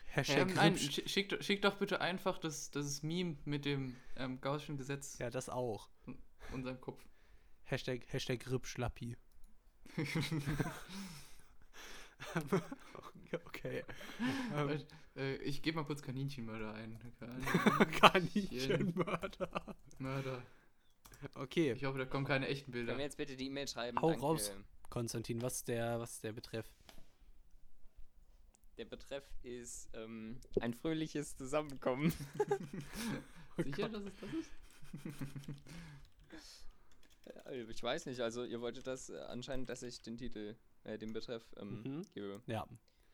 Hashtag 0.06 0.50
Ähm, 0.50 0.54
nein, 0.54 0.78
schick, 0.78 1.42
schick, 1.44 1.62
doch- 1.62 1.78
bitte 1.78 2.02
einfach 2.02 2.38
das, 2.38 2.70
das 2.70 3.02
Meme 3.02 3.38
mit 3.46 3.66
dem 3.66 3.96
ähm, 4.16 4.40
Gaußschen 4.42 4.78
Gesetz 4.78 5.18
Ja, 5.18 5.32
das 5.32 5.50
auch. 5.50 5.90
unserem 6.52 6.80
Kopf. 6.80 7.04
Hashtag, 7.64 8.02
Hashtag 8.08 8.42
Gripschlappi. 8.42 9.18
okay. 13.46 13.84
Ähm, 14.54 14.84
äh, 15.16 15.36
ich 15.38 15.62
gebe 15.62 15.78
mal 15.78 15.84
kurz 15.86 16.02
Kaninchenmörder 16.02 16.74
ein. 16.74 16.98
Kaninchenmörder. 18.00 19.76
Mörder. 20.00 20.42
Okay, 21.36 21.74
Ich 21.74 21.86
hoffe, 21.86 22.00
da 22.00 22.06
kommen 22.06 22.26
keine 22.26 22.48
echten 22.48 22.72
Bilder. 22.72 22.88
Können 22.88 23.00
wir 23.00 23.06
jetzt 23.06 23.18
bitte 23.18 23.36
die 23.36 23.46
E-Mail 23.48 23.68
schreiben? 23.68 24.00
Hau 24.02 24.10
Danke. 24.10 24.22
raus. 24.24 24.52
Konstantin, 24.90 25.42
was 25.42 25.58
ist 25.58 25.68
der, 25.68 26.00
was 26.00 26.14
ist 26.14 26.24
der 26.24 26.34
Betreff? 26.34 26.66
Der 28.78 28.86
Betreff 28.86 29.24
ist 29.44 29.90
ähm, 29.94 30.40
ein 30.60 30.74
fröhliches 30.74 31.36
Zusammenkommen. 31.36 32.12
Sicher, 33.64 33.90
dass 33.90 34.04
es 34.04 34.14
das 34.20 34.34
ist? 34.34 34.52
Ich 37.70 37.84
weiß 37.84 38.06
nicht, 38.08 38.20
also 38.22 38.44
ihr 38.44 38.62
wolltet 38.62 38.88
das 38.88 39.10
äh, 39.10 39.18
anscheinend, 39.28 39.70
dass 39.70 39.84
ich 39.84 40.02
den 40.02 40.18
Titel, 40.18 40.56
äh, 40.84 40.98
den 40.98 41.14
Betreff 41.14 41.44
ähm, 41.58 41.84
Mhm. 41.84 42.02
gebe. 42.14 42.42
Ja. 42.48 42.66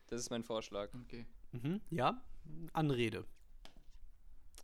Das 0.07 0.21
ist 0.21 0.29
mein 0.29 0.43
Vorschlag. 0.43 0.89
Okay. 1.03 1.25
Mhm. 1.51 1.81
Ja, 1.89 2.21
Anrede. 2.73 3.25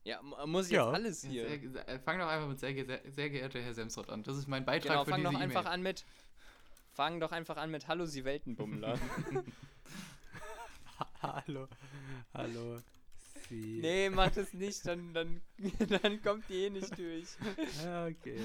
Ja, 0.04 0.22
mu- 0.22 0.36
muss 0.48 0.66
ich 0.68 0.74
Ja. 0.74 0.86
jetzt 0.86 0.94
alles 0.96 1.24
hier? 1.24 1.48
Sehr, 1.72 2.00
fang 2.02 2.20
doch 2.20 2.28
einfach 2.28 2.48
mit 2.50 2.60
sehr, 2.60 2.74
sehr, 2.86 3.02
sehr 3.10 3.30
geehrter 3.30 3.62
Herr 3.62 3.74
Semsrott 3.74 4.10
an. 4.10 4.24
Das 4.24 4.38
ist 4.38 4.48
mein 4.48 4.66
Beitrag 4.66 4.92
Genau, 4.92 5.06
für 5.06 5.12
fang 5.12 5.22
diese 5.22 5.34
doch 5.34 5.40
einfach 5.40 5.66
an 5.66 5.82
mit. 5.82 6.04
Fang 6.94 7.20
doch 7.20 7.32
einfach 7.32 7.58
an 7.58 7.72
mit 7.72 7.88
Hallo, 7.88 8.06
Sie 8.06 8.26
Weltenbummler. 8.26 9.00
Hallo. 11.22 11.68
Hallo. 12.34 12.80
Sie. 13.50 13.80
nee, 13.82 14.10
mach 14.10 14.32
das 14.32 14.54
nicht, 14.54 14.86
dann, 14.88 15.14
dann, 15.14 15.42
dann 16.02 16.22
kommt 16.22 16.48
die 16.50 16.66
eh 16.66 16.70
nicht 16.70 16.98
durch. 16.98 17.28
Ja, 17.84 18.08
okay. 18.08 18.40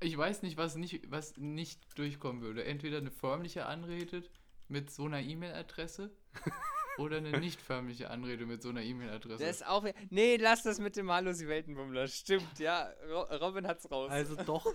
Ich 0.00 0.16
weiß 0.16 0.42
nicht, 0.42 0.56
was 0.56 0.76
nicht, 0.76 1.10
was 1.10 1.36
nicht 1.36 1.80
durchkommen 1.98 2.42
würde. 2.42 2.64
Entweder 2.64 2.98
eine 2.98 3.10
förmliche 3.10 3.66
Anrede 3.66 4.22
mit 4.68 4.90
so 4.90 5.06
einer 5.06 5.20
E-Mail-Adresse 5.20 6.10
oder 6.98 7.18
eine 7.18 7.38
nicht 7.38 7.60
förmliche 7.60 8.10
Anrede 8.10 8.46
mit 8.46 8.62
so 8.62 8.70
einer 8.70 8.82
E-Mail-Adresse. 8.82 9.44
Das 9.44 9.56
ist 9.56 9.66
auch. 9.66 9.86
Nee, 10.10 10.36
lass 10.36 10.62
das 10.62 10.78
mit 10.78 10.96
dem 10.96 11.10
Hallo, 11.10 11.32
Sie 11.32 11.48
Weltenbummler. 11.48 12.08
Stimmt, 12.08 12.58
ja. 12.58 12.90
Ro 13.10 13.22
Robin 13.36 13.66
hat's 13.66 13.90
raus. 13.90 14.10
Also 14.10 14.36
doch. 14.36 14.66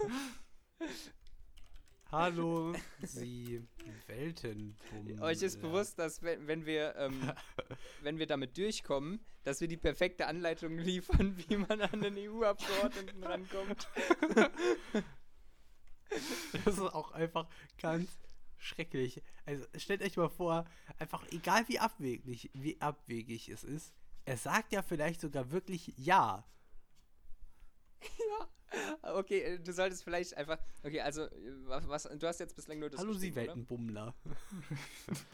Hallo, 2.11 2.73
Sie 3.02 3.65
Weltenbummel. 4.07 5.22
Euch 5.22 5.41
ist 5.41 5.61
bewusst, 5.61 5.98
dass 5.98 6.22
wenn, 6.22 6.45
wenn 6.45 6.65
wir 6.65 6.93
ähm, 6.98 7.31
wenn 8.02 8.19
wir 8.19 8.27
damit 8.27 8.57
durchkommen, 8.57 9.23
dass 9.43 9.61
wir 9.61 9.69
die 9.69 9.77
perfekte 9.77 10.27
Anleitung 10.27 10.77
liefern, 10.77 11.38
wie 11.48 11.56
man 11.56 11.81
an 11.81 12.02
den 12.02 12.18
EU-Abgeordneten 12.18 13.23
rankommt. 13.23 13.88
Das 16.65 16.73
ist 16.73 16.81
auch 16.81 17.11
einfach 17.14 17.48
ganz 17.81 18.10
schrecklich. 18.62 19.22
Also 19.46 19.66
stellt 19.76 20.02
euch 20.02 20.18
mal 20.18 20.30
vor, 20.30 20.66
einfach 21.00 21.26
egal 21.32 21.68
wie 21.68 21.80
abwegig, 21.80 22.50
wie 22.54 22.80
abwegig 22.80 23.50
es 23.50 23.64
ist, 23.64 23.94
er 24.26 24.38
sagt 24.38 24.72
ja 24.72 24.82
vielleicht 24.82 25.20
sogar 25.22 25.52
wirklich 25.52 25.94
ja. 25.98 26.46
Okay, 29.02 29.39
äh, 29.41 29.60
du 29.60 29.73
solltest 29.73 30.03
vielleicht 30.03 30.35
einfach. 30.38 30.57
Okay, 30.84 31.02
also 31.02 31.23
äh, 31.23 31.30
was, 31.65 32.03
du 32.03 32.27
hast 32.27 32.39
jetzt 32.39 32.56
bislang 32.56 32.80
nur 32.80 32.89
das. 32.89 32.99
Hallo 32.99 33.14
Sie? 33.14 33.35
Weltenbummler. 33.35 34.14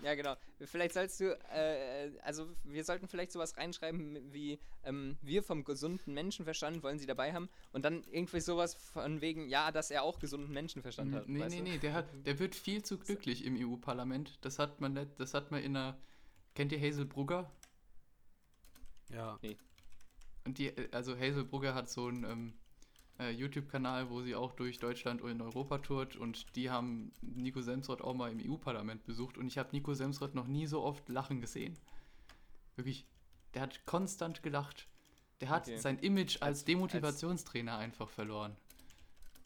Ja, 0.04 0.16
genau. 0.16 0.36
Vielleicht 0.62 0.94
sollst 0.94 1.20
du, 1.20 1.38
äh, 1.52 2.12
also 2.24 2.48
wir 2.64 2.84
sollten 2.84 3.08
vielleicht 3.08 3.32
sowas 3.32 3.58
reinschreiben 3.58 4.32
wie, 4.32 4.60
ähm, 4.84 5.18
wir 5.22 5.44
vom 5.44 5.64
gesunden 5.64 6.14
Menschenverstand 6.14 6.82
wollen 6.84 7.00
sie 7.00 7.06
dabei 7.06 7.34
haben 7.34 7.50
und 7.74 7.84
dann 7.84 8.04
irgendwie 8.12 8.40
sowas 8.40 8.76
von 8.76 9.22
wegen, 9.22 9.50
ja, 9.50 9.72
dass 9.72 9.92
er 9.92 10.04
auch 10.04 10.20
gesunden 10.20 10.54
Menschenverstand 10.54 11.14
hat. 11.14 11.28
Nee, 11.28 11.46
nee, 11.48 11.58
du? 11.58 11.64
nee, 11.64 11.78
der, 11.78 11.94
hat, 11.94 12.06
der 12.26 12.40
wird 12.40 12.56
viel 12.56 12.84
zu 12.84 12.98
glücklich 12.98 13.46
im 13.46 13.56
EU-Parlament. 13.58 14.38
Das 14.42 14.60
hat 14.60 14.82
man 14.82 14.94
nicht, 14.94 15.20
das 15.20 15.34
hat 15.34 15.52
man 15.52 15.62
in 15.62 15.76
einer. 15.76 15.98
Kennt 16.56 16.72
ihr 16.72 16.80
Hazel 16.80 17.06
Brugger? 17.06 17.52
Ja. 19.10 19.40
Und 20.46 20.58
die, 20.58 20.68
äh, 20.68 20.90
also 20.92 21.16
Hazel 21.16 21.44
Brugger 21.44 21.76
hat 21.76 21.90
so 21.90 22.08
einen 22.08 22.24
ähm, 22.24 22.54
äh, 23.20 23.32
YouTube-Kanal, 23.32 24.10
wo 24.10 24.22
sie 24.22 24.36
auch 24.36 24.54
durch 24.54 24.80
Deutschland 24.80 25.22
und 25.22 25.32
in 25.32 25.42
Europa 25.42 25.80
tourt 25.80 26.16
und 26.16 26.56
die 26.56 26.70
haben 26.70 27.12
Nico 27.22 27.62
Semsrott 27.62 28.02
auch 28.02 28.14
mal 28.14 28.32
im 28.32 28.40
EU-Parlament 28.52 29.06
besucht 29.06 29.38
und 29.38 29.48
ich 29.48 29.58
habe 29.58 29.70
Nico 29.72 29.94
Semsrott 29.94 30.36
noch 30.36 30.48
nie 30.48 30.68
so 30.68 30.84
oft 30.84 31.08
lachen 31.10 31.42
gesehen. 31.42 31.78
Wirklich, 32.76 33.06
der 33.54 33.64
hat 33.64 33.86
konstant 33.86 34.44
gelacht. 34.44 34.88
Der 35.42 35.50
hat 35.50 35.68
Okay. 35.68 35.78
sein 35.78 36.00
Image 36.00 36.36
als 36.42 36.60
Als- 36.60 36.66
Demotivationstrainer 36.66 37.78
einfach 37.78 38.10
verloren. 38.10 38.56
Das 38.56 38.66
Okay. 38.66 38.74
Demotivationstrainer 38.74 39.38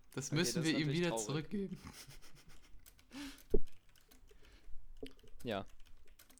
einfach 0.00 0.02
verloren. 0.02 0.10
Das 0.14 0.26
Okay, 0.28 0.34
müssen 0.36 0.54
das 0.56 0.64
wir 0.64 0.78
ihm 0.78 0.88
wieder 0.90 1.08
traurig. 1.10 1.24
zurückgeben. 1.26 1.78
Ja. 5.42 5.64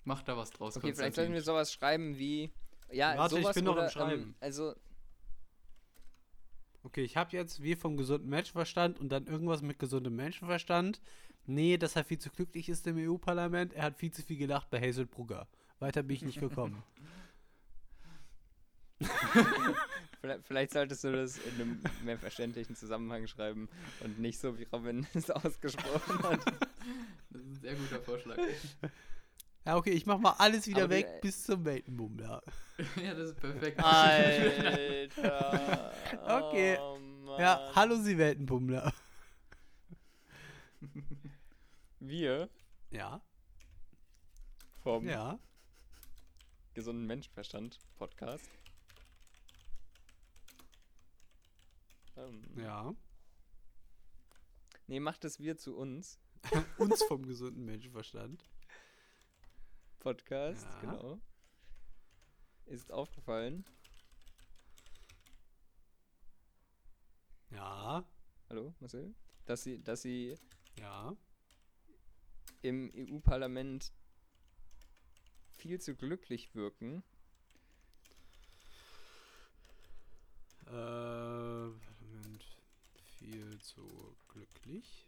Macht 0.05 0.29
da 0.29 0.37
was 0.37 0.51
draus, 0.51 0.77
Okay, 0.77 0.93
vielleicht 0.95 1.15
sollten 1.15 1.33
wir 1.33 1.43
sowas 1.43 1.73
schreiben 1.73 2.19
wie. 2.19 2.51
Ja, 2.91 3.17
Warte, 3.17 3.37
ich 3.37 3.43
sowas 3.43 3.55
bin 3.55 3.65
noch 3.65 3.73
am 3.73 3.79
oder, 3.79 3.91
Schreiben. 3.91 4.23
Ähm, 4.23 4.35
also, 4.41 4.75
Okay, 6.91 7.05
ich 7.05 7.17
habe 7.17 7.31
jetzt 7.37 7.63
wir 7.63 7.77
vom 7.77 7.97
gesunden 7.97 8.29
Menschenverstand 8.29 8.99
und 8.99 9.11
dann 9.11 9.29
irgendwas 9.29 9.63
mit 9.63 9.79
gesundem 9.79 10.17
Menschenverstand. 10.17 11.01
Nee, 11.47 11.77
dass 11.77 11.95
er 11.95 12.03
viel 12.03 12.19
zu 12.19 12.31
glücklich 12.31 12.69
ist 12.69 12.85
im 12.89 12.97
EU-Parlament. 12.97 13.75
Er 13.75 13.85
hat 13.85 13.97
viel 13.97 14.11
zu 14.11 14.23
viel 14.23 14.37
gelacht 14.37 14.71
bei 14.71 14.81
Hazel 14.81 15.07
Brugger. 15.07 15.47
Weiter 15.79 16.03
bin 16.03 16.17
ich 16.17 16.23
nicht 16.23 16.41
gekommen. 16.41 16.83
vielleicht, 20.21 20.45
vielleicht 20.45 20.73
solltest 20.73 21.05
du 21.05 21.13
das 21.13 21.39
in 21.39 21.55
einem 21.55 21.81
mehr 22.05 22.19
verständlichen 22.19 22.75
Zusammenhang 22.75 23.29
schreiben 23.29 23.69
und 24.01 24.19
nicht 24.19 24.41
so, 24.41 24.59
wie 24.59 24.65
Robin 24.65 25.07
es 25.15 25.31
ausgesprochen 25.31 26.21
hat. 26.25 26.45
Das 27.31 27.41
ist 27.41 27.47
ein 27.47 27.61
sehr 27.61 27.75
guter 27.77 28.01
Vorschlag. 28.01 28.37
Ja, 29.67 29.77
okay, 29.77 29.91
ich 29.91 30.07
mach 30.07 30.19
mal 30.19 30.33
alles 30.39 30.67
wieder 30.67 30.85
Aber 30.85 30.95
die- 30.97 31.03
weg 31.05 31.21
bis 31.21 31.45
zum 31.45 31.65
Weltenbummler. 31.65 32.43
ja, 33.03 33.15
das 33.15 33.31
ist 33.31 33.41
perfekt. 33.41 33.79
Alter. 33.83 35.93
Okay. 36.29 36.79
Oh, 36.79 37.37
Ja, 37.39 37.71
hallo 37.75 37.97
Sie 37.97 38.17
Weltenbummler. 38.19 38.93
Wir 42.01 42.49
Ja, 42.91 43.21
vom 44.83 45.07
ja. 45.07 45.39
gesunden 46.75 47.07
Menschenverstand 47.07 47.79
Podcast. 47.99 48.49
Ähm, 52.17 52.43
Ja. 52.57 52.95
Nee, 54.87 55.01
macht 55.01 55.25
es 55.25 55.39
wir 55.39 55.57
zu 55.57 55.77
uns. 55.77 56.19
Uns 56.79 57.03
vom 57.05 57.25
gesunden 57.27 57.65
Menschenverstand. 57.65 58.43
Podcast, 60.01 60.67
Ja. 60.67 60.81
genau. 60.81 61.21
Ist 62.67 62.91
aufgefallen. 62.93 63.65
Ja, 67.51 68.05
Hallo, 68.51 68.75
Marcel? 68.81 69.15
Dass 69.47 69.63
sie, 69.63 69.81
dass 69.81 70.03
sie 70.03 70.35
ja. 70.77 71.15
im 72.63 72.91
EU-Parlament 72.93 73.93
viel 75.53 75.81
zu 75.81 75.95
glücklich 75.95 76.53
wirken. 76.57 77.05
Äh, 80.67 80.73
Moment. 80.73 82.45
Viel 83.19 83.61
zu 83.61 84.17
glücklich 84.29 85.07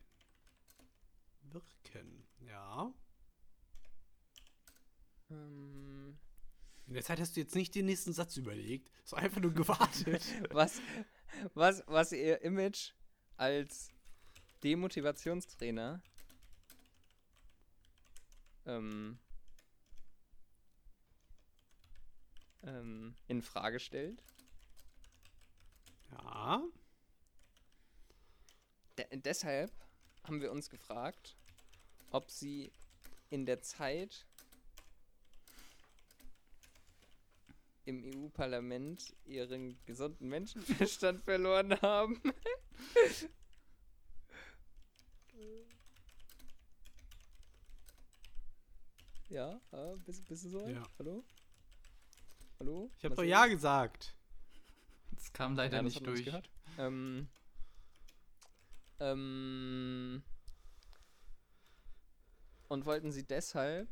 wirken. 1.50 2.24
Ja. 2.46 2.92
Ähm, 5.32 6.18
In 6.86 6.94
der 6.94 7.02
Zeit 7.02 7.20
hast 7.20 7.36
du 7.36 7.40
jetzt 7.40 7.54
nicht 7.54 7.74
den 7.74 7.86
nächsten 7.86 8.12
Satz 8.12 8.36
überlegt. 8.36 8.90
So 9.04 9.16
einfach 9.16 9.40
nur 9.40 9.52
gewartet. 9.52 10.22
was, 10.50 10.80
was, 11.54 11.82
was 11.86 12.12
ihr 12.12 12.40
Image 12.42 12.92
als 13.36 13.90
Demotivationstrainer 14.62 16.00
ähm, 18.64 19.18
ähm, 22.62 23.16
in 23.26 23.42
Frage 23.42 23.80
stellt. 23.80 24.22
ja. 26.12 26.62
De 28.98 29.06
deshalb 29.16 29.72
haben 30.24 30.40
wir 30.40 30.52
uns 30.52 30.70
gefragt, 30.70 31.36
ob 32.10 32.30
sie 32.30 32.72
in 33.30 33.46
der 33.46 33.62
Zeit 33.62 34.26
im 37.84 38.02
EU-Parlament 38.04 39.14
ihren 39.24 39.76
gesunden 39.84 40.28
Menschenverstand 40.28 41.22
verloren 41.24 41.80
haben. 41.80 42.20
ja, 49.28 49.60
ah, 49.72 49.94
bist, 50.06 50.24
bist 50.26 50.44
du 50.44 50.48
so? 50.48 50.68
Ja. 50.68 50.82
Hallo? 50.98 51.24
Hallo? 52.60 52.90
Ich 52.98 53.04
habe 53.04 53.16
doch? 53.16 53.24
Ja 53.24 53.46
gesagt. 53.46 54.14
Das 55.10 55.32
kam 55.32 55.56
leider 55.56 55.78
Ja, 55.78 55.82
das 55.82 55.94
nicht 55.94 56.06
durch. 56.06 56.30
Ähm, 56.78 57.28
ähm, 59.00 60.22
und 62.68 62.86
wollten 62.86 63.10
sie 63.10 63.26
deshalb 63.26 63.88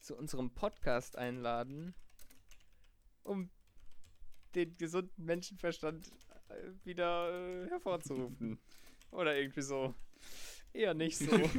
zu 0.00 0.16
unserem 0.16 0.50
Podcast 0.54 1.16
einladen, 1.16 1.94
um 3.28 3.50
den 4.54 4.76
gesunden 4.76 5.24
Menschenverstand 5.24 6.10
äh, 6.48 6.54
wieder 6.84 7.64
äh, 7.64 7.68
hervorzurufen. 7.68 8.58
Oder 9.10 9.36
irgendwie 9.36 9.62
so. 9.62 9.94
Eher 10.72 10.94
nicht 10.94 11.18
so. 11.18 11.30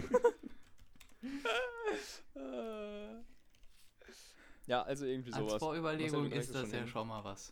Ja, 4.70 4.84
also 4.84 5.04
irgendwie 5.04 5.34
Als 5.34 5.42
sowas. 5.42 5.60
Vorüberlegung 5.60 6.30
Marcel, 6.30 6.30
du 6.30 6.40
ist 6.40 6.54
das 6.54 6.62
schon 6.62 6.72
ja 6.72 6.78
hin. 6.78 6.88
schon 6.88 7.08
mal 7.08 7.24
was. 7.24 7.52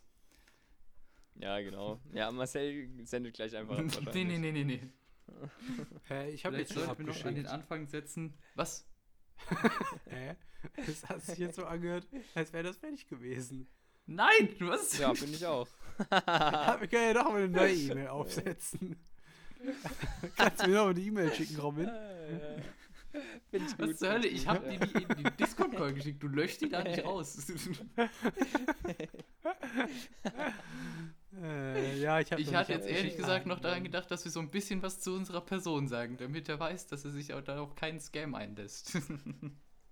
Ja, 1.33 1.59
genau. 1.61 1.99
Ja, 2.13 2.31
Marcel 2.31 2.87
sendet 3.05 3.33
gleich 3.33 3.55
einfach. 3.55 3.75
nee, 4.13 4.23
nee, 4.23 4.37
nee, 4.37 4.51
nee, 4.51 4.63
nee. 4.63 4.81
Hä, 6.07 6.29
ich 6.29 6.45
habe 6.45 6.57
jetzt 6.57 6.73
schon 6.73 6.85
sollten 6.85 7.07
wir 7.07 7.13
noch 7.13 7.25
an 7.25 7.33
den. 7.33 7.47
Anfang 7.47 7.87
setzen. 7.87 8.37
Was? 8.53 8.87
Hä? 10.05 10.35
Das 10.75 11.09
hat 11.09 11.21
sich 11.23 11.39
jetzt 11.39 11.55
so 11.55 11.65
angehört, 11.65 12.07
als 12.35 12.53
wäre 12.53 12.63
das 12.63 12.77
fertig 12.77 13.07
gewesen. 13.07 13.67
Nein, 14.07 14.49
was? 14.61 14.97
Ja, 14.97 15.13
finde 15.13 15.35
ich 15.35 15.45
auch. 15.45 15.67
Wir 15.97 16.87
können 16.87 17.07
ja 17.07 17.13
doch 17.13 17.29
mal 17.29 17.43
eine 17.43 17.49
neue 17.49 17.73
E-Mail 17.73 18.07
aufsetzen. 18.07 18.95
Kannst 20.37 20.63
du 20.63 20.69
mir 20.69 20.75
noch 20.75 20.85
mal 20.85 20.89
eine 20.91 20.99
E-Mail 20.99 21.33
schicken, 21.33 21.59
Robin? 21.59 21.89
Finde 23.49 23.67
ich 23.67 23.77
gut. 23.77 23.89
Was 23.89 23.97
zur 23.97 24.09
Hölle? 24.09 24.27
Ich 24.27 24.47
habe 24.47 24.69
dir 24.69 24.79
die 24.79 25.15
die 25.15 25.31
Discord-Call 25.37 25.93
geschickt. 25.93 26.21
Du 26.21 26.27
löscht 26.27 26.61
die 26.61 26.69
da 26.69 26.83
nicht 26.83 27.03
raus. 27.03 27.51
Äh, 31.41 31.99
ja, 31.99 32.19
ich 32.19 32.31
Ich 32.31 32.53
hatte 32.53 32.73
jetzt 32.73 32.87
ehrlich 32.87 33.15
gesagt 33.17 33.45
noch 33.45 33.59
daran 33.59 33.83
gedacht, 33.83 34.09
dass 34.11 34.23
wir 34.23 34.31
so 34.31 34.39
ein 34.39 34.49
bisschen 34.49 34.81
was 34.81 34.99
zu 34.99 35.13
unserer 35.13 35.41
Person 35.41 35.87
sagen, 35.87 36.17
damit 36.17 36.49
er 36.49 36.59
weiß, 36.59 36.87
dass 36.87 37.05
er 37.05 37.11
sich 37.11 37.33
auch 37.33 37.41
da 37.41 37.59
auch 37.59 37.75
keinen 37.75 37.99
Scam 37.99 38.35
einlässt. 38.35 38.97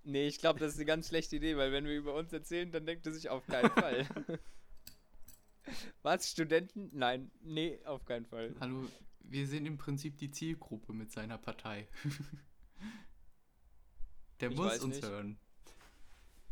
Nee, 0.08 0.28
ich 0.28 0.38
glaube, 0.38 0.60
das 0.60 0.74
ist 0.74 0.78
eine 0.78 0.84
ganz 0.84 1.08
schlechte 1.08 1.34
Idee, 1.34 1.56
weil 1.56 1.72
wenn 1.72 1.84
wir 1.84 1.96
über 1.96 2.14
uns 2.14 2.32
erzählen, 2.32 2.70
dann 2.70 2.86
denkt 2.86 3.04
er 3.06 3.12
sich 3.12 3.28
auf 3.28 3.44
keinen 3.48 3.70
Fall. 3.70 4.06
Was? 6.02 6.30
Studenten? 6.30 6.90
Nein, 6.92 7.32
nee, 7.42 7.80
auf 7.84 8.04
keinen 8.04 8.24
Fall. 8.24 8.54
Hallo, 8.60 8.86
wir 9.18 9.48
sind 9.48 9.66
im 9.66 9.78
Prinzip 9.78 10.16
die 10.16 10.30
Zielgruppe 10.30 10.92
mit 10.92 11.10
seiner 11.10 11.38
Partei. 11.38 11.88
Der 14.40 14.52
Ich 14.52 14.56
muss 14.56 14.78
uns 14.78 14.94
nicht. 14.96 15.04
hören. 15.08 15.40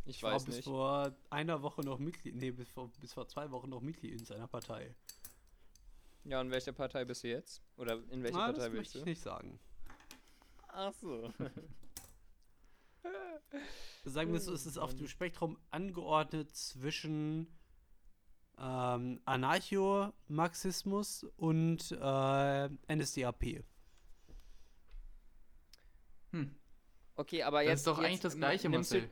Ich 0.05 0.17
Ich 0.17 0.23
war 0.25 0.33
weiß 0.35 0.47
bis 0.47 0.57
nicht. 0.57 0.65
vor 0.65 1.15
einer 1.31 1.63
Woche 1.63 1.83
noch 1.83 2.01
Mitglied, 2.01 2.35
nee, 2.35 2.51
bis 2.51 2.69
vor, 2.71 2.91
bis 3.01 3.13
vor 3.13 3.29
zwei 3.29 3.53
Wochen 3.53 3.71
noch 3.71 3.83
Mitglied 3.83 4.15
in 4.15 4.25
seiner 4.25 4.49
Partei. 4.49 4.97
Ja, 6.25 6.41
und 6.41 6.51
welcher 6.51 6.73
Partei 6.73 7.05
bist 7.05 7.23
du 7.23 7.29
jetzt? 7.29 7.63
Oder 7.77 8.03
in 8.11 8.25
welche 8.25 8.37
Na, 8.37 8.47
Partei 8.47 8.63
das 8.63 8.71
bist 8.71 8.77
möchte 8.79 8.93
du? 8.95 8.99
ich 8.99 9.05
nicht 9.05 9.23
sagen. 9.23 9.61
Ach 10.67 10.93
so. 10.95 11.33
Sagen 14.05 14.33
wir 14.33 14.41
so, 14.41 14.53
es 14.53 14.67
ist 14.67 14.79
auf 14.79 14.95
dem 14.95 15.09
Spektrum 15.09 15.59
angeordnet 15.71 16.55
zwischen 16.55 17.47
ähm, 18.59 19.21
Anarcho-Marxismus 19.25 21.25
und 21.37 21.91
äh, 21.93 22.69
NSDAP. 22.95 23.65
Hm. 26.33 26.55
Okay, 27.17 27.43
aber 27.43 27.61
Das 27.63 27.69
jetzt. 27.71 27.79
ist 27.81 27.87
doch 27.87 27.99
jetzt 27.99 28.07
eigentlich 28.07 28.21
das 28.21 28.37
Gleiche, 28.37 28.69
Marcel. 28.69 29.11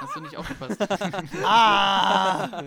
Hast 0.00 0.16
du 0.16 0.20
nicht 0.20 0.36
aufgepasst? 0.36 0.80
ah! 1.44 2.64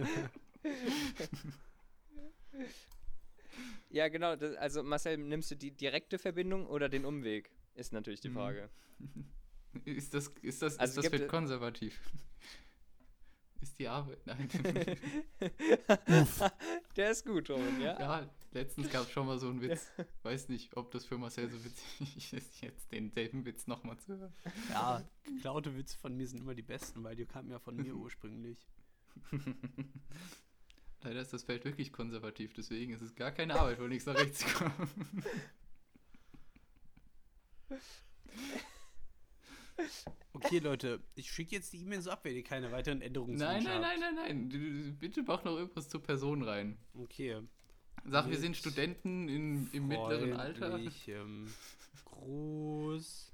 Ja, 3.89 4.07
genau. 4.09 4.35
Das, 4.35 4.55
also, 4.55 4.83
Marcel, 4.83 5.17
nimmst 5.17 5.49
du 5.51 5.55
die 5.55 5.71
direkte 5.71 6.19
Verbindung 6.19 6.67
oder 6.67 6.89
den 6.89 7.05
Umweg? 7.05 7.51
Ist 7.75 7.93
natürlich 7.93 8.21
die 8.21 8.29
Mhm. 8.29 8.33
Frage. 8.33 8.69
ist 9.85 10.13
das, 10.13 10.27
ist 10.41 10.61
das, 10.61 10.77
Also 10.79 11.01
ist 11.01 11.11
das 11.11 11.19
für 11.19 11.27
konservativ? 11.27 11.99
Ist 13.59 13.79
die 13.79 13.87
Arbeit? 13.87 14.19
Nein. 14.25 14.47
Der 16.95 17.09
ist 17.09 17.25
gut, 17.25 17.49
Robin, 17.49 17.81
ja? 17.81 17.99
ja, 17.99 18.29
letztens 18.51 18.89
gab 18.91 19.03
es 19.03 19.11
schon 19.11 19.25
mal 19.25 19.39
so 19.39 19.49
einen 19.49 19.61
Witz. 19.61 19.91
Weiß 20.21 20.49
nicht, 20.49 20.77
ob 20.77 20.91
das 20.91 21.05
für 21.05 21.17
Marcel 21.17 21.49
so 21.49 21.63
witzig 21.63 22.33
ist, 22.33 22.61
jetzt 22.61 22.91
denselben 22.91 23.45
Witz 23.45 23.65
nochmal 23.65 23.97
zu 23.97 24.17
hören. 24.17 24.33
ja, 24.69 25.03
geklaute 25.23 25.75
Witze 25.75 25.97
von 25.97 26.15
mir 26.15 26.27
sind 26.27 26.41
immer 26.41 26.53
die 26.53 26.61
besten, 26.61 27.03
weil 27.03 27.15
die 27.15 27.25
kamen 27.25 27.49
ja 27.49 27.57
von 27.57 27.75
mir 27.75 27.95
ursprünglich. 27.95 28.59
Leider 31.01 31.21
ist 31.21 31.33
das 31.33 31.43
Feld 31.43 31.65
wirklich 31.65 31.91
konservativ, 31.91 32.53
deswegen 32.53 32.93
ist 32.93 33.01
es 33.01 33.15
gar 33.15 33.31
keine 33.31 33.59
Arbeit, 33.59 33.77
von 33.77 33.89
links 33.89 34.05
nach 34.05 34.15
rechts 34.15 34.39
zu 34.39 34.47
kommen. 34.49 35.23
Okay, 40.33 40.59
Leute, 40.59 41.01
ich 41.15 41.31
schicke 41.31 41.55
jetzt 41.55 41.73
die 41.73 41.81
E-Mail 41.81 42.01
so 42.01 42.11
ab, 42.11 42.19
wenn 42.23 42.35
ihr 42.35 42.43
keine 42.43 42.71
weiteren 42.71 43.01
Änderungen 43.01 43.37
Nein, 43.37 43.63
nein, 43.63 43.81
nein, 43.81 43.99
nein, 43.99 44.15
nein. 44.15 44.49
Du, 44.49 44.93
bitte 44.93 45.23
mach 45.23 45.43
noch 45.43 45.57
irgendwas 45.57 45.89
zur 45.89 46.03
Person 46.03 46.43
rein. 46.43 46.77
Okay. 46.93 47.41
Sag, 48.05 48.25
wir 48.25 48.31
Mit 48.31 48.41
sind 48.41 48.55
Studenten 48.55 49.27
in, 49.27 49.69
im 49.71 49.87
mittleren 49.87 50.33
Alter. 50.33 50.69
Freundlichem 50.69 51.51
Gruß. 52.05 53.33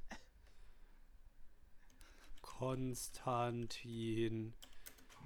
Konstantin. 2.42 4.54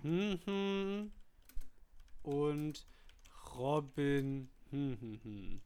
Mhm. 0.03 1.11
Und 2.23 2.87
Robin. 3.55 4.49
Mhm. 4.71 5.61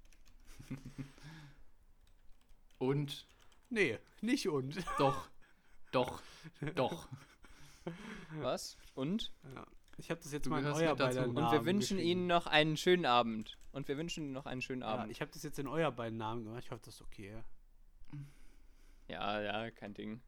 Und 2.77 3.25
Nee, 3.71 3.97
nicht 4.19 4.49
und. 4.49 4.75
doch, 4.99 5.29
doch, 5.91 6.21
doch. 6.75 7.07
Was? 8.39 8.77
Und? 8.95 9.31
Ja. 9.55 9.65
Ich 9.97 10.09
habe 10.09 10.21
das 10.21 10.31
jetzt 10.31 10.45
Du 10.45 10.49
mal 10.49 10.59
in 10.59 10.65
euer 10.65 10.95
dazu. 10.95 10.97
beider 10.97 11.23
Und 11.23 11.29
Und 11.29 11.35
Namen 11.35 11.51
wir 11.51 11.65
wünschen. 11.65 11.99
Ihnen 11.99 12.27
noch 12.27 12.47
einen 12.47 12.77
schönen 12.77 13.05
Abend. 13.05 13.57
Und 13.71 13.87
wir 13.87 13.97
wünschen 13.97 14.23
Ihnen 14.23 14.33
noch 14.33 14.45
einen 14.45 14.61
schönen 14.61 14.81
Ja, 14.81 14.87
Abend. 14.87 15.11
ich 15.11 15.21
habe 15.21 15.31
das 15.31 15.43
jetzt 15.43 15.59
in 15.59 15.67
euer 15.67 15.91
beiden 15.91 16.17
Namen 16.17 16.43
gemacht. 16.43 16.63
Ich 16.65 16.71
hoffe, 16.71 16.81
das 16.85 16.95
ist 16.95 17.01
okay. 17.01 17.43
Ja, 19.07 19.41
ja, 19.41 19.69
kein 19.71 19.93
Ding. 19.93 20.21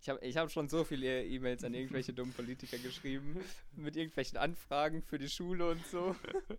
Ich 0.00 0.08
habe 0.08 0.18
ich 0.24 0.36
hab 0.36 0.50
schon 0.50 0.68
so 0.68 0.82
viele 0.82 1.24
E-Mails 1.24 1.62
an 1.62 1.74
irgendwelche 1.74 2.12
dummen 2.12 2.32
Politiker 2.34 2.76
geschrieben. 2.78 3.40
Mit 3.76 3.96
irgendwelchen 3.96 4.36
Anfragen 4.36 5.02
für 5.02 5.18
die 5.18 5.28
Schule 5.28 5.70
und 5.70 5.86
so. 5.86 6.16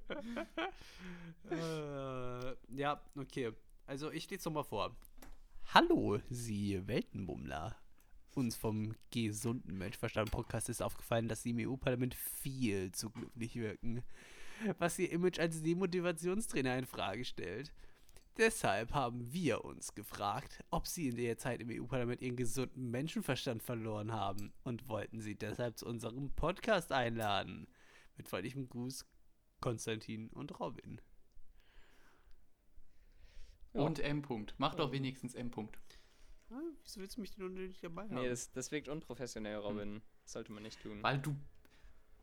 äh, 1.52 2.56
ja, 2.76 3.02
okay. 3.18 3.52
Also 3.86 4.12
ich 4.12 4.30
lese 4.30 4.48
noch 4.50 4.54
mal 4.56 4.64
vor. 4.64 4.96
Hallo, 5.74 6.20
Sie 6.30 6.88
Weltenbummler. 6.88 7.76
Uns 8.36 8.56
vom 8.56 8.96
gesunden 9.12 9.78
Menschverstand-Podcast 9.78 10.68
ist 10.68 10.82
aufgefallen, 10.82 11.28
dass 11.28 11.44
Sie 11.44 11.52
im 11.52 11.70
EU-Parlament 11.70 12.16
viel 12.16 12.92
zu 12.92 13.12
glücklich 13.12 13.56
wirken, 13.56 14.02
was 14.80 14.98
Ihr 14.98 15.12
Image 15.12 15.40
als 15.40 15.62
Demotivationstrainer 15.62 16.76
in 16.80 16.88
Frage 16.88 17.26
stellt. 17.26 17.72
Deshalb 18.38 18.96
haben 18.96 19.32
wir 19.32 19.64
uns 19.64 19.94
gefragt, 19.94 20.64
ob 20.72 20.88
Sie 20.88 21.10
in 21.10 21.16
der 21.16 21.38
Zeit 21.38 21.62
im 21.62 21.70
EU-Parlament 21.70 22.22
Ihren 22.22 22.36
gesunden 22.36 22.90
Menschenverstand 22.90 23.62
verloren 23.62 24.12
haben 24.12 24.52
und 24.64 24.88
wollten 24.90 25.22
Sie 25.22 25.36
deshalb 25.36 25.78
zu 25.78 25.86
unserem 25.86 26.32
Podcast 26.32 26.92
einladen. 26.92 27.68
Mit 28.18 28.28
freundlichem 28.28 28.68
Gruß, 28.68 29.06
Konstantin 29.62 30.30
und 30.30 30.60
Robin. 30.60 31.00
Ja. 33.74 33.82
Und 33.82 34.00
M-Punkt. 34.00 34.56
Mach 34.58 34.74
doch 34.74 34.92
wenigstens 34.92 35.36
M-Punkt. 35.36 35.78
Wieso 36.50 37.00
willst 37.00 37.18
du 37.18 37.22
mich 37.22 37.32
denn 37.32 37.54
nicht 37.54 37.84
dabei 37.84 38.04
haben? 38.04 38.16
Nee, 38.16 38.30
das, 38.30 38.52
das 38.52 38.72
wirkt 38.72 38.88
unprofessionell, 38.88 39.58
Robin. 39.58 40.02
Das 40.24 40.34
sollte 40.34 40.52
man 40.52 40.64
nicht 40.64 40.82
tun. 40.82 41.02
Weil 41.02 41.20
du, 41.20 41.36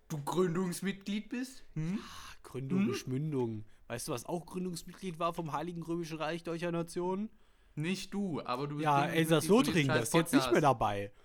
du 0.08 0.22
Gründungsmitglied 0.22 1.28
bist? 1.28 1.64
Hm? 1.74 1.98
Ah, 2.00 2.34
Gründung, 2.42 2.94
Schmündung. 2.94 3.64
Weißt 3.88 4.08
du, 4.08 4.12
was 4.12 4.24
auch 4.26 4.46
Gründungsmitglied 4.46 5.18
war 5.18 5.34
vom 5.34 5.52
Heiligen 5.52 5.82
Römischen 5.82 6.18
Reich 6.18 6.42
deutscher 6.44 6.70
Nation? 6.70 7.28
Nicht 7.74 8.14
du, 8.14 8.40
aber 8.42 8.66
du 8.68 8.76
bist 8.76 8.84
Ja, 8.84 9.06
Elsass-Lothringen, 9.06 9.90
von 9.90 10.00
diesem 10.00 10.00
das 10.00 10.08
ist 10.08 10.14
jetzt 10.14 10.32
nicht 10.34 10.52
mehr 10.52 10.60
dabei. 10.60 11.12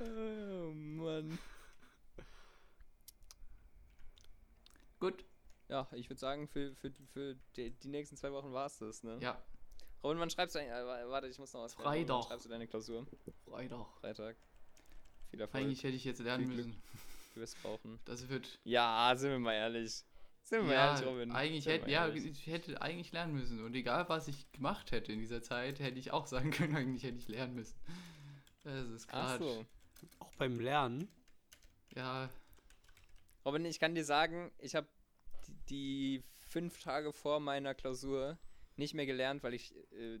Oh 0.00 0.72
Mann. 0.74 1.38
Gut. 5.00 5.24
Ja, 5.68 5.86
ich 5.92 6.08
würde 6.08 6.18
sagen, 6.20 6.48
für, 6.48 6.74
für, 6.76 6.92
für 7.12 7.36
die, 7.56 7.70
die 7.70 7.88
nächsten 7.88 8.16
zwei 8.16 8.32
Wochen 8.32 8.52
war 8.52 8.66
es 8.66 8.78
das, 8.78 9.02
ne? 9.02 9.18
Ja, 9.20 9.42
Robin, 10.02 10.18
wann 10.20 10.30
schreibst 10.30 10.54
du 10.54 10.60
eigentlich? 10.60 10.72
äh, 10.72 11.08
Warte, 11.08 11.26
ich 11.28 11.38
muss 11.38 11.52
noch 11.52 11.62
was 11.62 11.74
Freitag. 11.74 12.16
Wann 12.16 12.22
schreibst 12.22 12.46
du 12.46 12.48
deine 12.50 12.66
Klausur? 12.66 13.06
Freitag. 13.44 13.86
Freitag. 14.00 14.36
Viel 15.30 15.40
Erfolg. 15.40 15.62
Eigentlich 15.64 15.82
hätte 15.82 15.96
ich 15.96 16.04
jetzt 16.04 16.20
lernen 16.20 16.46
Viel 16.46 16.54
Glück. 16.54 16.66
müssen. 16.66 16.82
Du 17.34 17.42
wirst 17.42 17.62
brauchen. 17.62 18.00
Das 18.04 18.28
wird. 18.28 18.58
Ja, 18.64 19.14
sind 19.14 19.30
wir 19.30 19.38
mal 19.38 19.52
ehrlich. 19.52 20.02
Sind 20.42 20.60
wir 20.60 20.62
mal 20.64 20.72
Ja, 20.72 20.86
ehrlich, 20.94 21.06
Robin. 21.06 21.30
eigentlich 21.30 21.64
Sind 21.64 21.72
hätte, 21.74 21.84
mal 21.84 21.90
ja, 21.92 22.06
ehrlich. 22.08 22.24
ich 22.24 22.46
hätte 22.46 22.80
eigentlich 22.82 23.12
lernen 23.12 23.34
müssen. 23.34 23.62
Und 23.64 23.74
egal, 23.74 24.08
was 24.08 24.26
ich 24.26 24.50
gemacht 24.50 24.90
hätte 24.90 25.12
in 25.12 25.20
dieser 25.20 25.40
Zeit, 25.42 25.78
hätte 25.78 25.98
ich 26.00 26.10
auch 26.10 26.26
sagen 26.26 26.50
können, 26.52 26.74
eigentlich 26.74 27.02
hätte 27.04 27.18
ich 27.18 27.28
lernen 27.28 27.54
müssen. 27.54 27.78
Das 28.64 28.88
ist 28.88 29.06
gerade. 29.08 29.44
so. 29.44 29.64
Auch 30.20 30.32
beim 30.36 30.58
Lernen. 30.58 31.06
Ja, 31.94 32.28
Robin, 33.44 33.64
ich 33.66 33.78
kann 33.78 33.94
dir 33.94 34.04
sagen, 34.04 34.50
ich 34.58 34.74
habe 34.74 34.88
die, 35.68 36.22
fünf 36.48 36.78
Tage 36.82 37.12
vor 37.12 37.40
meiner 37.40 37.74
Klausur 37.74 38.38
nicht 38.76 38.94
mehr 38.94 39.06
gelernt, 39.06 39.42
weil 39.42 39.54
ich 39.54 39.74
äh, 39.92 40.18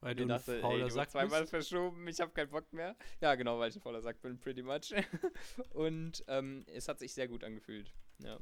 Weil 0.00 0.14
du 0.14 0.22
ein 0.24 0.28
dachte, 0.28 0.56
ey, 0.56 0.60
fauler 0.60 0.84
die 0.86 0.90
Sack 0.90 1.10
zweimal 1.10 1.40
bist. 1.40 1.50
verschoben, 1.50 2.06
ich 2.06 2.20
habe 2.20 2.32
keinen 2.32 2.50
Bock 2.50 2.72
mehr. 2.72 2.96
Ja, 3.20 3.34
genau, 3.34 3.58
weil 3.58 3.70
ich 3.70 3.76
ein 3.76 3.80
fauler 3.82 4.02
Sack 4.02 4.20
bin, 4.20 4.38
pretty 4.38 4.62
much. 4.62 4.92
Und 5.70 6.24
ähm, 6.28 6.64
es 6.66 6.88
hat 6.88 6.98
sich 6.98 7.14
sehr 7.14 7.28
gut 7.28 7.44
angefühlt. 7.44 7.92
Ja. 8.18 8.38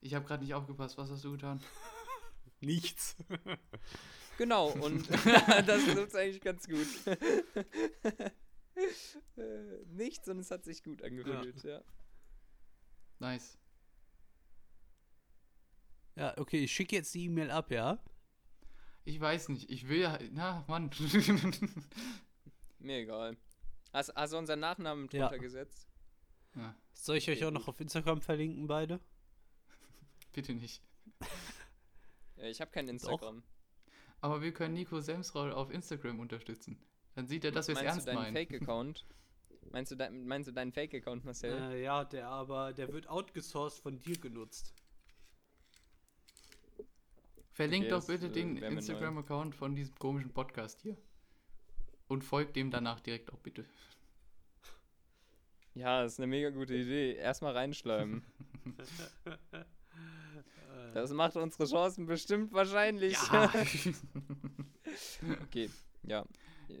ich 0.00 0.14
habe 0.14 0.24
gerade 0.24 0.42
nicht 0.44 0.54
aufgepasst. 0.54 0.96
Was 0.98 1.10
hast 1.10 1.24
du 1.24 1.32
getan? 1.32 1.60
Nichts. 2.60 3.16
Genau, 4.38 4.68
und 4.70 5.08
das 5.66 5.84
trifft 5.84 6.14
eigentlich 6.14 6.40
ganz 6.40 6.66
gut. 6.68 6.86
Äh, 9.36 9.84
Nichts 9.88 10.28
und 10.28 10.38
es 10.38 10.50
hat 10.50 10.64
sich 10.64 10.82
gut 10.84 11.02
angefühlt, 11.02 11.62
ja. 11.64 11.82
Nice. 13.18 13.58
Ja, 16.16 16.36
okay, 16.38 16.64
ich 16.64 16.72
schicke 16.72 16.96
jetzt 16.96 17.14
die 17.14 17.24
E-Mail 17.24 17.50
ab, 17.50 17.70
ja? 17.70 17.98
Ich 19.04 19.20
weiß 19.20 19.48
nicht. 19.48 19.70
Ich 19.70 19.88
will 19.88 20.00
ja. 20.00 20.18
Na, 20.30 20.64
Mann. 20.68 20.90
Mir 22.78 22.98
egal. 22.98 23.36
Hast, 23.92 24.14
hast 24.14 24.32
du 24.32 24.38
unseren 24.38 24.60
Nachnamen 24.60 25.08
Ja. 25.12 25.28
drunter 25.28 25.38
gesetzt? 25.38 25.88
ja, 26.54 26.74
Soll 26.92 27.16
ich 27.16 27.28
euch 27.30 27.38
Okay, 27.38 27.46
auch 27.46 27.50
noch 27.50 27.68
auf 27.68 27.80
Instagram 27.80 28.20
verlinken, 28.20 28.66
beide? 28.66 29.00
bitte 30.32 30.54
nicht. 30.54 30.82
Ja, 32.36 32.48
ich 32.48 32.60
habe 32.60 32.72
kein 32.72 32.88
Instagram. 32.88 33.44
Aber 34.20 34.42
wir 34.42 34.52
können 34.52 34.74
Nico 34.74 35.00
Semsroll 35.00 35.52
auf 35.52 35.70
Instagram 35.70 36.18
unterstützen. 36.18 36.76
Dann 37.14 37.28
sieht 37.28 37.44
er, 37.44 37.52
dass 37.52 37.68
wir 37.68 37.74
es 37.74 37.82
Meinst 37.82 37.92
ernst 37.94 38.06
du 38.08 38.10
deinen 38.12 38.22
meinen. 38.22 38.32
Fake-Account? 38.32 39.06
Meinst 39.70 39.92
du, 39.92 39.96
dein, 39.96 40.26
meinst 40.26 40.48
du 40.48 40.52
deinen 40.52 40.72
Fake-Account, 40.72 41.24
Marcel? 41.24 41.52
Äh, 41.72 41.84
ja, 41.84 42.04
der 42.04 42.26
aber, 42.28 42.72
der 42.72 42.92
wird 42.92 43.06
outgesourced 43.06 43.80
von 43.80 44.00
dir 44.00 44.18
genutzt. 44.18 44.74
Verlinkt 47.62 47.92
Okay, 47.92 48.00
doch 48.00 48.06
bitte 48.06 48.26
äh, 48.26 48.30
den. 48.30 48.56
Instagram-Account 48.56 49.54
von 49.54 49.74
diesem 49.74 49.94
komischen 49.96 50.32
Podcast 50.32 50.80
hier. 50.82 50.96
Und 52.08 52.22
folgt 52.22 52.56
dem 52.56 52.70
danach 52.70 53.00
direkt 53.00 53.32
auch 53.32 53.38
bitte. 53.38 53.64
Ja, 55.74 56.02
das 56.02 56.12
ist 56.12 56.18
eine 56.20 56.26
mega 56.26 56.50
gute 56.50 56.74
Idee. 56.74 57.14
Erstmal 57.14 57.52
reinschleimen. 57.54 58.24
Das 60.94 61.10
macht 61.10 61.36
unsere 61.36 61.66
Chancen 61.66 62.04
bestimmt 62.04 62.52
wahrscheinlich. 62.52 63.16
Ja. 63.32 63.50
okay, 65.42 65.70
ja. 66.02 66.26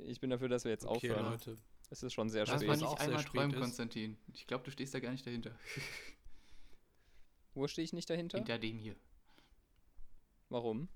Ich 0.06 0.20
bin 0.20 0.28
dafür, 0.28 0.48
dass 0.48 0.64
wir 0.64 0.70
jetzt 0.70 0.84
Okay, 0.84 1.10
aufhören. 1.10 1.30
Leute. 1.32 1.56
Es 1.88 2.02
ist 2.02 2.12
schon 2.12 2.28
sehr 2.28 2.44
Lass 2.46 2.56
spät. 2.56 2.68
mal 2.68 2.74
Was 2.74 2.80
nicht 2.82 3.00
einmal 3.00 3.24
träumen, 3.24 3.54
ist. 3.54 3.60
Konstantin. 3.60 4.18
Ich 4.34 4.46
glaube, 4.46 4.64
du 4.64 4.70
stehst 4.70 4.92
da 4.94 5.00
gar 5.00 5.12
nicht 5.12 5.26
dahinter. 5.26 5.52
Wo 7.54 7.66
stehe 7.68 7.84
ich 7.84 7.92
nicht 7.92 8.10
dahinter? 8.10 8.38
Hinter 8.38 8.58
dem 8.58 8.78
hier. 8.78 8.96
Warum? 10.52 10.88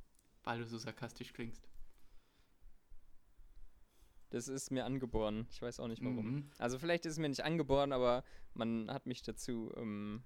Weil 0.45 0.59
du 0.59 0.67
so 0.67 0.79
sarkastisch 0.79 1.33
klingst. 1.33 1.69
Das 4.31 4.49
ist 4.49 4.71
mir 4.71 4.85
angeboren. 4.85 5.47
Ich 5.51 5.63
weiß 5.63 5.81
auch 5.81 5.89
nicht 5.89 6.03
warum. 6.03 6.27
Mhm. 6.27 6.51
Also 6.59 6.79
vielleicht 6.79 7.07
ist 7.07 7.13
es 7.13 7.19
mir 7.19 7.29
nicht 7.29 7.45
angeboren, 7.45 7.93
aber 7.93 8.25
man 8.55 8.91
hat 8.91 9.07
mich 9.07 9.23
dazu 9.23 9.73
ähm, 9.77 10.23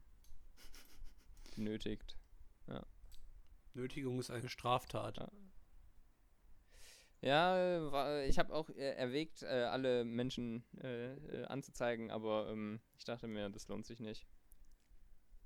genötigt. 1.55 2.17
Nötigung 3.75 4.19
ist 4.19 4.31
eine 4.31 4.49
Straftat. 4.49 5.19
Ja. 5.19 5.31
Ja, 7.23 8.23
ich 8.23 8.39
habe 8.39 8.55
auch 8.55 8.71
äh, 8.71 8.95
erwägt, 8.95 9.43
äh, 9.43 9.47
alle 9.47 10.05
Menschen 10.05 10.65
äh, 10.79 11.45
anzuzeigen, 11.45 12.11
aber 12.11 12.49
ähm, 12.51 12.81
ich 12.97 13.05
dachte 13.05 13.29
mir, 13.29 13.51
das 13.51 13.69
lohnt 13.69 13.85
sich 13.85 14.01
nicht. 14.01 14.27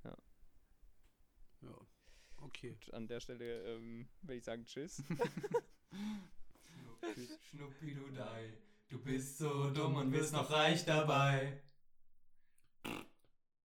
Ja. 0.04 0.16
Okay. 2.44 2.70
Und 2.70 2.94
an 2.94 3.06
der 3.08 3.20
Stelle 3.20 3.64
ähm, 3.64 4.08
will 4.22 4.36
ich 4.36 4.44
sagen 4.44 4.64
Tschüss. 4.64 5.02
Schnuppi, 5.92 7.28
Schnuppi 7.50 7.94
du 7.94 8.10
dei, 8.10 8.52
du 8.88 8.98
bist 8.98 9.38
so 9.38 9.70
dumm 9.70 9.96
und 9.96 10.12
wirst 10.12 10.32
noch 10.32 10.50
reich 10.50 10.84
dabei. 10.84 11.60